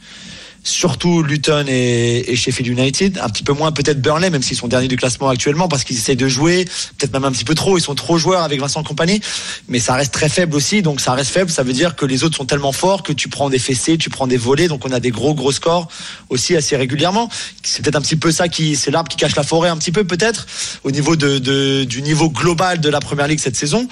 Surtout 0.67 1.23
Luton 1.23 1.67
et, 1.69 2.25
et 2.33 2.37
Sheffield 2.37 2.67
United, 2.79 3.19
un 3.23 3.29
petit 3.29 3.43
peu 3.43 3.53
moins 3.53 3.71
peut-être 3.71 4.01
Burnley, 4.01 4.31
même 4.31 4.43
s'ils 4.43 4.57
sont 4.57 4.67
derniers 4.67 4.89
du 4.89 4.97
classement 4.97 5.29
actuellement, 5.29 5.69
parce 5.69 5.85
qu'ils 5.85 5.97
essayent 5.97 6.17
de 6.17 6.27
jouer, 6.27 6.65
peut-être 6.97 7.13
même 7.13 7.25
un 7.25 7.33
petit 7.33 7.45
peu 7.45 7.55
trop, 7.55 7.77
ils 7.77 7.83
sont 7.83 7.95
trop 7.95 8.17
joueurs 8.17 8.43
avec 8.43 8.61
Vincent 8.61 8.83
Compagnie, 8.83 9.21
mais 9.69 9.79
ça 9.79 9.95
reste 9.95 10.15
très 10.15 10.31
faible 10.31 10.57
aussi, 10.57 10.81
donc 10.81 11.03
ça 11.03 11.13
reste 11.13 11.31
faible, 11.31 11.51
ça 11.51 11.65
veut 11.65 11.75
dire 11.75 11.97
que 11.97 12.07
les 12.07 12.25
autres 12.25 12.37
sont 12.39 12.47
tellement 12.47 12.73
forts 12.73 13.03
que 13.03 13.13
tu 13.13 13.29
prends 13.29 13.51
des 13.51 13.59
fessées, 13.59 13.99
tu 13.99 14.09
prends 14.09 14.27
des 14.27 14.39
volets, 14.39 14.67
donc 14.69 14.87
on 14.87 14.91
a 14.93 15.01
des 15.01 15.11
gros 15.11 15.35
gros 15.35 15.53
scores 15.53 15.87
aussi 16.31 16.57
assez 16.57 16.77
régulièrement. 16.79 17.29
C'est 17.63 17.83
peut-être 17.83 17.97
un 17.97 18.01
petit 18.01 18.17
peu 18.17 18.33
ça 18.33 18.49
qui, 18.49 18.75
c'est 18.75 18.91
l'arbre 18.91 19.11
qui 19.11 19.19
cache 19.19 19.37
la 19.37 19.43
forêt 19.43 19.69
un 19.69 19.77
petit 19.77 19.93
peu 19.93 20.05
peut-être, 20.05 20.47
au 20.83 20.91
niveau 20.91 21.15
de, 21.15 21.37
de- 21.39 21.85
du 21.85 22.01
niveau 22.01 22.31
global 22.31 22.81
de 22.81 22.89
la 22.89 23.01
première 23.01 23.29
ligue 23.29 23.39
cette 23.39 23.57
saison, 23.57 23.87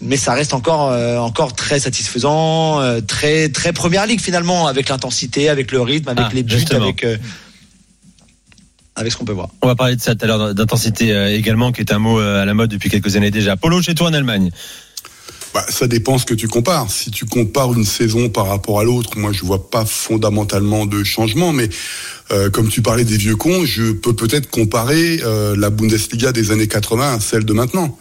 mais 0.00 0.16
ça 0.16 0.32
reste 0.34 0.54
encore 0.54 0.90
euh, 0.90 1.18
encore 1.18 1.54
très 1.54 1.80
satisfaisant, 1.80 2.80
euh, 2.80 3.00
très 3.00 3.48
très 3.48 3.72
première 3.72 4.06
ligue 4.06 4.20
finalement, 4.20 4.66
avec 4.66 4.88
l'intensité, 4.88 5.48
avec 5.48 5.72
le 5.72 5.80
rythme, 5.80 6.08
avec 6.08 6.26
Ah, 6.28 6.34
les 6.34 6.42
buts, 6.42 6.54
justement. 6.54 6.84
avec 6.84 7.04
euh, 7.04 7.16
avec 8.96 9.12
ce 9.12 9.16
qu'on 9.16 9.24
peut 9.24 9.32
voir. 9.32 9.48
On 9.62 9.66
va 9.68 9.76
parler 9.76 9.96
de 9.96 10.00
ça 10.00 10.14
tout 10.14 10.24
à 10.24 10.28
l'heure 10.28 10.54
d'intensité 10.54 11.12
euh, 11.12 11.34
également, 11.34 11.72
qui 11.72 11.80
est 11.80 11.92
un 11.92 11.98
mot 11.98 12.18
euh, 12.20 12.42
à 12.42 12.44
la 12.44 12.54
mode 12.54 12.70
depuis 12.70 12.90
quelques 12.90 13.16
années 13.16 13.30
déjà. 13.30 13.56
Polo, 13.56 13.80
chez 13.80 13.94
toi 13.94 14.08
en 14.08 14.12
Allemagne. 14.12 14.50
Bah, 15.54 15.64
ça 15.68 15.86
dépend 15.86 16.18
ce 16.18 16.26
que 16.26 16.34
tu 16.34 16.46
compares. 16.46 16.90
Si 16.90 17.10
tu 17.10 17.24
compares 17.24 17.72
une 17.72 17.84
saison 17.84 18.28
par 18.28 18.48
rapport 18.48 18.80
à 18.80 18.84
l'autre, 18.84 19.16
moi 19.16 19.32
je 19.32 19.44
vois 19.44 19.70
pas 19.70 19.84
fondamentalement 19.86 20.84
de 20.84 21.02
changement, 21.04 21.52
mais 21.52 21.68
euh, 22.32 22.50
comme 22.50 22.68
tu 22.68 22.82
parlais 22.82 23.04
des 23.04 23.16
vieux 23.16 23.36
cons, 23.36 23.64
je 23.64 23.92
peux 23.92 24.14
peut-être 24.14 24.50
comparer 24.50 25.20
euh, 25.24 25.56
la 25.56 25.70
Bundesliga 25.70 26.32
des 26.32 26.50
années 26.50 26.68
80 26.68 27.14
à 27.14 27.20
celle 27.20 27.44
de 27.44 27.52
maintenant. 27.54 27.96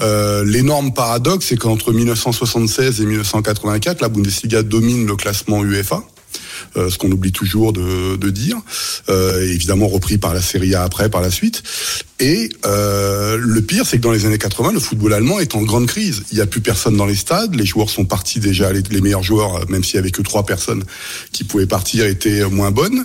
Euh, 0.00 0.44
L'énorme 0.44 0.92
paradoxe, 0.92 1.46
c'est 1.46 1.56
qu'entre 1.56 1.92
1976 1.92 3.00
et 3.00 3.06
1984, 3.06 4.00
la 4.00 4.08
Bundesliga 4.08 4.62
domine 4.62 5.06
le 5.06 5.16
classement 5.16 5.62
UEFA. 5.62 6.02
euh, 6.76 6.90
ce 6.90 6.98
qu'on 6.98 7.10
oublie 7.10 7.32
toujours 7.32 7.72
de, 7.72 8.30
dire, 8.30 8.56
euh, 9.08 9.42
évidemment 9.42 9.86
repris 9.86 10.18
par 10.18 10.34
la 10.34 10.42
Serie 10.42 10.74
A 10.74 10.82
après, 10.82 11.08
par 11.08 11.20
la 11.20 11.30
suite. 11.30 11.62
Et 12.20 12.48
euh, 12.64 13.36
le 13.40 13.60
pire, 13.60 13.86
c'est 13.86 13.98
que 13.98 14.02
dans 14.02 14.12
les 14.12 14.26
années 14.26 14.38
80, 14.38 14.72
le 14.72 14.80
football 14.80 15.14
allemand 15.14 15.38
est 15.38 15.54
en 15.54 15.62
grande 15.62 15.86
crise. 15.86 16.22
Il 16.32 16.36
n'y 16.36 16.40
a 16.40 16.46
plus 16.46 16.60
personne 16.60 16.96
dans 16.96 17.06
les 17.06 17.14
stades, 17.14 17.54
les 17.54 17.66
joueurs 17.66 17.90
sont 17.90 18.04
partis 18.04 18.40
déjà, 18.40 18.72
les, 18.72 19.00
meilleurs 19.00 19.22
joueurs, 19.22 19.68
même 19.68 19.84
s'il 19.84 19.96
y 19.96 19.98
avait 19.98 20.10
que 20.10 20.22
trois 20.22 20.46
personnes 20.46 20.84
qui 21.32 21.44
pouvaient 21.44 21.66
partir, 21.66 22.06
étaient 22.06 22.44
moins 22.48 22.70
bonnes. 22.70 23.04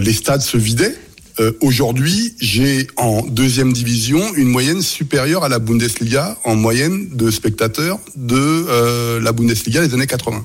Les 0.00 0.12
stades 0.12 0.42
se 0.42 0.56
vidaient. 0.56 0.96
Euh, 1.40 1.52
Aujourd'hui, 1.60 2.34
j'ai 2.40 2.86
en 2.96 3.22
deuxième 3.22 3.72
division 3.72 4.34
une 4.34 4.48
moyenne 4.48 4.82
supérieure 4.82 5.44
à 5.44 5.48
la 5.48 5.58
Bundesliga 5.58 6.36
en 6.44 6.56
moyenne 6.56 7.08
de 7.12 7.30
spectateurs 7.30 7.98
de 8.16 8.36
euh, 8.36 9.20
la 9.20 9.32
Bundesliga 9.32 9.86
des 9.86 9.94
années 9.94 10.06
80. 10.06 10.44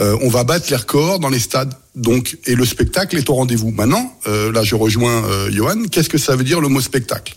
Euh, 0.00 0.16
on 0.22 0.28
va 0.28 0.44
battre 0.44 0.66
les 0.70 0.76
records 0.76 1.18
dans 1.20 1.28
les 1.28 1.38
stades. 1.38 1.74
Donc, 1.94 2.38
et 2.46 2.54
le 2.54 2.64
spectacle 2.64 3.16
est 3.16 3.30
au 3.30 3.34
rendez-vous. 3.34 3.70
Maintenant, 3.70 4.16
euh, 4.26 4.50
là, 4.52 4.64
je 4.64 4.74
rejoins 4.74 5.22
Johan. 5.50 5.84
Qu'est-ce 5.90 6.08
que 6.08 6.18
ça 6.18 6.34
veut 6.36 6.44
dire 6.44 6.60
le 6.60 6.68
mot 6.68 6.80
spectacle? 6.80 7.34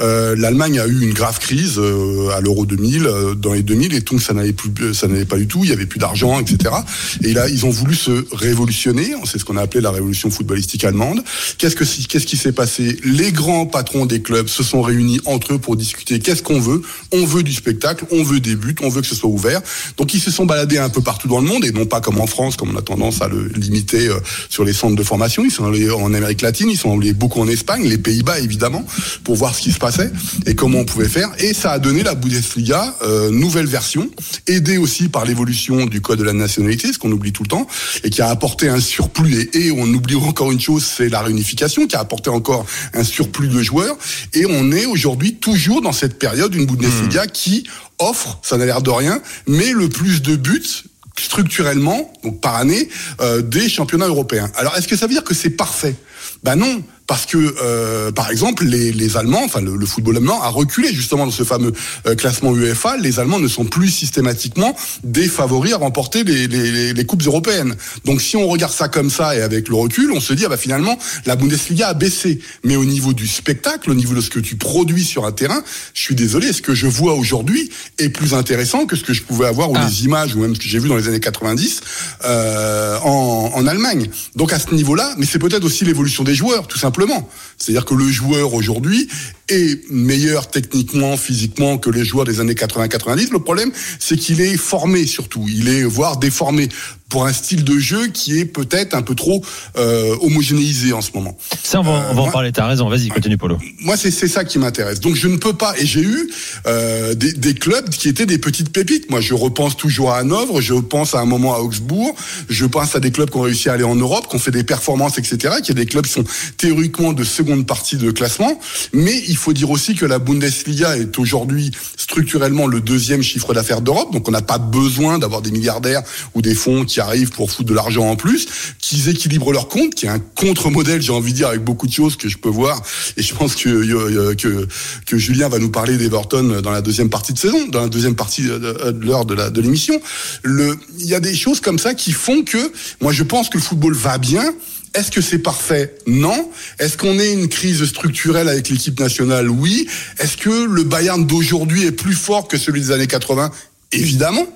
Euh, 0.00 0.34
L'Allemagne 0.36 0.78
a 0.78 0.86
eu 0.86 1.02
une 1.02 1.12
grave 1.12 1.38
crise 1.38 1.78
euh, 1.78 2.30
à 2.30 2.40
l'euro 2.40 2.66
2000, 2.66 3.06
euh, 3.06 3.34
dans 3.34 3.52
les 3.52 3.62
2000, 3.62 3.94
et 3.94 4.00
donc 4.00 4.22
ça 4.22 4.32
n'allait 4.32 4.52
plus, 4.52 4.94
ça 4.94 5.08
n'allait 5.08 5.24
pas 5.24 5.36
du 5.36 5.46
tout. 5.46 5.60
Il 5.64 5.70
y 5.70 5.72
avait 5.72 5.86
plus 5.86 5.98
d'argent, 5.98 6.40
etc. 6.40 6.74
Et 7.22 7.32
là, 7.32 7.48
ils 7.48 7.66
ont 7.66 7.70
voulu 7.70 7.94
se 7.94 8.24
révolutionner. 8.32 9.14
C'est 9.24 9.38
ce 9.38 9.44
qu'on 9.44 9.56
a 9.56 9.62
appelé 9.62 9.80
la 9.80 9.90
révolution 9.90 10.30
footballistique 10.30 10.84
allemande. 10.84 11.22
Qu'est-ce 11.58 11.76
qu'est-ce 11.76 12.26
qui 12.26 12.36
s'est 12.36 12.52
passé? 12.52 12.98
Les 13.04 13.32
grands 13.32 13.66
patrons 13.66 14.06
des 14.06 14.22
clubs 14.22 14.48
se 14.48 14.62
sont 14.62 14.82
réunis 14.82 15.20
entre 15.26 15.54
eux 15.54 15.58
pour 15.58 15.76
discuter. 15.76 16.18
Qu'est-ce 16.18 16.42
qu'on 16.42 16.60
veut? 16.60 16.82
On 17.12 17.24
veut 17.24 17.42
du 17.42 17.52
spectacle, 17.52 18.04
on 18.10 18.22
veut 18.22 18.40
des 18.40 18.56
buts, 18.56 18.76
on 18.82 18.88
veut 18.88 19.00
que 19.00 19.06
ce 19.06 19.14
soit 19.14 19.30
ouvert. 19.30 19.60
Donc 19.96 20.14
ils 20.14 20.20
se 20.20 20.30
sont 20.30 20.46
baladés 20.46 20.78
un 20.78 20.88
peu 20.88 21.02
partout 21.02 21.28
dans 21.28 21.40
le 21.40 21.46
monde 21.46 21.64
et 21.64 21.72
non 21.72 21.86
pas 21.86 22.00
comme 22.00 22.20
en 22.20 22.26
France, 22.26 22.56
comme 22.56 22.70
on 22.74 22.78
a 22.78 22.82
tendance 22.82 23.22
à 23.22 23.28
le 23.28 23.48
limiter 23.48 24.08
sur 24.48 24.64
les 24.64 24.72
centres 24.72 24.96
de 24.96 25.02
formation. 25.02 25.44
Ils 25.44 25.50
sont 25.50 25.66
allés 25.66 25.90
en 25.90 26.14
Amérique 26.14 26.42
latine, 26.42 26.68
ils 26.70 26.78
sont 26.78 26.98
allés 26.98 27.12
beaucoup 27.12 27.40
en 27.40 27.48
Espagne, 27.48 27.86
les 27.86 27.98
Pays-Bas 27.98 28.40
évidemment, 28.40 28.84
pour 29.24 29.36
voir 29.36 29.54
ce 29.54 29.62
qui 29.62 29.72
se 29.72 29.78
passait 29.90 30.12
et 30.46 30.54
comment 30.54 30.78
on 30.78 30.84
pouvait 30.84 31.08
faire. 31.08 31.30
Et 31.38 31.52
ça 31.52 31.72
a 31.72 31.78
donné 31.78 32.02
la 32.02 32.14
Bundesliga, 32.14 32.94
euh, 33.02 33.30
nouvelle 33.30 33.66
version, 33.66 34.08
aidée 34.46 34.78
aussi 34.78 35.08
par 35.08 35.24
l'évolution 35.24 35.86
du 35.86 36.00
code 36.00 36.18
de 36.18 36.24
la 36.24 36.32
nationalité, 36.32 36.92
ce 36.92 36.98
qu'on 36.98 37.10
oublie 37.10 37.32
tout 37.32 37.42
le 37.42 37.48
temps, 37.48 37.66
et 38.04 38.10
qui 38.10 38.22
a 38.22 38.28
apporté 38.28 38.68
un 38.68 38.80
surplus. 38.80 39.48
Et, 39.54 39.66
et 39.66 39.72
on 39.72 39.86
oublie 39.86 40.14
encore 40.14 40.52
une 40.52 40.60
chose, 40.60 40.84
c'est 40.84 41.08
la 41.08 41.22
réunification, 41.22 41.86
qui 41.86 41.96
a 41.96 42.00
apporté 42.00 42.30
encore 42.30 42.66
un 42.94 43.04
surplus 43.04 43.48
de 43.48 43.62
joueurs. 43.62 43.96
Et 44.34 44.46
on 44.46 44.70
est 44.70 44.86
aujourd'hui 44.86 45.34
toujours 45.36 45.82
dans 45.82 45.92
cette 45.92 46.18
période, 46.18 46.54
une 46.54 46.66
Bundesliga 46.66 47.26
qui 47.26 47.66
offre, 47.98 48.38
ça 48.42 48.56
n'a 48.56 48.66
l'air 48.66 48.82
de 48.82 48.90
rien, 48.90 49.20
mais 49.46 49.72
le 49.72 49.88
plus 49.88 50.22
de 50.22 50.36
buts 50.36 50.84
structurellement, 51.18 52.12
donc 52.24 52.40
par 52.40 52.56
année, 52.56 52.88
euh, 53.20 53.42
des 53.42 53.68
championnats 53.68 54.06
européens. 54.06 54.50
Alors, 54.56 54.76
est-ce 54.76 54.88
que 54.88 54.96
ça 54.96 55.06
veut 55.06 55.12
dire 55.12 55.24
que 55.24 55.34
c'est 55.34 55.50
parfait? 55.50 55.94
Ben 56.42 56.56
non, 56.56 56.82
parce 57.10 57.26
que, 57.26 57.56
euh, 57.60 58.12
par 58.12 58.30
exemple, 58.30 58.64
les, 58.64 58.92
les 58.92 59.16
Allemands, 59.16 59.42
enfin 59.44 59.60
le, 59.60 59.74
le 59.74 59.84
football 59.84 60.18
allemand 60.18 60.40
a 60.44 60.48
reculé 60.48 60.94
justement 60.94 61.26
dans 61.26 61.32
ce 61.32 61.42
fameux 61.42 61.72
euh, 62.06 62.14
classement 62.14 62.54
UEFA. 62.54 62.98
Les 62.98 63.18
Allemands 63.18 63.40
ne 63.40 63.48
sont 63.48 63.64
plus 63.64 63.88
systématiquement 63.90 64.76
des 65.02 65.26
favoris 65.26 65.72
à 65.72 65.78
remporter 65.78 66.22
les, 66.22 66.46
les, 66.46 66.70
les- 66.70 66.92
les 66.92 67.04
coupes 67.04 67.26
européennes. 67.26 67.74
Donc, 68.04 68.20
si 68.22 68.36
on 68.36 68.46
regarde 68.46 68.72
ça 68.72 68.86
comme 68.86 69.10
ça 69.10 69.34
et 69.36 69.40
avec 69.42 69.68
le 69.68 69.74
recul, 69.74 70.12
on 70.12 70.20
se 70.20 70.32
dit 70.34 70.44
ah 70.46 70.50
bah 70.50 70.56
finalement 70.56 70.96
la 71.26 71.34
Bundesliga 71.34 71.88
a 71.88 71.94
baissé. 71.94 72.38
Mais 72.62 72.76
au 72.76 72.84
niveau 72.84 73.12
du 73.12 73.26
spectacle, 73.26 73.90
au 73.90 73.94
niveau 73.94 74.14
de 74.14 74.20
ce 74.20 74.30
que 74.30 74.38
tu 74.38 74.54
produis 74.54 75.02
sur 75.04 75.26
un 75.26 75.32
terrain, 75.32 75.64
je 75.94 76.00
suis 76.02 76.14
désolé, 76.14 76.52
ce 76.52 76.62
que 76.62 76.74
je 76.76 76.86
vois 76.86 77.14
aujourd'hui 77.14 77.70
est 77.98 78.10
plus 78.10 78.34
intéressant 78.34 78.86
que 78.86 78.94
ce 78.94 79.02
que 79.02 79.14
je 79.14 79.22
pouvais 79.24 79.46
avoir 79.48 79.72
ou 79.72 79.74
les 79.88 80.04
images 80.04 80.36
ou 80.36 80.40
même 80.42 80.54
ce 80.54 80.60
que 80.60 80.68
j'ai 80.68 80.78
vu 80.78 80.88
dans 80.88 80.96
les 80.96 81.08
années 81.08 81.18
90 81.18 81.80
euh, 82.24 82.98
en, 83.02 83.50
en 83.52 83.66
Allemagne. 83.66 84.08
Donc 84.36 84.52
à 84.52 84.60
ce 84.60 84.72
niveau-là, 84.72 85.12
mais 85.18 85.26
c'est 85.26 85.40
peut-être 85.40 85.64
aussi 85.64 85.84
l'évolution 85.84 86.22
des 86.22 86.36
joueurs, 86.36 86.68
tout 86.68 86.78
simplement 86.78 86.99
simplement. 87.00 87.28
C'est-à-dire 87.60 87.84
que 87.84 87.94
le 87.94 88.08
joueur 88.08 88.54
aujourd'hui 88.54 89.06
est 89.48 89.90
meilleur 89.90 90.48
techniquement, 90.48 91.16
physiquement 91.16 91.76
que 91.76 91.90
les 91.90 92.04
joueurs 92.04 92.24
des 92.24 92.40
années 92.40 92.54
80-90. 92.54 93.32
Le 93.32 93.38
problème, 93.38 93.70
c'est 93.98 94.16
qu'il 94.16 94.40
est 94.40 94.56
formé 94.56 95.06
surtout. 95.06 95.44
Il 95.48 95.68
est 95.68 95.82
voire 95.82 96.16
déformé 96.16 96.68
pour 97.10 97.26
un 97.26 97.32
style 97.32 97.64
de 97.64 97.78
jeu 97.78 98.06
qui 98.06 98.38
est 98.38 98.44
peut-être 98.44 98.94
un 98.94 99.02
peu 99.02 99.14
trop 99.14 99.44
euh, 99.76 100.16
homogénéisé 100.22 100.92
en 100.92 101.00
ce 101.02 101.10
moment. 101.12 101.36
Ça, 101.62 101.80
on 101.80 101.82
va, 101.82 102.06
on 102.10 102.14
va 102.14 102.22
en 102.22 102.30
parler. 102.30 102.52
T'as 102.52 102.66
raison. 102.66 102.88
Vas-y, 102.88 103.08
continue, 103.08 103.36
Polo. 103.36 103.58
Moi, 103.80 103.96
c'est 103.96 104.12
c'est 104.12 104.28
ça 104.28 104.44
qui 104.44 104.58
m'intéresse. 104.58 105.00
Donc, 105.00 105.16
je 105.16 105.26
ne 105.28 105.36
peux 105.36 105.52
pas. 105.52 105.74
Et 105.78 105.84
j'ai 105.84 106.02
eu 106.02 106.30
euh, 106.66 107.14
des, 107.14 107.32
des 107.32 107.54
clubs 107.54 107.90
qui 107.90 108.08
étaient 108.08 108.26
des 108.26 108.38
petites 108.38 108.72
pépites. 108.72 109.10
Moi, 109.10 109.20
je 109.20 109.34
repense 109.34 109.76
toujours 109.76 110.12
à 110.12 110.18
Hanovre, 110.18 110.60
je 110.60 110.74
pense 110.74 111.14
à 111.14 111.20
un 111.20 111.24
moment 111.24 111.54
à 111.54 111.58
Augsbourg, 111.58 112.14
je 112.48 112.64
pense 112.64 112.94
à 112.94 113.00
des 113.00 113.10
clubs 113.10 113.28
qui 113.28 113.36
ont 113.36 113.42
réussi 113.42 113.68
à 113.68 113.72
aller 113.72 113.84
en 113.84 113.96
Europe, 113.96 114.28
qui 114.30 114.36
ont 114.36 114.38
fait 114.38 114.52
des 114.52 114.64
performances, 114.64 115.18
etc. 115.18 115.56
Qui 115.64 115.72
a 115.72 115.74
des 115.74 115.86
clubs 115.86 116.06
qui 116.06 116.12
sont 116.12 116.24
théoriquement 116.56 117.12
de 117.12 117.24
seconde 117.50 117.66
partie 117.66 117.96
de 117.96 118.10
classement. 118.10 118.60
Mais 118.92 119.22
il 119.28 119.36
faut 119.36 119.52
dire 119.52 119.70
aussi 119.70 119.94
que 119.94 120.06
la 120.06 120.18
Bundesliga 120.18 120.96
est 120.96 121.18
aujourd'hui 121.18 121.70
structurellement 121.96 122.66
le 122.66 122.80
deuxième 122.80 123.22
chiffre 123.22 123.52
d'affaires 123.54 123.80
d'Europe. 123.80 124.12
Donc, 124.12 124.28
on 124.28 124.30
n'a 124.30 124.42
pas 124.42 124.58
besoin 124.58 125.18
d'avoir 125.18 125.42
des 125.42 125.50
milliardaires 125.50 126.02
ou 126.34 126.42
des 126.42 126.54
fonds 126.54 126.84
qui 126.84 127.00
arrivent 127.00 127.30
pour 127.30 127.50
foutre 127.50 127.68
de 127.68 127.74
l'argent 127.74 128.08
en 128.08 128.16
plus, 128.16 128.46
qu'ils 128.78 129.08
équilibrent 129.08 129.52
leur 129.52 129.68
compte, 129.68 129.94
qui 129.94 130.06
est 130.06 130.10
un 130.10 130.18
contre-modèle, 130.18 131.02
j'ai 131.02 131.12
envie 131.12 131.32
de 131.32 131.38
dire, 131.38 131.48
avec 131.48 131.64
beaucoup 131.64 131.86
de 131.86 131.92
choses 131.92 132.16
que 132.16 132.28
je 132.28 132.38
peux 132.38 132.48
voir. 132.48 132.82
Et 133.16 133.22
je 133.22 133.34
pense 133.34 133.56
que, 133.56 133.68
euh, 133.68 134.34
que, 134.34 134.68
que 135.06 135.18
Julien 135.18 135.48
va 135.48 135.58
nous 135.58 135.70
parler 135.70 135.96
d'Everton 135.96 136.60
dans 136.62 136.70
la 136.70 136.82
deuxième 136.82 137.10
partie 137.10 137.32
de 137.32 137.38
saison, 137.38 137.66
dans 137.68 137.82
la 137.82 137.88
deuxième 137.88 138.14
partie 138.14 138.42
de, 138.42 139.04
l'heure 139.04 139.24
de 139.24 139.60
l'émission. 139.60 140.00
Il 140.44 140.76
y 140.98 141.14
a 141.14 141.20
des 141.20 141.34
choses 141.34 141.60
comme 141.60 141.78
ça 141.78 141.94
qui 141.94 142.12
font 142.12 142.42
que, 142.42 142.72
moi, 143.00 143.12
je 143.12 143.24
pense 143.24 143.48
que 143.48 143.58
le 143.58 143.62
football 143.62 143.94
va 143.94 144.18
bien. 144.18 144.54
Est-ce 144.94 145.10
que 145.10 145.20
c'est 145.20 145.38
parfait 145.38 145.94
Non. 146.06 146.50
Est-ce 146.78 146.96
qu'on 146.96 147.18
est 147.18 147.32
une 147.32 147.48
crise 147.48 147.84
structurelle 147.84 148.48
avec 148.48 148.68
l'équipe 148.68 148.98
nationale? 148.98 149.48
Oui. 149.48 149.88
Est-ce 150.18 150.36
que 150.36 150.64
le 150.64 150.82
Bayern 150.82 151.24
d'aujourd'hui 151.24 151.86
est 151.86 151.92
plus 151.92 152.14
fort 152.14 152.48
que 152.48 152.58
celui 152.58 152.80
des 152.80 152.90
années 152.90 153.06
80 153.06 153.52
Évidemment. 153.92 154.46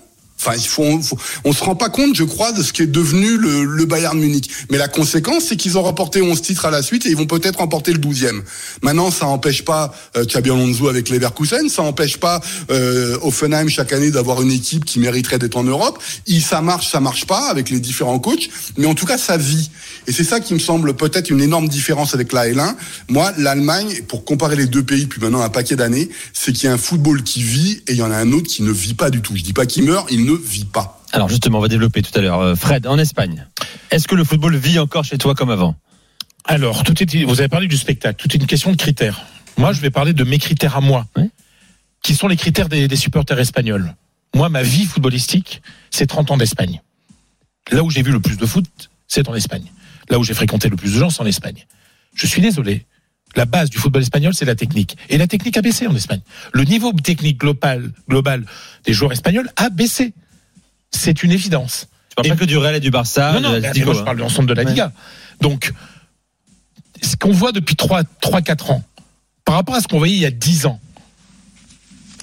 Enfin, 0.46 0.58
il 0.58 1.00
on 1.44 1.52
se 1.52 1.64
rend 1.64 1.74
pas 1.74 1.88
compte, 1.88 2.14
je 2.14 2.24
crois, 2.24 2.52
de 2.52 2.62
ce 2.62 2.72
qui 2.74 2.82
est 2.82 2.86
devenu 2.86 3.38
le, 3.38 3.84
Bayern 3.86 4.18
Munich. 4.18 4.50
Mais 4.70 4.76
la 4.76 4.88
conséquence, 4.88 5.44
c'est 5.48 5.56
qu'ils 5.56 5.78
ont 5.78 5.82
remporté 5.82 6.20
11 6.20 6.40
titres 6.42 6.66
à 6.66 6.70
la 6.70 6.82
suite 6.82 7.06
et 7.06 7.10
ils 7.10 7.16
vont 7.16 7.26
peut-être 7.26 7.56
remporter 7.60 7.92
le 7.92 7.98
12e. 7.98 8.42
Maintenant, 8.82 9.10
ça 9.10 9.26
empêche 9.26 9.64
pas 9.64 9.94
euh, 10.16 10.24
Xabi 10.24 10.50
Alonso 10.50 10.88
avec 10.88 11.08
Leverkusen, 11.08 11.68
ça 11.68 11.82
empêche 11.82 12.18
pas 12.18 12.40
euh, 12.70 13.16
Offenheim 13.22 13.68
chaque 13.68 13.92
année 13.92 14.10
d'avoir 14.10 14.42
une 14.42 14.50
équipe 14.50 14.84
qui 14.84 14.98
mériterait 14.98 15.38
d'être 15.38 15.56
en 15.56 15.64
Europe. 15.64 15.98
Il, 16.26 16.42
ça 16.42 16.60
marche, 16.60 16.90
ça 16.90 17.00
marche 17.00 17.26
pas 17.26 17.48
avec 17.48 17.70
les 17.70 17.80
différents 17.80 18.18
coachs, 18.18 18.48
mais 18.76 18.86
en 18.86 18.94
tout 18.94 19.06
cas, 19.06 19.18
ça 19.18 19.36
vit. 19.36 19.70
Et 20.06 20.12
c'est 20.12 20.24
ça 20.24 20.40
qui 20.40 20.52
me 20.52 20.58
semble 20.58 20.94
peut-être 20.94 21.30
une 21.30 21.40
énorme 21.40 21.68
différence 21.68 22.14
avec 22.14 22.32
la 22.32 22.48
L1. 22.48 22.74
Moi, 23.08 23.32
l'Allemagne, 23.38 24.02
pour 24.08 24.24
comparer 24.24 24.56
les 24.56 24.66
deux 24.66 24.82
pays 24.82 25.04
depuis 25.04 25.20
maintenant 25.20 25.40
un 25.40 25.48
paquet 25.48 25.76
d'années, 25.76 26.10
c'est 26.32 26.52
qu'il 26.52 26.64
y 26.64 26.68
a 26.68 26.72
un 26.74 26.78
football 26.78 27.22
qui 27.22 27.42
vit 27.42 27.82
et 27.86 27.92
il 27.92 27.96
y 27.96 28.02
en 28.02 28.10
a 28.10 28.16
un 28.16 28.32
autre 28.32 28.48
qui 28.48 28.62
ne 28.62 28.72
vit 28.72 28.94
pas 28.94 29.10
du 29.10 29.22
tout. 29.22 29.34
Je 29.36 29.42
dis 29.42 29.52
pas 29.52 29.66
qu'il 29.66 29.84
meurt, 29.84 30.08
il 30.10 30.24
ne 30.24 30.33
vit 30.36 30.64
pas. 30.64 31.00
Alors 31.12 31.28
justement, 31.28 31.58
on 31.58 31.62
va 31.62 31.68
développer 31.68 32.02
tout 32.02 32.16
à 32.18 32.22
l'heure. 32.22 32.40
Euh, 32.40 32.54
Fred, 32.54 32.86
en 32.86 32.98
Espagne, 32.98 33.46
est-ce 33.90 34.08
que 34.08 34.14
le 34.14 34.24
football 34.24 34.56
vit 34.56 34.78
encore 34.78 35.04
chez 35.04 35.18
toi 35.18 35.34
comme 35.34 35.50
avant? 35.50 35.76
Alors, 36.44 36.84
tout 36.84 37.00
est, 37.02 37.24
vous 37.24 37.40
avez 37.40 37.48
parlé 37.48 37.68
du 37.68 37.76
spectacle, 37.76 38.20
tout 38.20 38.34
est 38.34 38.40
une 38.40 38.46
question 38.46 38.70
de 38.70 38.76
critères. 38.76 39.22
Moi, 39.56 39.72
je 39.72 39.80
vais 39.80 39.90
parler 39.90 40.12
de 40.12 40.24
mes 40.24 40.38
critères 40.38 40.76
à 40.76 40.80
moi, 40.80 41.06
qui 42.02 42.14
sont 42.14 42.28
les 42.28 42.36
critères 42.36 42.68
des, 42.68 42.86
des 42.86 42.96
supporters 42.96 43.38
espagnols. 43.38 43.94
Moi, 44.34 44.48
ma 44.48 44.62
vie 44.62 44.84
footballistique, 44.84 45.62
c'est 45.90 46.06
30 46.06 46.32
ans 46.32 46.36
d'Espagne. 46.36 46.82
Là 47.70 47.82
où 47.82 47.90
j'ai 47.90 48.02
vu 48.02 48.12
le 48.12 48.20
plus 48.20 48.36
de 48.36 48.44
foot, 48.44 48.90
c'est 49.08 49.28
en 49.28 49.34
Espagne. 49.34 49.70
Là 50.10 50.18
où 50.18 50.24
j'ai 50.24 50.34
fréquenté 50.34 50.68
le 50.68 50.76
plus 50.76 50.92
de 50.92 50.98
gens, 50.98 51.08
c'est 51.08 51.22
en 51.22 51.26
Espagne. 51.26 51.64
Je 52.14 52.26
suis 52.26 52.42
désolé. 52.42 52.84
La 53.36 53.46
base 53.46 53.70
du 53.70 53.78
football 53.78 54.02
espagnol, 54.02 54.34
c'est 54.34 54.44
la 54.44 54.54
technique. 54.54 54.96
Et 55.08 55.18
la 55.18 55.26
technique 55.26 55.56
a 55.56 55.62
baissé 55.62 55.86
en 55.86 55.96
Espagne. 55.96 56.20
Le 56.52 56.64
niveau 56.64 56.92
technique 56.92 57.38
global, 57.38 57.90
global 58.08 58.44
des 58.84 58.92
joueurs 58.92 59.12
espagnols 59.12 59.50
a 59.56 59.70
baissé. 59.70 60.14
C'est 60.94 61.22
une 61.22 61.32
évidence. 61.32 61.88
Tu 62.10 62.14
parles 62.16 62.28
pas 62.28 62.36
que 62.36 62.44
du 62.44 62.56
Real 62.56 62.76
et 62.76 62.80
du 62.80 62.90
Barça. 62.90 63.32
Non, 63.32 63.40
non, 63.40 63.52
de 63.58 63.84
moi 63.84 63.94
je 63.94 64.00
hein. 64.00 64.04
parle 64.04 64.16
de 64.16 64.22
l'ensemble 64.22 64.48
de 64.48 64.54
la 64.54 64.62
Ouais. 64.62 64.70
Liga. 64.70 64.92
Donc, 65.40 65.72
ce 67.02 67.16
qu'on 67.16 67.32
voit 67.32 67.52
depuis 67.52 67.74
3-4 67.74 68.70
ans, 68.70 68.84
par 69.44 69.56
rapport 69.56 69.74
à 69.74 69.80
ce 69.80 69.88
qu'on 69.88 69.98
voyait 69.98 70.14
il 70.14 70.20
y 70.20 70.26
a 70.26 70.30
10 70.30 70.66
ans, 70.66 70.80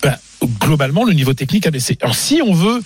ben, 0.02 0.16
globalement, 0.60 1.04
le 1.04 1.14
niveau 1.14 1.34
technique 1.34 1.68
a 1.68 1.72
baissé. 1.72 1.98
Alors, 2.02 2.16
si 2.16 2.42
on 2.42 2.54
veut, 2.54 2.82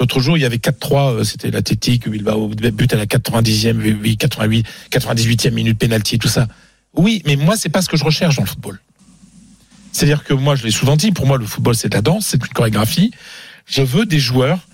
l'autre 0.00 0.20
jour, 0.20 0.38
il 0.38 0.40
y 0.40 0.46
avait 0.46 0.56
4-3, 0.56 1.12
euh, 1.12 1.24
c'était 1.24 1.50
l'Athletic, 1.50 2.08
Bilbao, 2.08 2.48
but 2.48 2.92
à 2.92 2.96
la 2.96 3.06
90e, 3.06 3.98
oui, 4.00 4.16
88, 4.16 4.66
98e 4.90 5.50
minute, 5.50 5.78
penalty 5.78 6.14
et 6.14 6.18
tout 6.18 6.28
ça. 6.28 6.48
Oui, 6.94 7.22
mais 7.26 7.36
moi, 7.36 7.56
c'est 7.56 7.68
pas 7.68 7.82
ce 7.82 7.88
que 7.88 7.98
je 7.98 8.04
recherche 8.04 8.36
dans 8.36 8.42
le 8.42 8.48
football. 8.48 8.80
C'est-à-dire 9.92 10.24
que 10.24 10.32
moi, 10.32 10.56
je 10.56 10.64
l'ai 10.64 10.70
souvent 10.70 10.96
dit, 10.96 11.12
pour 11.12 11.26
moi, 11.26 11.36
le 11.36 11.46
football, 11.46 11.74
c'est 11.74 11.88
de 11.90 11.94
la 11.94 12.02
danse, 12.02 12.26
c'est 12.26 12.38
une 12.38 12.52
chorégraphie. 12.52 13.12
Je 13.66 13.82
veux 13.82 14.06
des 14.06 14.18
joueurs 14.18 14.66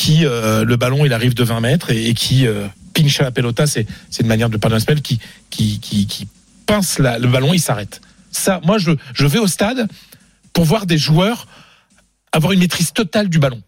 qui, 0.00 0.24
euh, 0.24 0.64
le 0.64 0.76
ballon, 0.76 1.04
il 1.04 1.12
arrive 1.12 1.34
de 1.34 1.44
20 1.44 1.60
mètres 1.60 1.90
et, 1.90 2.14
qui 2.14 2.46
euh, 2.46 2.66
pinche 2.94 3.20
à 3.20 3.24
la 3.24 3.30
pelota, 3.30 3.66
c'est, 3.66 3.86
une 4.18 4.26
manière 4.28 4.48
de 4.48 4.56
parler 4.56 4.78
espagnol, 4.78 5.02
qui, 5.02 5.20
qui, 5.50 6.26
pince 6.64 6.98
le 6.98 7.26
ballon, 7.26 7.52
il 7.52 7.60
s'arrête. 7.60 8.00
Ça, 8.30 8.62
moi, 8.64 8.78
je, 8.78 8.92
je 9.12 9.26
vais 9.26 9.38
au 9.38 9.46
stade 9.46 9.88
pour 10.54 10.64
voir 10.64 10.86
des 10.86 10.96
joueurs 10.96 11.46
avoir 12.32 12.52
une 12.52 12.60
maîtrise 12.60 12.94
totale 12.94 13.28
du 13.28 13.38
ballon. 13.38 13.60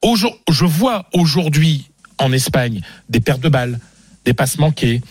Aujourd- 0.00 0.40
je 0.50 0.64
vois 0.64 1.10
aujourd'hui 1.12 1.90
en 2.16 2.32
Espagne 2.32 2.80
des 3.10 3.20
pertes 3.20 3.42
de 3.42 3.50
balles, 3.50 3.80
des 4.24 4.32
passes 4.32 4.58
manquées, 4.58 5.02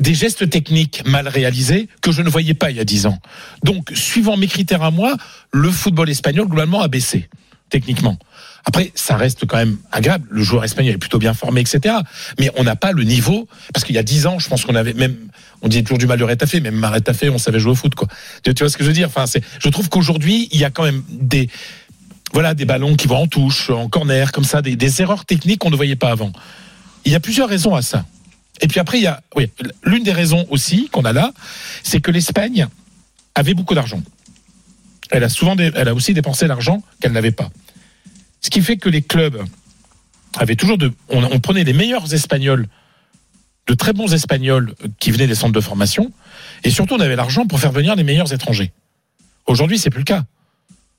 des 0.00 0.12
gestes 0.12 0.50
techniques 0.50 1.02
mal 1.06 1.28
réalisés 1.28 1.88
que 2.02 2.12
je 2.12 2.20
ne 2.20 2.28
voyais 2.28 2.52
pas 2.52 2.70
il 2.70 2.76
y 2.76 2.80
a 2.80 2.84
10 2.84 3.06
ans. 3.06 3.18
Donc, 3.62 3.90
suivant 3.94 4.36
mes 4.36 4.48
critères 4.48 4.82
à 4.82 4.90
moi, 4.90 5.16
le 5.50 5.70
football 5.70 6.10
espagnol 6.10 6.46
globalement 6.46 6.82
a 6.82 6.88
baissé 6.88 7.30
techniquement. 7.70 8.18
Après, 8.64 8.92
ça 8.94 9.16
reste 9.16 9.46
quand 9.46 9.56
même 9.56 9.76
agréable. 9.92 10.26
Le 10.30 10.42
joueur 10.42 10.64
espagnol 10.64 10.94
est 10.94 10.98
plutôt 10.98 11.18
bien 11.18 11.34
formé, 11.34 11.60
etc. 11.60 11.96
Mais 12.38 12.50
on 12.56 12.64
n'a 12.64 12.76
pas 12.76 12.92
le 12.92 13.04
niveau 13.04 13.46
parce 13.72 13.84
qu'il 13.84 13.94
y 13.94 13.98
a 13.98 14.02
10 14.02 14.26
ans, 14.26 14.38
je 14.38 14.48
pense 14.48 14.64
qu'on 14.64 14.74
avait 14.74 14.94
même, 14.94 15.16
on 15.60 15.68
disait 15.68 15.82
toujours 15.82 15.98
du 15.98 16.06
mal 16.06 16.18
de 16.18 16.24
Rétafé, 16.24 16.60
même 16.60 16.82
à 16.82 16.92
on 17.30 17.38
savait 17.38 17.60
jouer 17.60 17.72
au 17.72 17.74
foot, 17.74 17.94
quoi. 17.94 18.08
Tu, 18.42 18.52
vois 18.52 18.68
ce 18.68 18.76
que 18.76 18.82
je 18.82 18.88
veux 18.88 18.94
dire? 18.94 19.10
Je 19.58 19.68
trouve 19.68 19.88
qu'aujourd'hui, 19.88 20.48
il 20.50 20.58
y 20.58 20.64
a 20.64 20.70
quand 20.70 20.84
même 20.84 21.02
des, 21.08 21.50
voilà, 22.32 22.54
des 22.54 22.64
ballons 22.64 22.96
qui 22.96 23.06
vont 23.06 23.18
en 23.18 23.26
touche, 23.26 23.70
en 23.70 23.88
corner, 23.88 24.32
comme 24.32 24.44
ça, 24.44 24.62
des, 24.62 24.76
des 24.76 25.02
erreurs 25.02 25.26
techniques 25.26 25.60
qu'on 25.60 25.70
ne 25.70 25.76
voyait 25.76 25.96
pas 25.96 26.10
avant. 26.10 26.32
Il 27.04 27.12
y 27.12 27.14
a 27.14 27.20
plusieurs 27.20 27.48
raisons 27.48 27.74
à 27.74 27.82
ça. 27.82 28.06
Et 28.60 28.68
puis 28.68 28.80
après, 28.80 28.98
il 28.98 29.02
y 29.02 29.06
a, 29.06 29.22
oui, 29.36 29.50
l'une 29.84 30.04
des 30.04 30.12
raisons 30.12 30.46
aussi 30.48 30.88
qu'on 30.90 31.04
a 31.04 31.12
là, 31.12 31.32
c'est 31.82 32.00
que 32.00 32.10
l'Espagne 32.10 32.66
avait 33.34 33.54
beaucoup 33.54 33.74
d'argent. 33.74 34.02
Elle 35.10 35.24
a 35.24 35.28
souvent, 35.28 35.54
elle 35.58 35.88
a 35.88 35.94
aussi 35.94 36.14
dépensé 36.14 36.46
l'argent 36.46 36.82
qu'elle 37.00 37.12
n'avait 37.12 37.30
pas. 37.30 37.50
Ce 38.44 38.50
qui 38.50 38.60
fait 38.60 38.76
que 38.76 38.90
les 38.90 39.00
clubs 39.00 39.42
avaient 40.36 40.54
toujours 40.54 40.76
de, 40.76 40.92
on, 41.08 41.40
prenait 41.40 41.64
les 41.64 41.72
meilleurs 41.72 42.12
Espagnols, 42.12 42.66
de 43.66 43.72
très 43.72 43.94
bons 43.94 44.12
Espagnols 44.12 44.74
qui 45.00 45.12
venaient 45.12 45.26
des 45.26 45.34
centres 45.34 45.54
de 45.54 45.62
formation, 45.62 46.12
et 46.62 46.68
surtout 46.68 46.96
on 46.96 47.00
avait 47.00 47.16
l'argent 47.16 47.46
pour 47.46 47.58
faire 47.58 47.72
venir 47.72 47.96
les 47.96 48.04
meilleurs 48.04 48.34
étrangers. 48.34 48.70
Aujourd'hui, 49.46 49.78
c'est 49.78 49.88
plus 49.88 50.00
le 50.00 50.04
cas. 50.04 50.24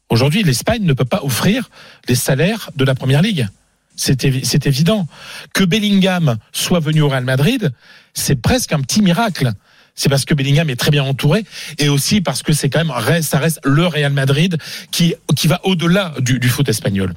Aujourd'hui, 0.10 0.42
l'Espagne 0.42 0.82
ne 0.82 0.94
peut 0.94 1.06
pas 1.06 1.22
offrir 1.22 1.70
les 2.08 2.16
salaires 2.16 2.72
de 2.76 2.84
la 2.84 2.96
première 2.96 3.22
ligue. 3.22 3.48
C'est 3.96 4.66
évident. 4.66 5.08
Que 5.54 5.64
Bellingham 5.64 6.38
soit 6.52 6.80
venu 6.80 7.02
au 7.02 7.10
Real 7.10 7.26
Madrid, 7.26 7.72
c'est 8.16 8.42
presque 8.42 8.74
un 8.74 8.82
petit 8.82 9.04
miracle. 9.04 9.54
C'est 9.96 10.10
parce 10.10 10.26
que 10.26 10.34
Bellingham 10.34 10.70
est 10.70 10.76
très 10.76 10.92
bien 10.92 11.04
entouré 11.04 11.46
et 11.80 11.88
aussi 11.88 12.20
parce 12.22 12.44
que 12.44 12.52
c'est 12.54 12.70
quand 12.70 12.84
même 12.84 13.22
ça 13.22 13.40
reste 13.40 13.60
le 13.64 13.88
Real 13.88 14.12
Madrid 14.12 14.58
qui 14.92 15.16
qui 15.36 15.48
va 15.48 15.62
au-delà 15.64 16.14
du, 16.20 16.40
du 16.40 16.50
foot 16.50 16.68
espagnol. 16.68 17.14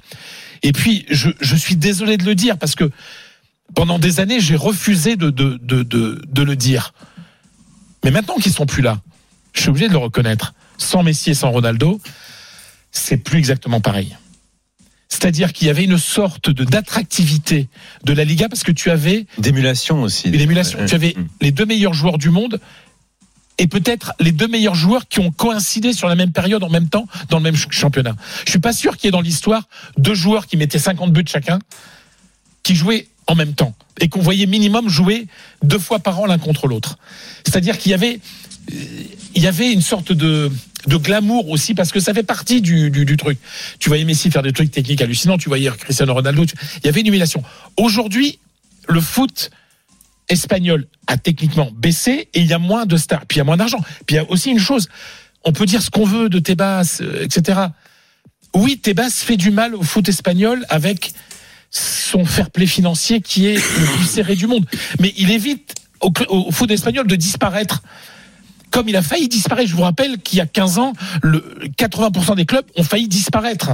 Et 0.62 0.72
puis 0.72 1.05
je, 1.11 1.31
je 1.41 1.57
suis 1.57 1.76
désolé 1.76 2.16
de 2.16 2.24
le 2.24 2.35
dire 2.35 2.57
parce 2.57 2.74
que 2.74 2.91
pendant 3.74 3.99
des 3.99 4.20
années 4.20 4.41
j'ai 4.41 4.57
refusé 4.57 5.16
de 5.16 5.31
de, 5.31 5.59
de 5.61 5.83
de 5.83 6.22
de 6.26 6.43
le 6.43 6.57
dire. 6.57 6.95
Mais 8.05 8.12
maintenant 8.12 8.37
qu'ils 8.37 8.53
sont 8.53 8.66
plus 8.66 8.83
là, 8.83 9.01
je 9.53 9.61
suis 9.61 9.70
obligé 9.70 9.89
de 9.89 9.93
le 9.93 9.99
reconnaître. 9.99 10.55
Sans 10.79 11.03
Messi 11.03 11.31
et 11.31 11.35
sans 11.35 11.51
Ronaldo, 11.51 12.01
c'est 12.93 13.16
plus 13.16 13.39
exactement 13.39 13.81
pareil. 13.81 14.16
C'est-à-dire 15.09 15.52
qu'il 15.52 15.66
y 15.66 15.70
avait 15.70 15.84
une 15.84 15.98
sorte 15.98 16.50
de 16.50 16.64
d'attractivité 16.64 17.68
de 18.04 18.12
la 18.12 18.24
Liga 18.24 18.48
parce 18.48 18.62
que 18.62 18.72
tu 18.72 18.90
avais 18.90 19.26
d'émulation 19.38 20.02
aussi. 20.02 20.28
Une 20.28 20.40
émulation. 20.40 20.78
Tu 20.86 20.94
avais 20.94 21.14
les 21.40 21.50
deux 21.50 21.64
meilleurs 21.64 21.94
joueurs 21.94 22.18
du 22.18 22.28
monde 22.30 22.61
et 23.56 23.66
peut-être 23.66 24.12
les 24.20 24.32
deux 24.32 24.46
meilleurs 24.48 24.74
joueurs 24.74 25.09
qui 25.09 25.18
ont 25.20 25.30
coïncidé 25.32 25.92
sur 25.92 26.09
la 26.09 26.14
même 26.14 26.30
période 26.32 26.62
en 26.62 26.68
même 26.68 26.88
temps 26.88 27.06
dans 27.30 27.38
le 27.38 27.42
même 27.42 27.56
ch- 27.56 27.68
championnat. 27.70 28.14
Je 28.44 28.50
suis 28.50 28.59
pas 28.61 28.72
sûr 28.74 28.96
qu'il 28.96 29.06
y 29.06 29.09
ait 29.09 29.12
dans 29.12 29.22
l'histoire 29.22 29.62
deux 29.96 30.14
joueurs 30.14 30.46
qui 30.46 30.56
mettaient 30.56 30.78
50 30.78 31.12
buts 31.12 31.24
chacun 31.26 31.59
qui 32.62 32.76
jouaient 32.76 33.09
en 33.26 33.34
même 33.34 33.54
temps 33.54 33.74
et 34.00 34.09
qu'on 34.09 34.20
voyait 34.20 34.46
minimum 34.46 34.88
jouer 34.88 35.26
deux 35.62 35.78
fois 35.78 35.98
par 36.00 36.20
an 36.20 36.26
l'un 36.26 36.38
contre 36.38 36.66
l'autre. 36.68 36.98
C'est-à-dire 37.44 37.78
qu'il 37.78 37.90
y 37.92 37.94
avait 37.94 38.20
euh, 38.72 38.74
il 39.34 39.42
y 39.42 39.46
avait 39.46 39.72
une 39.72 39.82
sorte 39.82 40.12
de, 40.12 40.50
de 40.87 40.97
glamour 40.97 41.49
aussi 41.51 41.74
parce 41.74 41.93
que 41.93 42.01
ça 42.01 42.14
fait 42.14 42.22
partie 42.22 42.61
du, 42.61 43.16
truc. 43.16 43.39
Tu 43.79 43.89
voyais 43.89 44.05
Messi 44.05 44.31
faire 44.31 44.43
des 44.43 44.53
trucs 44.53 44.70
techniques 44.70 45.03
hallucinants, 45.03 45.39
tu 45.39 45.49
voyais 45.49 45.70
Cristiano 45.70 46.14
Ronaldo, 46.14 46.45
il 46.45 46.87
y 46.87 46.89
avait 46.89 47.01
une 47.01 47.09
humiliation. 47.09 47.43
Aujourd'hui, 47.76 48.39
le 48.89 49.01
foot 49.01 49.51
espagnol 50.29 50.87
a 51.07 51.16
techniquement 51.16 51.70
baissé 51.74 52.29
et 52.35 52.41
il 52.41 52.47
y 52.47 52.53
a 52.53 52.59
moins 52.59 52.87
de 52.87 52.97
stars, 52.97 53.26
puis 53.26 53.37
il 53.37 53.39
y 53.39 53.41
a 53.41 53.45
moins 53.45 53.57
d'argent. 53.57 53.81
Puis 54.07 54.14
il 54.14 54.16
y 54.16 54.18
a 54.18 54.31
aussi 54.31 54.51
une 54.51 54.59
chose, 54.59 54.89
on 55.45 55.53
peut 55.53 55.66
dire 55.66 55.83
ce 55.83 55.91
qu'on 55.91 56.05
veut 56.05 56.29
de 56.29 56.39
Tebas, 56.39 56.99
euh, 57.01 57.24
etc. 57.24 57.61
Oui, 58.55 58.79
Tebas 58.79 59.11
fait 59.11 59.37
du 59.37 59.51
mal 59.51 59.74
au 59.74 59.83
foot 59.83 60.09
espagnol 60.09 60.64
avec 60.68 61.12
son 61.70 62.24
fair 62.24 62.51
play 62.51 62.66
financier 62.66 63.20
qui 63.20 63.47
est 63.47 63.57
le 63.57 63.97
plus 63.97 64.07
serré 64.07 64.37
du 64.37 64.47
monde. 64.47 64.66
Mais 65.01 65.12
il 65.16 65.31
évite 65.31 65.74
au 66.01 66.51
foot 66.53 66.70
espagnol 66.70 67.07
de 67.07 67.16
disparaître 67.16 67.83
comme 68.71 68.89
il 68.89 68.97
a 68.97 69.03
failli 69.03 69.29
disparaître. 69.29 69.69
Je 69.71 69.77
vous 69.77 69.83
rappelle 69.83 70.19
qu'il 70.19 70.39
y 70.39 70.41
a 70.41 70.47
15 70.47 70.79
ans, 70.79 70.93
le 71.23 71.45
80% 71.77 72.37
des 72.37 72.47
clubs 72.47 72.64
ont 72.77 72.83
failli 72.85 73.09
disparaître. 73.09 73.71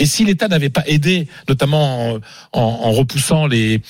Et 0.00 0.06
si 0.06 0.24
l'État 0.24 0.48
n'avait 0.48 0.70
pas 0.70 0.82
aidé, 0.86 1.28
notamment 1.48 2.14
en, 2.14 2.18
en- 2.52 2.60
en 2.60 2.90
repoussant 2.90 3.46
les, 3.46 3.80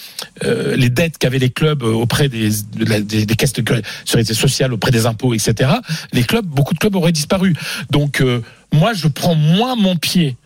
euh, 0.45 0.77
les 0.77 0.91
dettes 0.91 1.17
qu'avaient 1.17 1.39
les 1.39 1.49
clubs 1.49 1.83
auprès 1.83 2.29
des, 2.29 2.51
de 2.51 2.85
la- 2.85 3.01
des, 3.01 3.25
des 3.25 3.37
caisses 3.37 3.55
de 3.55 3.65
sécurité 4.05 4.35
sociale, 4.35 4.75
auprès 4.75 4.91
des 4.91 5.07
impôts, 5.07 5.33
etc., 5.33 5.71
les 6.13 6.23
clubs, 6.25 6.45
beaucoup 6.45 6.75
de 6.75 6.79
clubs 6.79 6.95
auraient 6.95 7.11
disparu. 7.13 7.55
Donc, 7.91 8.21
euh, 8.21 8.43
moi, 8.71 8.93
je 8.93 9.09
prends 9.09 9.35
moins 9.35 9.77
mon 9.77 9.97
pied 9.97 10.37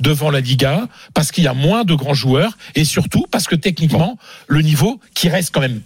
devant 0.00 0.30
la 0.30 0.40
Liga 0.40 0.88
parce 1.14 1.30
qu'il 1.30 1.44
y 1.44 1.48
a 1.48 1.54
moins 1.54 1.84
de 1.84 1.94
grands 1.94 2.12
joueurs 2.14 2.58
et 2.74 2.84
surtout 2.84 3.26
parce 3.30 3.46
que 3.46 3.54
techniquement, 3.54 4.18
le 4.48 4.60
niveau 4.60 5.00
qui 5.14 5.28
reste 5.28 5.54
quand 5.54 5.60
même 5.60 5.82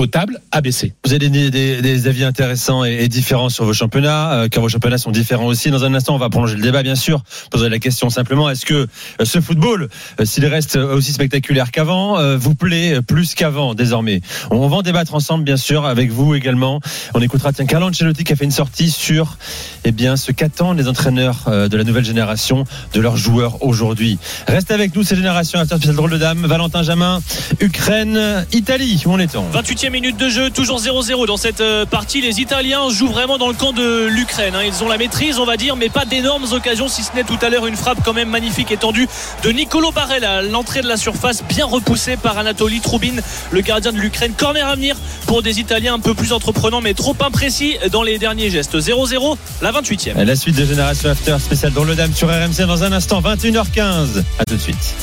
potable 0.00 0.40
à 0.50 0.62
baisser. 0.62 0.94
Vous 1.04 1.12
avez 1.12 1.28
des, 1.28 1.50
des- 1.50 1.82
des 1.82 2.08
avis 2.08 2.24
intéressants 2.24 2.86
et, 2.86 3.00
et 3.04 3.08
différents 3.08 3.50
sur 3.50 3.66
vos 3.66 3.74
championnats, 3.74 4.32
euh, 4.32 4.48
car 4.48 4.62
vos 4.62 4.70
championnats 4.70 4.96
sont 4.96 5.10
différents 5.10 5.44
aussi. 5.44 5.70
Dans 5.70 5.84
un 5.84 5.92
instant, 5.92 6.14
on 6.14 6.18
va 6.18 6.30
prolonger 6.30 6.54
le 6.56 6.62
débat, 6.62 6.82
bien 6.82 6.94
sûr. 6.94 7.22
Poser 7.50 7.68
la 7.68 7.78
question 7.78 8.08
simplement 8.08 8.48
est-ce 8.48 8.64
que 8.64 8.74
euh, 8.74 9.24
ce 9.24 9.42
football, 9.42 9.90
euh, 10.18 10.24
s'il 10.24 10.46
reste 10.46 10.76
aussi 10.76 11.12
spectaculaire 11.12 11.70
qu'avant, 11.70 12.18
euh, 12.18 12.38
vous 12.38 12.54
plaît 12.54 13.02
plus 13.02 13.34
qu'avant 13.34 13.74
désormais? 13.74 14.22
On 14.50 14.66
va 14.68 14.76
en 14.78 14.82
débattre 14.82 15.14
ensemble, 15.14 15.44
bien 15.44 15.58
sûr, 15.58 15.84
avec 15.84 16.10
vous 16.10 16.34
également. 16.34 16.80
On 17.12 17.20
écoutera 17.20 17.52
tiens 17.52 17.66
Carlo 17.66 17.88
Ancelotti 17.88 18.24
qui 18.24 18.32
a 18.32 18.36
fait 18.36 18.46
une 18.46 18.50
sortie 18.52 18.90
sur 18.90 19.36
eh 19.84 19.92
bien 19.92 20.16
ce 20.16 20.32
qu'attendent 20.32 20.78
les 20.78 20.88
entraîneurs 20.88 21.44
euh, 21.48 21.68
de 21.68 21.76
la 21.76 21.84
nouvelle 21.84 22.06
génération 22.06 22.64
de 22.94 23.00
leurs 23.02 23.18
joueurs 23.18 23.62
aujourd'hui. 23.62 24.18
Reste 24.48 24.70
avec 24.70 24.94
nous, 24.96 25.02
ces 25.02 25.14
générations 25.16 25.58
After 25.58 25.74
Spécial 25.76 25.96
Drôle 25.96 26.10
de 26.12 26.16
Dame. 26.16 26.46
Valentin 26.46 26.82
Jamin, 26.82 27.20
Ukraine, 27.60 28.46
Italie. 28.52 29.02
Où 29.04 29.12
on 29.12 29.18
est-on? 29.18 29.44
28e 29.52 29.89
minute 29.90 30.16
de 30.16 30.28
jeu, 30.28 30.50
toujours 30.50 30.80
0-0 30.80 31.26
dans 31.26 31.36
cette 31.36 31.60
euh, 31.60 31.84
partie. 31.84 32.20
Les 32.20 32.40
Italiens 32.40 32.88
jouent 32.90 33.08
vraiment 33.08 33.38
dans 33.38 33.48
le 33.48 33.54
camp 33.54 33.72
de 33.72 34.06
l'Ukraine. 34.06 34.54
hein. 34.54 34.62
Ils 34.64 34.82
ont 34.82 34.88
la 34.88 34.96
maîtrise, 34.96 35.38
on 35.38 35.44
va 35.44 35.56
dire, 35.56 35.76
mais 35.76 35.88
pas 35.88 36.04
d'énormes 36.04 36.46
occasions, 36.52 36.88
si 36.88 37.02
ce 37.02 37.10
n'est 37.14 37.24
tout 37.24 37.38
à 37.42 37.48
l'heure 37.50 37.66
une 37.66 37.76
frappe 37.76 37.98
quand 38.04 38.12
même 38.12 38.28
magnifique 38.30 38.70
étendue 38.70 39.08
de 39.42 39.50
Nicolo 39.50 39.90
Barella. 39.92 40.38
à 40.38 40.42
L'entrée 40.42 40.80
de 40.80 40.88
la 40.88 40.96
surface 40.96 41.42
bien 41.48 41.66
repoussée 41.66 42.16
par 42.16 42.38
Anatoly 42.38 42.80
Troubin, 42.80 43.16
le 43.50 43.60
gardien 43.60 43.92
de 43.92 43.98
l'Ukraine. 43.98 44.32
Corner 44.36 44.66
à 44.66 44.74
venir 44.74 44.96
pour 45.26 45.42
des 45.42 45.60
Italiens 45.60 45.94
un 45.94 45.98
peu 46.00 46.14
plus 46.14 46.32
entreprenants, 46.32 46.80
mais 46.80 46.94
trop 46.94 47.16
imprécis 47.20 47.76
dans 47.90 48.02
les 48.02 48.18
derniers 48.18 48.50
gestes. 48.50 48.76
0-0, 48.78 49.36
la 49.62 49.72
28e. 49.72 50.22
La 50.24 50.36
suite 50.36 50.56
de 50.56 50.64
Génération 50.64 51.10
After 51.10 51.36
spécial 51.38 51.72
dans 51.72 51.84
le 51.84 51.94
Dame 51.94 52.14
sur 52.14 52.28
RMC 52.28 52.66
dans 52.66 52.84
un 52.84 52.92
instant, 52.92 53.20
21h15. 53.20 54.22
À 54.38 54.44
tout 54.44 54.54
de 54.56 54.60
suite. 54.60 54.94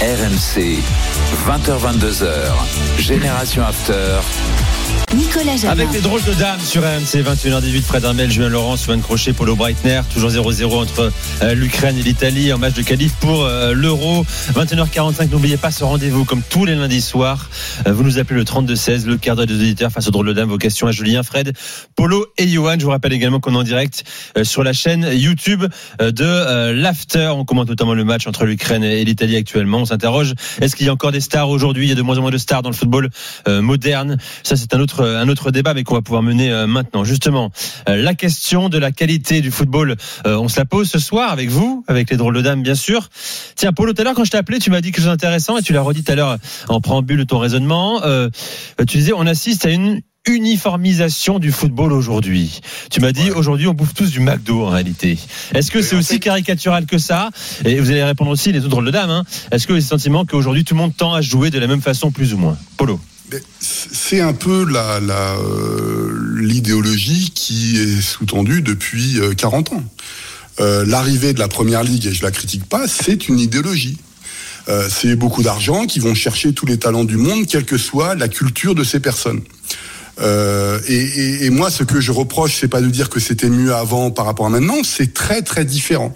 RMC, 0.00 0.78
20h22h, 1.34 2.98
Génération 2.98 3.62
After. 3.62 4.20
Nicolas 5.14 5.56
Jamin. 5.56 5.72
Avec 5.72 5.92
les 5.92 6.00
drôles 6.00 6.22
de 6.22 6.32
dames 6.34 6.60
sur 6.60 6.82
RMC 6.82 7.22
21h18, 7.22 7.82
Fred 7.82 8.04
Hermel, 8.04 8.30
Julien 8.30 8.48
Laurent, 8.48 8.76
Swan 8.76 9.00
Crochet, 9.00 9.32
Polo 9.32 9.54
Breitner, 9.54 10.02
toujours 10.12 10.30
0-0 10.30 10.72
entre 10.74 11.12
euh, 11.42 11.54
l'Ukraine 11.54 11.96
et 11.98 12.02
l'Italie 12.02 12.52
en 12.52 12.58
match 12.58 12.74
de 12.74 12.82
qualif 12.82 13.12
pour 13.14 13.44
euh, 13.44 13.72
l'Euro. 13.72 14.24
21h45, 14.54 15.30
n'oubliez 15.30 15.56
pas 15.56 15.70
ce 15.70 15.84
rendez-vous 15.84 16.24
comme 16.24 16.42
tous 16.42 16.64
les 16.64 16.74
lundis 16.74 17.00
soirs. 17.00 17.48
Euh, 17.86 17.92
vous 17.92 18.02
nous 18.02 18.18
appelez 18.18 18.38
le 18.38 18.44
32-16, 18.44 19.06
le 19.06 19.18
quart 19.18 19.36
d'heure 19.36 19.46
des 19.46 19.54
auditeurs 19.54 19.92
face 19.92 20.08
aux 20.08 20.10
drôles 20.10 20.26
de 20.26 20.32
dames. 20.32 20.48
Vos 20.48 20.58
questions 20.58 20.86
à 20.86 20.92
Julien, 20.92 21.22
Fred, 21.22 21.52
Polo 21.96 22.26
et 22.36 22.48
Johan. 22.48 22.76
Je 22.78 22.84
vous 22.84 22.90
rappelle 22.90 23.12
également 23.12 23.40
qu'on 23.40 23.54
est 23.54 23.58
en 23.58 23.62
direct 23.62 24.04
sur 24.42 24.64
la 24.64 24.72
chaîne 24.72 25.08
YouTube 25.12 25.64
de 26.00 26.70
l'After. 26.72 27.32
On 27.36 27.44
commente 27.44 27.68
notamment 27.68 27.94
le 27.94 28.04
match 28.04 28.26
entre 28.26 28.46
l'Ukraine 28.46 28.82
et 28.82 29.04
l'Italie 29.04 29.36
actuellement. 29.36 29.78
On 29.78 29.84
s'interroge, 29.84 30.34
est-ce 30.60 30.74
qu'il 30.74 30.86
y 30.86 30.88
a 30.88 30.92
encore 30.92 31.12
des 31.12 31.20
stars 31.20 31.48
aujourd'hui? 31.48 31.86
Il 31.86 31.88
y 31.88 31.92
a 31.92 31.94
de 31.94 32.02
moins 32.02 32.18
en 32.18 32.22
moins 32.22 32.30
de 32.30 32.38
stars 32.38 32.62
dans 32.62 32.70
le 32.70 32.74
football 32.74 33.10
moderne. 33.46 34.18
Ça, 34.42 34.56
c'est 34.56 34.74
un 34.74 34.79
autre, 34.80 35.04
un 35.04 35.28
autre 35.28 35.50
débat, 35.50 35.74
mais 35.74 35.84
qu'on 35.84 35.94
va 35.94 36.02
pouvoir 36.02 36.22
mener 36.22 36.50
euh, 36.50 36.66
maintenant. 36.66 37.04
Justement, 37.04 37.50
euh, 37.88 37.96
la 37.96 38.14
question 38.14 38.68
de 38.68 38.78
la 38.78 38.92
qualité 38.92 39.40
du 39.40 39.50
football, 39.50 39.96
euh, 40.26 40.36
on 40.36 40.48
se 40.48 40.58
la 40.58 40.64
pose 40.64 40.90
ce 40.90 40.98
soir 40.98 41.30
avec 41.30 41.48
vous, 41.48 41.84
avec 41.88 42.10
les 42.10 42.16
drôles 42.16 42.34
de 42.34 42.42
dames, 42.42 42.62
bien 42.62 42.74
sûr. 42.74 43.08
Tiens, 43.56 43.72
Paulo, 43.72 43.92
tout 43.92 44.00
à 44.00 44.04
l'heure, 44.04 44.14
quand 44.14 44.24
je 44.24 44.30
t'ai 44.30 44.38
appelé, 44.38 44.58
tu 44.58 44.70
m'as 44.70 44.80
dit 44.80 44.90
quelque 44.90 45.02
chose 45.02 45.10
d'intéressant 45.10 45.58
et 45.58 45.62
tu 45.62 45.72
l'as 45.72 45.82
redit 45.82 46.02
tout 46.02 46.12
à 46.12 46.14
l'heure 46.14 46.38
en 46.68 46.80
préambule 46.80 47.18
de 47.18 47.24
ton 47.24 47.38
raisonnement. 47.38 48.02
Euh, 48.04 48.28
tu 48.88 48.98
disais, 48.98 49.12
on 49.14 49.26
assiste 49.26 49.66
à 49.66 49.70
une 49.70 50.02
uniformisation 50.26 51.38
du 51.38 51.50
football 51.50 51.92
aujourd'hui. 51.92 52.60
Tu 52.90 53.00
m'as 53.00 53.12
dit 53.12 53.30
aujourd'hui 53.30 53.66
on 53.66 53.74
bouffe 53.74 53.94
tous 53.94 54.10
du 54.10 54.20
McDo 54.20 54.66
en 54.66 54.68
réalité. 54.68 55.18
Est-ce 55.54 55.70
que 55.70 55.80
c'est 55.80 55.96
aussi 55.96 56.20
caricatural 56.20 56.86
que 56.86 56.98
ça? 56.98 57.30
Et 57.64 57.80
vous 57.80 57.90
allez 57.90 58.04
répondre 58.04 58.30
aussi 58.30 58.52
les 58.52 58.60
autres 58.60 58.68
drôles 58.68 58.86
de 58.86 58.90
dames. 58.90 59.10
Hein. 59.10 59.24
Est-ce 59.50 59.66
que 59.66 59.72
vous 59.72 59.76
avez 59.76 59.82
le 59.82 59.86
sentiment 59.86 60.26
qu'aujourd'hui 60.26 60.64
tout 60.64 60.74
le 60.74 60.80
monde 60.80 60.96
tend 60.96 61.14
à 61.14 61.22
jouer 61.22 61.50
de 61.50 61.58
la 61.58 61.66
même 61.66 61.80
façon 61.80 62.10
plus 62.10 62.34
ou 62.34 62.38
moins? 62.38 62.56
Polo. 62.76 63.00
Mais 63.32 63.42
C'est 63.60 64.20
un 64.20 64.32
peu 64.32 64.66
euh, 64.74 66.36
l'idéologie 66.36 67.30
qui 67.34 67.78
est 67.78 68.00
sous-tendue 68.00 68.62
depuis 68.62 69.20
euh, 69.20 69.34
40 69.34 69.72
ans. 69.72 69.84
Euh, 70.60 70.84
L'arrivée 70.86 71.32
de 71.32 71.38
la 71.38 71.48
première 71.48 71.84
ligue, 71.84 72.06
et 72.06 72.12
je 72.12 72.22
la 72.22 72.30
critique 72.30 72.64
pas, 72.64 72.88
c'est 72.88 73.28
une 73.28 73.38
idéologie. 73.38 73.98
Euh, 74.68 74.88
c'est 74.90 75.16
beaucoup 75.16 75.42
d'argent 75.42 75.86
qui 75.86 76.00
vont 76.00 76.14
chercher 76.14 76.52
tous 76.52 76.66
les 76.66 76.78
talents 76.78 77.04
du 77.04 77.16
monde, 77.16 77.46
quelle 77.46 77.64
que 77.64 77.78
soit 77.78 78.14
la 78.14 78.28
culture 78.28 78.74
de 78.74 78.84
ces 78.84 79.00
personnes. 79.00 79.42
Euh, 80.20 80.78
et, 80.88 80.94
et- 80.96 81.44
et 81.46 81.50
moi, 81.50 81.70
ce 81.70 81.82
que 81.84 82.00
je 82.00 82.12
reproche, 82.12 82.56
c'est 82.60 82.68
pas 82.68 82.80
de 82.80 82.88
dire 82.88 83.08
que 83.08 83.20
c'était 83.20 83.48
mieux 83.48 83.74
avant 83.74 84.10
par 84.10 84.26
rapport 84.26 84.46
à 84.46 84.50
maintenant, 84.50 84.82
c'est 84.84 85.14
très 85.14 85.42
très 85.42 85.64
différent. 85.64 86.14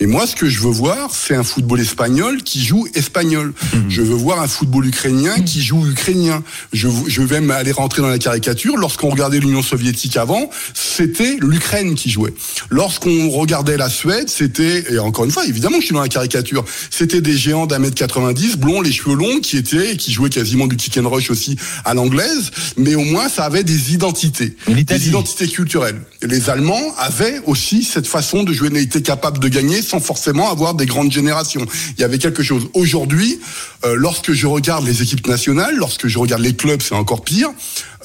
Et 0.00 0.06
moi, 0.06 0.26
ce 0.26 0.34
que 0.34 0.48
je 0.48 0.60
veux 0.60 0.70
voir, 0.70 1.10
c'est 1.14 1.34
un 1.34 1.44
football 1.44 1.80
espagnol 1.80 2.42
qui 2.42 2.64
joue 2.64 2.86
espagnol. 2.94 3.52
Je 3.88 4.02
veux 4.02 4.14
voir 4.14 4.40
un 4.40 4.48
football 4.48 4.86
ukrainien 4.86 5.40
qui 5.40 5.62
joue 5.62 5.86
ukrainien. 5.86 6.42
Je, 6.72 6.88
vais 6.88 7.40
même 7.40 7.50
aller 7.50 7.72
rentrer 7.72 8.02
dans 8.02 8.08
la 8.08 8.18
caricature. 8.18 8.76
Lorsqu'on 8.76 9.08
regardait 9.10 9.38
l'Union 9.38 9.62
soviétique 9.62 10.16
avant, 10.16 10.50
c'était 10.74 11.36
l'Ukraine 11.40 11.94
qui 11.94 12.10
jouait. 12.10 12.34
Lorsqu'on 12.70 13.30
regardait 13.30 13.76
la 13.76 13.88
Suède, 13.88 14.28
c'était, 14.28 14.84
et 14.92 14.98
encore 14.98 15.24
une 15.24 15.30
fois, 15.30 15.46
évidemment, 15.46 15.76
je 15.80 15.86
suis 15.86 15.94
dans 15.94 16.00
la 16.02 16.08
caricature, 16.08 16.64
c'était 16.90 17.20
des 17.20 17.36
géants 17.36 17.66
d'un 17.66 17.78
mètre 17.78 17.94
90, 17.94 18.56
blonds, 18.56 18.80
les 18.80 18.92
cheveux 18.92 19.14
longs, 19.16 19.40
qui 19.40 19.56
étaient, 19.56 19.96
qui 19.96 20.12
jouaient 20.12 20.30
quasiment 20.30 20.66
du 20.66 20.76
kick 20.76 20.96
and 20.98 21.08
rush 21.08 21.30
aussi 21.30 21.56
à 21.84 21.94
l'anglaise, 21.94 22.50
mais 22.76 22.94
au 22.94 23.04
moins, 23.04 23.28
ça 23.28 23.43
avait 23.44 23.64
des 23.64 23.92
identités. 23.94 24.56
Des 24.68 25.08
identités 25.08 25.48
culturelles. 25.48 26.00
Et 26.22 26.26
les 26.26 26.50
Allemands 26.50 26.94
avaient 26.98 27.40
aussi 27.46 27.84
cette 27.84 28.06
façon 28.06 28.42
de 28.42 28.52
jouer, 28.52 28.70
étaient 28.80 29.02
capables 29.02 29.38
de 29.38 29.48
gagner 29.48 29.82
sans 29.82 30.00
forcément 30.00 30.50
avoir 30.50 30.74
des 30.74 30.86
grandes 30.86 31.12
générations. 31.12 31.66
Il 31.96 32.00
y 32.00 32.04
avait 32.04 32.18
quelque 32.18 32.42
chose. 32.42 32.68
Aujourd'hui, 32.74 33.38
euh, 33.84 33.94
lorsque 33.96 34.32
je 34.32 34.46
regarde 34.46 34.86
les 34.86 35.02
équipes 35.02 35.26
nationales, 35.26 35.76
lorsque 35.76 36.08
je 36.08 36.18
regarde 36.18 36.42
les 36.42 36.54
clubs, 36.54 36.82
c'est 36.82 36.94
encore 36.94 37.22
pire, 37.22 37.50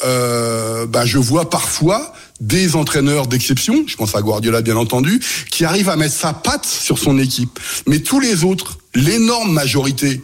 euh, 0.06 0.86
bah, 0.86 1.06
je 1.06 1.18
vois 1.18 1.50
parfois 1.50 2.14
des 2.40 2.76
entraîneurs 2.76 3.28
d'exception, 3.28 3.84
je 3.88 3.96
pense 3.98 4.16
à 4.16 4.22
Guardiola 4.22 4.62
bien 4.62 4.78
entendu, 4.78 5.20
qui 5.52 5.66
arrivent 5.66 5.90
à 5.90 5.96
mettre 5.96 6.16
sa 6.16 6.34
patte 6.34 6.66
sur 6.66 6.98
son 6.98 7.20
équipe. 7.20 7.60
Mais 7.86 8.00
tous 8.00 8.20
les 8.20 8.44
autres, 8.44 8.78
l'énorme 8.96 9.52
majorité, 9.52 10.22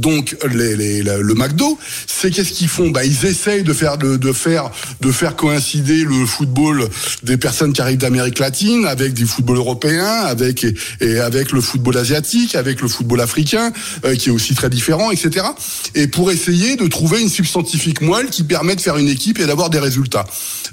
donc 0.00 0.36
le, 0.44 1.34
McDo, 1.34 1.78
c'est 2.06 2.30
qu'est-ce 2.30 2.52
qu'ils 2.52 2.68
font? 2.68 2.90
Bah 2.90 3.04
ils 3.04 3.26
essayent 3.26 3.62
de 3.62 3.72
faire 3.72 3.98
de, 3.98 4.32
faire 4.32 4.70
de 5.00 5.12
faire 5.12 5.36
coïncider 5.36 6.04
le 6.04 6.26
football 6.26 6.88
des 7.22 7.36
personnes 7.36 7.72
qui 7.72 7.80
arrivent 7.80 7.98
d'Amérique 7.98 8.38
latine 8.38 8.86
avec 8.86 9.14
du 9.14 9.26
football 9.26 9.56
européen, 9.58 10.06
avec 10.06 10.66
et, 11.00 11.18
avec 11.20 11.52
le 11.52 11.60
football 11.60 11.96
asiatique, 11.96 12.54
avec 12.54 12.80
le 12.80 12.88
football 12.88 13.20
africain 13.20 13.72
euh, 14.04 14.14
qui 14.14 14.28
est 14.28 14.32
aussi 14.32 14.54
très 14.54 14.70
différent, 14.70 15.10
etc. 15.10 15.46
Et 15.94 16.06
pour 16.06 16.30
essayer 16.30 16.76
de 16.76 16.86
trouver 16.86 17.20
une 17.20 17.28
substantifique 17.28 18.00
moelle 18.00 18.26
qui 18.30 18.44
permet 18.44 18.76
de 18.76 18.80
faire 18.80 18.96
une 18.96 19.08
équipe 19.08 19.38
et 19.38 19.46
d'avoir 19.46 19.70
des 19.70 19.78
résultats. 19.78 20.26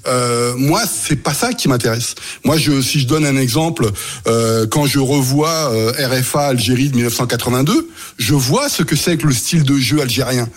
Euh, 0.07 0.53
moi, 0.57 0.81
c'est 0.85 1.15
pas 1.15 1.33
ça 1.33 1.53
qui 1.53 1.67
m'intéresse. 1.67 2.15
Moi, 2.43 2.57
si 2.57 2.99
je 2.99 3.07
donne 3.07 3.25
un 3.25 3.37
exemple, 3.37 3.89
euh, 4.27 4.67
quand 4.67 4.85
je 4.85 4.99
revois 4.99 5.71
euh, 5.71 5.91
RFA 5.91 6.47
Algérie 6.47 6.89
de 6.89 6.95
1982, 6.95 7.89
je 8.17 8.33
vois 8.33 8.69
ce 8.69 8.83
que 8.83 8.95
c'est 8.95 9.12
que 9.17 9.27
le 9.27 9.33
style 9.33 9.63
de 9.63 9.77
jeu 9.77 10.01
algérien. 10.01 10.47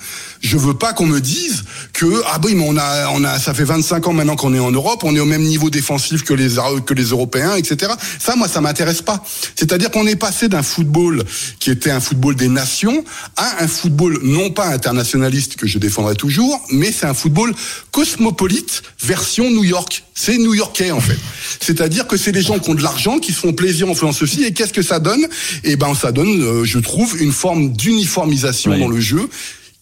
Je 0.40 0.56
veux 0.56 0.74
pas 0.74 0.92
qu'on 0.92 1.06
me 1.06 1.20
dise 1.20 1.64
que 1.92 2.22
ah 2.26 2.38
oui 2.44 2.54
mais 2.54 2.64
on 2.66 2.76
a 2.76 3.08
on 3.10 3.24
a 3.24 3.38
ça 3.38 3.54
fait 3.54 3.64
25 3.64 4.06
ans 4.06 4.12
maintenant 4.12 4.36
qu'on 4.36 4.54
est 4.54 4.58
en 4.58 4.70
Europe, 4.70 5.02
on 5.04 5.14
est 5.14 5.20
au 5.20 5.26
même 5.26 5.42
niveau 5.42 5.70
défensif 5.70 6.22
que 6.24 6.34
les 6.34 6.56
que 6.84 6.94
les 6.94 7.04
Européens, 7.04 7.56
etc. 7.56 7.92
Ça 8.18 8.36
moi 8.36 8.48
ça 8.48 8.60
m'intéresse 8.60 9.02
pas. 9.02 9.22
C'est-à-dire 9.54 9.90
qu'on 9.90 10.06
est 10.06 10.16
passé 10.16 10.48
d'un 10.48 10.62
football 10.62 11.24
qui 11.58 11.70
était 11.70 11.90
un 11.90 12.00
football 12.00 12.34
des 12.36 12.48
nations 12.48 13.04
à 13.36 13.62
un 13.62 13.68
football 13.68 14.20
non 14.22 14.50
pas 14.50 14.66
internationaliste 14.66 15.56
que 15.56 15.66
je 15.66 15.78
défendrai 15.78 16.14
toujours, 16.14 16.60
mais 16.70 16.92
c'est 16.92 17.06
un 17.06 17.14
football 17.14 17.54
cosmopolite 17.90 18.82
version 19.02 19.50
New 19.50 19.64
York. 19.64 20.04
C'est 20.14 20.38
new-yorkais 20.38 20.92
en 20.92 21.00
fait. 21.00 21.18
C'est-à-dire 21.60 22.06
que 22.06 22.16
c'est 22.16 22.32
des 22.32 22.42
gens 22.42 22.58
qui 22.58 22.70
ont 22.70 22.74
de 22.74 22.82
l'argent, 22.82 23.18
qui 23.18 23.32
se 23.32 23.40
font 23.40 23.52
plaisir 23.52 23.88
en 23.88 23.94
faisant 23.94 24.12
ceci. 24.12 24.44
Et 24.44 24.52
qu'est-ce 24.52 24.72
que 24.72 24.82
ça 24.82 24.98
donne? 24.98 25.26
Eh 25.62 25.76
ben, 25.76 25.94
ça 25.94 26.10
donne, 26.10 26.42
euh, 26.42 26.64
je 26.64 26.78
trouve, 26.78 27.20
une 27.20 27.32
forme 27.32 27.72
d'uniformisation 27.72 28.76
dans 28.78 28.88
le 28.88 29.00
jeu 29.00 29.28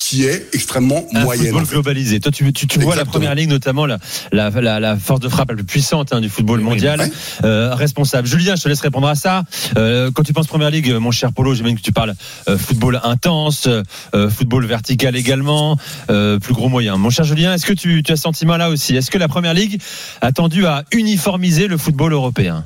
qui 0.07 0.25
est 0.27 0.49
extrêmement 0.53 1.03
Un 1.15 1.23
moyenne. 1.23 1.47
football 1.47 1.63
en 1.63 1.65
fait. 1.65 1.73
globalisé. 1.73 2.21
Toi, 2.21 2.31
tu, 2.31 2.53
tu, 2.53 2.67
tu 2.67 2.79
vois 2.79 2.95
la 2.95 3.07
première 3.07 3.35
ligue, 3.35 3.49
notamment 3.49 3.87
la, 3.87 3.99
la, 4.33 4.51
la, 4.51 4.79
la 4.79 4.97
force 4.99 5.21
de 5.21 5.31
frappe 5.31 5.49
la 5.49 5.55
plus 5.57 5.65
puissante 5.65 6.13
hein, 6.13 6.21
du 6.21 6.29
football 6.29 6.61
mondial, 6.61 7.11
euh, 7.43 7.75
responsable. 7.75 8.29
Julien, 8.29 8.55
je 8.55 8.63
te 8.63 8.69
laisse 8.69 8.81
répondre 8.83 9.09
à 9.09 9.15
ça. 9.15 9.45
Euh, 9.79 10.11
quand 10.13 10.23
tu 10.23 10.35
penses 10.35 10.47
première 10.47 10.69
ligue, 10.71 10.93
mon 10.93 11.11
cher 11.11 11.33
Polo, 11.33 11.55
j'imagine 11.55 11.79
que 11.79 11.83
tu 11.83 11.93
parles 11.93 12.15
euh, 12.51 12.59
football 12.59 13.01
intense, 13.03 13.67
euh, 14.15 14.29
football 14.29 14.67
vertical 14.67 15.17
également, 15.17 15.79
euh, 16.11 16.39
plus 16.39 16.53
gros 16.53 16.69
moyen. 16.69 16.99
Mon 16.99 17.09
cher 17.09 17.25
Julien, 17.25 17.55
est-ce 17.55 17.65
que 17.65 17.73
tu, 17.73 18.03
tu 18.03 18.13
as 18.13 18.17
ce 18.17 18.23
sentiment 18.23 18.59
là 18.59 18.69
aussi? 18.69 18.95
Est-ce 18.95 19.11
que 19.11 19.17
la 19.19 19.29
première 19.29 19.55
ligue 19.55 19.81
a 20.21 20.33
tendu 20.33 20.67
à 20.67 20.85
uniformiser 20.93 21.67
le 21.67 21.79
football 21.79 22.13
européen? 22.13 22.65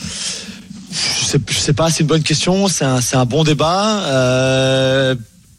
Je 0.00 1.24
sais, 1.24 1.38
je 1.48 1.58
sais 1.58 1.72
pas, 1.74 1.90
c'est 1.90 2.00
une 2.00 2.08
bonne 2.08 2.22
question, 2.24 2.66
c'est 2.66 2.84
un, 2.84 3.00
c'est 3.00 3.16
un 3.16 3.24
bon 3.24 3.44
débat. 3.44 4.00
Euh, 4.06 5.14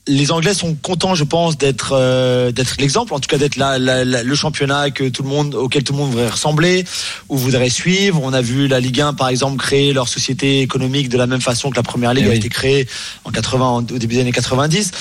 les 0.06 0.32
Anglais 0.32 0.54
sont 0.54 0.76
contents, 0.76 1.16
je 1.16 1.24
pense, 1.24 1.58
d'être 1.58 1.91
euh, 1.93 2.51
d'être 2.51 2.76
l'exemple, 2.80 3.14
en 3.14 3.20
tout 3.22 3.28
cas 3.30 3.38
d'être 3.38 3.56
la, 3.56 3.80
la- 3.80 4.04
la- 4.04 4.22
le 4.24 4.36
championnat 4.36 4.89
que 4.91 5.08
tout 5.08 5.24
le 5.24 5.30
monde 5.30 5.56
auquel 5.56 5.84
tout 5.84 5.93
le 5.93 5.99
monde 5.99 6.12
voudrait 6.12 6.30
ressembler 6.30 6.84
ou 7.30 7.38
voudrait 7.38 7.70
suivre. 7.70 8.20
On 8.22 8.34
a 8.34 8.41
vu 8.41 8.68
la 8.68 8.82
Ligue 8.82 8.99
1 8.99 9.14
par 9.14 9.30
exemple 9.30 9.58
créer 9.64 9.93
leur 9.93 10.10
société 10.10 10.60
économique 10.62 11.08
de 11.08 11.18
la 11.18 11.26
même 11.26 11.39
façon 11.41 11.70
que 11.70 11.78
la 11.78 11.84
Première 11.84 12.14
Ligue 12.14 12.26
Eh 12.28 12.32
a 12.32 12.36
été 12.36 12.49
créée 12.49 12.88
en 13.24 13.32
80 13.32 13.66
en- 13.66 13.78
au 13.78 13.82
début 13.82 14.16
des 14.16 14.22
années 14.22 14.32
90. 14.34 14.91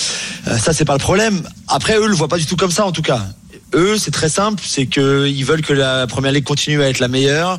Euh, 0.47 0.57
ça 0.59 0.73
c'est 0.73 0.85
pas 0.85 0.93
le 0.95 1.01
problème. 1.01 1.43
Après 1.67 1.97
eux 1.97 2.07
le 2.07 2.15
voient 2.15 2.29
pas 2.29 2.39
du 2.39 2.47
tout 2.47 2.57
comme 2.57 2.71
ça 2.71 2.87
en 2.87 2.93
tout 2.93 3.03
cas. 3.03 3.27
Eux, 3.75 3.97
c'est 3.97 4.11
très 4.11 4.29
simple, 4.29 4.63
c'est 4.67 4.87
que 4.87 5.27
ils 5.27 5.45
veulent 5.45 5.63
que 5.63 5.73
la 5.73 6.07
première 6.07 6.33
ligue 6.33 6.45
continue 6.45 6.83
à 6.83 6.91
être 6.91 6.99
la 6.99 7.09
meilleure, 7.09 7.59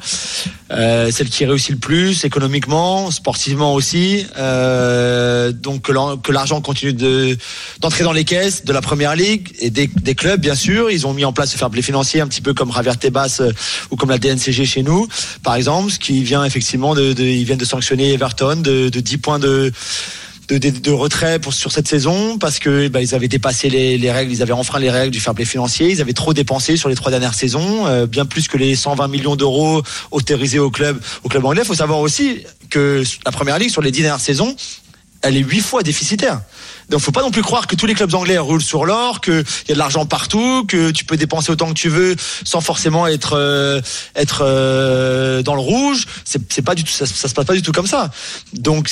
euh, 0.72 1.10
celle 1.12 1.30
qui 1.30 1.46
réussit 1.46 1.72
le 1.72 1.78
plus 1.78 2.24
économiquement, 2.24 3.10
sportivement 3.10 3.74
aussi. 3.74 4.26
Euh, 4.38 5.52
donc 5.52 5.84
que 5.84 6.32
l'argent 6.32 6.62
continue 6.62 6.94
de 6.94 7.38
d'entrer 7.80 8.04
dans 8.04 8.12
les 8.12 8.26
caisses 8.26 8.64
de 8.64 8.74
la 8.74 8.82
première 8.82 9.16
ligue 9.16 9.54
et 9.60 9.72
des, 9.72 9.88
des 9.88 10.16
clubs, 10.16 10.40
bien 10.40 10.56
sûr. 10.56 10.92
Ils 10.92 11.08
ont 11.08 11.14
mis 11.14 11.26
en 11.26 11.34
place 11.34 11.52
ce 11.52 11.58
fair 11.58 11.70
play 11.70 11.82
financier, 11.82 12.22
un 12.22 12.28
petit 12.28 12.42
peu 12.42 12.54
comme 12.54 12.72
Javier 12.72 12.96
Tebas 12.96 13.38
euh, 13.40 13.52
ou 13.90 13.96
comme 13.96 14.10
la 14.10 14.20
DNCG 14.20 14.66
chez 14.66 14.84
nous, 14.84 15.08
par 15.44 15.56
exemple, 15.56 15.92
ce 15.92 16.00
qui 16.00 16.24
vient 16.24 16.46
effectivement 16.46 16.94
de, 16.94 17.14
de 17.14 17.24
ils 17.24 17.44
viennent 17.44 17.58
de 17.58 17.66
sanctionner 17.66 18.14
Everton 18.14 18.58
de, 18.58 18.90
de 18.90 19.00
10 19.00 19.18
points 19.18 19.40
de 19.40 19.72
de, 20.50 20.58
de, 20.58 20.70
de 20.70 20.92
retrait 20.92 21.40
pour, 21.40 21.54
sur 21.54 21.72
cette 21.72 21.88
saison 21.88 22.38
parce 22.38 22.60
que 22.60 22.88
bah, 22.88 23.02
ils 23.02 23.16
avaient 23.16 23.28
dépassé 23.28 23.70
les, 23.70 23.98
les 23.98 24.12
règles, 24.12 24.32
ils 24.32 24.42
avaient 24.42 24.54
enfreint 24.54 24.80
les 24.80 24.90
règles 24.90 25.12
du 25.12 25.20
fair 25.20 25.34
play 25.34 25.46
financier, 25.46 25.90
ils 25.90 26.02
avaient 26.02 26.14
trop 26.14 26.34
dépensé 26.34 26.78
sur 26.78 26.90
les 26.90 26.96
trois 26.96 27.12
dernières 27.12 27.34
saisons, 27.34 27.88
euh, 27.88 28.06
bien 28.06 28.26
plus 28.26 28.48
que 28.48 28.58
les 28.58 28.76
120 28.76 29.08
millions 29.08 29.36
d'euros 29.36 29.84
autorisés 30.12 30.60
au 30.60 30.70
club 30.70 31.00
au 31.24 31.30
club 31.30 31.46
anglais. 31.46 31.62
Il 31.64 31.68
faut 31.68 31.76
savoir 31.76 32.00
aussi 32.00 32.44
que 32.70 33.04
la 33.26 33.32
première 33.32 33.58
ligue 33.58 33.70
sur 33.70 33.82
les 33.82 33.92
dix 33.92 34.02
dernières 34.02 34.20
saisons, 34.20 34.56
elle 35.22 35.38
est 35.38 35.44
huit 35.44 35.62
fois 35.62 35.84
déficitaire. 35.84 36.42
Donc 36.90 37.02
faut 37.02 37.12
pas 37.12 37.22
non 37.22 37.32
plus 37.32 37.42
croire 37.42 37.68
que 37.68 37.76
tous 37.76 37.86
les 37.86 37.94
clubs 37.94 38.14
anglais 38.14 38.38
roulent 38.38 38.62
sur 38.62 38.86
l'or, 38.86 39.22
qu'il 39.22 39.44
y 39.68 39.72
a 39.72 39.74
de 39.74 39.80
l'argent 39.80 40.06
partout, 40.06 40.66
que 40.68 40.92
tu 40.92 41.06
peux 41.06 41.18
dépenser 41.18 41.52
autant 41.52 41.68
que 41.68 41.74
tu 41.74 41.90
veux 41.90 42.16
sans 42.44 42.62
forcément 42.62 43.08
être 43.08 43.34
euh, 43.38 43.82
être 44.16 44.44
euh, 44.46 45.42
dans 45.42 45.56
le 45.56 45.62
rouge. 45.62 46.06
C'est 46.24 46.62
pas 46.62 46.76
du 46.76 46.84
tout 46.84 46.92
ça, 46.92 47.06
ça 47.06 47.28
se 47.28 47.34
passe 47.34 47.46
pas 47.46 47.54
du 47.54 47.62
tout 47.62 47.72
comme 47.72 47.88
ça. 47.88 48.12
Donc 48.54 48.90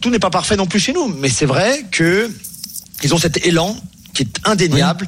tout 0.00 0.10
n'est 0.10 0.18
pas 0.18 0.30
parfait 0.30 0.56
non 0.56 0.66
plus 0.66 0.80
chez 0.80 0.92
nous, 0.92 1.08
mais 1.08 1.28
c'est 1.28 1.46
vrai 1.46 1.84
que 1.90 2.30
ils 3.02 3.14
ont 3.14 3.18
cet 3.18 3.46
élan 3.46 3.76
qui 4.14 4.22
est 4.24 4.40
indéniable 4.44 5.06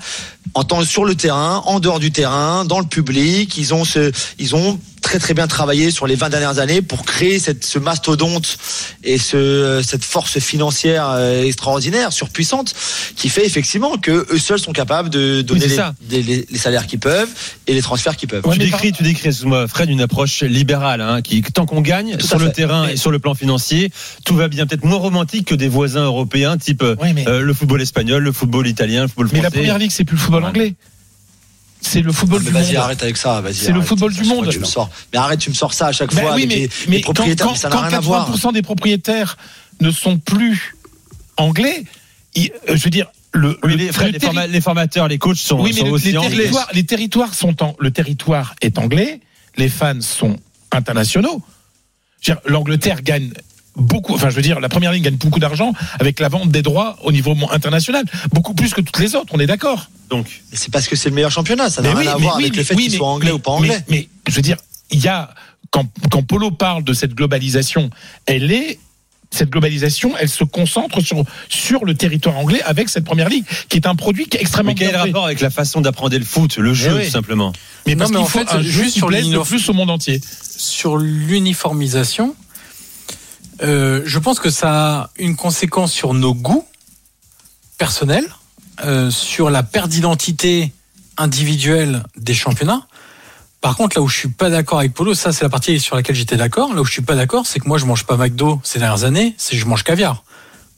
en 0.55 0.65
temps 0.65 0.85
sur 0.85 1.05
le 1.05 1.15
terrain, 1.15 1.63
en 1.67 1.81
dehors 1.81 2.01
du 2.01 2.11
terrain, 2.11 2.65
dans 2.65 2.81
le 2.81 2.87
public. 2.87 3.57
Ils 3.57 3.75
ont 3.75 3.85
ce, 3.85 4.13
ils 4.39 4.55
ont 4.55 4.79
très 5.01 5.19
très 5.19 5.35
bien 5.35 5.47
travaillé 5.47 5.91
sur 5.91 6.07
les 6.07 6.15
20 6.15 6.29
dernières 6.29 6.59
années 6.59 6.83
pour 6.83 7.05
créer 7.05 7.39
cette, 7.39 7.65
ce 7.65 7.79
mastodonte 7.79 8.59
et 9.03 9.19
ce, 9.19 9.83
cette 9.85 10.05
force 10.05 10.39
financière 10.39 11.09
euh, 11.11 11.43
extraordinaire, 11.43 12.13
surpuissante, 12.13 12.75
qui 13.17 13.29
fait 13.29 13.45
effectivement 13.45 13.97
que 13.97 14.27
eux 14.31 14.39
seuls 14.39 14.61
sont 14.61 14.73
capables 14.73 15.11
de 15.11 15.43
donner 15.43 15.67
les, 16.11 16.47
salaires 16.59 16.87
qu'ils 16.87 16.99
peuvent 16.99 17.29
et 17.67 17.75
les 17.75 17.83
transferts 17.83 18.17
qu'ils 18.17 18.29
peuvent. 18.29 18.45
tu 18.53 18.59
décris, 18.59 18.93
tu 18.93 19.03
décris, 19.03 19.29
excuse-moi, 19.29 19.67
Fred, 19.67 19.89
une 19.91 20.01
approche 20.01 20.43
libérale, 20.43 21.01
hein, 21.01 21.23
qui, 21.23 21.43
tant 21.43 21.67
qu'on 21.67 21.81
gagne 21.81 22.17
Tout 22.17 22.27
sur 22.27 22.39
le 22.39 22.47
fait. 22.47 22.53
terrain 22.53 22.89
et 22.89 22.97
sur 22.97 23.11
le 23.11 23.19
plan 23.19 23.35
financier, 23.35 23.91
tout 24.25 24.37
va 24.37 24.49
bien. 24.49 24.67
Peut-être 24.67 24.85
moins 24.85 24.99
romantique 24.99 25.49
que 25.49 25.55
des 25.55 25.69
voisins 25.69 26.05
européens, 26.05 26.59
type 26.59 26.83
euh, 26.83 26.97
euh, 27.27 27.41
le 27.41 27.55
football 27.55 27.81
espagnol, 27.81 28.23
le 28.23 28.33
football 28.33 28.67
italien, 28.67 29.03
le 29.03 29.09
football 29.09 29.31
Mais 29.33 29.41
français. 29.41 29.57
la 29.57 29.61
première 29.63 29.79
ligue, 29.79 29.91
c'est 29.91 30.05
plus 30.05 30.17
le 30.17 30.21
football 30.21 30.40
anglais. 30.45 30.75
C'est 31.83 32.03
le 32.03 32.13
football 32.13 32.41
Mais 32.43 32.49
du 32.49 32.53
vas-y, 32.53 32.67
monde. 32.75 32.77
arrête 32.77 33.03
avec 33.03 33.17
ça, 33.17 33.41
vas-y. 33.41 33.55
C'est 33.55 33.73
le 33.73 33.81
football 33.81 34.13
du 34.13 34.23
monde. 34.25 34.49
Tu 34.51 34.59
me 34.59 34.65
sors. 34.65 34.91
Mais 35.13 35.19
arrête, 35.19 35.41
tu 35.41 35.49
me 35.49 35.55
sors 35.55 35.73
ça 35.73 35.87
à 35.89 35.93
chaque 35.93 36.15
Ben 36.15 36.21
fois. 36.23 36.35
oui, 36.35 36.47
mais, 36.47 36.57
les, 36.57 36.71
mais 36.89 37.01
propriétaires, 37.01 37.47
quand, 37.47 37.53
mais 37.53 37.59
ça 37.59 37.69
n'a 37.71 37.81
rien 37.81 37.97
à 37.97 38.01
voir. 38.01 38.31
80% 38.31 38.53
des 38.53 38.63
propriétaires 38.63 39.39
ne 39.81 39.91
sont 39.91 40.19
plus 40.19 40.77
anglais, 41.39 41.85
ils- 42.35 42.53
euh, 42.69 42.77
je 42.77 42.85
veux 42.85 42.91
dire, 42.91 43.07
le, 43.33 43.59
Oui, 43.63 43.71
le- 43.73 43.77
les, 43.77 43.93
Fred, 43.93 44.09
le 44.09 44.13
les, 44.13 44.21
forma- 44.21 44.47
les 44.47 44.61
formateurs, 44.61 45.09
les 45.09 45.17
coachs 45.19 45.39
sont, 45.39 45.59
oui, 45.61 45.71
mais 45.73 45.81
sont 45.81 45.87
le- 45.87 45.93
aussi 45.93 46.13
les, 46.13 46.19
anglais. 46.19 46.37
territoires, 46.37 46.69
les 46.75 46.85
territoires 46.85 47.35
sont 47.35 47.63
en, 47.63 47.75
le 47.79 47.91
territoire 47.91 48.55
est 48.61 48.77
anglais, 48.77 49.21
les 49.57 49.71
fans 49.71 50.01
sont 50.03 50.37
internationaux. 50.73 51.43
Je 52.21 52.33
veux 52.33 52.37
dire, 52.37 52.43
L'Angleterre 52.53 53.01
gagne 53.03 53.31
beaucoup, 53.77 54.15
enfin 54.15 54.31
je 54.31 54.35
veux 54.37 54.43
dire, 54.43 54.61
la 54.61 54.69
première 54.69 54.93
ligne 54.93 55.03
gagne 55.03 55.17
beaucoup 55.17 55.39
d'argent 55.39 55.73
avec 55.99 56.21
la 56.21 56.29
vente 56.29 56.51
des 56.51 56.63
droits 56.63 56.99
au 57.05 57.13
niveau 57.13 57.37
international, 57.51 58.05
beaucoup 58.33 58.55
plus 58.55 58.75
que 58.75 58.81
toutes 58.81 58.99
les 58.99 59.15
autres, 59.15 59.33
on 59.33 59.41
est 59.41 59.47
d'accord. 59.47 59.91
Donc, 60.11 60.43
C'est 60.53 60.73
parce 60.73 60.89
que 60.89 60.97
c'est 60.97 61.09
le 61.09 61.15
meilleur 61.15 61.31
championnat, 61.31 61.71
ça 61.71 61.83
n'a 61.83 61.95
Mais 61.95 62.01
rien 62.01 62.11
oui, 62.11 62.15
à 62.15 62.17
voir 62.17 62.37
oui, 62.37 62.43
avec 62.45 62.57
le 62.57 62.65
fait 62.65 62.75
oui, 62.75 62.85
qu'ils 62.89 62.97
soient 62.97 63.09
anglais 63.09 63.29
mais- 63.31 63.35
ou 63.37 63.39
pas 63.39 63.53
mais- 63.53 63.57
anglais. 63.71 63.85
Mais, 63.89 64.09
je 64.29 64.35
veux 64.35 64.43
dire, 64.43 64.57
il 64.91 64.99
y 65.01 65.09
a 65.09 65.33
quand, 65.71 65.87
quand 66.11 66.23
Polo 66.23 66.51
parle 66.51 66.83
de 66.83 66.93
cette 66.93 67.15
globalisation, 67.15 67.91
elle 68.27 68.51
est 68.51 68.79
cette 69.33 69.51
globalisation, 69.51 70.13
elle 70.19 70.29
se 70.29 70.43
concentre 70.43 71.01
sur 71.01 71.23
sur 71.49 71.85
le 71.85 71.95
territoire 71.95 72.37
anglais 72.37 72.61
avec 72.63 72.89
cette 72.89 73.05
première 73.05 73.29
ligue, 73.29 73.45
qui 73.69 73.77
est 73.77 73.87
un 73.87 73.95
produit 73.95 74.27
qui 74.27 74.37
est 74.37 74.41
extrêmement 74.41 74.73
Mais 74.73 74.75
quel 74.75 74.89
est 74.89 74.91
le 74.91 74.97
bien 74.97 75.05
rapport 75.07 75.25
avec 75.27 75.41
la 75.41 75.51
façon 75.51 75.81
d'apprendre 75.81 76.19
le 76.19 76.25
foot, 76.25 76.57
le 76.57 76.75
jeu, 76.75 76.97
oui. 76.97 77.05
tout 77.05 77.11
simplement? 77.13 77.53
Mais 77.87 77.93
Non, 77.95 77.99
parce 78.01 78.11
mais 78.11 78.17
qu'il 78.17 78.25
en 78.25 78.29
faut 78.29 78.39
fait, 78.41 78.51
un 78.53 78.63
juste 78.63 78.75
jeu 78.87 78.91
qui 78.91 79.01
plaise 79.03 79.31
le 79.31 79.41
plus 79.43 79.69
au 79.69 79.73
monde 79.73 79.91
entier. 79.91 80.21
sur 80.59 80.97
l'uniformisation, 80.99 82.35
euh, 83.63 84.03
je 84.05 84.19
pense 84.19 84.41
que 84.41 84.51
ça 84.51 84.71
a 84.71 85.11
une 85.19 85.37
conséquence 85.37 85.93
sur 85.93 86.15
nos 86.15 86.35
goûts 86.35 86.67
personnels, 87.79 88.29
euh, 88.85 89.11
sur 89.11 89.51
la 89.51 89.63
perte 89.63 89.91
d'identité 89.91 90.73
individuelle 91.17 92.03
des 92.17 92.35
championnats. 92.35 92.87
Par 93.61 93.77
contre, 93.77 93.99
là 93.99 94.03
où 94.03 94.09
je 94.09 94.17
suis 94.17 94.29
pas 94.29 94.49
d'accord 94.49 94.79
avec 94.79 94.95
Polo, 94.95 95.13
ça 95.13 95.33
c'est 95.33 95.45
la 95.45 95.51
partie 95.51 95.79
sur 95.81 95.95
laquelle 95.95 96.17
j'étais 96.17 96.37
d'accord. 96.37 96.75
Là 96.75 96.81
où 96.81 96.85
je 96.85 96.93
suis 96.93 97.03
pas 97.03 97.15
d'accord, 97.15 97.47
c'est 97.47 97.61
que 97.61 97.69
moi 97.69 97.77
je 97.77 97.85
mange 97.85 98.05
pas 98.05 98.17
McDo 98.17 98.61
ces 98.65 98.79
dernières 98.79 99.05
années, 99.05 99.35
c'est 99.37 99.57
que 99.57 99.61
je 99.61 99.67
mange 99.67 99.85
caviar. 99.85 100.25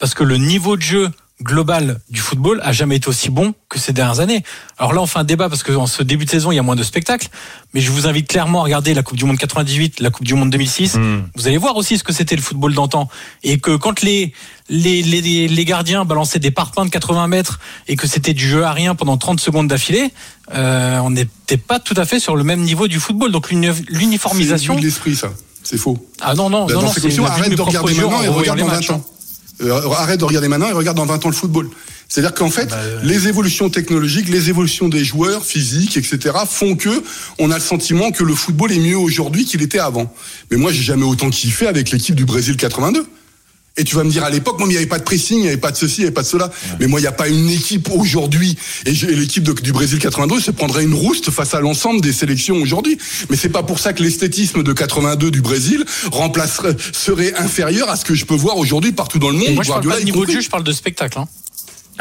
Parce 0.01 0.15
que 0.15 0.25
le 0.25 0.37
niveau 0.37 0.77
de 0.77 0.83
jeu 0.83 1.11
global 1.43 2.01
du 2.09 2.21
football 2.21 2.61
a 2.63 2.73
jamais 2.73 2.97
été 2.97 3.09
aussi 3.09 3.31
bon 3.31 3.55
que 3.69 3.79
ces 3.79 3.93
dernières 3.93 4.21
années. 4.21 4.43
Alors 4.79 4.93
là, 4.93 5.01
on 5.03 5.07
fait 5.07 5.19
un 5.19 5.25
débat 5.25 5.49
parce 5.49 5.63
que 5.63 5.73
en 5.73 5.87
ce 5.87 6.03
début 6.03 6.25
de 6.25 6.31
saison, 6.31 6.53
il 6.53 6.57
y 6.57 6.59
a 6.59 6.63
moins 6.63 6.77
de 6.77 6.83
spectacles. 6.83 7.29
Mais 7.75 7.81
je 7.81 7.91
vous 7.91 8.07
invite 8.07 8.29
clairement 8.29 8.61
à 8.61 8.65
regarder 8.65 8.95
la 8.95 9.03
Coupe 9.03 9.17
du 9.19 9.25
Monde 9.25 9.39
98, 9.39 10.01
la 10.01 10.11
Coupe 10.11 10.25
du 10.27 10.35
Monde 10.35 10.51
2006. 10.51 10.99
Vous 11.35 11.47
allez 11.49 11.57
voir 11.57 11.77
aussi 11.77 11.99
ce 11.99 12.05
que 12.05 12.13
c'était 12.13 12.37
le 12.37 12.43
football 12.43 12.75
d'antan. 12.75 13.09
Et 13.43 13.59
que 13.59 13.75
quand 13.77 14.03
les, 14.03 14.33
les, 14.69 15.03
les, 15.03 15.49
les 15.49 15.65
gardiens 15.65 16.05
balançaient 16.05 16.39
des 16.39 16.51
parpaings 16.53 16.85
de 16.85 16.91
80 16.91 17.27
mètres 17.29 17.59
et 17.89 17.97
que 17.97 18.07
c'était 18.07 18.35
du 18.35 18.47
jeu 18.47 18.65
à 18.65 18.73
rien 18.73 18.95
pendant 18.95 19.17
30 19.17 19.41
secondes 19.41 19.69
d'affilée, 19.69 20.11
euh, 20.55 20.99
on 20.99 21.11
n'était 21.11 21.57
pas 21.57 21.81
tout 21.81 21.95
à 21.97 22.05
fait 22.05 22.21
sur 22.21 22.37
le 22.37 22.45
même 22.45 22.61
niveau 22.61 22.87
du 22.89 23.01
football. 23.01 23.33
Donc 23.33 23.51
l'uni- 23.51 23.69
l'uniformisation. 23.89 24.77
C'est 24.77 24.85
l'esprit, 24.85 25.17
ça. 25.17 25.31
C'est 25.65 25.79
faux. 25.79 25.97
Ah 26.21 26.35
non, 26.35 26.51
non, 26.51 26.67
Bah, 26.67 26.75
non, 26.75 26.83
non, 26.83 27.25
arrête 27.27 27.55
de 27.55 27.61
regarder 27.63 27.95
maintenant 27.95 28.23
et 28.23 28.29
regarde 28.29 28.35
voyant 28.35 28.53
dans 28.53 28.57
les 28.57 28.63
20 28.65 28.69
matchs, 28.75 28.91
ans. 28.91 29.05
Euh, 29.63 29.91
arrête 29.93 30.21
de 30.21 30.25
regarder 30.25 30.49
maintenant 30.49 30.69
et 30.69 30.73
regarde 30.73 30.97
dans 30.97 31.07
20 31.07 31.25
ans 31.27 31.29
le 31.29 31.35
football. 31.35 31.69
C'est-à-dire 32.09 32.35
qu'en 32.35 32.51
fait, 32.51 32.69
les 33.03 33.29
évolutions 33.29 33.71
technologiques, 33.71 34.29
les 34.29 34.51
évolutions 34.51 34.89
des 34.89 35.03
joueurs 35.03 35.45
physiques, 35.45 35.97
etc., 35.97 36.37
font 36.47 36.77
que 36.77 37.03
on 37.39 37.51
a 37.51 37.55
le 37.55 37.63
sentiment 37.63 38.11
que 38.11 38.23
le 38.23 38.35
football 38.35 38.71
est 38.73 38.79
mieux 38.79 38.99
aujourd'hui 38.99 39.47
qu'il 39.47 39.63
était 39.63 39.79
avant. 39.79 40.13
Mais 40.51 40.59
moi, 40.59 40.73
j'ai 40.73 40.83
jamais 40.83 41.05
autant 41.05 41.31
kiffé 41.31 41.67
avec 41.67 41.91
l'équipe 41.91 42.15
du 42.15 42.27
Brésil 42.27 42.57
82. 42.57 43.07
Et 43.77 43.85
tu 43.85 43.97
vas 43.97 44.05
me 44.05 44.11
dire 44.11 44.23
à 44.23 44.31
l'époque, 44.31 44.59
moi, 44.59 44.69
il 44.69 44.73
n'y 44.73 44.77
avait 44.77 44.87
pas 44.87 44.99
de 44.99 45.05
pressing, 45.05 45.39
il 45.39 45.43
n'y 45.43 45.49
avait 45.49 45.57
pas 45.57 45.71
de 45.71 45.77
ceci, 45.77 45.97
il 45.99 46.01
n'y 46.01 46.07
avait 46.07 46.15
pas 46.15 46.23
de 46.23 46.27
cela. 46.27 46.51
Mais 46.79 46.87
moi, 46.87 47.01
il 47.01 47.03
n'y 47.03 47.09
a 47.09 47.13
pas 47.13 47.29
une 47.29 47.49
équipe 47.49 47.89
aujourd'hui. 47.91 48.57
Et 48.85 48.93
l'équipe 48.93 49.43
du 49.63 49.73
Brésil 49.73 49.99
82 49.99 50.41
se 50.41 50.51
prendrait 50.51 50.85
une 50.85 50.95
rouste 50.95 51.31
face 51.31 51.55
à 51.55 51.61
l'ensemble 51.61 52.03
des 52.03 52.13
sélections 52.13 52.57
aujourd'hui. 52.57 52.99
Mais 53.31 53.37
c'est 53.37 53.49
pas 53.49 53.63
pour 53.63 53.79
ça 53.79 53.95
que 53.95 54.03
l'esthétisme 54.03 54.63
de 54.63 54.73
82 54.73 55.31
du 55.31 55.41
Brésil 55.41 55.85
remplacerait, 56.11 56.77
serait 56.93 57.35
inférieur 57.35 57.89
à 57.89 57.97
ce 57.97 58.05
que 58.05 58.15
je 58.15 58.27
peux 58.27 58.35
voir 58.35 58.59
aujourd'hui 58.59 58.93
partout 58.93 59.19
dans 59.19 59.31
le 59.31 59.37
monde. 59.37 59.49
Et 59.49 59.55
moi, 59.55 59.65
je 59.65 59.71
parle 59.71 59.89
pas 59.89 60.01
de 60.01 60.05
niveau 60.05 60.27
de 60.27 60.33
jeu, 60.33 60.41
je 60.41 60.51
parle 60.51 60.65
de 60.65 60.73
spectacle. 60.73 61.19
Hein. 61.19 61.29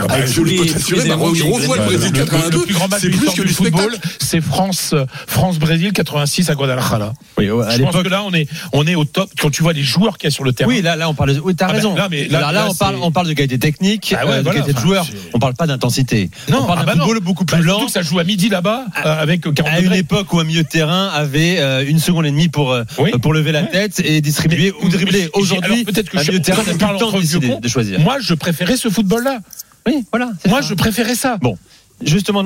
Ah 0.04 0.08
bah, 0.08 0.16
Ah, 0.22 0.26
je 0.26 0.42
le 0.42 0.50
les- 0.50 0.56
peux 0.58 0.66
t'assurer, 0.66 1.08
bah. 1.10 1.16
Brésil 1.16 1.46
Le- 1.46 1.98
le- 1.98 2.12
82, 2.12 2.58
le 2.60 2.64
plus 2.66 2.74
grand 2.74 2.88
match 2.88 3.00
c'est 3.02 3.10
plus 3.10 3.30
que 3.34 3.42
du 3.44 3.54
football, 3.54 3.96
c'est 4.20 4.42
France 4.42 4.96
France 5.28 5.60
Brésil 5.60 5.92
86 5.94 6.50
à 6.50 6.56
Guadalajara. 6.56 7.14
Oui, 7.38 7.48
à 7.50 7.78
Je 7.78 7.82
pense 7.84 7.96
que 8.04 8.08
là 8.10 8.24
on 8.26 8.34
est 8.34 8.48
on 8.74 8.86
est 8.88 8.96
au 8.96 9.06
top 9.06 9.30
quand 9.40 9.50
tu 9.52 9.64
vois 9.64 9.74
les 9.74 9.84
joueurs 9.84 10.18
qu'il 10.18 10.28
y 10.28 10.32
a 10.32 10.32
sur 10.32 10.44
le 10.44 10.54
terrain. 10.54 10.70
Oui, 10.70 10.82
là, 10.82 10.96
là, 10.96 11.10
on 11.10 11.14
parle. 11.14 11.36
De... 11.36 11.40
Oui, 11.40 11.56
t'as 11.56 11.66
Ah 11.66 11.70
ben, 11.70 11.76
raison. 11.76 11.96
là, 11.96 12.08
mais 12.10 12.28
là- 12.28 12.40
Alors 12.40 12.52
là, 12.52 12.60
là, 12.66 12.68
on 12.70 12.74
parle, 12.76 12.96
on 13.02 13.12
parle 13.12 13.28
de 13.28 13.34
qualité 13.34 13.60
technique, 13.60 14.16
Ah 14.18 14.26
ouais, 14.26 14.32
euh, 14.34 14.44
de 14.44 14.50
qualité 14.50 14.74
de 14.74 14.80
joueur. 14.80 15.06
On 15.34 15.40
parle 15.40 15.54
pas 15.54 15.68
d'intensité. 15.68 16.30
Non, 16.50 16.60
on 16.64 16.66
parle 16.66 16.80
ah 16.82 16.86
d'un 16.86 16.94
bah 16.96 17.04
football 17.04 17.20
beaucoup 17.22 17.46
Bah, 17.46 17.58
plus 17.58 17.66
lent. 17.66 17.86
que 17.86 17.92
ça 17.92 18.02
joue 18.02 18.20
à 18.20 18.24
midi 18.24 18.50
là-bas 18.50 18.86
euh, 19.06 19.22
avec 19.22 19.42
40 19.42 19.60
À 19.74 19.80
une 19.80 19.94
époque 19.94 20.32
où 20.34 20.40
un 20.40 20.44
milieu 20.44 20.64
de 20.64 20.68
terrain 20.68 21.08
avait 21.10 21.60
euh, 21.60 21.84
une 21.88 22.00
seconde 22.00 22.26
et 22.26 22.32
demie 22.32 22.50
pour 22.50 22.72
euh, 22.72 22.84
pour 23.22 23.34
lever 23.34 23.52
la 23.52 23.64
tête 23.64 24.00
et 24.04 24.22
distribuer 24.22 24.74
ou 24.82 24.90
dribbler. 24.90 25.30
Aujourd'hui, 25.34 25.84
peut-être 25.84 26.10
que 26.10 26.18
un 26.18 26.22
je 26.22 26.28
milieu 26.32 26.40
de 26.40 26.46
terrain 26.46 26.64
n'a 26.64 26.70
on 26.70 26.72
plus 26.72 26.78
parle 26.80 26.94
le 26.94 27.00
temps 27.00 27.08
entre 27.10 27.20
vieux 27.20 27.40
de 27.62 27.68
choisir. 27.68 28.00
Moi, 28.00 28.18
je 28.22 28.34
préférais 28.34 28.78
ce 28.78 28.90
football-là. 28.90 29.40
Oui, 29.88 30.06
voilà. 30.12 30.32
Moi, 30.48 30.62
ça. 30.62 30.68
je 30.68 30.74
préférais 30.74 31.16
ça. 31.16 31.38
Bon. 31.38 31.58
Justement, 32.04 32.44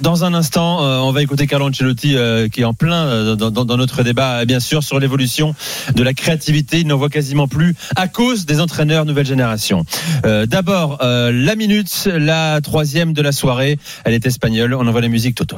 dans- 0.00 0.24
un 0.24 0.34
instant, 0.34 0.84
euh, 0.84 0.98
on 0.98 1.10
va 1.10 1.22
écouter 1.22 1.48
Carlo 1.48 1.68
Ancelotti 1.68 2.14
euh, 2.16 2.48
qui 2.48 2.60
est 2.60 2.64
en 2.64 2.74
plein 2.74 3.06
euh, 3.06 3.34
dans, 3.34 3.76
notre 3.76 4.04
débat, 4.04 4.44
bien 4.44 4.60
sûr, 4.60 4.84
sur 4.84 5.00
l'évolution 5.00 5.54
de 5.94 6.02
la 6.02 6.14
créativité. 6.14 6.80
Il 6.80 6.86
n'en 6.86 6.96
voit 6.96 7.08
quasiment 7.08 7.48
plus 7.48 7.74
à 7.96 8.06
cause 8.06 8.46
des 8.46 8.60
entraîneurs 8.60 9.04
nouvelle 9.04 9.26
génération. 9.26 9.84
D'abord, 10.22 10.98
la 11.02 11.56
minute, 11.56 12.08
la 12.12 12.60
troisième 12.62 13.12
de 13.12 13.22
la 13.22 13.32
soirée. 13.32 13.78
Elle 14.04 14.14
est 14.14 14.26
espagnole. 14.26 14.74
On 14.74 14.86
envoie 14.86 15.00
la 15.00 15.08
musique 15.08 15.34
Toto. 15.34 15.56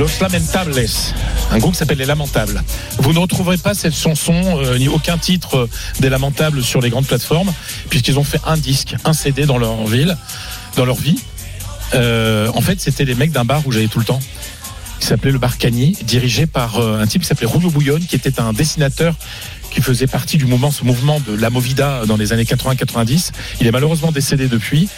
Los 0.00 0.18
Lamentables. 0.22 0.86
un 1.50 1.58
groupe 1.58 1.72
qui 1.72 1.78
s'appelle 1.78 1.98
Les 1.98 2.06
Lamentables. 2.06 2.62
Vous 3.00 3.12
ne 3.12 3.18
retrouverez 3.18 3.58
pas 3.58 3.74
cette 3.74 3.94
chanson 3.94 4.32
euh, 4.32 4.78
ni 4.78 4.88
aucun 4.88 5.18
titre 5.18 5.58
euh, 5.58 5.68
des 6.00 6.08
Lamentables 6.08 6.62
sur 6.62 6.80
les 6.80 6.88
grandes 6.88 7.06
plateformes, 7.06 7.52
puisqu'ils 7.90 8.18
ont 8.18 8.24
fait 8.24 8.40
un 8.46 8.56
disque, 8.56 8.96
un 9.04 9.12
CD 9.12 9.44
dans 9.44 9.58
leur 9.58 9.86
ville, 9.86 10.16
dans 10.76 10.86
leur 10.86 10.96
vie. 10.96 11.18
Euh, 11.92 12.50
en 12.54 12.62
fait, 12.62 12.80
c'était 12.80 13.04
les 13.04 13.14
mecs 13.14 13.30
d'un 13.30 13.44
bar 13.44 13.60
où 13.66 13.72
j'allais 13.72 13.88
tout 13.88 13.98
le 13.98 14.06
temps, 14.06 14.20
qui 15.00 15.06
s'appelait 15.06 15.32
le 15.32 15.38
Bar 15.38 15.58
Cagny, 15.58 15.94
dirigé 16.04 16.46
par 16.46 16.80
un 16.80 17.06
type 17.06 17.20
qui 17.20 17.28
s'appelait 17.28 17.48
Julio 17.52 17.68
Bouillon, 17.68 17.98
qui 17.98 18.16
était 18.16 18.40
un 18.40 18.54
dessinateur 18.54 19.14
qui 19.70 19.80
faisait 19.80 20.06
partie 20.06 20.36
du 20.36 20.46
mouvement, 20.46 20.70
ce 20.70 20.84
mouvement 20.84 21.20
de 21.20 21.34
la 21.34 21.50
Movida 21.50 22.02
dans 22.06 22.16
les 22.16 22.32
années 22.32 22.44
80-90. 22.44 23.30
Il 23.60 23.66
est 23.66 23.70
malheureusement 23.70 24.12
décédé 24.12 24.48
depuis. 24.48 24.88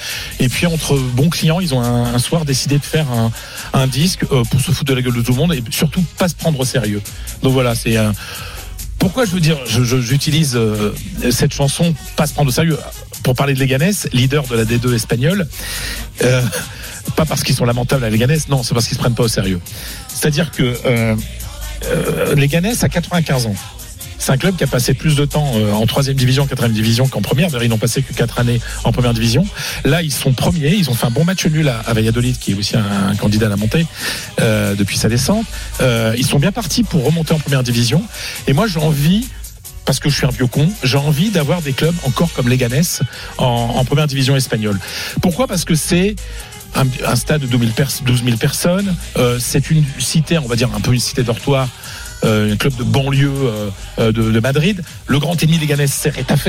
Et 0.40 0.48
puis 0.48 0.66
entre 0.66 0.96
bons 0.96 1.28
clients, 1.28 1.60
ils 1.60 1.74
ont 1.74 1.80
un, 1.80 2.18
soir 2.18 2.44
décidé 2.44 2.78
de 2.78 2.84
faire 2.84 3.10
un, 3.10 3.30
un 3.72 3.86
disque 3.86 4.24
euh, 4.30 4.44
pour 4.44 4.60
se 4.60 4.70
foutre 4.70 4.84
de 4.84 4.94
la 4.94 5.02
gueule 5.02 5.14
de 5.14 5.22
tout 5.22 5.32
le 5.32 5.38
monde 5.38 5.52
et 5.54 5.62
surtout 5.70 6.04
pas 6.18 6.28
se 6.28 6.34
prendre 6.34 6.58
au 6.60 6.64
sérieux. 6.64 7.02
Donc 7.42 7.52
voilà, 7.52 7.74
c'est 7.74 7.96
un. 7.96 8.12
Pourquoi 8.98 9.24
je 9.24 9.32
veux 9.32 9.40
dire, 9.40 9.58
j'utilise 9.66 10.54
euh, 10.54 10.92
cette 11.30 11.52
chanson, 11.52 11.92
pas 12.14 12.26
se 12.26 12.34
prendre 12.34 12.48
au 12.48 12.52
sérieux, 12.52 12.78
pour 13.22 13.34
parler 13.34 13.54
de 13.54 13.60
Leganés, 13.60 13.92
leader 14.12 14.44
de 14.46 14.56
la 14.56 14.64
D2 14.64 14.94
espagnole. 14.94 15.48
Euh, 16.22 16.42
pas 17.16 17.24
parce 17.24 17.42
qu'ils 17.42 17.54
sont 17.54 17.64
lamentables 17.64 18.04
à 18.04 18.10
Leganés, 18.10 18.38
non, 18.48 18.62
c'est 18.62 18.74
parce 18.74 18.86
qu'ils 18.86 18.96
se 18.96 19.00
prennent 19.00 19.14
pas 19.14 19.24
au 19.24 19.28
sérieux. 19.28 19.60
C'est-à-dire 20.08 20.50
que 20.50 20.62
euh, 20.84 21.16
euh, 21.86 22.34
Leganés 22.34 22.74
a 22.80 22.88
95 22.88 23.46
ans. 23.46 23.54
C'est 24.22 24.30
un 24.30 24.36
club 24.36 24.54
qui 24.54 24.62
a 24.62 24.68
passé 24.68 24.94
plus 24.94 25.16
de 25.16 25.24
temps 25.24 25.50
euh, 25.56 25.72
en 25.72 25.84
troisième 25.84 26.14
division, 26.14 26.46
quatrième 26.46 26.72
division 26.72 27.08
qu'en 27.08 27.22
première. 27.22 27.48
D'ailleurs, 27.48 27.64
ils 27.64 27.68
n'ont 27.68 27.76
passé 27.76 28.02
que 28.02 28.12
quatre 28.12 28.38
années 28.38 28.60
en 28.84 28.92
première 28.92 29.14
division. 29.14 29.44
Là, 29.84 30.00
ils 30.00 30.12
sont 30.12 30.32
premiers. 30.32 30.76
Ils 30.76 30.88
ont 30.90 30.94
fait 30.94 31.08
un 31.08 31.10
bon 31.10 31.24
match 31.24 31.44
nul 31.46 31.68
à, 31.68 31.92
Valladolid, 31.92 32.38
qui 32.38 32.52
est 32.52 32.54
aussi 32.54 32.76
un, 32.76 33.16
candidat 33.16 33.46
à 33.46 33.48
la 33.48 33.56
montée 33.56 33.84
euh, 34.40 34.76
depuis 34.76 34.96
sa 34.96 35.08
descente. 35.08 35.44
Euh, 35.80 36.14
ils 36.16 36.24
sont 36.24 36.38
bien 36.38 36.52
partis 36.52 36.84
pour 36.84 37.04
remonter 37.04 37.34
en 37.34 37.40
première 37.40 37.64
division. 37.64 38.00
Et 38.46 38.52
moi, 38.52 38.68
j'ai 38.68 38.78
envie 38.78 39.26
parce 39.86 39.98
que 39.98 40.08
je 40.08 40.14
suis 40.14 40.26
un 40.26 40.30
vieux 40.30 40.46
con, 40.46 40.70
j'ai 40.84 40.98
envie 40.98 41.30
d'avoir 41.30 41.60
des 41.60 41.72
clubs 41.72 41.96
encore 42.04 42.32
comme 42.32 42.48
Leganés 42.48 42.82
en, 43.38 43.84
première 43.84 44.06
division 44.06 44.36
espagnole. 44.36 44.78
Pourquoi? 45.20 45.48
Parce 45.48 45.64
que 45.64 45.74
c'est 45.74 46.14
un, 46.76 47.16
stade 47.16 47.40
de 47.40 47.48
12 47.48 47.60
000, 47.60 47.72
pers- 47.72 48.02
12 48.06 48.22
000 48.24 48.36
personnes, 48.36 48.94
c'est 49.40 49.68
une 49.72 49.84
cité, 49.98 50.38
on 50.38 50.46
va 50.46 50.54
dire 50.54 50.70
un 50.76 50.80
peu 50.80 50.92
une 50.94 51.00
cité 51.00 51.24
dortoir, 51.24 51.68
un 52.22 52.56
club 52.56 52.74
de 52.76 52.84
banlieue 52.84 53.30
euh, 53.32 53.68
euh, 53.98 54.12
de, 54.12 54.30
de 54.30 54.40
Madrid. 54.40 54.82
Le 55.06 55.18
grand 55.18 55.40
ennemi 55.42 55.58
Leganés, 55.58 55.86
c'est 55.86 56.14
Retafe. 56.16 56.48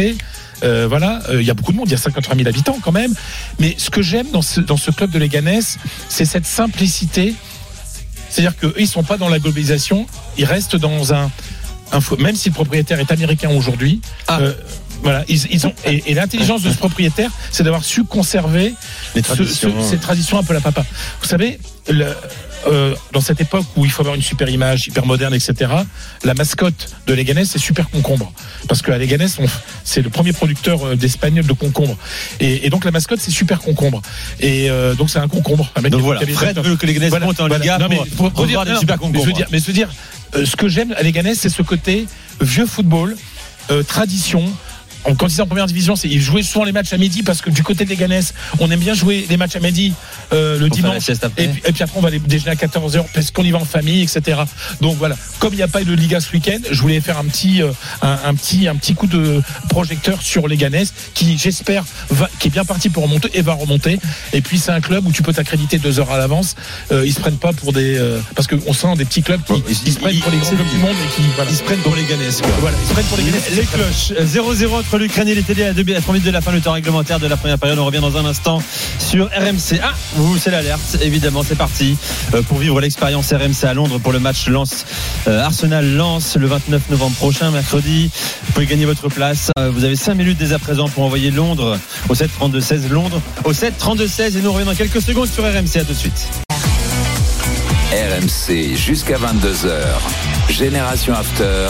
Euh, 0.64 0.86
voilà, 0.88 1.22
euh, 1.30 1.42
il 1.42 1.48
y 1.48 1.52
a 1.52 1.54
beaucoup 1.54 1.72
de 1.74 1.78
monde, 1.78 1.88
il 1.90 1.92
y 1.92 1.96
a 1.96 1.98
53 1.98 2.36
000 2.36 2.48
habitants 2.48 2.78
quand 2.82 2.92
même. 2.94 3.14
Mais 3.60 3.76
ce 3.78 3.90
que 3.90 4.02
j'aime 4.02 4.30
dans 4.32 4.42
ce, 4.42 4.62
dans 4.62 4.78
ce 4.78 4.92
club 4.92 5.10
de 5.12 5.20
Leganés, 5.20 5.60
c'est 6.10 6.26
cette 6.26 6.46
simplicité. 6.46 7.34
C'est-à-dire 8.30 8.56
qu'eux, 8.58 8.74
ils 8.80 8.88
sont 8.88 9.04
pas 9.04 9.18
dans 9.18 9.30
la 9.30 9.40
globalisation, 9.40 10.08
ils 10.38 10.46
restent 10.46 10.76
dans 10.78 11.14
un, 11.14 11.30
même 12.20 12.36
si 12.36 12.50
le 12.50 12.54
propriétaire 12.56 13.00
est 13.00 13.12
américain 13.12 13.50
aujourd'hui. 13.50 14.02
euh, 14.42 14.54
voilà, 15.04 15.26
ils, 15.28 15.52
ils 15.52 15.68
ont 15.68 15.74
et, 15.86 16.02
et 16.08 16.14
l'intelligence 16.14 16.62
de 16.62 16.72
ce 16.72 16.78
propriétaire, 16.78 17.30
c'est 17.52 17.64
d'avoir 17.64 17.84
su 17.84 18.06
conserver 18.06 18.74
ce- 19.36 19.44
ce- 19.54 19.68
ces 19.90 19.98
traditions 19.98 20.40
un 20.40 20.44
peu 20.44 20.54
la 20.54 20.62
papa. 20.62 20.86
Vous 21.22 21.28
savez, 21.28 21.60
le- 21.90 22.16
euh, 22.68 22.96
dans 23.12 23.22
cette 23.22 23.42
époque 23.42 23.66
où 23.76 23.86
il 23.86 23.92
faut 23.92 24.02
avoir 24.02 24.16
une 24.16 24.22
super 24.22 24.50
image, 24.50 24.88
hyper 24.88 25.06
moderne, 25.06 25.34
etc. 25.34 25.72
La 26.24 26.34
mascotte 26.34 26.90
de 27.08 27.14
Leganés, 27.14 27.46
c'est 27.46 27.60
super 27.60 27.90
concombre, 27.90 28.32
parce 28.68 28.82
qu'à 28.82 28.98
Leganés, 28.98 29.28
c'est 29.84 30.02
le 30.02 30.10
premier 30.10 30.34
producteur 30.34 30.86
euh, 30.86 30.96
d'espagnol 30.96 31.46
de 31.46 31.54
concombre, 31.54 31.98
et, 32.40 32.66
et 32.66 32.70
donc 32.70 32.86
la 32.86 32.92
mascotte 32.92 33.20
c'est 33.20 33.32
super 33.32 33.60
concombre, 33.60 34.02
et 34.40 34.70
euh, 34.70 34.94
donc 34.96 35.10
c'est 35.10 35.20
un 35.20 35.28
concombre. 35.28 35.72
Un 35.76 35.82
mec 35.82 35.92
Donc 35.92 36.02
voilà, 36.02 36.22
Fred 36.34 36.58
veut 36.60 36.76
que 36.76 36.86
Leganés 36.86 37.10
monte 37.26 37.40
en 37.40 37.48
Liga 37.48 37.78
Non, 37.78 37.88
mais 37.90 37.98
pour- 38.16 38.32
pour- 38.32 38.46
des 38.48 38.54
je 39.22 39.26
dire, 39.34 39.48
mais 39.52 39.60
je 39.60 39.66
veux 39.66 39.74
dire, 39.74 39.90
euh, 40.36 40.46
ce 40.46 40.56
que 40.56 40.68
j'aime 40.68 40.94
à 40.98 41.04
Leganés, 41.04 41.36
c'est 41.36 41.50
ce 41.50 41.62
côté 41.62 42.08
vieux 42.42 42.66
football, 42.66 43.16
euh, 43.72 43.84
tradition. 43.84 44.44
Quand 45.04 45.28
ils 45.28 45.34
étaient 45.34 45.42
en 45.42 45.48
première 45.48 45.68
division, 45.68 45.96
c'est 45.96 46.08
ils 46.08 46.22
jouaient 46.22 46.44
souvent 46.44 46.66
les 46.66 46.72
matchs 46.72 46.94
à 46.94 46.98
midi 46.98 47.24
parce 47.24 47.42
que 47.42 47.50
du 47.50 47.64
côté 47.64 47.86
de 47.86 47.90
Leganés, 47.90 48.20
on 48.60 48.70
aime 48.72 48.80
bien 48.80 48.94
jouer 48.94 49.26
les 49.30 49.38
matchs 49.38 49.56
à 49.56 49.60
midi 49.60 49.94
euh, 50.32 50.60
le 50.60 50.70
dimanche. 50.70 51.10
Et 51.10 51.48
puis, 51.48 51.62
et 51.66 51.72
puis 51.72 51.84
après, 51.84 51.98
on 51.98 52.02
va 52.02 52.08
aller 52.08 52.20
déjeuner 52.20 52.52
à 52.52 52.56
14h 52.56 53.06
parce 53.14 53.32
qu'on 53.32 53.44
y 53.44 53.52
va 53.52 53.60
en 53.60 53.66
famille, 53.66 54.02
etc. 54.02 54.42
Donc 54.82 54.98
voilà, 54.98 55.16
comme 55.40 55.54
il 55.54 55.58
n'y 55.58 55.64
a 55.64 55.68
pas 55.68 55.82
eu 55.82 55.86
de 55.86 55.94
Liga 55.94 56.20
ce 56.20 56.32
week-end, 56.32 56.60
je 56.70 56.82
voulais 56.82 57.02
faire 57.02 57.18
un 57.18 57.26
petit, 57.26 57.62
euh, 57.62 57.72
un, 58.02 58.18
un 58.26 58.34
petit, 58.34 58.68
un 58.68 58.76
petit 58.76 58.94
coup 58.94 59.08
de 59.08 59.42
projecteur 59.70 60.22
sur 60.22 60.48
Leganés 60.48 60.86
qui, 61.14 61.38
j'espère, 61.38 61.84
va, 62.10 62.30
qui 62.40 62.48
est 62.48 62.52
bien 62.52 62.66
parti 62.66 62.90
pour 62.90 63.04
remonter 63.04 63.30
et 63.34 63.42
va 63.42 63.54
remonter. 63.54 64.00
Et 64.34 64.42
puis 64.42 64.58
c'est 64.58 64.72
un 64.72 64.82
club 64.82 65.06
où 65.06 65.12
tu 65.12 65.24
peux 65.24 65.34
t'accréditer 65.34 65.78
deux 65.78 66.00
heures 66.00 66.12
à 66.12 66.18
l'avance. 66.18 66.56
Euh, 66.92 67.06
ils 67.06 67.14
se 67.14 67.20
prennent 67.20 67.38
pas 67.38 67.54
pour 67.54 67.74
des, 67.74 67.98
euh, 67.98 68.20
parce 68.36 68.48
qu'on 68.48 68.74
sent 68.74 68.96
des 68.98 69.06
petits 69.06 69.24
clubs 69.24 69.42
qui 69.44 69.64
ils, 69.68 69.94
se 69.94 70.00
prennent 70.00 70.20
pour 70.20 70.32
les 70.32 70.38
grands 70.38 70.50
clubs 70.50 70.70
du 70.70 70.78
monde 70.78 70.96
et 71.04 71.16
qui, 71.16 71.28
voilà. 71.36 71.52
Ils 71.52 71.58
se 71.58 71.64
prennent 71.64 71.80
pour 71.80 71.96
les 71.96 72.04
Ganais. 72.04 72.30
Voilà, 72.60 72.78
ils 72.82 72.88
se 72.88 72.94
prennent 72.94 73.06
pour 73.06 73.18
les 73.18 73.24
Ganais. 73.24 73.42
Les 73.56 73.64
cloches. 73.64 74.14
0-0 74.20 74.80
entre 74.80 74.93
l'Ukraine 74.98 75.28
et 75.28 75.36
l'Italie 75.36 75.64
à 75.64 75.74
2 75.74 75.96
à 75.96 76.02
3 76.02 76.14
minutes 76.14 76.28
de 76.28 76.32
la 76.32 76.42
fin 76.42 76.52
du 76.52 76.62
temps 76.62 76.74
réglementaire 76.74 77.20
de 77.20 77.28
la 77.28 77.38
première 77.38 77.58
période. 77.58 77.80
On 77.80 77.86
revient 77.86 78.02
dans 78.02 78.18
un 78.18 78.26
instant 78.26 78.62
sur 79.00 79.26
RMC. 79.28 79.80
Ah, 79.82 79.94
vous, 80.16 80.38
c'est 80.38 80.52
l'alerte. 80.52 80.98
Évidemment, 81.02 81.44
c'est 81.48 81.56
parti 81.58 81.98
euh, 82.34 82.42
pour 82.42 82.58
vivre 82.58 82.80
l'expérience 82.82 83.32
RMC 83.32 83.64
à 83.68 83.74
Londres 83.74 84.00
pour 84.00 84.12
le 84.12 84.20
match 84.20 84.48
Lens 84.48 84.86
euh, 85.28 85.42
Arsenal 85.42 85.96
Lens 85.96 86.36
le 86.38 86.48
29 86.48 86.90
novembre 86.90 87.16
prochain, 87.16 87.52
mercredi. 87.52 88.10
Vous 88.46 88.54
pouvez 88.54 88.66
gagner 88.66 88.86
votre 88.86 89.10
place. 89.10 89.50
Euh, 89.58 89.70
Vous 89.72 89.84
avez 89.84 89.96
5 89.96 90.16
minutes 90.16 90.38
dès 90.38 90.54
à 90.54 90.60
présent 90.60 90.88
pour 90.90 91.04
envoyer 91.04 91.32
Londres 91.32 91.78
au 92.10 92.16
7 92.16 92.30
32 92.34 92.62
16 92.62 92.90
Londres 92.90 93.22
au 93.44 93.54
7 93.54 93.78
32 93.78 94.08
16 94.08 94.38
et 94.38 94.42
nous 94.42 94.52
revenons 94.52 94.72
dans 94.72 94.78
quelques 94.78 95.02
secondes 95.02 95.28
sur 95.28 95.44
RMC. 95.44 95.78
À 95.78 95.84
tout 95.84 95.94
de 95.94 95.98
suite. 95.98 96.28
RMC 97.92 98.76
jusqu'à 98.76 99.18
22h. 99.18 99.70
Génération 100.50 101.14
After. 101.14 101.68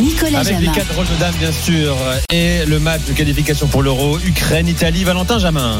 Nicolas 0.00 0.40
Avec 0.40 0.58
les 0.60 0.66
quatre 0.66 0.94
rôles 0.94 1.06
de 1.06 1.20
dames, 1.20 1.34
bien 1.38 1.52
sûr. 1.52 1.96
Et 2.32 2.64
le 2.66 2.78
match 2.78 3.02
de 3.08 3.12
qualification 3.12 3.66
pour 3.66 3.82
l'Euro, 3.82 4.18
Ukraine-Italie, 4.18 5.04
Valentin 5.04 5.38
Jamin. 5.38 5.78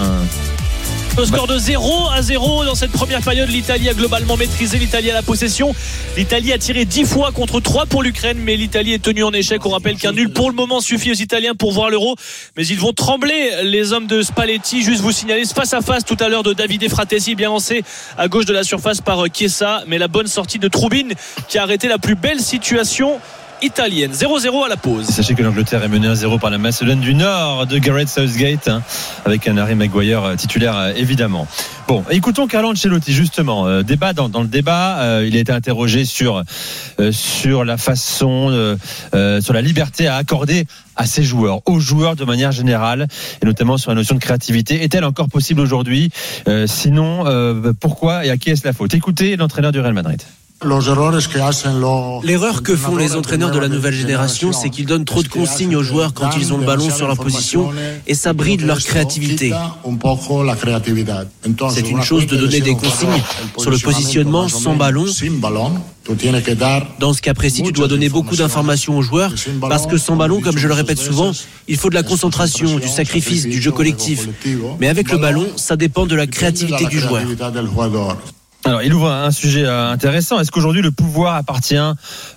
Au 1.19 1.27
score 1.27 1.47
de 1.47 1.59
0 1.59 2.09
à 2.09 2.23
0 2.23 2.65
dans 2.65 2.75
cette 2.75 2.91
première 2.91 3.21
période, 3.21 3.51
l'Italie 3.51 3.89
a 3.91 3.95
globalement 3.95 4.39
maîtrisé, 4.39 4.79
l'Italie 4.79 5.11
a 5.11 5.15
la 5.15 5.23
possession. 5.23 5.75
L'Italie 6.17 6.55
a 6.55 6.59
tiré 6.59 6.87
10 6.87 7.05
fois 7.05 7.33
contre 7.33 7.61
3 7.61 7.85
pour 7.85 8.03
l'Ukraine, 8.03 8.39
mais 8.39 8.57
l'Italie 8.57 8.95
est 8.95 9.03
tenue 9.03 9.23
en 9.23 9.33
échec. 9.33 9.65
On 9.67 9.71
rappelle 9.71 9.97
qu'un 9.97 10.13
nul 10.13 10.31
pour 10.31 10.49
le 10.49 10.57
moment 10.57 10.81
suffit 10.81 11.11
aux 11.11 11.15
Italiens 11.15 11.55
pour 11.55 11.73
voir 11.73 11.91
l'Euro, 11.91 12.17
mais 12.57 12.67
ils 12.67 12.79
vont 12.79 12.93
trembler 12.93 13.51
les 13.65 13.93
hommes 13.93 14.07
de 14.07 14.23
Spalletti. 14.23 14.83
Juste 14.83 15.03
vous 15.03 15.13
signaler 15.13 15.45
ce 15.45 15.53
face 15.53 15.75
à 15.75 15.83
face 15.83 16.05
tout 16.05 16.17
à 16.19 16.29
l'heure 16.29 16.45
de 16.45 16.55
Davide 16.55 16.89
Fratesi, 16.89 17.35
bien 17.35 17.51
lancé 17.51 17.85
à 18.17 18.29
gauche 18.29 18.47
de 18.47 18.55
la 18.55 18.65
surface 18.65 19.03
par 19.03 19.23
Chiesa, 19.33 19.85
mais 19.87 19.99
la 19.99 20.09
bonne 20.09 20.29
sortie 20.29 20.59
de 20.59 20.69
Troubine 20.69 21.13
qui 21.49 21.59
a 21.59 21.63
arrêté 21.63 21.89
la 21.89 21.99
plus 21.99 22.15
belle 22.15 22.41
situation 22.41 23.21
italienne. 23.63 24.13
0-0 24.13 24.65
à 24.65 24.69
la 24.69 24.77
pause. 24.77 25.07
Sachez 25.07 25.35
que 25.35 25.43
l'Angleterre 25.43 25.83
est 25.83 25.89
menée 25.89 26.09
1-0 26.09 26.39
par 26.39 26.51
la 26.51 26.59
Macédoine 26.59 27.01
du 27.01 27.15
Nord 27.15 27.67
de 27.67 27.79
Gareth 27.79 28.09
Southgate, 28.09 28.69
hein, 28.69 28.83
avec 29.25 29.47
un 29.49 29.57
Harry 29.57 29.75
Maguire 29.75 30.25
euh, 30.25 30.37
titulaire 30.37 30.77
euh, 30.77 30.93
évidemment. 30.97 31.47
Bon, 31.89 32.05
écoutons 32.11 32.47
Carlo 32.47 32.71
Ancelotti 32.71 33.13
justement. 33.13 33.67
Euh, 33.67 33.83
débat 33.83 34.13
dans, 34.13 34.29
le 34.41 34.49
débat, 34.49 35.21
il 35.25 35.37
a 35.37 35.41
été 35.41 35.53
interrogé 35.53 36.05
sur 36.05 36.43
euh, 36.99 37.13
sur 37.13 37.65
la 37.65 37.77
façon, 37.77 38.77
sur 39.41 39.55
la 39.55 39.61
liberté 39.61 40.07
à 40.07 40.17
accorder 40.17 40.67
à 40.97 41.07
ses 41.07 41.23
joueurs, 41.23 41.61
aux 41.67 41.81
joueurs 41.81 42.17
de 42.17 42.25
manière 42.25 42.53
générale, 42.53 43.07
et 43.43 43.47
notamment 43.47 43.79
sur 43.79 43.91
la 43.91 43.95
notion 43.95 44.15
de 44.15 44.21
créativité. 44.21 44.83
Est-elle 44.83 45.05
encore 45.05 45.29
possible 45.29 45.61
aujourd'hui? 45.61 46.11
Sinon, 46.67 47.25
pourquoi 47.81 48.25
et 48.27 48.31
à 48.31 48.37
qui 48.37 48.51
est-ce 48.51 48.67
la 48.67 48.73
faute? 48.73 48.95
Écoutez 48.95 49.37
l'entraîneur 49.37 49.73
du 49.73 49.81
Real 49.81 49.95
Madrid. 49.95 50.23
L'erreur 52.25 52.63
que 52.63 52.77
font 52.77 52.97
les 52.97 53.15
entraîneurs 53.15 53.51
de 53.51 53.59
la 53.59 53.69
nouvelle 53.69 53.95
génération, 53.95 54.53
c'est 54.53 54.71
qu'ils 54.71 54.87
donnent 54.87 55.05
trop 55.05 55.23
de 55.23 55.29
consignes 55.29 55.77
aux 55.77 55.83
joueurs 55.83 56.15
quand 56.15 56.31
ils 56.37 56.53
ont 56.53 56.59
le 56.59 56.67
ballon 56.67 56.91
sur 56.91 57.07
leur 57.07 57.17
position 57.17 57.71
et 58.07 58.15
ça 58.15 58.33
bride 58.33 58.63
leur 58.63 58.79
créativité. 58.79 59.53
C'est 61.71 61.89
une 61.89 62.03
chose 62.03 62.27
de 62.27 62.37
donner 62.37 62.61
des 62.61 62.75
consignes 62.75 63.23
sur 63.59 63.71
le 63.71 63.79
positionnement 63.79 64.49
sans 64.49 64.75
ballon. 64.77 65.07
Dans 66.99 67.13
ce 67.13 67.23
cas 67.23 67.35
précis, 67.35 67.63
tu 67.63 67.73
dois 67.73 67.87
donner 67.89 68.09
beaucoup 68.09 68.35
d'informations 68.37 68.99
aux 68.99 69.03
joueurs 69.03 69.33
parce 69.61 69.87
que 69.87 69.97
sans 69.97 70.17
ballon, 70.17 70.41
comme 70.41 70.59
je 70.59 70.67
le 70.69 70.75
répète 70.75 70.99
souvent, 70.99 71.33
il 71.69 71.77
faut 71.77 71.91
de 71.91 71.95
la 71.95 72.03
concentration, 72.03 72.79
du 72.79 72.89
sacrifice, 72.89 73.47
du 73.47 73.61
jeu 73.63 73.71
collectif. 73.71 74.29
Mais 74.81 74.89
avec 74.89 75.11
le 75.13 75.19
ballon, 75.19 75.47
ça 75.57 75.77
dépend 75.77 76.07
de 76.07 76.17
la 76.17 76.27
créativité 76.27 76.87
du 76.87 76.99
joueur. 76.99 77.23
Alors, 78.65 78.83
il 78.83 78.95
ouvre 78.95 79.11
un 79.11 79.33
sujet 79.33 79.65
euh, 79.65 79.91
intéressant. 79.91 80.39
Est-ce 80.39 80.53
qu'aujourd'hui 80.53 80.83
le 80.83 80.93
pouvoir 80.93 81.35
appartient 81.35 81.75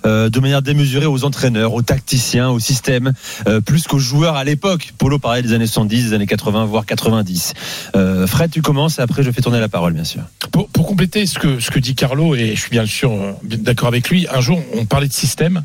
euh, 0.04 0.28
de 0.28 0.40
manière 0.40 0.60
démesurée 0.60 1.06
aux 1.06 1.24
entraîneurs, 1.24 1.72
aux 1.72 1.82
tacticiens, 1.82 2.50
au 2.50 2.58
système, 2.58 3.12
euh, 3.46 3.60
plus 3.60 3.86
qu'aux 3.86 4.00
joueurs 4.00 4.34
à 4.34 4.42
l'époque? 4.42 4.92
Polo 4.98 5.20
parlait 5.20 5.42
des 5.42 5.52
années 5.52 5.68
70, 5.68 6.08
des 6.08 6.14
années 6.14 6.26
80, 6.26 6.64
voire 6.64 6.84
90. 6.84 7.54
Euh, 7.94 8.26
Fred, 8.26 8.50
tu 8.50 8.60
commences 8.60 8.98
et 8.98 9.02
après 9.02 9.22
je 9.22 9.30
fais 9.30 9.40
tourner 9.40 9.60
la 9.60 9.68
parole, 9.68 9.92
bien 9.92 10.04
sûr. 10.04 10.22
Pour, 10.50 10.68
compléter 10.72 11.26
ce 11.26 11.38
que, 11.38 11.60
ce 11.60 11.70
que 11.70 11.78
dit 11.78 11.94
Carlo, 11.94 12.34
et 12.34 12.56
je 12.56 12.60
suis 12.60 12.70
bien 12.70 12.86
sûr 12.86 13.12
d'accord 13.44 13.88
avec 13.88 14.08
lui, 14.08 14.26
un 14.32 14.40
jour 14.40 14.60
on 14.74 14.84
parlait 14.84 15.08
de 15.08 15.12
système. 15.12 15.62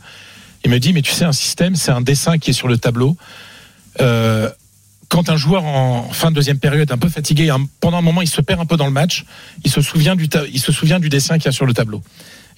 Il 0.63 0.69
me 0.69 0.79
dit, 0.79 0.93
mais 0.93 1.01
tu 1.01 1.11
sais, 1.11 1.25
un 1.25 1.31
système, 1.31 1.75
c'est 1.75 1.91
un 1.91 2.01
dessin 2.01 2.37
qui 2.37 2.51
est 2.51 2.53
sur 2.53 2.67
le 2.67 2.77
tableau. 2.77 3.17
Quand 5.11 5.29
un 5.29 5.35
joueur 5.35 5.65
en 5.65 6.09
fin 6.13 6.31
de 6.31 6.35
deuxième 6.35 6.57
période 6.57 6.89
est 6.89 6.93
un 6.93 6.97
peu 6.97 7.09
fatigué, 7.09 7.53
pendant 7.81 7.97
un 7.97 8.01
moment 8.01 8.21
il 8.21 8.29
se 8.29 8.39
perd 8.39 8.61
un 8.61 8.65
peu 8.65 8.77
dans 8.77 8.85
le 8.85 8.93
match, 8.93 9.25
il 9.65 9.69
se 9.69 9.81
souvient 9.81 10.15
du, 10.15 10.29
dessin 11.09 11.37
qu'il 11.37 11.45
y 11.45 11.49
a 11.49 11.51
sur 11.51 11.65
le 11.65 11.73
tableau. 11.73 12.01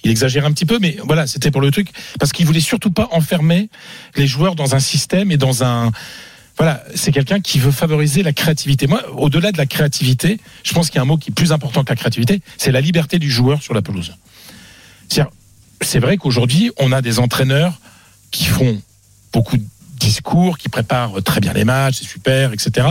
il 0.04 0.10
exagère 0.12 0.46
un 0.46 0.52
petit 0.52 0.64
peu, 0.64 0.78
mais 0.80 0.96
voilà, 1.04 1.26
c'était 1.26 1.50
pour 1.50 1.60
le 1.60 1.72
truc 1.72 1.88
parce 2.20 2.30
qu'il 2.30 2.46
voulait 2.46 2.60
surtout 2.60 2.92
pas 2.92 3.08
enfermer 3.10 3.70
les 4.14 4.28
joueurs 4.28 4.54
dans 4.54 4.76
un 4.76 4.78
système 4.78 5.32
et 5.32 5.36
dans 5.36 5.64
un 5.64 5.90
voilà, 6.56 6.84
c'est 6.94 7.10
quelqu'un 7.10 7.40
qui 7.40 7.58
veut 7.58 7.72
favoriser 7.72 8.22
la 8.22 8.32
créativité. 8.32 8.86
Moi, 8.86 9.02
au-delà 9.16 9.50
de 9.50 9.58
la 9.58 9.66
créativité, 9.66 10.38
je 10.62 10.72
pense 10.72 10.90
qu'il 10.90 10.96
y 10.96 10.98
a 11.00 11.02
un 11.02 11.06
mot 11.06 11.16
qui 11.16 11.30
est 11.30 11.34
plus 11.34 11.50
important 11.50 11.82
que 11.82 11.90
la 11.90 11.96
créativité, 11.96 12.40
c'est 12.56 12.70
la 12.70 12.80
liberté 12.80 13.18
du 13.18 13.32
joueur 13.32 13.60
sur 13.64 13.74
la 13.74 13.82
pelouse. 13.82 14.14
C'est 15.80 15.98
vrai 15.98 16.18
qu'aujourd'hui, 16.18 16.70
on 16.78 16.92
a 16.92 17.02
des 17.02 17.18
entraîneurs 17.18 17.80
qui 18.30 18.44
font 18.44 18.80
beaucoup 19.32 19.56
de 19.56 19.64
discours, 20.04 20.58
qui 20.58 20.68
préparent 20.68 21.22
très 21.22 21.40
bien 21.40 21.52
les 21.52 21.64
matchs, 21.64 21.98
c'est 22.00 22.08
super, 22.08 22.52
etc. 22.52 22.86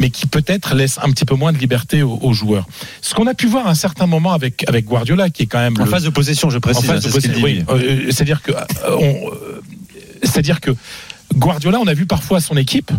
Mais 0.00 0.10
qui 0.10 0.26
peut-être 0.26 0.74
laissent 0.74 0.98
un 1.02 1.10
petit 1.10 1.24
peu 1.24 1.34
moins 1.34 1.52
de 1.52 1.58
liberté 1.58 2.02
aux, 2.02 2.18
aux 2.22 2.32
joueurs. 2.32 2.66
Ce 3.00 3.14
qu'on 3.14 3.26
a 3.26 3.34
pu 3.34 3.46
voir 3.46 3.66
à 3.66 3.70
un 3.70 3.74
certain 3.74 4.06
moment 4.06 4.32
avec, 4.32 4.68
avec 4.68 4.86
Guardiola, 4.86 5.30
qui 5.30 5.44
est 5.44 5.46
quand 5.46 5.58
même 5.60 5.74
En 5.80 5.84
le- 5.84 5.90
phase 5.90 6.04
de 6.04 6.10
possession, 6.10 6.50
je 6.50 6.58
précise. 6.58 6.88
en 6.88 6.92
hein, 6.92 6.94
phase 6.94 7.04
de 7.04 7.10
ce 7.10 7.18
qu'il 7.18 7.32
possession, 7.32 7.44
oui. 7.44 7.64
Euh, 7.68 8.06
c'est-à-dire 8.10 8.42
que, 8.42 8.52
euh, 8.52 8.56
euh, 8.88 9.60
c'est-à-dire 10.22 10.60
que 10.60 10.70
Guardiola, 11.34 11.78
on 11.80 11.86
a 11.86 11.94
vu 11.94 12.06
parfois 12.06 12.40
son 12.40 12.56
équipe. 12.56 12.90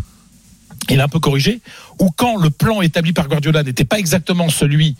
Il 0.90 1.00
a 1.02 1.06
un 1.06 1.08
peu 1.08 1.20
corrigé. 1.20 1.62
Ou 2.00 2.10
quand 2.12 2.38
le 2.38 2.50
plan 2.50 2.82
établi 2.82 3.14
par 3.14 3.28
Guardiola 3.28 3.64
n'était 3.64 3.86
pas 3.86 4.00
exactement 4.00 4.50
celui 4.50 4.96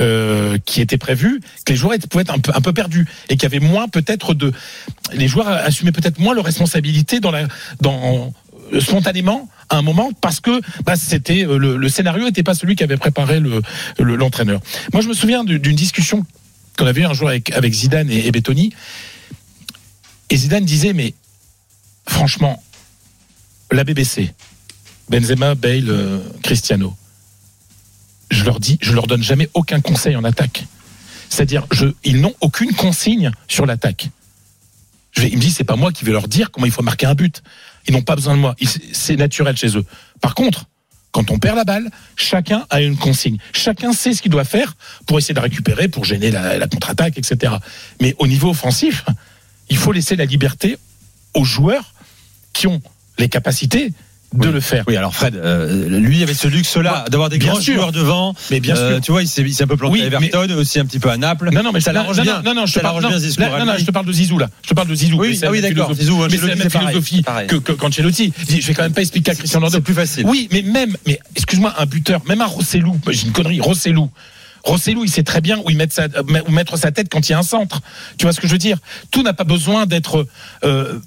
euh, 0.00 0.58
qui 0.64 0.80
était 0.80 0.98
prévu, 0.98 1.40
que 1.64 1.72
les 1.72 1.76
joueurs 1.76 1.96
pouvaient 2.10 2.22
être 2.22 2.32
un 2.34 2.60
peu, 2.60 2.72
perdus 2.72 3.06
et 3.28 3.34
qu'il 3.36 3.42
y 3.42 3.46
avait 3.46 3.58
moins 3.64 3.88
peut-être 3.88 4.34
de, 4.34 4.52
les 5.12 5.28
joueurs 5.28 5.48
assumaient 5.48 5.92
peut-être 5.92 6.18
moins 6.18 6.34
leurs 6.34 6.44
responsabilités 6.44 7.20
dans 7.20 7.32
spontanément 8.80 9.48
à 9.68 9.76
un 9.78 9.82
moment 9.82 10.10
parce 10.20 10.40
que 10.40 10.60
bah, 10.84 10.94
c'était 10.96 11.44
euh, 11.44 11.58
le, 11.58 11.88
scénario 11.88 12.24
n'était 12.24 12.42
pas 12.44 12.54
celui 12.54 12.76
qu'avait 12.76 12.96
préparé 12.96 13.40
le 13.40 13.62
le- 13.98 14.16
l'entraîneur. 14.16 14.60
Moi, 14.92 15.02
je 15.02 15.08
me 15.08 15.14
souviens 15.14 15.42
du- 15.44 15.58
d'une 15.58 15.74
discussion 15.76 16.24
qu'on 16.78 16.86
avait 16.86 17.00
eu 17.02 17.04
un 17.04 17.12
jour 17.12 17.28
avec, 17.28 17.50
avec 17.52 17.72
Zidane 17.72 18.10
et, 18.10 18.26
et 18.26 18.30
Bettoni. 18.30 18.72
Et 20.30 20.36
Zidane 20.36 20.64
disait, 20.64 20.92
mais 20.92 21.14
franchement, 22.08 22.62
la 23.72 23.82
BBC, 23.84 24.32
Benzema, 25.08 25.54
Bale, 25.56 25.88
euh, 25.88 26.18
Cristiano, 26.42 26.96
je 28.30 28.44
leur 28.44 28.60
dis, 28.60 28.78
je 28.80 28.92
leur 28.92 29.06
donne 29.06 29.22
jamais 29.22 29.48
aucun 29.54 29.80
conseil 29.80 30.16
en 30.16 30.24
attaque. 30.24 30.64
C'est-à-dire, 31.28 31.66
ils 32.04 32.20
n'ont 32.20 32.34
aucune 32.40 32.72
consigne 32.74 33.30
sur 33.48 33.66
l'attaque. 33.66 34.08
Je 35.12 35.22
vais- 35.22 35.28
il 35.28 35.36
me 35.36 35.40
dit, 35.40 35.50
c'est 35.50 35.64
pas 35.64 35.76
moi 35.76 35.92
qui 35.92 36.04
vais 36.04 36.12
leur 36.12 36.28
dire 36.28 36.50
comment 36.50 36.66
il 36.66 36.72
faut 36.72 36.82
marquer 36.82 37.06
un 37.06 37.14
but. 37.14 37.42
Ils 37.86 37.92
n'ont 37.94 38.02
pas 38.02 38.16
besoin 38.16 38.34
de 38.34 38.40
moi. 38.40 38.54
Ils- 38.60 38.68
C'est 38.92 39.16
naturel 39.16 39.56
chez 39.56 39.76
eux. 39.76 39.84
Par 40.20 40.34
contre, 40.34 40.66
quand 41.12 41.30
on 41.32 41.38
perd 41.38 41.56
la 41.56 41.64
balle, 41.64 41.90
chacun 42.16 42.66
a 42.70 42.80
une 42.80 42.96
consigne. 42.96 43.38
Chacun 43.52 43.92
sait 43.92 44.14
ce 44.14 44.22
qu'il 44.22 44.30
doit 44.30 44.44
faire 44.44 44.74
pour 45.06 45.18
essayer 45.18 45.34
de 45.34 45.40
récupérer, 45.40 45.88
pour 45.88 46.04
gêner 46.04 46.30
la, 46.30 46.56
la 46.58 46.68
contre-attaque, 46.68 47.18
etc. 47.18 47.54
Mais 48.00 48.14
au 48.18 48.26
niveau 48.28 48.50
offensif, 48.50 49.04
il 49.68 49.76
faut 49.76 49.90
laisser 49.92 50.14
la 50.14 50.24
liberté 50.24 50.78
aux 51.34 51.44
joueurs 51.44 51.94
qui 52.52 52.66
ont 52.68 52.80
les 53.18 53.28
capacités 53.28 53.92
de 54.34 54.48
le 54.48 54.60
faire. 54.60 54.84
Oui, 54.86 54.96
alors 54.96 55.14
Fred, 55.14 55.34
euh, 55.36 55.88
lui 55.88 56.22
avait 56.22 56.34
ce 56.34 56.46
luxe-là 56.48 57.04
d'avoir 57.10 57.28
des 57.30 57.38
grands 57.38 57.60
sûr. 57.60 57.74
joueurs 57.74 57.92
devant. 57.92 58.34
Mais 58.50 58.60
bien 58.60 58.76
Euh, 58.76 58.92
sûr. 58.94 59.00
tu 59.00 59.12
vois, 59.12 59.22
il 59.22 59.28
s'est 59.28 59.42
un 59.62 59.66
peu 59.66 59.76
planté 59.76 59.92
Oui, 59.92 60.02
à 60.02 60.06
Everton, 60.06 60.46
aussi 60.56 60.78
un 60.78 60.84
petit 60.86 60.98
peu 61.00 61.10
à 61.10 61.16
Naples. 61.16 61.50
Non, 61.52 61.62
non, 61.62 61.72
mais 61.72 61.80
ça 61.80 61.92
l'arrange 61.92 62.16
non, 62.18 62.22
bien. 62.22 62.42
Non, 62.42 62.54
non, 62.54 62.66
je 62.66 62.74
te 62.74 62.78
parle, 62.80 62.84
l'arrange 62.96 63.02
non, 63.02 63.08
bien 63.10 63.18
ce 63.18 63.24
discours. 63.24 63.44
là, 63.46 63.54
à 63.56 63.58
non, 63.58 63.66
non, 63.66 63.72
lui. 63.74 63.80
je 63.80 63.86
te 63.86 63.90
parle 63.90 64.06
de 64.06 64.12
Zizou 64.12 64.38
là. 64.38 64.48
Je 64.62 64.68
te 64.68 64.74
parle 64.74 64.88
de 64.88 64.94
Zizou. 64.94 65.18
Oui, 65.20 65.38
Mais 65.40 65.46
ah 65.46 65.50
oui, 65.50 65.60
d'accord. 65.60 65.92
Zizou, 65.94 66.16
mais 66.30 66.36
c'est 66.36 66.46
la 66.46 66.54
même 66.56 66.70
philosophie 66.70 67.22
Pareil. 67.22 67.46
que, 67.48 67.56
que, 67.56 67.72
qu'Ancelotti. 67.72 68.32
Je 68.48 68.66
vais 68.66 68.74
quand 68.74 68.82
même 68.82 68.92
pas 68.92 69.00
expliquer 69.02 69.32
à 69.32 69.34
Christian 69.34 69.58
Ronaldo. 69.60 69.76
C'est 69.78 69.82
plus 69.84 69.94
facile. 69.94 70.24
Oui, 70.26 70.48
mais 70.52 70.62
même, 70.62 70.96
mais 71.06 71.18
excuse-moi, 71.34 71.74
un 71.78 71.86
buteur, 71.86 72.20
même 72.28 72.40
un 72.40 72.46
Rossellou, 72.46 72.98
j'ai 73.10 73.26
une 73.26 73.32
connerie, 73.32 73.60
Rossellou. 73.60 74.10
Rossellou, 74.64 75.04
il 75.04 75.10
sait 75.10 75.22
très 75.22 75.40
bien 75.40 75.58
où, 75.58 75.70
il 75.70 75.76
met 75.76 75.88
sa, 75.90 76.04
euh, 76.04 76.42
où 76.46 76.50
mettre 76.50 76.76
sa 76.76 76.90
tête 76.92 77.08
quand 77.10 77.28
il 77.28 77.32
y 77.32 77.34
a 77.34 77.38
un 77.38 77.42
centre. 77.42 77.80
Tu 78.18 78.24
vois 78.24 78.32
ce 78.32 78.40
que 78.40 78.46
je 78.46 78.52
veux 78.52 78.58
dire? 78.58 78.78
Tout 79.10 79.22
n'a 79.22 79.32
pas 79.32 79.44
besoin 79.44 79.86
d'être 79.86 80.26
euh, 80.64 80.98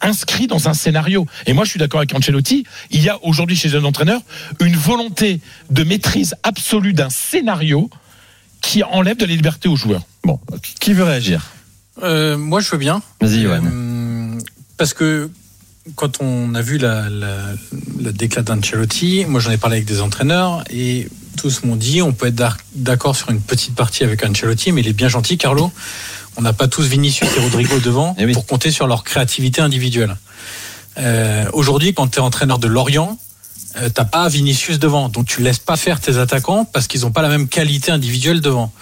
inscrit 0.00 0.46
dans 0.46 0.68
un 0.68 0.74
scénario. 0.74 1.26
Et 1.46 1.52
moi, 1.52 1.64
je 1.64 1.70
suis 1.70 1.78
d'accord 1.78 2.00
avec 2.00 2.14
Ancelotti. 2.14 2.64
Il 2.90 3.02
y 3.02 3.08
a 3.08 3.18
aujourd'hui 3.24 3.56
chez 3.56 3.74
un 3.74 3.84
entraîneur 3.84 4.20
une 4.60 4.76
volonté 4.76 5.40
de 5.70 5.84
maîtrise 5.84 6.34
absolue 6.42 6.92
d'un 6.92 7.10
scénario 7.10 7.90
qui 8.60 8.82
enlève 8.82 9.16
de 9.16 9.24
la 9.24 9.34
liberté 9.34 9.68
aux 9.68 9.76
joueurs. 9.76 10.02
Bon, 10.24 10.40
qui 10.80 10.92
veut 10.92 11.04
réagir? 11.04 11.50
Euh, 12.02 12.36
moi, 12.36 12.60
je 12.60 12.70
veux 12.70 12.78
bien. 12.78 13.02
Vas-y, 13.20 13.42
Johan. 13.42 13.62
Euh, 13.64 14.38
parce 14.76 14.94
que 14.94 15.30
quand 15.94 16.20
on 16.20 16.54
a 16.54 16.62
vu 16.62 16.78
la, 16.78 17.08
la, 17.08 17.54
la 18.00 18.12
déclat 18.12 18.42
d'Ancelotti, 18.42 19.24
moi 19.26 19.40
j'en 19.40 19.50
ai 19.50 19.56
parlé 19.56 19.76
avec 19.76 19.88
des 19.88 20.00
entraîneurs 20.00 20.62
et 20.70 21.08
tous 21.38 21.62
m'ont 21.64 21.76
dit 21.76 22.02
on 22.02 22.12
peut 22.12 22.26
être 22.26 22.34
d'ac- 22.34 22.58
d'accord 22.74 23.16
sur 23.16 23.30
une 23.30 23.40
petite 23.40 23.74
partie 23.74 24.04
avec 24.04 24.24
Ancelotti, 24.24 24.72
mais 24.72 24.82
il 24.82 24.88
est 24.88 24.92
bien 24.92 25.08
gentil, 25.08 25.38
Carlo. 25.38 25.70
On 26.36 26.42
n'a 26.42 26.52
pas 26.52 26.68
tous 26.68 26.82
Vinicius 26.86 27.28
et 27.36 27.40
Rodrigo 27.40 27.78
devant 27.80 28.14
Eh 28.18 28.30
pour 28.32 28.46
compter 28.46 28.70
sur 28.70 28.86
leur 28.86 29.02
créativité 29.04 29.60
individuelle. 29.60 30.16
Euh, 30.98 31.46
Aujourd'hui, 31.52 31.94
quand 31.94 32.08
tu 32.08 32.18
es 32.18 32.22
entraîneur 32.22 32.58
de 32.58 32.68
Lorient, 32.68 33.18
euh, 33.76 33.88
t'as 33.88 34.04
pas 34.04 34.28
Vinicius 34.28 34.78
devant, 34.78 35.08
donc 35.08 35.26
tu 35.26 35.42
laisses 35.42 35.58
pas 35.58 35.76
faire 35.76 36.00
tes 36.00 36.16
attaquants 36.18 36.64
parce 36.64 36.86
qu'ils 36.88 37.02
n'ont 37.02 37.12
pas 37.12 37.22
la 37.22 37.28
même 37.28 37.48
qualité 37.48 37.90
individuelle 37.92 38.40
devant. 38.40 38.72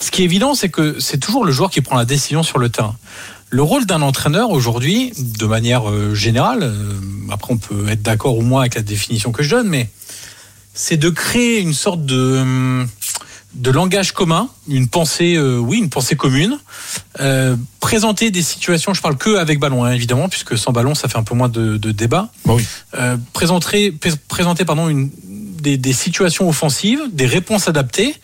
Ce 0.00 0.10
qui 0.10 0.22
est 0.22 0.24
évident, 0.24 0.54
c'est 0.54 0.68
que 0.68 0.98
c'est 1.00 1.18
toujours 1.18 1.44
le 1.44 1.52
joueur 1.52 1.70
qui 1.70 1.80
prend 1.80 1.96
la 1.96 2.04
décision 2.04 2.42
sur 2.42 2.58
le 2.58 2.68
terrain. 2.68 2.96
Le 3.50 3.62
rôle 3.62 3.86
d'un 3.86 4.02
entraîneur 4.02 4.50
aujourd'hui, 4.50 5.12
de 5.18 5.46
manière 5.46 5.88
euh, 5.88 6.14
générale, 6.14 6.60
euh, 6.62 6.94
après 7.30 7.52
on 7.52 7.58
peut 7.58 7.88
être 7.88 8.02
d'accord 8.02 8.36
ou 8.36 8.42
moins 8.42 8.62
avec 8.62 8.74
la 8.74 8.82
définition 8.82 9.30
que 9.32 9.42
je 9.42 9.50
donne, 9.50 9.68
mais 9.68 9.88
c'est 10.74 10.96
de 10.96 11.08
créer 11.08 11.60
une 11.60 11.72
sorte 11.72 12.04
de, 12.04 12.38
hum, 12.38 12.88
de 13.54 13.70
langage 13.70 14.12
commun, 14.12 14.48
une 14.68 14.88
pensée, 14.88 15.36
euh, 15.36 15.58
oui, 15.58 15.78
une 15.78 15.88
pensée 15.90 16.16
commune, 16.16 16.58
euh, 17.20 17.56
présenter 17.80 18.30
des 18.30 18.42
situations, 18.42 18.92
je 18.94 19.00
parle 19.00 19.16
que 19.16 19.36
avec 19.36 19.60
ballon, 19.60 19.84
hein, 19.84 19.92
évidemment, 19.92 20.28
puisque 20.28 20.58
sans 20.58 20.72
ballon, 20.72 20.94
ça 20.94 21.08
fait 21.08 21.18
un 21.18 21.22
peu 21.22 21.34
moins 21.36 21.48
de, 21.48 21.76
de 21.76 21.92
débat. 21.92 22.30
Euh, 22.94 23.16
présenter, 23.32 23.92
pr- 23.92 24.16
présenter 24.28 24.64
pardon, 24.64 24.88
une, 24.88 25.10
des, 25.22 25.76
des 25.76 25.92
situations 25.92 26.48
offensives, 26.48 27.00
des 27.12 27.26
réponses 27.26 27.68
adaptées. 27.68 28.16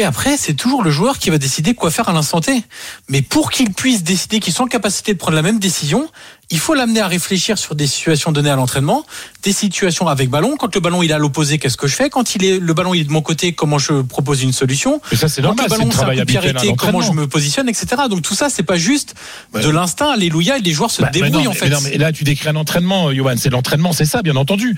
Et 0.00 0.04
après, 0.04 0.36
c'est 0.36 0.54
toujours 0.54 0.84
le 0.84 0.92
joueur 0.92 1.18
qui 1.18 1.28
va 1.30 1.38
décider 1.38 1.74
quoi 1.74 1.90
faire 1.90 2.08
à 2.08 2.12
l'instant 2.12 2.40
T. 2.40 2.62
Mais 3.08 3.20
pour 3.20 3.50
qu'il 3.50 3.72
puisse 3.72 4.04
décider 4.04 4.38
qu'il 4.38 4.52
soit 4.52 4.64
en 4.64 4.68
capacité 4.68 5.12
de 5.12 5.18
prendre 5.18 5.34
la 5.34 5.42
même 5.42 5.58
décision, 5.58 6.08
il 6.50 6.58
faut 6.58 6.74
l'amener 6.74 7.00
à 7.00 7.06
réfléchir 7.08 7.58
sur 7.58 7.74
des 7.74 7.86
situations 7.86 8.32
données 8.32 8.48
à 8.50 8.56
l'entraînement, 8.56 9.04
des 9.42 9.52
situations 9.52 10.08
avec 10.08 10.30
ballon. 10.30 10.56
Quand 10.58 10.74
le 10.74 10.80
ballon 10.80 11.02
il 11.02 11.10
est 11.10 11.14
à 11.14 11.18
l'opposé, 11.18 11.58
qu'est-ce 11.58 11.76
que 11.76 11.86
je 11.86 11.94
fais? 11.94 12.08
Quand 12.08 12.34
il 12.34 12.44
est 12.44 12.58
le 12.58 12.72
ballon 12.74 12.94
il 12.94 13.02
est 13.02 13.04
de 13.04 13.10
mon 13.12 13.20
côté, 13.22 13.52
comment 13.52 13.78
je 13.78 14.00
propose 14.02 14.42
une 14.42 14.52
solution? 14.52 15.00
Mais 15.10 15.18
ça, 15.18 15.28
c'est 15.28 15.42
Quand 15.42 15.48
normal, 15.48 15.66
le 15.66 15.70
c'est 15.70 15.76
ballon 15.78 15.84
le 15.90 16.58
c'est 16.58 16.76
comment 16.76 17.02
je 17.02 17.12
me 17.12 17.26
positionne, 17.26 17.68
etc. 17.68 17.86
Donc 18.08 18.22
tout 18.22 18.34
ça, 18.34 18.48
c'est 18.48 18.62
pas 18.62 18.76
juste 18.78 19.14
de 19.54 19.68
l'instinct. 19.68 20.10
Alléluia, 20.10 20.56
et 20.58 20.60
les 20.62 20.72
joueurs 20.72 20.90
se 20.90 21.02
Bah, 21.02 21.10
mais 21.12 21.20
débrouillent 21.20 21.44
non, 21.44 21.50
en 21.50 21.54
fait. 21.54 21.66
mais 21.68 21.74
non, 21.74 21.80
mais 21.82 21.98
là, 21.98 22.12
tu 22.12 22.24
décris 22.24 22.48
un 22.48 22.56
entraînement, 22.56 23.12
Johan. 23.12 23.34
C'est 23.36 23.50
l'entraînement, 23.50 23.92
c'est 23.92 24.06
ça, 24.06 24.22
bien 24.22 24.36
entendu. 24.36 24.74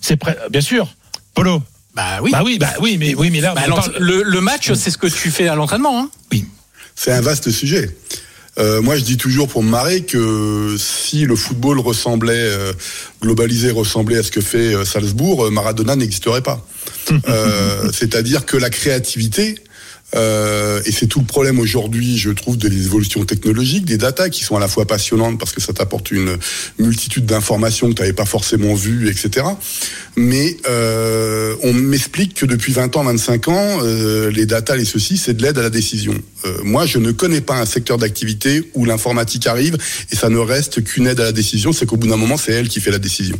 C'est 0.00 0.16
prêt, 0.16 0.36
bien 0.50 0.60
sûr. 0.60 0.88
Polo. 1.34 1.62
Bah 1.94 2.18
oui. 2.22 2.32
Bah 2.32 2.42
oui, 2.44 2.58
bah 2.58 2.70
oui, 2.80 2.96
mais 2.98 3.14
oui, 3.14 3.30
mais 3.30 3.40
là, 3.40 3.54
Bah, 3.54 3.62
parle- 3.68 3.94
le, 4.00 4.22
le 4.24 4.40
match, 4.40 4.72
c'est 4.72 4.90
ce 4.90 4.98
que 4.98 5.06
tu 5.06 5.30
fais 5.30 5.46
à 5.46 5.54
l'entraînement. 5.54 6.00
Hein 6.00 6.10
C'est 6.96 7.12
un 7.12 7.20
vaste 7.20 7.50
sujet. 7.50 7.96
Euh, 8.58 8.80
moi, 8.80 8.96
je 8.96 9.02
dis 9.02 9.16
toujours 9.16 9.48
pour 9.48 9.62
me 9.62 9.70
marrer 9.70 10.02
que 10.02 10.76
si 10.78 11.26
le 11.26 11.34
football 11.34 11.80
ressemblait, 11.80 12.34
euh, 12.36 12.72
globalisé 13.20 13.70
ressemblait 13.70 14.18
à 14.18 14.22
ce 14.22 14.30
que 14.30 14.40
fait 14.40 14.74
euh, 14.74 14.84
Salzbourg, 14.84 15.50
Maradona 15.50 15.96
n'existerait 15.96 16.42
pas. 16.42 16.64
Euh, 17.28 17.90
C'est-à-dire 17.92 18.46
que 18.46 18.56
la 18.56 18.70
créativité, 18.70 19.56
euh, 20.14 20.80
et 20.84 20.92
c'est 20.92 21.06
tout 21.06 21.20
le 21.20 21.26
problème 21.26 21.58
aujourd'hui, 21.58 22.16
je 22.18 22.30
trouve, 22.30 22.56
des 22.56 22.86
évolutions 22.86 23.24
technologiques, 23.24 23.84
des 23.84 23.96
datas 23.96 24.28
qui 24.28 24.44
sont 24.44 24.56
à 24.56 24.60
la 24.60 24.68
fois 24.68 24.86
passionnantes 24.86 25.38
parce 25.38 25.52
que 25.52 25.60
ça 25.60 25.72
t'apporte 25.72 26.10
une 26.10 26.36
multitude 26.78 27.26
d'informations 27.26 27.88
que 27.88 27.94
tu 27.94 28.02
n'avais 28.02 28.12
pas 28.12 28.24
forcément 28.24 28.74
vues, 28.74 29.08
etc. 29.08 29.46
Mais 30.16 30.56
euh, 30.68 31.56
on 31.62 31.72
m'explique 31.72 32.34
que 32.34 32.46
depuis 32.46 32.72
20 32.72 32.96
ans, 32.96 33.04
25 33.04 33.48
ans, 33.48 33.78
euh, 33.82 34.30
les 34.30 34.46
datas, 34.46 34.76
les 34.76 34.84
ceci, 34.84 35.16
c'est 35.16 35.34
de 35.34 35.42
l'aide 35.42 35.58
à 35.58 35.62
la 35.62 35.70
décision. 35.70 36.14
Euh, 36.44 36.58
moi, 36.62 36.86
je 36.86 36.98
ne 36.98 37.10
connais 37.10 37.40
pas 37.40 37.60
un 37.60 37.66
secteur 37.66 37.98
d'activité 37.98 38.70
où 38.74 38.84
l'informatique 38.84 39.46
arrive 39.46 39.76
et 40.12 40.16
ça 40.16 40.28
ne 40.28 40.38
reste 40.38 40.84
qu'une 40.84 41.06
aide 41.06 41.20
à 41.20 41.24
la 41.24 41.32
décision, 41.32 41.72
c'est 41.72 41.86
qu'au 41.86 41.96
bout 41.96 42.06
d'un 42.08 42.16
moment, 42.16 42.36
c'est 42.36 42.52
elle 42.52 42.68
qui 42.68 42.80
fait 42.80 42.90
la 42.90 42.98
décision. 42.98 43.38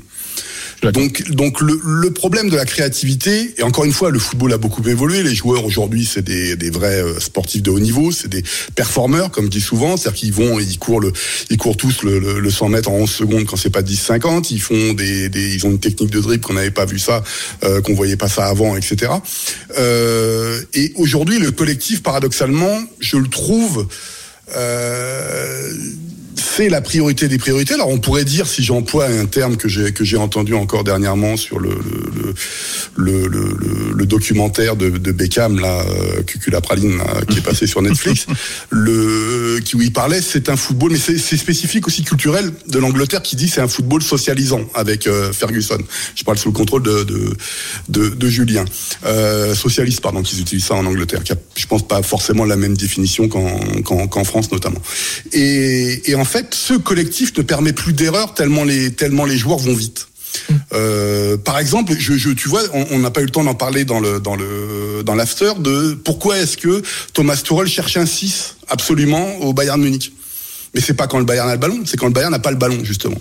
Donc, 0.83 1.31
donc 1.31 1.61
le, 1.61 1.81
le 1.83 2.11
problème 2.11 2.51
de 2.51 2.57
la 2.57 2.65
créativité, 2.65 3.55
et 3.57 3.63
encore 3.63 3.85
une 3.85 3.93
fois, 3.93 4.11
le 4.11 4.19
football 4.19 4.53
a 4.53 4.59
beaucoup 4.59 4.87
évolué. 4.87 5.23
Les 5.23 5.35
joueurs 5.35 5.65
aujourd'hui, 5.65 6.05
c'est 6.05 6.23
des, 6.23 6.57
des 6.57 6.71
vrais 6.71 7.03
euh, 7.03 7.21
sportifs 7.21 7.63
de 7.63 7.71
haut 7.71 7.81
niveau, 7.81 8.13
c'est 8.13 8.29
des 8.29 8.43
performeurs, 8.75 9.31
comme 9.31 9.47
je 9.47 9.51
dis 9.51 9.61
souvent, 9.61 9.97
c'est-à-dire 9.97 10.19
qu'ils 10.21 10.33
vont, 10.33 10.59
ils 10.59 10.79
courent 10.79 11.01
le, 11.01 11.13
ils 11.51 11.57
courent 11.57 11.77
tous 11.77 12.03
le, 12.03 12.19
le, 12.19 12.41
le 12.41 12.51
100 12.51 12.69
mètres 12.69 12.91
en 12.91 12.95
11 12.95 13.11
secondes 13.11 13.45
quand 13.47 13.57
c'est 13.57 13.71
pas 13.71 13.83
10-50. 13.83 14.49
Ils 14.51 14.61
font 14.61 14.93
des, 14.93 15.29
des, 15.29 15.55
ils 15.55 15.67
ont 15.67 15.71
une 15.71 15.81
technique 15.81 16.11
de 16.11 16.21
dribble 16.21 16.45
qu'on 16.45 16.55
n'avait 16.55 16.71
pas 16.71 16.85
vu 16.85 16.99
ça, 16.99 17.23
euh, 17.63 17.81
qu'on 17.81 17.95
voyait 17.95 18.17
pas 18.17 18.29
ça 18.29 18.47
avant, 18.47 18.77
etc. 18.77 19.13
Euh, 19.79 20.61
et 20.75 20.93
aujourd'hui, 20.97 21.39
le 21.39 21.51
collectif, 21.51 22.03
paradoxalement, 22.03 22.79
je 23.01 23.17
le 23.17 23.29
trouve. 23.29 23.87
Euh, 24.57 25.73
c'est 26.37 26.69
la 26.69 26.81
priorité 26.81 27.29
des 27.29 27.39
priorités. 27.39 27.75
Alors 27.75 27.89
on 27.89 27.99
pourrait 27.99 28.25
dire, 28.25 28.47
si 28.47 28.63
j'emploie 28.63 29.07
un 29.07 29.27
terme 29.27 29.57
que 29.57 29.69
j'ai 29.69 29.93
que 29.93 30.05
j'ai 30.05 30.17
entendu 30.17 30.55
encore 30.55 30.85
dernièrement 30.85 31.37
sur 31.37 31.59
le, 31.61 31.71
le, 31.71 31.75
le- 32.23 32.35
le, 32.97 33.27
le, 33.27 33.41
le, 33.59 33.93
le 33.95 34.07
documentaire 34.07 34.77
de, 34.77 34.89
de 34.91 35.13
Beckham 35.13 35.59
là, 35.61 35.85
euh, 35.89 36.23
Cucula 36.23 36.61
Praline, 36.61 36.97
là, 36.99 37.05
qui 37.29 37.39
est 37.39 37.43
passé 37.43 37.67
sur 37.67 37.83
Netflix, 37.83 38.27
le 38.71 39.59
qui 39.65 39.77
où 39.77 39.83
il 39.83 39.93
parlait, 39.93 40.21
c'est 40.23 40.49
un 40.49 40.57
football, 40.57 40.93
mais 40.93 40.99
c'est 40.99 41.37
spécifique 41.37 41.87
aussi 41.87 42.03
culturel 42.05 42.53
de 42.69 42.79
l'Angleterre 42.79 43.23
qui 43.23 43.37
dit 43.37 43.49
c'est 43.49 43.61
un 43.61 43.69
football 43.69 44.03
socialisant 44.03 44.63
avec 44.75 45.07
euh, 45.07 45.33
Ferguson. 45.33 45.79
Je 46.15 46.25
parle 46.25 46.39
sous 46.39 46.49
le 46.49 46.55
contrôle 46.55 46.83
de 46.83 47.05
de, 47.05 47.37
de, 47.89 48.09
de 48.09 48.29
Julien, 48.29 48.65
euh, 49.07 49.55
socialiste 49.55 50.01
pardon, 50.01 50.23
qu'ils 50.23 50.41
utilisent 50.41 50.67
ça 50.67 50.75
en 50.75 50.87
Angleterre, 50.87 51.23
qui 51.25 51.33
a, 51.33 51.37
je 51.57 51.67
pense 51.67 51.87
pas 51.87 52.03
forcément 52.03 52.45
la 52.45 52.57
même 52.57 52.77
définition 52.77 53.29
qu'en 53.29 54.25
France 54.25 54.51
notamment. 54.53 54.81
Et, 55.33 56.11
et 56.11 56.15
en 56.15 56.24
fait, 56.25 56.55
ce 56.55 56.75
collectif 56.75 57.37
ne 57.37 57.43
permet 57.43 57.73
plus 57.73 57.93
d'erreur 57.93 58.35
tellement 58.35 58.65
les 58.65 58.93
tellement 58.93 59.25
les 59.25 59.37
joueurs 59.37 59.59
vont 59.59 59.75
vite. 59.75 60.09
Euh, 60.73 61.37
par 61.37 61.59
exemple, 61.59 61.95
je, 61.99 62.15
je, 62.15 62.31
tu 62.31 62.49
vois, 62.49 62.63
on 62.73 62.87
on 62.91 62.99
n'a 62.99 63.11
pas 63.11 63.21
eu 63.21 63.25
le 63.25 63.31
temps 63.31 63.45
d'en 63.45 63.55
parler 63.55 63.85
dans 63.85 64.01
le 64.01 64.21
dans 64.21 64.37
le 64.37 65.03
dans 65.05 65.15
l'after 65.15 65.53
de 65.59 65.95
pourquoi 65.95 66.39
est-ce 66.39 66.57
que 66.57 66.83
Thomas 67.13 67.37
Tuchel 67.37 67.67
cherche 67.67 67.97
un 67.97 68.07
6 68.07 68.57
absolument 68.69 69.37
au 69.39 69.53
Bayern 69.53 69.81
Munich? 69.81 70.13
Mais 70.75 70.81
c'est 70.81 70.95
pas 70.95 71.07
quand 71.07 71.19
le 71.19 71.25
Bayern 71.25 71.49
a 71.49 71.55
le 71.55 71.61
ballon, 71.61 71.83
c'est 71.85 71.97
quand 71.97 72.07
le 72.07 72.13
Bayern 72.13 72.33
n'a 72.33 72.41
pas 72.41 72.51
le 72.51 72.57
ballon 72.57 72.81
justement. 72.83 73.21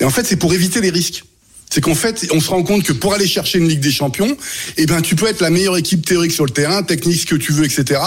Et 0.00 0.04
en 0.04 0.10
fait, 0.10 0.24
c'est 0.24 0.36
pour 0.36 0.52
éviter 0.52 0.80
les 0.80 0.90
risques. 0.90 1.24
C'est 1.72 1.80
qu'en 1.80 1.94
fait, 1.94 2.26
on 2.32 2.40
se 2.40 2.50
rend 2.50 2.62
compte 2.64 2.82
que 2.82 2.92
pour 2.92 3.14
aller 3.14 3.28
chercher 3.28 3.58
une 3.58 3.68
Ligue 3.68 3.80
des 3.80 3.92
Champions, 3.92 4.36
eh 4.76 4.86
ben, 4.86 5.00
tu 5.00 5.14
peux 5.14 5.26
être 5.28 5.40
la 5.40 5.50
meilleure 5.50 5.76
équipe 5.76 6.04
théorique 6.04 6.32
sur 6.32 6.44
le 6.44 6.50
terrain, 6.50 6.82
technique, 6.82 7.20
ce 7.20 7.26
que 7.26 7.36
tu 7.36 7.52
veux, 7.52 7.64
etc. 7.64 8.00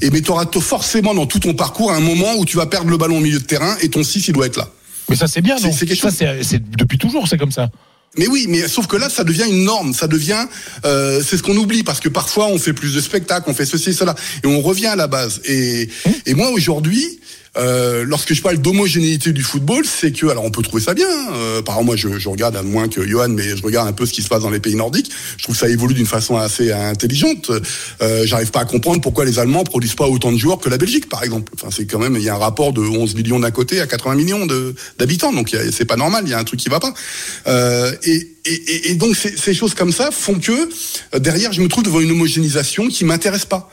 Et 0.00 0.10
mais 0.10 0.20
tu 0.20 0.30
auras 0.30 0.46
forcément 0.60 1.14
dans 1.14 1.26
tout 1.26 1.40
ton 1.40 1.54
parcours 1.54 1.92
un 1.92 2.00
moment 2.00 2.36
où 2.36 2.44
tu 2.44 2.56
vas 2.56 2.66
perdre 2.66 2.90
le 2.90 2.96
ballon 2.96 3.18
au 3.18 3.20
milieu 3.20 3.40
de 3.40 3.44
terrain 3.44 3.76
et 3.80 3.88
ton 3.88 4.04
6, 4.04 4.28
il 4.28 4.32
doit 4.34 4.46
être 4.46 4.56
là. 4.56 4.68
Mais 5.08 5.16
ça, 5.16 5.26
c'est 5.26 5.40
bien, 5.40 5.56
non? 5.58 5.72
C'est 5.72 5.86
quelque 5.86 6.00
Ça, 6.00 6.10
chose. 6.10 6.18
c'est 6.18 6.42
c'est 6.44 6.70
depuis 6.70 6.98
toujours, 6.98 7.26
c'est 7.26 7.38
comme 7.38 7.50
ça. 7.52 7.70
Mais 8.16 8.26
oui, 8.26 8.46
mais 8.48 8.66
sauf 8.68 8.86
que 8.86 8.96
là, 8.96 9.08
ça 9.08 9.24
devient 9.24 9.44
une 9.48 9.64
norme, 9.64 9.92
ça 9.94 10.06
devient, 10.06 10.46
euh, 10.84 11.22
c'est 11.26 11.36
ce 11.36 11.42
qu'on 11.42 11.56
oublie 11.56 11.82
parce 11.82 12.00
que 12.00 12.08
parfois 12.08 12.46
on 12.46 12.58
fait 12.58 12.72
plus 12.72 12.94
de 12.94 13.00
spectacles, 13.00 13.48
on 13.50 13.54
fait 13.54 13.66
ceci, 13.66 13.92
cela, 13.94 14.14
et 14.42 14.46
on 14.46 14.60
revient 14.60 14.86
à 14.86 14.96
la 14.96 15.06
base. 15.08 15.40
Et, 15.44 15.88
et 16.26 16.34
moi 16.34 16.50
aujourd'hui, 16.50 17.20
euh, 17.56 18.04
lorsque 18.06 18.34
je 18.34 18.42
parle 18.42 18.58
d'homogénéité 18.58 19.32
du 19.32 19.42
football, 19.42 19.84
c'est 19.86 20.12
que, 20.12 20.26
alors 20.26 20.44
on 20.44 20.50
peut 20.50 20.62
trouver 20.62 20.82
ça 20.82 20.94
bien. 20.94 21.06
Euh, 21.32 21.62
par 21.62 21.76
exemple, 21.76 21.86
moi, 21.86 21.96
je, 21.96 22.18
je 22.18 22.28
regarde 22.28 22.54
à 22.56 22.62
moins 22.62 22.88
que 22.88 23.06
Johan, 23.06 23.28
mais 23.30 23.56
je 23.56 23.62
regarde 23.62 23.88
un 23.88 23.92
peu 23.92 24.06
ce 24.06 24.12
qui 24.12 24.22
se 24.22 24.28
passe 24.28 24.42
dans 24.42 24.50
les 24.50 24.60
pays 24.60 24.74
nordiques. 24.74 25.10
Je 25.36 25.42
trouve 25.44 25.54
que 25.54 25.60
ça 25.60 25.68
évolue 25.68 25.94
d'une 25.94 26.06
façon 26.06 26.36
assez 26.36 26.70
intelligente. 26.72 27.50
Euh, 28.02 28.26
J'arrive 28.26 28.50
pas 28.50 28.60
à 28.60 28.64
comprendre 28.64 29.00
pourquoi 29.00 29.24
les 29.24 29.38
Allemands 29.38 29.64
produisent 29.64 29.94
pas 29.94 30.06
autant 30.06 30.30
de 30.32 30.36
joueurs 30.38 30.58
que 30.58 30.68
la 30.68 30.78
Belgique, 30.78 31.08
par 31.08 31.24
exemple. 31.24 31.52
Enfin, 31.54 31.68
c'est 31.74 31.86
quand 31.86 31.98
même, 31.98 32.16
il 32.16 32.22
y 32.22 32.28
a 32.28 32.34
un 32.34 32.38
rapport 32.38 32.72
de 32.72 32.80
11 32.82 33.14
millions 33.14 33.40
d'un 33.40 33.50
côté 33.50 33.80
à 33.80 33.86
80 33.86 34.14
millions 34.14 34.46
d'habitants, 34.98 35.32
donc 35.32 35.54
c'est 35.72 35.84
pas 35.84 35.96
normal. 35.96 36.24
Il 36.26 36.30
y 36.30 36.34
a 36.34 36.38
un 36.38 36.44
truc 36.44 36.60
qui 36.60 36.68
va 36.68 36.80
pas. 36.80 36.92
Euh, 37.46 37.92
et, 38.04 38.28
et, 38.44 38.52
et- 38.52 38.90
et 38.90 38.94
donc 38.94 39.16
ces, 39.16 39.36
ces 39.36 39.54
choses 39.54 39.74
comme 39.74 39.92
ça 39.92 40.10
font 40.10 40.38
que 40.38 40.52
euh, 41.14 41.18
derrière, 41.18 41.52
je 41.52 41.60
me 41.60 41.68
trouve 41.68 41.84
devant 41.84 42.00
une 42.00 42.10
homogénéisation 42.10 42.88
qui 42.88 43.04
m'intéresse 43.04 43.44
pas. 43.44 43.70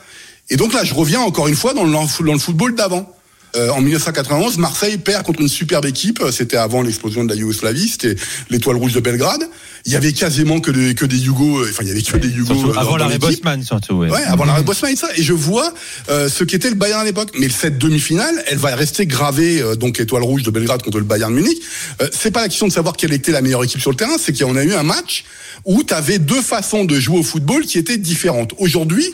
Et 0.50 0.56
donc 0.56 0.72
là, 0.72 0.84
je 0.84 0.94
reviens 0.94 1.20
encore 1.20 1.48
une 1.48 1.56
fois 1.56 1.74
dans 1.74 1.84
le, 1.84 1.90
dans 1.90 2.32
le 2.32 2.38
football 2.38 2.74
d'avant. 2.74 3.10
Euh, 3.54 3.70
en 3.70 3.80
1991, 3.80 4.58
Marseille 4.58 4.98
perd 4.98 5.24
contre 5.24 5.40
une 5.40 5.48
superbe 5.48 5.86
équipe. 5.86 6.22
C'était 6.30 6.56
avant 6.56 6.82
l'explosion 6.82 7.24
de 7.24 7.30
la 7.30 7.36
Yougoslavie. 7.36 7.88
C'était 7.88 8.16
l'Étoile 8.50 8.76
Rouge 8.76 8.92
de 8.92 9.00
Belgrade. 9.00 9.42
Il 9.86 9.92
y 9.92 9.96
avait 9.96 10.12
quasiment 10.12 10.58
que 10.60 10.70
des, 10.72 10.94
que 10.94 11.06
des 11.06 11.16
Yougos. 11.16 11.60
euh, 11.60 11.68
Enfin, 11.70 11.84
il 11.84 11.88
y 11.88 11.90
avait 11.92 12.02
que 12.02 12.16
des 12.16 12.28
Yougos. 12.28 12.70
Euh, 12.70 12.74
avant 12.76 12.96
l'arrêt. 12.96 13.18
Bosman, 13.18 13.62
surtout. 13.62 13.94
Ouais. 13.94 14.10
Ouais, 14.10 14.22
avant 14.24 14.44
l'arrêt 14.44 14.62
Bosman 14.64 14.92
et 14.92 14.96
ça. 14.96 15.08
Et 15.16 15.22
je 15.22 15.32
vois 15.32 15.72
euh, 16.08 16.28
ce 16.28 16.42
qu'était 16.44 16.68
le 16.68 16.74
Bayern 16.74 17.00
à 17.00 17.04
l'époque. 17.04 17.30
Mais 17.38 17.48
cette 17.48 17.78
demi-finale, 17.78 18.42
elle 18.48 18.58
va 18.58 18.74
rester 18.74 19.06
gravée, 19.06 19.62
euh, 19.62 19.76
donc 19.76 20.00
étoile 20.00 20.24
rouge 20.24 20.42
de 20.42 20.50
Belgrade 20.50 20.82
contre 20.82 20.98
le 20.98 21.04
Bayern 21.04 21.32
de 21.34 21.40
Munich. 21.40 21.58
Euh, 22.02 22.08
c'est 22.12 22.32
pas 22.32 22.42
la 22.42 22.48
question 22.48 22.66
de 22.66 22.72
savoir 22.72 22.96
quelle 22.96 23.12
était 23.12 23.32
la 23.32 23.42
meilleure 23.42 23.62
équipe 23.64 23.80
sur 23.80 23.90
le 23.90 23.96
terrain, 23.96 24.16
c'est 24.20 24.36
qu'on 24.36 24.56
a 24.56 24.64
eu 24.64 24.74
un 24.74 24.82
match 24.82 25.24
où 25.64 25.82
tu 25.84 25.94
avais 25.94 26.18
deux 26.18 26.42
façons 26.42 26.84
de 26.84 26.98
jouer 27.00 27.18
au 27.18 27.22
football 27.22 27.64
qui 27.64 27.78
étaient 27.78 27.96
différentes. 27.96 28.52
Aujourd'hui, 28.58 29.06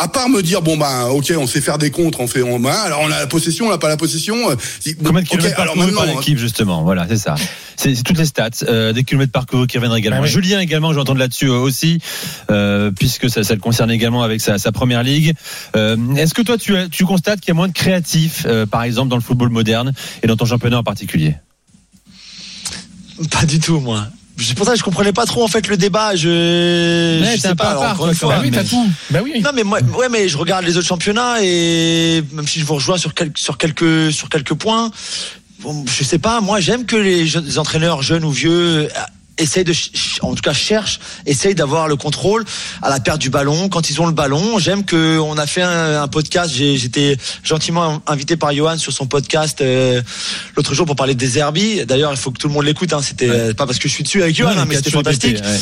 à 0.00 0.08
part 0.08 0.28
me 0.28 0.42
dire 0.42 0.62
bon 0.62 0.76
ben 0.76 1.08
ok 1.08 1.32
on 1.36 1.46
sait 1.46 1.60
faire 1.60 1.78
des 1.78 1.90
contres 1.90 2.20
on 2.20 2.26
fait 2.26 2.42
on 2.42 2.58
ben, 2.58 2.70
alors 2.70 3.00
on 3.02 3.10
a 3.10 3.18
la 3.18 3.26
possession 3.26 3.66
on 3.66 3.70
n'a 3.70 3.78
pas 3.78 3.88
la 3.88 3.96
possession 3.96 4.50
euh, 4.50 4.56
Combien 5.04 5.22
de 5.22 5.28
kilomètres 5.28 5.60
alors 5.60 5.74
parcourus 5.74 5.94
par 5.94 6.04
maintenant, 6.06 6.20
l'équipe 6.20 6.38
justement? 6.38 6.82
Voilà, 6.82 7.06
c'est 7.08 7.16
ça. 7.16 7.34
C'est 7.76 8.02
toutes 8.02 8.18
les 8.18 8.26
stats, 8.26 8.50
euh, 8.62 8.92
des 8.92 9.04
kilomètres 9.04 9.32
parcourus 9.32 9.66
qui 9.66 9.78
reviennent 9.78 9.96
également. 9.96 10.20
Ah 10.20 10.24
oui. 10.24 10.28
Julien 10.28 10.60
également, 10.60 10.90
je 10.90 10.96
vais 10.96 11.00
entendre 11.00 11.18
là-dessus 11.18 11.48
euh, 11.48 11.58
aussi, 11.58 12.00
euh, 12.50 12.90
puisque 12.90 13.30
ça, 13.30 13.42
ça 13.44 13.54
le 13.54 13.60
concerne 13.60 13.90
également 13.90 14.22
avec 14.22 14.40
sa, 14.40 14.58
sa 14.58 14.72
première 14.72 15.02
ligue. 15.02 15.34
Euh, 15.76 15.96
Est-ce 16.14 16.34
que 16.34 16.42
toi, 16.42 16.58
tu, 16.58 16.74
tu 16.90 17.04
constates 17.04 17.40
qu'il 17.40 17.48
y 17.48 17.52
a 17.52 17.54
moins 17.54 17.68
de 17.68 17.72
créatifs, 17.72 18.44
euh, 18.46 18.66
par 18.66 18.82
exemple, 18.82 19.08
dans 19.08 19.16
le 19.16 19.22
football 19.22 19.50
moderne 19.50 19.92
et 20.22 20.26
dans 20.26 20.36
ton 20.36 20.46
championnat 20.46 20.78
en 20.78 20.82
particulier? 20.84 21.36
Pas 23.30 23.46
du 23.46 23.60
tout, 23.60 23.80
moi. 23.80 24.06
C'est 24.42 24.54
pour 24.56 24.64
ça 24.66 24.72
que 24.72 24.78
je 24.78 24.82
comprenais 24.84 25.12
pas 25.12 25.26
trop 25.26 25.44
en 25.44 25.48
fait 25.48 25.66
le 25.68 25.76
débat. 25.76 26.14
Je, 26.16 27.20
Ouais, 27.22 27.36
je 27.36 27.40
sais 27.40 27.54
pas. 27.54 27.70
alors, 27.70 27.82
part, 27.82 27.96
fois, 27.96 28.12
Bah 28.34 28.38
oui, 28.42 28.50
mais- 28.50 28.56
t'as 28.56 28.64
tout. 28.64 28.88
Bah 29.10 29.20
oui. 29.22 29.40
Non 29.42 29.50
mais 29.54 29.62
moi, 29.64 29.80
ouais, 29.98 30.08
mais 30.08 30.28
je 30.28 30.36
regarde 30.38 30.64
les 30.64 30.76
autres 30.76 30.86
championnats 30.86 31.36
et 31.42 32.22
même 32.32 32.46
si 32.48 32.60
je 32.60 32.64
vous 32.64 32.74
rejoins 32.74 32.98
sur 32.98 33.14
quelques 33.14 33.38
sur 33.38 33.58
quelques 33.58 34.12
sur 34.12 34.28
quelques 34.28 34.54
points, 34.54 34.90
bon, 35.60 35.84
je 35.86 36.04
sais 36.04 36.18
pas. 36.18 36.40
Moi, 36.40 36.60
j'aime 36.60 36.86
que 36.86 36.96
les, 36.96 37.26
jeunes- 37.26 37.44
les 37.44 37.58
entraîneurs 37.58 38.02
jeunes 38.02 38.24
ou 38.24 38.30
vieux 38.30 38.88
essayent 39.40 39.64
de, 39.64 39.74
en 40.22 40.34
tout 40.34 40.42
cas 40.42 40.52
cherchent, 40.52 41.00
essayent 41.26 41.54
d'avoir 41.54 41.88
le 41.88 41.96
contrôle 41.96 42.44
à 42.82 42.90
la 42.90 43.00
perte 43.00 43.20
du 43.20 43.30
ballon 43.30 43.68
quand 43.68 43.90
ils 43.90 44.00
ont 44.00 44.06
le 44.06 44.12
ballon. 44.12 44.58
J'aime 44.58 44.84
que 44.84 45.18
on 45.18 45.36
a 45.38 45.46
fait 45.46 45.62
un, 45.62 46.02
un 46.02 46.08
podcast. 46.08 46.50
j'ai- 46.54 46.76
J'étais 46.76 47.16
gentiment 47.42 48.02
invité 48.06 48.36
par 48.36 48.52
Johan 48.54 48.78
sur 48.78 48.92
son 48.92 49.06
podcast 49.06 49.60
euh, 49.60 50.00
l'autre 50.56 50.74
jour 50.74 50.86
pour 50.86 50.96
parler 50.96 51.14
des 51.14 51.26
Zerbi. 51.26 51.84
D'ailleurs, 51.86 52.12
il 52.12 52.16
faut 52.16 52.30
que 52.30 52.38
tout 52.38 52.48
le 52.48 52.54
monde 52.54 52.64
l'écoute. 52.64 52.92
Hein. 52.92 53.00
C'était 53.02 53.28
euh, 53.28 53.54
pas 53.54 53.66
parce 53.66 53.78
que 53.78 53.88
je 53.88 53.94
suis 53.94 54.04
dessus 54.04 54.22
avec 54.22 54.34
Johan, 54.36 54.50
hein, 54.56 54.64
mais 54.68 54.76
c'était 54.76 54.90
fantastique. 54.90 55.36
ouais. 55.44 55.60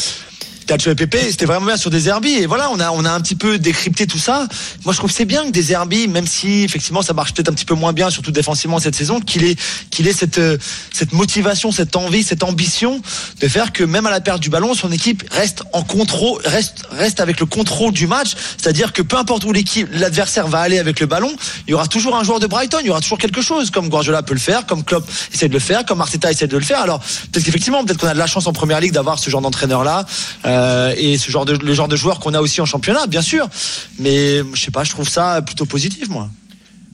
Calcio 0.68 0.92
et 0.92 0.94
Pépé, 0.94 1.18
c'était 1.30 1.46
vraiment 1.46 1.64
bien 1.64 1.78
sur 1.78 1.90
des 1.90 2.08
herbies. 2.08 2.34
Et 2.34 2.46
voilà, 2.46 2.68
on 2.70 2.78
a, 2.78 2.90
on 2.90 3.06
a 3.06 3.10
un 3.10 3.20
petit 3.22 3.34
peu 3.34 3.58
décrypté 3.58 4.06
tout 4.06 4.18
ça. 4.18 4.46
Moi, 4.84 4.92
je 4.92 4.98
trouve 4.98 5.10
c'est 5.10 5.24
bien 5.24 5.46
que 5.46 5.50
des 5.50 5.72
herbies, 5.72 6.08
même 6.08 6.26
si 6.26 6.62
effectivement 6.62 7.00
ça 7.00 7.14
marche 7.14 7.32
peut-être 7.32 7.48
un 7.48 7.54
petit 7.54 7.64
peu 7.64 7.74
moins 7.74 7.94
bien, 7.94 8.10
surtout 8.10 8.32
défensivement 8.32 8.78
cette 8.78 8.94
saison, 8.94 9.18
qu'il 9.18 9.44
ait, 9.44 9.56
qu'il 9.90 10.06
ait 10.06 10.12
cette, 10.12 10.36
euh, 10.36 10.58
cette 10.92 11.14
motivation, 11.14 11.72
cette 11.72 11.96
envie, 11.96 12.22
cette 12.22 12.42
ambition 12.42 13.00
de 13.40 13.48
faire 13.48 13.72
que 13.72 13.82
même 13.82 14.04
à 14.04 14.10
la 14.10 14.20
perte 14.20 14.40
du 14.40 14.50
ballon, 14.50 14.74
son 14.74 14.92
équipe 14.92 15.24
reste 15.30 15.62
en 15.72 15.82
contrôle, 15.82 16.42
reste, 16.44 16.84
reste 16.90 17.20
avec 17.20 17.40
le 17.40 17.46
contrôle 17.46 17.92
du 17.92 18.06
match. 18.06 18.34
C'est-à-dire 18.58 18.92
que 18.92 19.00
peu 19.00 19.16
importe 19.16 19.44
où 19.44 19.52
l'équipe, 19.52 19.88
l'adversaire 19.90 20.48
va 20.48 20.60
aller 20.60 20.78
avec 20.78 21.00
le 21.00 21.06
ballon, 21.06 21.34
il 21.66 21.70
y 21.70 21.74
aura 21.74 21.86
toujours 21.86 22.14
un 22.14 22.24
joueur 22.24 22.40
de 22.40 22.46
Brighton, 22.46 22.78
il 22.82 22.88
y 22.88 22.90
aura 22.90 23.00
toujours 23.00 23.18
quelque 23.18 23.40
chose, 23.40 23.70
comme 23.70 23.88
Guardiola 23.88 24.22
peut 24.22 24.34
le 24.34 24.40
faire, 24.40 24.66
comme 24.66 24.84
Klopp 24.84 25.08
essaie 25.32 25.48
de 25.48 25.54
le 25.54 25.60
faire, 25.60 25.86
comme 25.86 26.02
Arteta 26.02 26.30
essaie 26.30 26.46
de 26.46 26.58
le 26.58 26.64
faire. 26.64 26.82
Alors, 26.82 27.00
peut-être 27.00 27.46
qu'effectivement, 27.46 27.82
peut-être 27.84 28.00
qu'on 28.00 28.08
a 28.08 28.12
de 28.14 28.18
la 28.18 28.26
chance 28.26 28.46
en 28.46 28.52
première 28.52 28.80
ligue 28.80 28.92
d'avoir 28.92 29.18
ce 29.18 29.30
genre 29.30 29.40
d'entraîneur-là, 29.40 30.04
euh, 30.44 30.57
et 30.96 31.18
ce 31.18 31.30
genre 31.30 31.44
de, 31.44 31.52
le 31.52 31.74
genre 31.74 31.88
de 31.88 31.96
joueur 31.96 32.18
qu'on 32.20 32.34
a 32.34 32.40
aussi 32.40 32.60
en 32.60 32.66
championnat, 32.66 33.06
bien 33.06 33.22
sûr. 33.22 33.48
Mais, 33.98 34.38
je 34.54 34.60
sais 34.60 34.70
pas, 34.70 34.84
je 34.84 34.90
trouve 34.90 35.08
ça 35.08 35.42
plutôt 35.42 35.66
positif, 35.66 36.08
moi. 36.08 36.30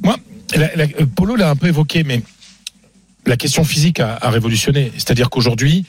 Moi, 0.02 0.16
la- 0.54 0.74
la- 0.76 0.84
euh, 1.00 1.06
Polo 1.06 1.36
l'a 1.36 1.50
un 1.50 1.56
peu 1.56 1.66
évoqué, 1.68 2.04
mais 2.04 2.22
la 3.26 3.36
question 3.36 3.64
physique 3.64 4.00
a, 4.00 4.18
a 4.20 4.30
révolutionné. 4.30 4.92
C'est-à-dire 4.96 5.30
qu'aujourd'hui, 5.30 5.84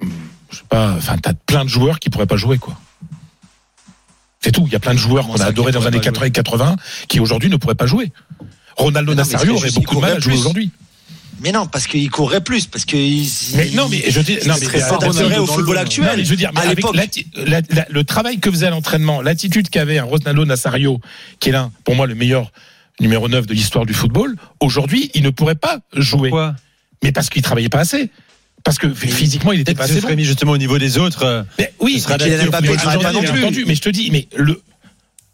hum, 0.00 0.10
je 0.50 0.56
sais 0.58 0.62
pas, 0.68 0.92
enfin, 0.96 1.16
t'as 1.18 1.32
plein 1.34 1.64
de 1.64 1.70
joueurs 1.70 1.98
qui 1.98 2.10
pourraient 2.10 2.26
pas 2.26 2.36
jouer, 2.36 2.58
quoi. 2.58 2.78
C'est 4.40 4.52
tout. 4.52 4.64
Il 4.66 4.72
y 4.72 4.76
a 4.76 4.80
plein 4.80 4.92
de 4.92 4.98
joueurs 4.98 5.26
qu'on 5.26 5.40
a 5.40 5.46
adorés 5.46 5.72
dans 5.72 5.80
les 5.80 5.86
années 5.86 6.00
pourraient 6.00 6.12
pas 6.12 6.26
80 6.26 6.26
et 6.26 6.30
80 6.30 6.76
qui 7.08 7.18
aujourd'hui 7.18 7.48
ne 7.48 7.56
pourraient 7.56 7.74
pas 7.74 7.86
jouer. 7.86 8.12
Ronaldo 8.76 9.14
Nazario 9.14 9.54
aurait 9.54 9.70
beaucoup 9.70 9.96
de 9.96 10.00
mal 10.02 10.12
à 10.16 10.20
jouer 10.20 10.34
aujourd'hui. 10.34 10.70
Mais 11.40 11.52
non, 11.52 11.66
parce 11.66 11.86
qu'il 11.86 12.08
courrait 12.10 12.40
plus, 12.42 12.66
parce 12.66 12.84
que 12.84 12.96
il, 12.96 13.28
Mais 13.56 13.70
non, 13.70 13.88
mais 13.88 14.04
je 14.08 14.20
dis, 14.20 14.38
il 14.40 14.48
non, 14.48 14.54
mais 14.58 14.66
serait 14.66 15.38
au 15.38 15.46
football 15.46 15.76
Non, 15.76 15.80
actuel. 15.82 16.12
mais 16.16 16.24
je 16.24 16.30
veux 16.30 16.36
dire, 16.36 16.50
mais 16.54 16.60
à 16.60 16.64
avec 16.64 16.76
l'époque. 16.78 16.96
l'atti- 16.96 17.26
la- 17.36 17.60
la- 17.70 17.86
le 17.90 18.04
travail 18.04 18.38
que 18.38 18.50
faisait 18.50 18.66
à 18.66 18.70
l'entraînement, 18.70 19.20
l'attitude 19.20 19.68
qu'avait 19.68 19.98
un 19.98 20.04
Ronaldo 20.04 20.44
Nazario, 20.44 21.00
qui 21.40 21.48
est 21.50 21.52
l'un, 21.52 21.70
pour 21.84 21.96
moi, 21.96 22.06
le 22.06 22.14
meilleur 22.14 22.50
numéro 23.00 23.28
9 23.28 23.46
de 23.46 23.54
l'histoire 23.54 23.84
du 23.86 23.94
football, 23.94 24.36
aujourd'hui, 24.60 25.10
il 25.14 25.22
ne 25.22 25.30
pourrait 25.30 25.54
pas 25.56 25.80
jouer. 25.94 26.30
Pourquoi? 26.30 26.54
Mais 27.02 27.12
parce 27.12 27.28
qu'il 27.28 27.42
travaillait 27.42 27.68
pas 27.68 27.80
assez. 27.80 28.10
Parce 28.62 28.78
que 28.78 28.92
physiquement, 28.94 29.52
il 29.52 29.60
était 29.60 29.74
pas 29.74 29.84
assez 29.84 30.00
serait 30.00 30.12
bon. 30.12 30.16
mis 30.16 30.24
justement 30.24 30.52
au 30.52 30.56
niveau 30.58 30.78
des 30.78 30.96
autres. 30.96 31.22
euh, 31.24 31.42
Mais 31.58 31.74
oui, 31.80 32.00
travaille 32.00 32.48
pas 32.50 32.60
d'aujourd'hui, 32.62 33.12
non 33.12 33.22
plus. 33.22 33.42
entendu, 33.44 33.64
mais 33.66 33.74
je 33.74 33.82
te 33.82 33.90
dis, 33.90 34.10
mais 34.10 34.26
le 34.36 34.62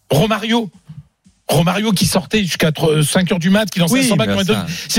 Romario, 0.09 0.69
Romario 1.47 1.91
qui 1.91 2.05
sortait 2.05 2.41
jusqu'à 2.43 2.71
5 3.03 3.31
heures 3.31 3.39
du 3.39 3.49
mat, 3.49 3.69
qui 3.69 3.79
lançait 3.79 3.93
Oui, 3.95 3.99
un 4.05 4.09
100 4.09 4.15
balles 4.15 4.35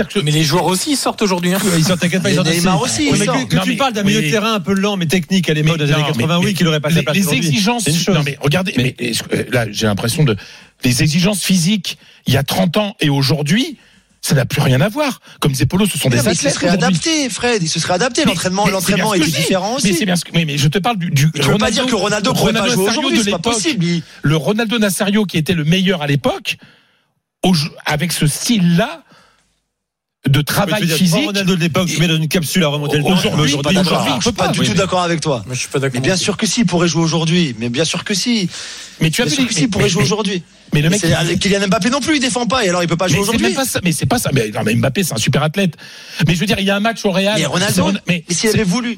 que 0.08 0.18
Mais 0.20 0.30
les 0.30 0.44
joueurs 0.44 0.66
aussi 0.66 0.92
ils 0.92 0.96
sortent 0.96 1.22
aujourd'hui. 1.22 1.54
hein. 1.54 1.58
Ils 1.78 1.84
sortent, 1.84 2.00
t'inquiète 2.00 2.22
pas, 2.22 2.28
ils 2.28 2.32
Et 2.32 2.36
sortent 2.36 2.48
Neymar 2.50 2.80
aussi. 2.82 2.92
aussi, 2.92 3.02
il 3.06 3.12
Oui, 3.12 3.18
mais 3.20 3.24
sort. 3.24 3.36
que, 3.38 3.44
que 3.44 3.56
Non, 3.56 3.62
tu 3.62 3.70
mais- 3.70 3.76
parles 3.76 3.92
d'un 3.94 4.02
milieu 4.02 4.22
de 4.22 4.30
terrain 4.30 4.54
un 4.54 4.60
peu 4.60 4.74
lent 4.74 4.96
mais 4.96 5.06
technique 5.06 5.48
à 5.48 5.54
l'époque 5.54 5.78
Mais 5.78 5.86
des 5.86 5.92
années 5.92 6.02
non, 6.02 6.08
80, 6.08 6.38
mais- 6.40 6.44
oui, 6.44 6.54
qui 6.54 6.64
n'aurait 6.64 6.80
pas 6.80 6.90
sa 6.90 6.96
les, 6.96 7.02
place 7.02 7.16
les 7.16 7.32
exigences. 7.34 7.84
C'est 7.84 7.92
une 7.92 7.96
chose. 7.98 8.14
Non, 8.14 8.22
mais 8.24 8.36
regardez, 8.40 8.74
mais, 8.76 8.94
euh, 9.00 9.44
là, 9.50 9.66
j'ai 9.70 9.86
l'impression 9.86 10.24
de 10.24 10.36
les 10.84 11.02
exigences 11.02 11.42
physiques 11.42 11.96
il 12.26 12.34
y 12.34 12.36
a 12.36 12.42
30 12.42 12.76
ans 12.76 12.96
et 13.00 13.08
aujourd'hui, 13.08 13.78
ça 14.24 14.34
n'a 14.36 14.44
plus 14.46 14.60
rien 14.62 14.80
à 14.80 14.88
voir. 14.88 15.20
Comme 15.40 15.50
disait 15.52 15.66
Polo, 15.66 15.84
ce 15.84 15.98
sont 15.98 16.08
Non, 16.08 16.16
des 16.16 16.22
mais 16.22 16.30
il 16.32 16.36
se 16.36 16.46
athlètes. 16.46 16.54
serait 16.54 16.68
adapté, 16.68 17.28
Fred. 17.28 17.60
Il 17.62 17.68
se 17.68 17.80
serait 17.80 17.94
adapté. 17.94 18.22
Mais- 18.24 18.30
L'entraînement, 18.30 18.64
mais 18.66 18.70
l'entraînement 18.70 19.14
était 19.14 19.26
différent 19.26 19.70
Mais 19.82 19.90
aussi. 19.90 19.94
c'est 19.94 20.04
bien 20.04 20.14
ce 20.16 20.24
que, 20.24 20.30
mais, 20.32 20.44
mais 20.44 20.56
je 20.58 20.68
te 20.68 20.78
parle 20.78 20.96
du, 20.96 21.10
du 21.10 21.28
Je 21.34 21.42
veux 21.50 21.58
pas 21.58 21.70
dire 21.72 21.86
que 21.86 21.94
Ronaldo 21.96 22.32
pourrait 22.32 22.52
pas 22.52 22.68
jouer 22.68 22.88
aujourd'hui, 22.88 23.20
c'est 23.24 23.30
pas 23.32 23.38
possible. 23.40 23.84
Le 24.22 24.36
Ronaldo 24.36 24.78
Nazario 24.78 25.24
qui 25.24 25.36
était 25.38 25.54
le 25.54 25.64
meilleur 25.64 26.02
à 26.02 26.06
l'époque, 26.06 26.56
avec 27.84 28.12
ce 28.12 28.26
style-là, 28.28 29.02
de 30.28 30.40
travail 30.40 30.86
physique. 30.86 31.24
Ronaldo 31.26 31.56
de 31.56 31.60
l'époque, 31.60 31.88
tu 31.88 31.98
mets 32.00 32.06
dans 32.06 32.16
une 32.16 32.28
capsule 32.28 32.62
à 32.62 32.68
remonter 32.68 32.96
le 32.98 33.02
temps. 33.02 33.10
Aujourd'hui, 33.10 33.48
Je 33.50 33.56
d'accord. 33.56 34.06
il 34.08 34.16
Je 34.18 34.22
suis 34.22 34.32
pas. 34.32 34.46
pas 34.46 34.52
du 34.52 34.60
Oui, 34.60 34.66
tout 34.68 34.74
d'accord 34.74 35.02
avec 35.02 35.20
toi. 35.20 35.42
Moi, 35.46 35.54
je 35.54 35.60
suis 35.60 35.68
pas 35.68 35.80
d'accord. 35.80 36.00
Mais 36.00 36.06
bien 36.06 36.16
sûr 36.16 36.36
que 36.36 36.46
si, 36.46 36.60
il 36.60 36.66
pourrait 36.66 36.86
jouer 36.86 37.02
aujourd'hui. 37.02 37.56
Mais 37.58 37.68
bien 37.68 37.84
sûr 37.84 38.04
que 38.04 38.14
si. 38.14 38.48
Mais 39.00 39.10
tu 39.10 39.20
as 39.22 39.24
Bien 39.24 39.30
vu 39.34 39.36
sûr 39.40 39.48
que 39.48 39.54
si, 39.54 39.62
il 39.62 39.68
pourrait 39.70 39.88
jouer 39.88 40.04
aujourd'hui. 40.04 40.42
Mais 40.72 40.80
le 40.80 40.90
Mais 40.90 40.96
mec, 40.96 41.00
c'est- 41.00 41.32
il- 41.32 41.38
Kylian 41.40 41.66
Mbappé 41.66 41.90
non 41.90 42.00
plus, 42.00 42.16
il 42.16 42.20
défend 42.20 42.46
pas 42.46 42.64
et 42.64 42.68
alors 42.68 42.82
il 42.84 42.88
peut 42.88 42.96
pas 42.96 43.08
jouer 43.08 43.16
Mais 43.18 43.24
c'est 43.24 43.28
aujourd'hui. 43.30 43.46
même 43.48 43.54
pas 43.56 43.64
ça. 43.64 43.80
Mais 43.82 43.90
c'est 43.92 44.06
pas 44.06 44.18
ça. 44.18 44.30
Mais, 44.32 44.50
non, 44.54 44.60
mais 44.64 44.74
Mbappé, 44.76 45.02
c'est 45.02 45.12
un 45.14 45.18
super 45.18 45.42
athlète. 45.42 45.74
Mais 46.26 46.34
je 46.34 46.40
veux 46.40 46.46
dire, 46.46 46.58
il 46.60 46.66
y 46.66 46.70
a 46.70 46.76
un 46.76 46.80
match 46.80 47.04
au 47.04 47.10
Real. 47.10 47.34
Mais 47.38 47.44
Ronaldo, 47.46 47.90
mais, 48.06 48.24
s'il 48.30 48.50
avait 48.50 48.62
voulu, 48.62 48.96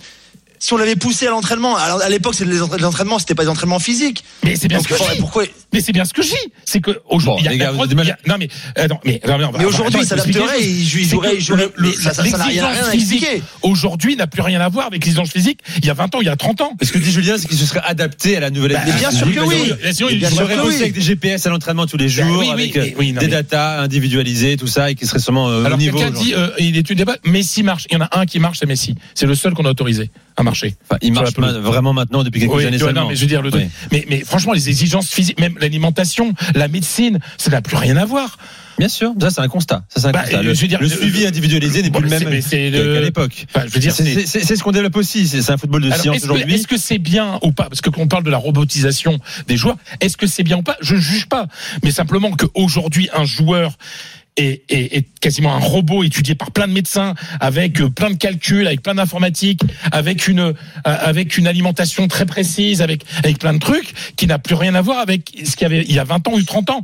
si 0.65 0.73
on 0.73 0.79
l'avait 0.79 0.97
poussé 0.97 1.27
à 1.27 1.31
l'entraînement, 1.31 1.77
alors 1.77 2.01
à 2.01 2.09
l'époque, 2.09 2.35
c'est 2.35 2.47
les 2.47 2.63
entra- 2.63 2.79
l'entraînement, 2.79 3.19
c'était 3.19 3.35
pas 3.35 3.43
des 3.43 3.51
entraînements 3.51 3.79
physiques. 3.79 4.25
Mais 4.45 4.57
c'est 4.57 4.67
bien 4.67 4.79
Donc, 4.79 4.87
ce 4.87 4.89
que 4.89 4.95
je 4.95 4.99
pourquoi- 4.99 5.15
dis. 5.15 5.21
pourquoi 5.21 5.45
Mais 5.75 5.81
c'est 5.83 5.93
bien 5.93 6.07
ce 6.07 6.15
que 6.15 6.23
je 6.23 6.29
dis. 6.29 6.53
C'est 6.65 6.81
que 6.81 7.01
aujourd'hui, 7.11 7.47
Bon, 7.59 7.73
vous 7.73 7.79
avez 7.81 7.89
du 7.89 7.95
mal 7.97 8.17
Non 8.27 8.37
mais 8.39 8.49
attends, 8.75 8.99
mais 9.05 9.21
non, 9.29 9.37
mais, 9.37 9.45
on 9.45 9.51
va- 9.51 9.59
Mais 9.59 9.65
aujourd'hui, 9.67 10.01
il 10.01 10.07
s'adapterait, 10.07 10.63
il 10.63 10.87
jouerait- 10.87 11.33
que 11.33 11.37
il 11.37 11.41
jouerait- 11.43 11.69
le- 11.77 11.89
mais 11.89 11.95
ça- 11.95 12.15
ça- 12.15 12.25
ça 12.25 12.39
n'a 12.39 12.45
rien- 12.45 12.65
à 12.67 12.91
physique 12.93 13.23
expliquer. 13.25 13.43
Aujourd'hui, 13.61 14.17
n'a 14.17 14.27
plus 14.27 14.41
rien 14.41 14.59
à 14.63 14.69
voir 14.71 14.87
avec 14.87 15.05
l'exigence 15.05 15.31
physique. 15.31 15.59
Il 15.79 15.85
y 15.85 15.91
a 15.91 15.95
20 15.95 16.15
ans, 16.15 16.21
il 16.23 16.27
y 16.27 16.31
a 16.31 16.37
30 16.37 16.63
ans. 16.63 16.73
Ce 16.81 16.93
que 16.93 16.99
dit 16.99 17.13
Julien, 17.13 17.37
c'est 17.37 17.47
qu'il 17.47 17.59
se 17.59 17.67
serait 17.67 17.83
adapté 17.85 18.37
à 18.37 18.41
la 18.41 18.49
nouvelle 18.51 18.73
Bah, 18.73 18.81
Mais 18.87 18.93
bien 18.93 19.11
sûr 19.11 19.27
que 19.35 19.41
oui. 19.41 19.73
Bien 19.83 19.93
sûr, 19.93 20.07
Mais 20.07 20.15
il 20.15 20.21
que 20.21 20.63
bossé 20.63 20.81
avec 20.81 20.95
des 20.95 21.01
GPS 21.03 21.47
à 21.47 21.51
l'entraînement 21.51 21.87
tous 21.87 21.99
les 21.99 22.07
Bah 22.07 22.23
jours, 22.25 22.53
avec 22.53 22.75
euh, 22.79 22.89
des 22.99 23.29
datas 23.29 23.81
individualisées, 23.83 24.57
tout 24.57 24.67
ça, 24.67 24.91
et 24.91 24.95
qui 24.95 25.07
serait 25.07 25.19
sûrement 25.19 25.51
euh, 25.51 25.63
au 25.63 25.67
Alors 25.67 25.77
niveau. 25.79 25.99
quelqu'un 25.99 26.19
dit, 26.19 26.33
euh, 26.35 26.49
il 26.59 26.77
débat. 26.95 27.17
Messi 27.25 27.63
marche. 27.63 27.87
Il 27.91 27.95
y 27.95 27.97
en 27.97 28.05
a 28.05 28.19
un 28.19 28.25
qui 28.27 28.39
marche, 28.39 28.59
c'est 28.61 28.67
Messi. 28.67 28.95
C'est 29.15 29.27
le 29.27 29.35
seul 29.35 29.53
qu'on 29.55 29.65
a 29.67 29.71
autorisé 29.71 30.11
à 30.37 30.43
marcher. 30.43 30.75
Enfin, 30.89 30.99
il 31.03 31.13
marche 31.13 31.33
vraiment 31.35 31.93
maintenant 31.93 32.23
depuis 32.25 32.41
quelques 32.41 32.53
Oui, 32.55 32.65
années 32.67 32.79
non, 32.79 33.09
mais 33.09 33.15
je 33.17 33.21
veux 33.21 33.27
dire 33.27 33.43
le 33.43 33.51
Oui. 33.55 33.69
mais, 33.93 34.05
mais 34.09 34.25
franchement, 34.25 34.53
les 34.53 34.69
exigences 34.69 35.09
physiques, 35.11 35.39
même 35.41 35.57
l'alimentation, 35.61 36.35
la 36.55 36.69
médecine, 36.69 37.19
ça 37.39 37.51
n'a 37.51 37.63
plus 37.63 37.77
rien 37.77 37.97
à 37.97 38.05
voir. 38.05 38.37
Bien 38.77 38.89
sûr, 38.89 39.13
ça 39.21 39.31
c'est 39.31 39.41
un 39.41 39.47
constat. 39.49 39.85
Ça 39.95 40.09
un 40.09 40.11
Bah, 40.11 40.23
constat. 40.23 40.43
Le, 40.43 40.53
je 40.53 40.61
veux 40.61 40.67
dire, 40.67 40.81
le 40.81 40.89
le- 40.89 40.93
suivi 40.97 41.25
individualisé 41.27 41.83
n'est 41.83 41.91
Bon, 41.91 42.01
plus 42.01 42.11
le 42.11 42.19
même 42.19 42.43
qu'à 42.43 43.01
l'époque. 43.01 43.47
Enfin, 43.55 43.67
C'est- 43.71 44.57
ce 44.57 44.63
qu'on 44.65 44.73
développe 44.73 44.97
aussi. 44.97 45.29
C'est 45.29 45.43
c'est 45.43 45.53
un 45.53 45.57
football 45.57 45.83
de 45.83 45.87
Alors, 45.87 46.01
science 46.01 46.25
aujourd'hui. 46.25 46.53
est-ce 46.55 46.67
que 46.67 46.77
c'est 46.77 46.99
bien 46.99 47.39
ou 47.43 47.53
pas? 47.53 47.69
Parce 47.69 47.81
que 47.81 47.91
quand 47.91 48.01
on 48.03 48.09
parle 48.09 48.25
de 48.25 48.31
la 48.31 48.37
robotisation 48.39 49.21
des 49.47 49.57
joueurs, 49.57 49.77
est-ce 50.01 50.17
que 50.17 50.27
c'est 50.27 50.43
bien 50.43 50.57
ou 50.59 50.63
pas? 50.63 50.77
Je 50.81 50.97
ne 50.97 51.01
juge 51.01 51.27
pas. 51.29 51.47
Mais 51.85 51.93
simplement 51.93 52.33
qu'aujourd'hui, 52.33 53.09
un 53.15 53.25
joueur 53.25 53.79
est, 54.37 54.63
est- 54.69 54.97
est 54.97 55.07
quasiment 55.21 55.55
un 55.55 55.59
robot 55.59 56.03
étudié 56.05 56.35
par 56.35 56.51
plein 56.51 56.67
de 56.69 56.73
médecins, 56.73 57.15
avec 57.41 57.81
euh, 57.81 57.89
plein 57.91 58.11
de 58.11 58.17
calculs, 58.17 58.67
avec 58.67 58.83
plein 58.83 58.95
d'informatique, 58.97 59.61
avec 59.93 60.27
une, 60.29 60.41
euh, 60.41 60.53
avec 60.85 61.37
une 61.39 61.47
alimentation 61.47 62.09
très 62.09 62.27
précise, 62.27 62.83
avec, 62.83 63.05
avec 63.19 63.39
plein 63.39 63.55
de 63.55 63.59
trucs 63.59 63.95
qui 64.17 64.27
n'a 64.27 64.39
plus 64.39 64.55
rien 64.57 64.75
à 64.75 64.83
voir 64.83 64.99
avec 64.99 65.31
ce 65.45 65.53
qu'il 65.57 65.63
y 65.63 65.65
avait 65.67 65.85
il 65.89 65.95
y 65.95 65.99
a 65.99 66.05
20 66.05 66.27
ans 66.29 66.33
ou 66.33 66.43
30 66.43 66.71
ans. 66.71 66.83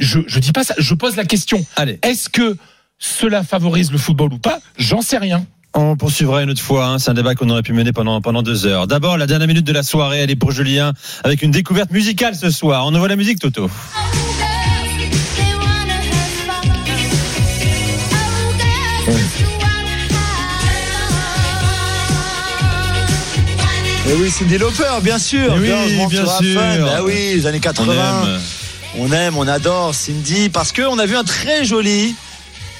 Je 0.00 0.18
ne 0.18 0.40
dis 0.40 0.52
pas 0.52 0.64
ça, 0.64 0.74
je 0.78 0.94
pose 0.94 1.16
la 1.16 1.24
question. 1.24 1.64
Allez. 1.76 1.98
Est-ce 2.02 2.28
que 2.28 2.56
cela 2.98 3.42
favorise 3.44 3.92
le 3.92 3.98
football 3.98 4.32
ou 4.32 4.38
pas? 4.38 4.58
J'en 4.76 5.02
sais 5.02 5.18
rien. 5.18 5.46
On 5.74 5.96
poursuivra 5.96 6.42
une 6.42 6.50
autre 6.50 6.62
fois. 6.62 6.86
hein. 6.86 6.98
C'est 6.98 7.10
un 7.10 7.14
débat 7.14 7.34
qu'on 7.36 7.48
aurait 7.50 7.62
pu 7.62 7.72
mener 7.74 7.92
pendant 7.92 8.20
pendant 8.20 8.42
deux 8.42 8.66
heures. 8.66 8.86
D'abord, 8.88 9.16
la 9.18 9.26
dernière 9.26 9.46
minute 9.46 9.66
de 9.66 9.72
la 9.72 9.82
soirée, 9.84 10.18
elle 10.18 10.30
est 10.30 10.36
pour 10.36 10.50
Julien 10.50 10.92
avec 11.22 11.42
une 11.42 11.50
découverte 11.52 11.92
musicale 11.92 12.34
ce 12.34 12.50
soir. 12.50 12.84
On 12.86 12.94
envoie 12.94 13.06
la 13.08 13.16
musique, 13.16 13.38
Toto. 13.38 13.70
Et 24.08 24.14
oui, 24.14 24.30
Cindy 24.30 24.56
Lauper, 24.58 24.84
bien 25.02 25.18
sûr. 25.18 25.54
Eh 25.56 25.60
oui, 25.60 25.68
Girls 25.68 26.08
bien 26.08 26.26
sûr. 26.26 26.60
Bah 26.84 27.02
oui, 27.02 27.34
les 27.34 27.46
années 27.46 27.60
80. 27.60 27.92
On 27.92 28.26
aime. 28.26 28.40
On 29.00 29.12
aime, 29.12 29.36
on 29.36 29.46
adore 29.46 29.94
Cindy 29.94 30.48
parce 30.48 30.72
que 30.72 30.82
on 30.82 30.98
a 30.98 31.06
vu 31.06 31.14
un 31.16 31.24
très 31.24 31.64
joli 31.64 32.14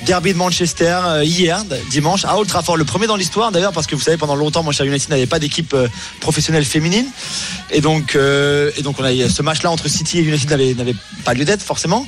derby 0.07 0.33
de 0.33 0.39
Manchester 0.39 0.99
euh, 1.05 1.25
hier, 1.25 1.65
dimanche, 1.91 2.25
à 2.25 2.37
Old 2.37 2.49
Trafford. 2.49 2.77
Le 2.77 2.85
premier 2.85 3.07
dans 3.07 3.17
l'histoire 3.17 3.53
d'ailleurs 3.53 3.73
parce 3.73 3.87
que 3.87 3.95
vous 3.95 4.01
savez, 4.01 4.17
pendant 4.17 4.35
longtemps, 4.35 4.63
Manchester 4.63 4.87
United 4.87 5.11
n'avait 5.11 5.27
pas 5.27 5.39
d'équipe 5.39 5.75
euh, 5.75 5.89
professionnelle 6.21 6.65
féminine. 6.65 7.07
Et 7.71 7.81
donc, 7.81 8.15
euh, 8.15 8.71
et 8.77 8.83
donc 8.83 8.97
on 8.99 9.05
a 9.05 9.29
ce 9.29 9.43
match-là 9.43 9.71
entre 9.71 9.89
City 9.89 10.19
et 10.19 10.23
United 10.23 10.77
n'avait, 10.77 10.95
pas 11.25 11.35
lieu 11.35 11.45
d'être 11.45 11.63
forcément. 11.63 12.07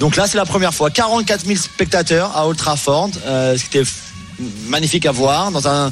Donc 0.00 0.16
là, 0.16 0.26
c'est 0.26 0.36
la 0.36 0.46
première 0.46 0.74
fois. 0.74 0.90
44 0.90 1.46
000 1.46 1.58
spectateurs 1.58 2.36
à 2.36 2.46
Old 2.46 2.56
Trafford, 2.56 3.10
ce 3.14 3.58
qui 3.58 3.78
était 3.78 3.88
magnifique 4.68 5.06
à 5.06 5.12
voir 5.12 5.50
dans 5.50 5.66
un, 5.68 5.90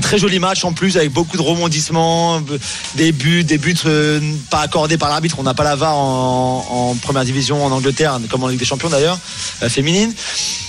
très 0.00 0.18
joli 0.18 0.38
match 0.38 0.64
en 0.64 0.72
plus 0.72 0.96
avec 0.96 1.12
beaucoup 1.12 1.36
de 1.36 1.42
rebondissements, 1.42 2.42
des 2.94 3.12
buts, 3.12 3.44
des 3.44 3.58
buts 3.58 3.76
euh, 3.86 4.20
pas 4.50 4.60
accordés 4.60 4.98
par 4.98 5.08
l'arbitre. 5.08 5.36
On 5.38 5.42
n'a 5.42 5.54
pas 5.54 5.64
la 5.64 5.76
VAR 5.76 5.96
en, 5.96 6.96
première 7.02 7.24
division 7.24 7.64
en 7.64 7.70
Angleterre, 7.70 8.18
comme 8.30 8.42
en 8.44 8.48
Ligue 8.48 8.58
des 8.58 8.64
Champions 8.64 8.88
d'ailleurs, 8.88 9.18
euh, 9.62 9.68
féminine. 9.68 10.12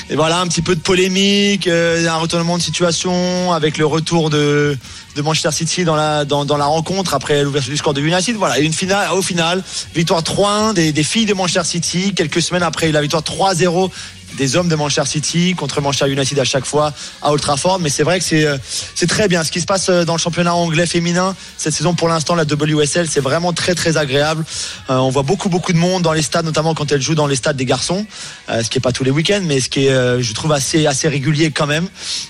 Et 0.09 0.15
voilà, 0.15 0.39
un 0.39 0.47
petit 0.47 0.61
peu 0.61 0.75
de 0.75 0.81
polémique, 0.81 1.67
euh, 1.67 2.07
un 2.07 2.17
retournement 2.17 2.57
de 2.57 2.61
situation 2.61 3.53
avec 3.53 3.77
le 3.77 3.85
retour 3.85 4.29
de, 4.29 4.77
Manchester 5.17 5.51
City 5.51 5.85
dans 5.85 5.95
la, 5.95 6.25
rencontre 6.65 7.13
après 7.13 7.43
l'ouverture 7.43 7.71
du 7.71 7.77
score 7.77 7.93
de 7.93 8.01
United. 8.01 8.35
Voilà, 8.35 8.59
une 8.59 8.73
finale, 8.73 9.11
au 9.13 9.21
final, 9.21 9.63
victoire 9.95 10.21
3-1 10.21 10.73
des, 10.73 10.91
des 10.91 11.03
filles 11.03 11.25
de 11.25 11.33
Manchester 11.33 11.63
City, 11.63 12.13
quelques 12.13 12.41
semaines 12.41 12.63
après 12.63 12.91
la 12.91 13.01
victoire 13.01 13.23
3-0 13.23 13.89
des 14.37 14.55
hommes 14.55 14.67
de 14.67 14.75
Manchester 14.75 15.05
City 15.05 15.55
contre 15.55 15.81
Manchester 15.81 16.11
United 16.11 16.37
à 16.39 16.43
chaque 16.43 16.65
fois 16.65 16.93
à 17.21 17.31
Old 17.31 17.41
Trafford. 17.41 17.79
Mais 17.79 17.89
c'est 17.89 18.03
vrai 18.03 18.19
que 18.19 18.25
c'est 18.25 18.45
euh, 18.45 18.57
c'est 18.95 19.07
très 19.07 19.27
bien. 19.27 19.43
Ce 19.43 19.51
qui 19.51 19.61
se 19.61 19.65
passe 19.65 19.89
euh, 19.89 20.05
dans 20.05 20.13
le 20.13 20.19
championnat 20.19 20.53
anglais 20.53 20.85
féminin 20.85 21.35
cette 21.57 21.73
saison 21.73 21.93
pour 21.93 22.09
l'instant, 22.09 22.35
la 22.35 22.43
WSL, 22.43 23.07
c'est 23.09 23.19
vraiment 23.19 23.53
très 23.53 23.75
très 23.75 23.97
agréable. 23.97 24.43
Euh, 24.89 24.97
on 24.97 25.09
voit 25.09 25.23
beaucoup 25.23 25.49
beaucoup 25.49 25.73
de 25.73 25.77
monde 25.77 26.03
dans 26.03 26.13
les 26.13 26.21
stades, 26.21 26.45
notamment 26.45 26.73
quand 26.73 26.91
elles 26.91 27.01
jouent 27.01 27.15
dans 27.15 27.27
les 27.27 27.35
stades 27.35 27.57
des 27.57 27.65
garçons, 27.65 28.05
ce 28.49 28.69
qui 28.69 28.77
est 28.77 28.81
pas 28.81 28.91
tous 28.91 29.03
les 29.03 29.11
week-ends, 29.11 29.41
mais 29.43 29.59
ce 29.59 29.69
qui 29.69 29.87
est, 29.87 30.21
je 30.21 30.33
trouve, 30.33 30.51
assez 30.51 30.85
assez 30.87 31.07
régulier 31.07 31.51
quand 31.51 31.67
même. 31.67 31.87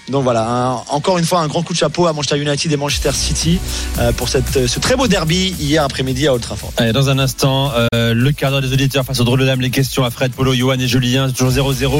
Donc 0.09 0.23
voilà, 0.23 0.83
encore 0.89 1.17
une 1.17 1.25
fois, 1.25 1.39
un 1.39 1.47
grand 1.47 1.63
coup 1.63 1.73
de 1.73 1.77
chapeau 1.77 2.07
à 2.07 2.13
Manchester 2.13 2.39
United 2.39 2.71
et 2.71 2.77
Manchester 2.77 3.11
City 3.13 3.59
pour 4.17 4.29
ce 4.29 4.79
très 4.79 4.95
beau 4.95 5.07
derby 5.07 5.55
hier 5.59 5.83
après-midi 5.83 6.27
à 6.27 6.33
Old 6.33 6.41
Trafford. 6.41 6.71
Allez, 6.77 6.93
dans 6.93 7.09
un 7.09 7.19
instant, 7.19 7.71
le 7.93 8.31
d'heure 8.31 8.61
des 8.61 8.73
auditeurs 8.73 9.05
face 9.05 9.19
au 9.19 9.23
drôle 9.23 9.39
de 9.39 9.45
dame, 9.45 9.61
les 9.61 9.69
questions 9.69 10.03
à 10.03 10.11
Fred, 10.11 10.31
Polo, 10.33 10.53
Johan 10.53 10.79
et 10.79 10.87
Julien, 10.87 11.29
toujours 11.31 11.71
0-0. 11.71 11.92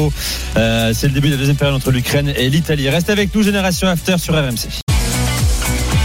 Euh, 0.56 0.92
c'est 0.94 1.06
le 1.08 1.12
début 1.12 1.28
de 1.28 1.32
la 1.34 1.38
deuxième 1.38 1.56
période 1.56 1.76
entre 1.76 1.90
l'Ukraine 1.90 2.32
et 2.36 2.48
l'Italie. 2.50 2.88
Reste 2.88 3.10
avec 3.10 3.34
nous, 3.34 3.42
Génération 3.42 3.88
After 3.88 4.16
sur 4.18 4.34
RMC. 4.34 4.68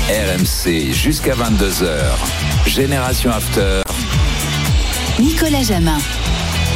RMC 0.10 0.94
jusqu'à 0.94 1.34
22h. 1.34 1.88
Génération 2.68 3.32
After. 3.32 3.82
Nicolas 5.20 5.64
Jamin. 5.64 5.98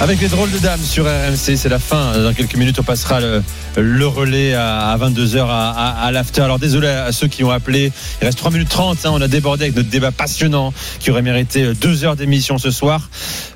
Avec 0.01 0.19
les 0.21 0.27
drôles 0.27 0.51
de 0.51 0.57
dames 0.57 0.81
sur 0.81 1.05
RMC, 1.05 1.55
c'est 1.55 1.69
la 1.69 1.77
fin. 1.79 2.17
Dans 2.17 2.33
quelques 2.33 2.55
minutes, 2.55 2.77
on 2.79 2.83
passera 2.83 3.19
le, 3.21 3.43
le 3.77 4.07
relais 4.07 4.53
à, 4.55 4.89
à 4.89 4.97
22h 4.97 5.45
à, 5.47 5.69
à, 5.69 6.05
à 6.07 6.11
l'after. 6.11 6.41
Alors 6.41 6.57
désolé 6.59 6.87
à 6.87 7.11
ceux 7.11 7.27
qui 7.27 7.43
ont 7.43 7.51
appelé. 7.51 7.91
Il 8.21 8.25
reste 8.25 8.39
3 8.39 8.51
minutes 8.51 8.69
30. 8.69 9.05
hein. 9.05 9.11
on 9.13 9.21
a 9.21 9.27
débordé 9.27 9.65
avec 9.65 9.75
notre 9.75 9.89
débat 9.89 10.11
passionnant 10.11 10.73
qui 10.99 11.11
aurait 11.11 11.21
mérité 11.21 11.73
2 11.73 12.03
heures 12.05 12.15
d'émission 12.15 12.57
ce 12.57 12.71
soir. 12.71 13.09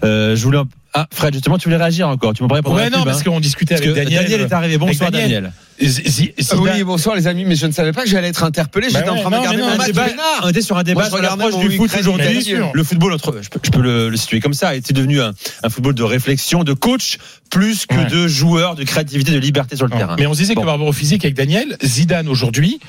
Euh, 0.04 0.36
je 0.36 0.44
voulais. 0.44 0.60
Ah, 1.00 1.08
Fred, 1.14 1.34
justement, 1.34 1.58
tu 1.60 1.66
voulais 1.66 1.78
réagir 1.78 2.08
encore. 2.10 2.34
Tu 2.34 2.42
m'en 2.42 2.50
parlais 2.50 2.64
pendant 2.64 2.76
Ouais, 2.78 2.84
la 2.86 2.90
non, 2.90 2.98
pub, 3.04 3.06
parce 3.06 3.20
hein. 3.20 3.24
qu'on 3.26 3.40
discutait 3.40 3.76
Parce 3.76 3.86
avec 3.86 3.94
que 3.96 4.00
Daniel. 4.04 4.24
Daniel 4.24 4.42
est 4.42 4.54
arrivé. 4.54 4.78
Bonsoir, 4.80 5.12
Daniel. 5.12 5.52
Ah 5.80 6.56
Oui, 6.58 6.84
bonsoir 6.84 7.16
les 7.16 7.28
amis, 7.28 7.46
mais 7.46 7.56
je 7.56 7.68
ne 7.68 7.72
savais 7.72 7.92
pas 7.92 8.04
que 8.04 8.10
j'allais 8.10 8.30
être 8.30 8.44
interpellé. 8.44 8.88
Bah 8.92 9.00
J'étais 9.00 9.12
ouais, 9.12 9.18
en 9.20 9.22
train 9.22 9.30
de 9.30 9.36
regarder 9.36 9.60
non, 9.62 9.68
un 9.68 9.78
match. 9.78 9.88
débat-. 9.88 10.08
On 10.44 10.50
était 10.50 10.62
sur 10.64 10.76
un 10.76 10.82
débat 10.84 11.02
Moi, 11.02 11.10
sur 11.10 11.22
l'approche 11.22 11.58
du 11.60 11.70
foot 11.78 11.92
aujourd'hui. 12.00 12.54
Le 12.74 12.84
football, 12.84 13.14
entre, 13.14 13.40
je 13.44 13.50
peux, 13.50 13.60
je 13.64 13.70
peux 13.70 13.82
le, 13.82 14.10
le 14.10 14.18
situer 14.18 14.40
comme 14.40 14.56
ça, 14.56 14.76
était 14.76 14.94
devenu 14.94 15.22
un, 15.22 15.34
un 15.64 15.70
football 15.70 15.94
de 15.94 16.02
réflexion, 16.04 16.64
de 16.64 16.74
coach, 16.74 17.20
plus 17.52 17.86
que 17.86 17.96
Ouais. 17.96 18.06
de 18.06 18.28
joueur, 18.28 18.74
de 18.76 18.84
créativité, 18.84 19.32
de 19.34 19.38
liberté 19.40 19.76
sur 19.76 19.86
le 19.86 19.92
terrain. 19.92 20.16
Mais 20.18 20.26
on 20.26 20.34
se 20.34 20.40
disait 20.40 20.56
Bon. 20.56 20.62
que 20.62 20.66
par 20.66 20.74
rapport 20.76 20.88
au 20.88 20.94
physique 20.94 21.24
avec 21.26 21.36
Daniel, 21.36 21.78
Zidane 21.84 22.28
aujourd'hui, 22.28 22.80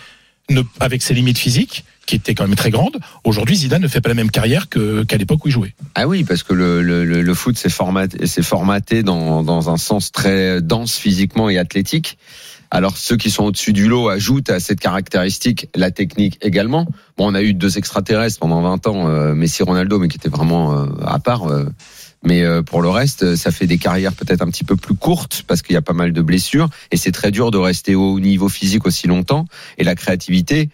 avec 0.80 1.02
ses 1.02 1.12
limites 1.14 1.38
physiques, 1.38 1.84
qui 2.08 2.16
étaient 2.16 2.34
quand 2.34 2.46
même 2.46 2.56
très 2.56 2.70
grandes, 2.70 2.96
aujourd'hui 3.22 3.54
Zidane 3.54 3.82
ne 3.82 3.86
fait 3.88 4.00
pas 4.00 4.08
la 4.08 4.14
même 4.14 4.30
carrière 4.30 4.70
que- 4.70 5.04
qu'à 5.04 5.18
l'époque 5.18 5.44
où 5.44 5.48
il 5.48 5.52
jouait. 5.52 5.74
Ah 5.94 6.08
oui, 6.08 6.24
parce 6.24 6.42
que 6.42 6.54
le, 6.54 6.80
le, 6.82 7.04
le, 7.04 7.34
foot 7.34 7.56
c'est 7.58 7.68
formaté, 7.68 8.26
c'est 8.26 8.42
formaté 8.42 9.02
dans, 9.02 9.42
dans 9.42 9.68
un 9.68 9.76
sens 9.76 10.10
très 10.10 10.62
dense 10.62 10.96
physiquement 10.96 11.50
et 11.50 11.58
athlétique. 11.58 12.16
Alors 12.70 12.96
ceux 12.96 13.16
qui 13.18 13.30
sont 13.30 13.44
au-dessus 13.44 13.74
du 13.74 13.88
lot 13.88 14.08
ajoutent 14.08 14.48
à 14.48 14.58
cette 14.58 14.80
caractéristique 14.80 15.68
la 15.74 15.90
technique 15.90 16.38
également. 16.40 16.86
Bon, 17.18 17.30
on 17.30 17.34
a 17.34 17.42
eu 17.42 17.52
deux 17.52 17.76
extraterrestres 17.76 18.38
pendant 18.38 18.62
20 18.62 18.86
ans, 18.86 19.08
euh, 19.08 19.34
Messi, 19.34 19.62
Ronaldo, 19.62 19.98
mais 19.98 20.08
qui 20.08 20.16
étaient 20.16 20.28
vraiment 20.30 20.72
euh, 20.78 20.86
à 21.04 21.18
part. 21.18 21.46
euh, 21.50 21.66
mais 22.24 22.42
euh, 22.42 22.62
pour 22.62 22.80
le 22.82 22.88
reste, 22.88 23.22
euh, 23.22 23.36
ça 23.36 23.50
fait 23.52 23.66
des 23.66 23.78
carrières 23.78 24.12
peut-être 24.12 24.42
un 24.42 24.50
petit 24.50 24.64
peu 24.64 24.76
plus 24.76 24.94
courtes 24.96 25.44
parce 25.46 25.62
qu'il 25.62 25.74
y 25.74 25.76
a 25.76 25.82
pas 25.82 25.92
mal 25.92 26.12
de 26.12 26.20
blessures 26.22 26.68
et 26.90 26.96
c'est 26.96 27.12
très 27.12 27.30
dur 27.30 27.50
de 27.50 27.58
rester 27.58 27.94
au 27.94 28.18
niveau 28.18 28.48
physique 28.48 28.86
aussi 28.86 29.06
longtemps. 29.06 29.44
Et 29.78 29.84
la 29.84 29.94
créativité 29.94 30.68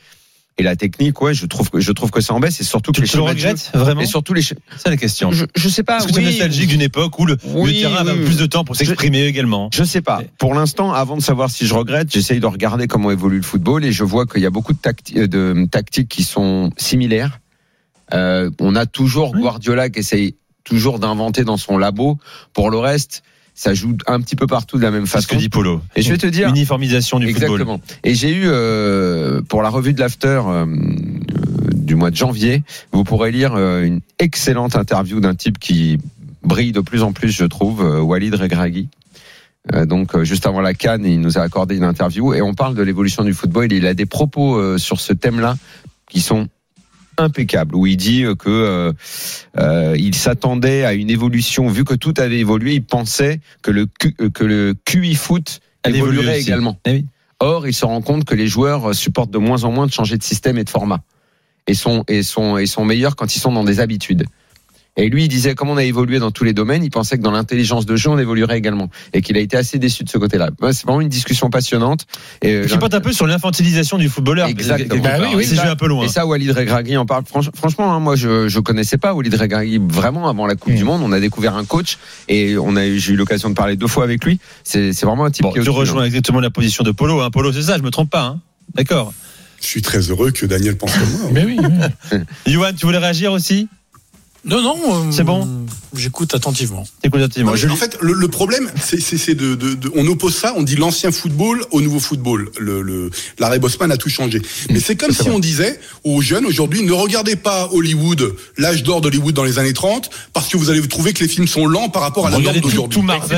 et 0.56 0.62
la 0.62 0.76
technique, 0.76 1.20
ouais, 1.20 1.34
je 1.34 1.46
trouve 1.46 1.68
que 1.68 1.80
je 1.80 1.90
trouve 1.90 2.10
que 2.12 2.20
ça 2.20 2.32
en 2.32 2.38
baisse 2.38 2.60
et 2.60 2.64
surtout 2.64 2.92
que 2.92 2.96
Tu 2.98 3.02
les 3.02 3.08
tu 3.08 3.16
le 3.16 3.22
jeu- 3.24 3.28
regrettes 3.28 3.70
vraiment 3.74 4.02
et 4.02 4.06
surtout 4.06 4.34
les 4.34 4.42
C'est 4.42 4.56
la 4.86 4.96
question. 4.96 5.32
je, 5.32 5.46
je 5.56 5.68
sais 5.68 5.82
pas. 5.82 5.98
Est-ce 5.98 6.06
que 6.06 6.12
es 6.12 6.18
oui. 6.18 6.24
nostalgique 6.26 6.68
d'une 6.68 6.80
époque 6.82 7.18
où 7.18 7.26
le, 7.26 7.36
Oui, 7.44 7.74
le 7.74 7.80
terrain 7.80 7.96
avait 7.96 8.12
oui, 8.12 8.24
plus 8.24 8.36
de 8.38 8.46
temps 8.46 8.64
pour 8.64 8.76
s'exprimer 8.76 9.24
également 9.24 9.68
Je 9.74 9.82
sais 9.82 10.00
pas. 10.00 10.22
Pour 10.38 10.54
l'instant, 10.54 10.92
avant 10.92 11.16
de 11.16 11.22
savoir 11.22 11.50
si 11.50 11.66
je 11.66 11.74
regrette, 11.74 12.12
j'essaye 12.12 12.38
de 12.38 12.46
regarder 12.46 12.86
comment 12.86 13.10
évolue 13.10 13.38
le 13.38 13.42
football 13.42 13.84
et 13.84 13.90
je 13.90 14.04
vois 14.04 14.26
qu'il 14.26 14.42
y 14.42 14.46
a 14.46 14.50
beaucoup 14.50 14.72
de, 14.72 14.78
tacti- 14.78 15.18
euh, 15.18 15.26
de 15.26 15.66
tactiques 15.70 16.08
qui 16.08 16.22
sont 16.22 16.70
similaires. 16.76 17.40
Euh, 18.12 18.50
on 18.60 18.76
a 18.76 18.86
toujours 18.86 19.34
Guardiola 19.34 19.88
qui 19.88 20.00
essaye 20.00 20.36
toujours 20.62 20.98
d'inventer 21.00 21.42
dans 21.44 21.56
son 21.56 21.78
labo. 21.78 22.18
Pour 22.52 22.70
le 22.70 22.78
reste, 22.78 23.22
ça 23.54 23.72
joue 23.74 23.96
un 24.06 24.20
petit 24.20 24.36
peu 24.36 24.46
partout 24.46 24.78
de 24.78 24.82
la 24.82 24.90
même 24.90 25.06
C'est 25.06 25.20
ce 25.20 25.26
façon. 25.26 25.36
que 25.36 25.40
dit 25.40 25.48
Polo. 25.48 25.80
Et 25.96 26.02
je 26.02 26.10
vais 26.10 26.18
te 26.18 26.26
dire, 26.26 26.48
Uniformisation 26.48 27.18
du 27.18 27.26
football. 27.32 27.50
Exactement. 27.50 27.80
Et 28.02 28.14
j'ai 28.14 28.30
eu 28.30 28.44
euh, 28.46 29.40
pour 29.42 29.62
la 29.62 29.68
revue 29.68 29.92
de 29.92 30.00
l'after 30.00 30.42
euh, 30.46 30.66
du 31.74 31.94
mois 31.94 32.10
de 32.10 32.16
janvier, 32.16 32.62
vous 32.92 33.04
pourrez 33.04 33.30
lire 33.30 33.54
euh, 33.54 33.84
une 33.84 34.00
excellente 34.18 34.76
interview 34.76 35.20
d'un 35.20 35.34
type 35.34 35.58
qui 35.58 35.98
brille 36.42 36.72
de 36.72 36.80
plus 36.80 37.02
en 37.02 37.12
plus, 37.12 37.30
je 37.30 37.44
trouve, 37.44 37.82
euh, 37.82 38.00
Walid 38.00 38.34
Regragui. 38.34 38.88
Euh, 39.72 39.86
donc 39.86 40.14
euh, 40.14 40.24
juste 40.24 40.46
avant 40.46 40.60
la 40.60 40.74
Cannes, 40.74 41.06
il 41.06 41.20
nous 41.20 41.38
a 41.38 41.40
accordé 41.40 41.76
une 41.76 41.84
interview 41.84 42.34
et 42.34 42.42
on 42.42 42.52
parle 42.54 42.74
de 42.74 42.82
l'évolution 42.82 43.24
du 43.24 43.32
football. 43.32 43.72
Il 43.72 43.86
a 43.86 43.94
des 43.94 44.04
propos 44.04 44.56
euh, 44.56 44.76
sur 44.78 45.00
ce 45.00 45.12
thème-là 45.14 45.56
qui 46.10 46.20
sont 46.20 46.48
impeccables. 47.18 47.74
Où 47.74 47.86
il 47.86 47.96
dit 47.96 48.24
euh, 48.24 48.34
que 48.34 48.48
euh, 48.50 48.92
euh, 49.58 49.96
il 49.98 50.14
s'attendait 50.14 50.84
à 50.84 50.94
une 50.94 51.10
évolution, 51.10 51.68
vu 51.68 51.84
que 51.84 51.94
tout 51.94 52.14
avait 52.18 52.38
évolué, 52.38 52.74
il 52.74 52.84
pensait 52.84 53.40
que 53.62 53.70
le 53.70 53.86
Q- 53.86 54.14
que 54.32 54.44
le 54.44 54.74
QI 54.84 55.14
foot 55.14 55.60
évolue 55.86 56.14
évoluerait 56.14 56.40
également. 56.40 56.78
Eh 56.84 56.92
oui. 56.92 57.06
Or, 57.40 57.66
il 57.66 57.74
se 57.74 57.84
rend 57.84 58.00
compte 58.00 58.24
que 58.24 58.34
les 58.34 58.46
joueurs 58.46 58.94
supportent 58.94 59.30
de 59.30 59.38
moins 59.38 59.64
en 59.64 59.70
moins 59.72 59.86
de 59.86 59.92
changer 59.92 60.16
de 60.16 60.22
système 60.22 60.56
et 60.56 60.64
de 60.64 60.70
format. 60.70 61.02
Et 61.66 61.74
sont, 61.74 62.04
et 62.08 62.22
sont, 62.22 62.58
et 62.58 62.66
sont 62.66 62.84
meilleurs 62.84 63.16
quand 63.16 63.34
ils 63.34 63.38
sont 63.38 63.52
dans 63.52 63.64
des 63.64 63.80
habitudes. 63.80 64.24
Et 64.96 65.08
lui, 65.08 65.24
il 65.24 65.28
disait, 65.28 65.54
comme 65.56 65.68
on 65.70 65.76
a 65.76 65.82
évolué 65.82 66.20
dans 66.20 66.30
tous 66.30 66.44
les 66.44 66.52
domaines, 66.52 66.84
il 66.84 66.90
pensait 66.90 67.16
que 67.18 67.22
dans 67.22 67.32
l'intelligence 67.32 67.84
de 67.84 67.96
jeu, 67.96 68.10
on 68.10 68.18
évoluerait 68.18 68.56
également. 68.58 68.90
Et 69.12 69.22
qu'il 69.22 69.36
a 69.36 69.40
été 69.40 69.56
assez 69.56 69.78
déçu 69.80 70.04
de 70.04 70.08
ce 70.08 70.18
côté-là. 70.18 70.50
C'est 70.70 70.84
vraiment 70.86 71.00
une 71.00 71.08
discussion 71.08 71.50
passionnante. 71.50 72.06
Et, 72.42 72.54
euh, 72.54 72.66
Qui 72.66 72.78
porte 72.78 72.94
un 72.94 73.00
peu 73.00 73.12
sur 73.12 73.26
l'infantilisation 73.26 73.98
du 73.98 74.08
footballeur. 74.08 74.46
Exactement. 74.48 75.02
Bah 75.02 75.16
oui, 75.20 75.28
oui, 75.34 75.44
c'est 75.46 75.58
un 75.58 75.74
peu 75.74 75.88
loin. 75.88 76.04
Et 76.04 76.08
ça, 76.08 76.26
Walid 76.26 76.50
Regragui 76.52 76.96
en 76.96 77.06
parle. 77.06 77.24
Franch- 77.24 77.50
franchement, 77.56 77.92
hein, 77.92 77.98
moi, 77.98 78.14
je 78.14 78.48
je 78.48 78.60
connaissais 78.60 78.96
pas 78.96 79.14
Walid 79.14 79.34
Regragui 79.34 79.80
vraiment 79.82 80.28
avant 80.28 80.46
la 80.46 80.54
Coupe 80.54 80.72
Hmm. 80.72 80.76
du 80.76 80.84
Monde. 80.84 81.02
On 81.02 81.10
a 81.12 81.18
découvert 81.18 81.56
un 81.56 81.64
coach 81.64 81.98
et 82.28 82.56
on 82.56 82.76
a 82.76 82.86
eu- 82.86 82.98
j'ai 83.00 83.14
eu 83.14 83.16
l'occasion 83.16 83.48
de 83.50 83.54
parler 83.54 83.74
deux 83.76 83.88
fois 83.88 84.04
avec 84.04 84.24
lui. 84.24 84.38
C'est 84.62 84.92
vraiment 85.02 85.24
un 85.24 85.30
type 85.32 85.42
Bon, 85.42 85.52
qui 85.52 85.60
tu 85.60 85.70
rejoins 85.70 86.02
hein. 86.02 86.06
exactement 86.06 86.38
la 86.40 86.50
position 86.50 86.84
de 86.84 86.92
Polo. 86.92 87.20
Hein. 87.20 87.30
Polo, 87.32 87.52
c'est 87.52 87.62
ça, 87.62 87.76
je 87.78 87.82
me 87.82 87.90
trompe 87.90 88.10
pas. 88.10 88.26
Hein. 88.26 88.40
D'accord. 88.74 89.12
Je 89.60 89.66
suis 89.66 89.82
très 89.82 89.98
heureux 90.00 90.30
que 90.30 90.46
Daniel 90.46 90.76
pense 90.76 90.92
comme 90.96 91.10
moi. 91.20 91.30
Mais 91.32 91.44
oui. 91.44 91.58
Johan, 92.46 92.70
tu 92.78 92.86
voulais 92.86 92.98
réagir 92.98 93.32
aussi? 93.32 93.68
Non, 94.44 94.60
non. 94.62 94.76
euh, 95.08 95.10
C'est 95.12 95.24
bon 95.24 95.48
J'écoute 95.96 96.34
attentivement. 96.34 96.84
Écoute 97.04 97.20
attentivement. 97.20 97.50
Non, 97.50 97.54
mais 97.54 97.58
Je 97.60 97.68
en 97.68 97.76
fait, 97.76 97.96
le, 98.00 98.12
le 98.12 98.28
problème, 98.28 98.68
c'est 98.82 99.00
c'est- 99.00 99.16
c'est 99.16 99.34
de, 99.34 99.54
de, 99.54 99.74
de- 99.74 99.92
on 99.94 100.06
oppose 100.08 100.34
ça, 100.34 100.52
on 100.56 100.62
dit 100.64 100.74
l'ancien 100.76 101.12
football 101.12 101.64
au 101.70 101.80
nouveau 101.80 102.00
football. 102.00 102.50
Le, 102.58 102.82
le, 102.82 103.10
l'arrêt 103.38 103.58
Bosman 103.60 103.92
a 103.92 103.96
tout 103.96 104.08
changé. 104.08 104.42
Mais 104.70 104.80
c'est 104.80 104.96
comme 104.96 105.12
si 105.12 105.30
on 105.30 105.38
disait 105.38 105.78
aux 106.02 106.20
jeunes 106.20 106.46
aujourd'hui, 106.46 106.82
ne 106.82 106.92
regardez 106.92 107.36
pas 107.36 107.68
Hollywood, 107.72 108.34
l'âge 108.58 108.82
d'or 108.82 109.00
d'Hollywood 109.00 109.34
dans 109.34 109.44
les 109.44 109.58
années 109.60 109.72
30, 109.72 110.10
parce 110.32 110.48
que 110.48 110.56
vous 110.56 110.68
allez 110.68 110.86
trouver 110.88 111.12
que 111.12 111.20
les 111.22 111.28
films 111.28 111.46
sont 111.46 111.66
lents 111.66 111.88
par 111.88 112.02
rapport 112.02 112.26
à 112.26 112.30
la 112.30 112.38
norme 112.38 112.60
d'aujourd'hui. 112.60 112.98
C'est 113.28 113.36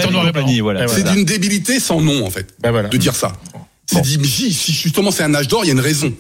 voilà. 0.62 0.80
C'est 0.88 1.00
voilà. 1.02 1.12
d'une 1.14 1.24
débilité 1.26 1.78
sans 1.78 2.00
nom, 2.00 2.24
en 2.26 2.30
fait, 2.30 2.54
Ben 2.60 2.70
voilà. 2.70 2.88
de 2.88 2.96
dire 2.96 3.14
ça. 3.14 3.32
C'est 3.88 4.00
dit, 4.00 4.18
mais 4.18 4.26
si, 4.26 4.52
si 4.52 4.72
justement 4.72 5.10
c'est 5.10 5.22
un 5.22 5.34
âge 5.34 5.46
d'or, 5.48 5.60
il 5.64 5.68
y 5.68 5.70
a 5.70 5.74
une 5.74 5.80
raison. 5.80 6.12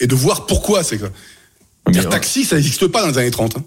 Et 0.00 0.06
de 0.06 0.14
voir 0.14 0.46
pourquoi 0.46 0.82
c'est 0.82 0.98
que. 0.98 1.04
Dire 1.90 2.08
taxi, 2.08 2.44
ça 2.44 2.56
n'existe 2.56 2.86
pas 2.86 3.02
dans 3.02 3.08
les 3.08 3.18
années 3.18 3.30
30. 3.30 3.56
hein. 3.58 3.64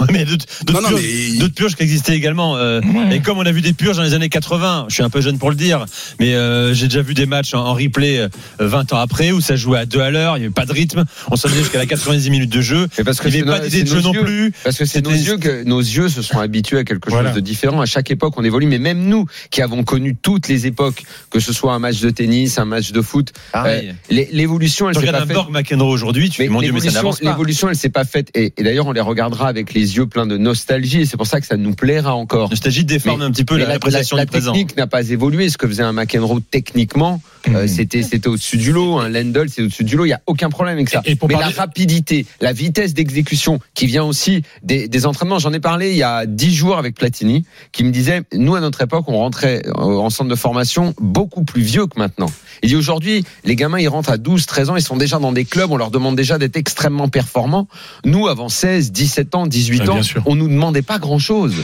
Ouais, 0.00 0.06
mais 0.12 0.24
d'autres 0.24 1.54
purges, 1.54 1.74
qui 1.74 1.82
existaient 1.82 2.14
également. 2.16 2.56
euh, 2.56 2.80
Et 3.10 3.20
comme 3.20 3.38
on 3.38 3.46
a 3.46 3.52
vu 3.52 3.60
des 3.62 3.72
purges 3.72 3.96
dans 3.96 4.02
les 4.02 4.14
années 4.14 4.28
80, 4.28 4.86
je 4.88 4.94
suis 4.94 5.02
un 5.02 5.10
peu 5.10 5.20
jeune 5.20 5.38
pour 5.38 5.50
le 5.50 5.56
dire, 5.56 5.86
mais 6.20 6.34
euh, 6.34 6.74
j'ai 6.74 6.86
déjà 6.88 7.02
vu 7.02 7.14
des 7.14 7.26
matchs 7.26 7.54
en, 7.54 7.60
en 7.64 7.74
replay 7.74 8.18
euh, 8.18 8.28
20 8.58 8.92
ans 8.92 8.98
après 8.98 9.32
où 9.32 9.40
ça 9.40 9.56
jouait 9.56 9.78
à 9.78 9.86
deux 9.86 10.00
à 10.00 10.10
l'heure, 10.10 10.36
il 10.36 10.40
n'y 10.40 10.46
avait 10.46 10.54
pas 10.54 10.66
de 10.66 10.72
rythme, 10.72 11.04
on 11.30 11.36
s'en 11.36 11.48
jusqu'à 11.48 11.78
la 11.78 11.86
90 11.86 12.30
minutes 12.30 12.50
de 12.52 12.60
jeu. 12.60 12.88
Mais 12.98 13.04
parce 13.04 13.20
que 13.20 13.28
il 13.28 13.32
n'y 13.34 13.36
c'est 13.40 13.48
avait 13.48 13.58
pas 13.60 13.64
d'idée 13.66 13.84
de 13.84 13.88
jeu 13.88 14.00
non 14.02 14.12
yeux. 14.12 14.22
plus. 14.24 14.52
Parce 14.64 14.76
que 14.78 14.84
c'est 14.84 15.02
nos 15.02 15.10
yeux 15.10 15.38
que 15.38 15.64
nos 15.64 15.80
yeux 15.80 16.08
se 16.08 16.22
sont 16.22 16.38
habitués 16.38 16.78
à 16.78 16.84
quelque 16.84 17.06
chose 17.10 17.14
Voilà. 17.20 17.32
de 17.32 17.40
différent. 17.40 17.80
À 17.80 17.86
chaque 17.86 18.10
époque, 18.10 18.34
on 18.36 18.44
évolue. 18.44 18.66
Mais 18.66 18.78
même 18.78 19.04
nous, 19.06 19.26
qui 19.50 19.62
avons 19.62 19.82
connu 19.84 20.16
toutes 20.20 20.48
les 20.48 20.66
époques, 20.66 21.04
que 21.30 21.40
ce 21.40 21.52
soit 21.52 21.72
un 21.72 21.78
match 21.78 22.00
de 22.00 22.10
tennis, 22.10 22.58
un 22.58 22.64
match 22.64 22.92
de 22.92 23.00
foot, 23.00 23.32
euh, 23.54 23.80
l'évolution, 24.10 24.88
elle 24.88 24.94
Tu 24.94 25.00
s'est 25.00 25.06
regardes 25.06 25.28
pas 25.32 25.40
un 25.58 25.62
faite. 25.64 25.80
Aujourd'hui, 25.80 26.28
tu 26.30 26.42
Mais 26.42 26.48
fais 26.48 26.52
mon 26.52 26.60
Dieu, 26.60 26.72
mais 26.72 26.80
ça 26.80 26.86
l'évolution, 26.86 27.02
n'avance 27.02 27.20
pas. 27.20 27.30
l'évolution, 27.30 27.68
elle 27.70 27.76
s'est 27.76 27.88
pas 27.88 28.04
faite. 28.04 28.28
Et, 28.34 28.52
et 28.56 28.62
d'ailleurs, 28.62 28.86
on 28.86 28.92
les 28.92 29.00
regardera 29.00 29.48
avec 29.48 29.72
les 29.72 29.95
yeux 29.96 30.06
pleins 30.06 30.26
de 30.26 30.36
nostalgie. 30.36 31.00
Et 31.02 31.06
c'est 31.06 31.16
pour 31.16 31.26
ça 31.26 31.40
que 31.40 31.46
ça 31.46 31.56
nous 31.56 31.74
plaira 31.74 32.14
encore. 32.14 32.50
Nostalgie 32.50 32.84
déforme 32.84 33.22
un 33.22 33.30
petit 33.30 33.44
peu 33.44 33.56
la, 33.56 33.68
appréciation 33.70 34.16
la 34.16 34.24
du 34.24 34.30
présent. 34.30 34.52
technique 34.52 34.76
n'a 34.76 34.86
pas 34.86 35.08
évolué. 35.10 35.48
Ce 35.48 35.58
que 35.58 35.66
faisait 35.66 35.82
un 35.82 35.92
McEnroe 35.92 36.40
techniquement, 36.50 37.20
euh, 37.48 37.62
Mhm. 37.62 37.68
c'était 37.68 38.02
c'était 38.02 38.28
au-dessus 38.28 38.56
du 38.58 38.72
lot. 38.72 38.98
Un 38.98 39.08
Lendl, 39.08 39.48
c'est 39.48 39.62
au-dessus 39.62 39.84
du 39.84 39.96
lot. 39.96 40.04
Il 40.04 40.10
y 40.10 40.12
a 40.14 40.20
aucun 40.26 40.48
problème 40.50 40.76
avec 40.76 40.88
ça. 40.88 41.02
Et- 41.04 41.12
et 41.12 41.14
pour 41.16 41.28
mais 41.28 41.34
parler- 41.34 41.52
la 41.54 41.60
rapidité, 41.62 42.26
la 42.40 42.52
vitesse 42.52 42.94
d'exécution, 42.94 43.58
qui 43.74 43.86
vient 43.86 44.04
aussi 44.04 44.42
des, 44.62 44.88
des 44.88 45.06
entraînements. 45.06 45.38
J'en 45.38 45.52
ai 45.52 45.60
parlé 45.60 45.90
il 45.90 45.96
y 45.96 46.02
a 46.02 46.26
dix 46.26 46.54
jours 46.54 46.76
avec 46.78 46.94
Platini, 46.94 47.44
qui 47.72 47.84
me 47.84 47.90
disait, 47.90 48.22
nous 48.34 48.54
à 48.54 48.60
notre 48.60 48.82
époque, 48.82 49.04
on 49.08 49.16
rentrait 49.18 49.62
euh, 49.66 49.72
en 49.72 50.10
centre 50.10 50.30
de 50.30 50.34
formation 50.34 50.94
beaucoup 51.00 51.44
plus 51.44 51.62
vieux 51.62 51.86
que 51.86 51.98
maintenant. 51.98 52.30
Il 52.62 52.70
dit 52.70 52.76
aujourd'hui, 52.76 53.24
les 53.44 53.56
gamins, 53.56 53.78
ils 53.78 53.88
rentrent 53.88 54.10
à 54.10 54.16
12, 54.18 54.46
13 54.46 54.70
ans, 54.70 54.76
ils 54.76 54.82
sont 54.82 54.96
déjà 54.96 55.18
dans 55.18 55.32
des 55.32 55.44
clubs, 55.44 55.70
on 55.70 55.76
leur 55.76 55.90
demande 55.90 56.16
déjà 56.16 56.38
d'être 56.38 56.56
extrêmement 56.56 57.08
performants. 57.08 57.68
Nous, 58.04 58.28
avant 58.28 58.48
16, 58.48 58.92
17 58.92 59.34
ans, 59.34 59.46
18 59.46 59.75
Ans, 59.88 60.02
sûr. 60.02 60.22
on 60.26 60.34
nous 60.34 60.48
demandait 60.48 60.82
pas 60.82 60.98
grand 60.98 61.18
chose. 61.18 61.54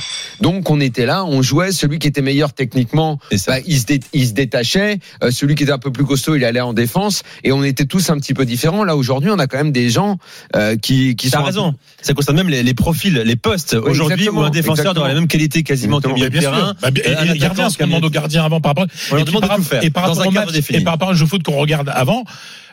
Donc, 0.40 0.70
on 0.70 0.80
était 0.80 1.06
là, 1.06 1.24
on 1.24 1.42
jouait, 1.42 1.72
celui 1.72 1.98
qui 1.98 2.08
était 2.08 2.22
meilleur 2.22 2.52
techniquement, 2.52 3.18
bah, 3.46 3.56
il, 3.66 3.78
se 3.80 3.86
dé- 3.86 4.00
il 4.12 4.26
se 4.26 4.32
détachait, 4.32 4.98
Euh, 5.22 5.30
celui 5.30 5.54
qui 5.54 5.62
était 5.64 5.72
un 5.72 5.78
peu 5.78 5.92
plus 5.92 6.04
costaud, 6.04 6.34
il 6.36 6.44
allait 6.44 6.60
en 6.60 6.72
défense, 6.72 7.22
et 7.44 7.52
on 7.52 7.62
était 7.64 7.84
tous 7.86 8.10
un 8.10 8.16
petit 8.18 8.34
peu 8.34 8.44
différents. 8.44 8.84
Là, 8.84 8.96
aujourd'hui, 8.96 9.30
on 9.30 9.38
a 9.38 9.46
quand 9.46 9.58
même 9.58 9.72
des 9.72 9.90
gens 9.90 10.18
euh, 10.56 10.76
qui, 10.76 11.16
qui 11.16 11.28
sont... 11.30 11.38
un 11.38 11.44
raison. 11.44 11.74
Ça 12.00 12.14
concerne 12.14 12.36
même 12.36 12.48
les, 12.48 12.62
les 12.62 12.74
profils, 12.74 13.14
les 13.14 13.36
postes. 13.36 13.74
Aujourd'hui, 13.74 14.28
où 14.28 14.40
un 14.40 14.50
défenseur 14.50 14.72
exactement. 14.72 14.94
doit 14.94 15.02
avoir 15.04 15.08
la 15.08 15.14
même 15.20 15.28
qualité 15.28 15.62
quasiment 15.62 16.00
que 16.00 16.08
le 16.08 16.14
Exactement. 16.16 16.16
milieu 16.16 16.28
de 16.30 16.38
Bien 16.38 16.50
terrain. 16.50 16.66
sûr. 16.72 16.76
Bah, 16.82 16.90
bien- 16.90 17.02
Euh, 17.06 17.10
et, 17.12 17.16
un 17.16 17.24
et 17.24 17.32
les 17.32 17.38
gardiens, 17.38 17.46
attaquant 17.66 17.70
ce 17.70 17.78
qu'on 17.78 17.86
demande 17.86 18.04
aux 18.04 18.10
gardiens 18.10 18.44
avant 18.44 18.60
par 18.60 18.70
rapport. 18.70 18.86
On 19.10 19.18
et 19.18 19.24
par- 19.24 19.58
faire, 19.60 19.84
Et 19.84 19.90
par 19.90 20.02
rapport 20.08 20.26
au 20.26 20.30
match, 20.30 20.48
et 20.70 20.80
par 20.80 20.94
rapport 20.94 21.08
au 21.10 21.14
jeu 21.14 21.26
foot 21.26 21.42
qu'on 21.42 21.56
regarde 21.56 21.90
avant, 21.94 22.24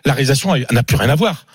la 0.05 0.13
réalisation 0.13 0.53
n'a 0.71 0.83
plus 0.83 0.95
rien 0.97 1.09
à 1.09 1.15
voir. 1.15 1.45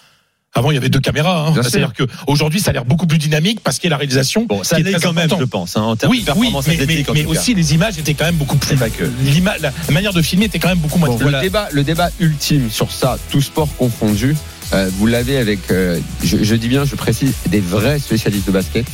Avant, 0.57 0.71
il 0.71 0.75
y 0.75 0.77
avait 0.77 0.89
deux 0.89 1.01
caméras. 1.01 1.49
hein. 1.49 1.55
C'est-à-dire 1.63 1.93
que 1.93 2.05
aujourd'hui, 2.29 2.61
ça 2.61 2.71
a 2.71 2.73
l'air 2.73 2.85
beaucoup 2.85 3.07
plus 3.09 3.19
dynamique 3.19 3.59
parce 3.63 3.79
qu'il 3.81 3.89
y 3.89 3.93
a 3.93 3.95
la 3.95 3.99
réalisation. 3.99 4.47
Bon, 4.49 4.63
ça 4.63 4.77
qui 4.77 4.83
est 4.83 4.93
très 4.93 5.01
quand 5.01 5.13
même, 5.13 5.29
je 5.37 5.45
pense, 5.45 5.77
hein, 5.77 5.83
en 5.83 5.97
termes 5.97 6.13
Oui, 6.13 6.19
de 6.19 6.31
oui, 6.37 6.51
performance 6.53 6.67
mais, 6.69 7.05
mais, 7.13 7.25
aussi 7.27 7.55
les 7.55 7.75
images 7.75 7.99
étaient 7.99 8.15
quand 8.15 8.25
même 8.25 8.37
beaucoup 8.37 8.57
plus. 8.57 8.77
pas 8.77 8.89
que. 8.89 9.05
l'ima- 9.25 9.57
La, 9.61 9.73
manière 9.91 10.13
de 10.13 10.23
filmer 10.23 10.45
était 10.45 10.61
quand 10.61 10.69
même 10.69 10.79
beaucoup 10.79 10.99
moins. 10.99 11.09
Bon, 11.09 11.19
Le, 11.19 11.41
débat, 11.41 11.69
le 11.73 11.83
débat 11.83 12.11
ultime 12.21 12.71
sur 12.71 12.93
ça, 12.93 13.19
tout 13.31 13.41
sport 13.43 13.69
confondu, 13.77 14.37
euh, 14.73 14.89
vous 14.97 15.07
l'avez 15.09 15.39
avec, 15.39 15.59
euh, 15.73 15.99
je, 16.23 16.37
je 16.43 16.55
dis 16.55 16.69
bien, 16.69 16.85
je 16.85 16.95
précise, 16.95 17.33
des 17.51 17.61
vrais 17.61 17.99
spécialistes 17.99 18.47
de 18.47 18.53
basket 18.53 18.87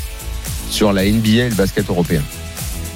sur 0.70 0.92
la 0.94 1.04
NBA 1.04 1.28
et 1.28 1.48
le 1.50 1.54
basket 1.54 1.88
européen. 1.90 2.22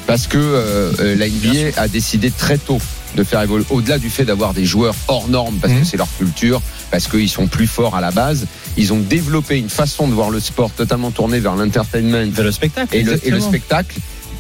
Parce 0.07 0.27
que 0.27 0.39
euh, 0.39 1.17
la 1.17 1.29
NBA 1.29 1.79
a 1.81 1.89
décidé 1.89 2.31
très 2.31 2.57
tôt 2.59 2.79
de 3.15 3.25
faire 3.25 3.41
évoluer, 3.43 3.65
au-delà 3.71 3.99
du 3.99 4.11
fait 4.11 4.25
d'avoir 4.25 4.55
des 4.55 4.65
joueurs 4.65 4.95
hors 5.09 5.29
normes, 5.29 5.57
parce 5.61 5.73
Mhm. 5.73 5.81
que 5.81 5.87
c'est 5.87 5.97
leur 5.97 6.09
culture, 6.19 6.61
parce 6.91 7.07
qu'ils 7.09 7.29
sont 7.29 7.47
plus 7.47 7.67
forts 7.67 7.95
à 7.95 8.01
la 8.01 8.11
base, 8.11 8.47
ils 8.77 8.93
ont 8.93 8.99
développé 8.99 9.59
une 9.59 9.71
façon 9.71 10.09
de 10.09 10.13
voir 10.15 10.31
le 10.31 10.41
sport 10.41 10.71
totalement 10.71 11.11
tournée 11.11 11.41
vers 11.41 11.55
l'entertainment 11.57 12.31
Vers 12.31 12.45
le 12.45 12.53
spectacle. 12.53 12.95
et 12.97 13.03
le, 13.03 13.21
et 13.27 13.31
le 13.31 13.41
spectacle 13.41 13.97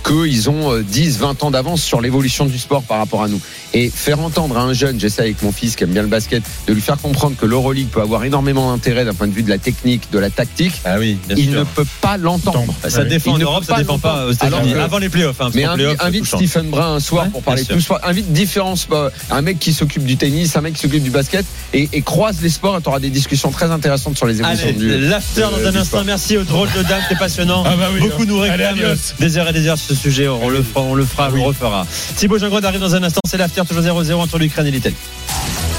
qu'ils 0.06 0.50
ont 0.50 0.72
euh, 0.72 0.82
10, 0.82 1.18
20 1.18 1.42
ans 1.44 1.50
d'avance 1.50 1.82
sur 1.82 2.00
l'évolution 2.02 2.44
du 2.44 2.58
sport 2.58 2.82
par 2.82 2.98
rapport 2.98 3.22
à 3.22 3.28
nous. 3.28 3.40
Et 3.74 3.90
faire 3.90 4.20
entendre 4.20 4.56
à 4.56 4.62
un 4.62 4.72
jeune, 4.72 5.00
j'essaie 5.00 5.22
avec 5.22 5.42
mon 5.42 5.50
fils 5.52 5.74
qui 5.74 5.82
aime 5.84 5.90
bien 5.90 6.02
le 6.02 6.08
basket, 6.08 6.42
de 6.68 6.72
lui 6.72 6.80
faire 6.80 6.96
comprendre 6.96 7.36
que 7.36 7.44
l'Euroleague 7.44 7.88
peut 7.88 8.00
avoir 8.00 8.22
énormément 8.24 8.70
d'intérêt 8.70 9.04
d'un 9.04 9.14
point 9.14 9.26
de 9.26 9.32
vue 9.32 9.42
de 9.42 9.50
la 9.50 9.58
technique, 9.58 10.10
de 10.12 10.18
la 10.20 10.30
tactique, 10.30 10.74
Ah 10.84 10.96
oui, 10.98 11.18
bien 11.26 11.36
il 11.36 11.50
sûr. 11.50 11.58
ne 11.60 11.64
peut 11.64 11.84
pas 12.00 12.16
l'entendre. 12.16 12.72
Bah, 12.82 12.88
Ça 12.90 13.00
Ouais. 13.02 13.06
défend 13.08 13.32
Il 13.32 13.34
en 13.34 13.38
ne 13.38 13.44
Europe, 13.44 13.64
ça 13.64 13.76
défend 13.76 13.98
pas 13.98 14.26
aux 14.26 14.30
États-Unis. 14.32 14.74
Avant 14.74 14.98
les 14.98 15.08
playoffs, 15.08 15.40
hein, 15.40 15.50
Mais 15.54 15.64
invite. 15.64 16.24
Stephen 16.24 16.70
Brun 16.70 16.94
un 16.94 17.00
soir 17.00 17.24
Ouais, 17.24 17.30
pour 17.30 17.42
parler 17.42 17.64
tout 17.64 17.80
sport. 17.80 17.98
Invite 18.04 18.32
différents 18.32 18.76
sports. 18.76 19.10
Un 19.30 19.42
mec 19.42 19.58
qui 19.58 19.72
s'occupe 19.72 20.04
du 20.04 20.16
tennis, 20.16 20.56
un 20.56 20.60
mec 20.60 20.74
qui 20.74 20.80
s'occupe 20.82 21.02
du 21.02 21.10
basket 21.10 21.44
et, 21.72 21.88
et 21.92 22.02
croise 22.02 22.40
les 22.42 22.50
sports 22.50 22.78
et 22.78 22.82
tu 22.82 22.88
auras 22.88 23.00
des 23.00 23.10
discussions 23.10 23.50
très 23.50 23.70
intéressantes 23.72 24.16
sur 24.16 24.26
les 24.26 24.38
évolutions 24.38 24.68
Allez, 24.68 24.78
du. 24.78 24.98
l'after 25.08 25.40
dans 25.40 25.48
un 25.58 25.66
instant. 25.66 25.84
sport. 25.84 26.04
Merci 26.04 26.36
aux 26.36 26.44
drôles 26.44 26.70
de 26.76 26.82
dames, 26.82 27.02
c'est 27.08 27.18
passionnant. 27.18 27.64
Ah 27.66 27.74
bah 27.76 27.88
oui, 27.92 28.00
Beaucoup 28.00 28.24
nous 28.24 28.40
Allez, 28.40 28.52
réclament 28.64 28.96
des 29.18 29.36
heures 29.38 29.48
et 29.48 29.52
des 29.52 29.66
heures 29.66 29.78
sur 29.78 29.88
ce 29.96 30.00
sujet. 30.00 30.28
On 30.28 30.48
le 30.48 30.62
fera, 30.62 30.82
on 30.82 30.94
le 30.94 31.04
fera, 31.04 31.28
on 31.32 31.34
le 31.36 31.42
refera. 31.42 31.86
Thibaut 32.16 32.38
Jean-Grande 32.38 32.64
arrive 32.64 32.80
dans 32.80 32.94
un 32.94 33.02
instant. 33.02 33.20
C'est 33.28 33.36
l'after 33.38 33.62
toujours 33.64 34.02
0-0 34.02 34.14
entre 34.14 34.38
l'Ukraine 34.38 34.66
et 34.66 34.70
l'Italie. 34.70 34.96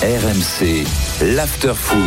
RMC, 0.02 0.86
l'after 1.36 1.74
foot. 1.74 1.98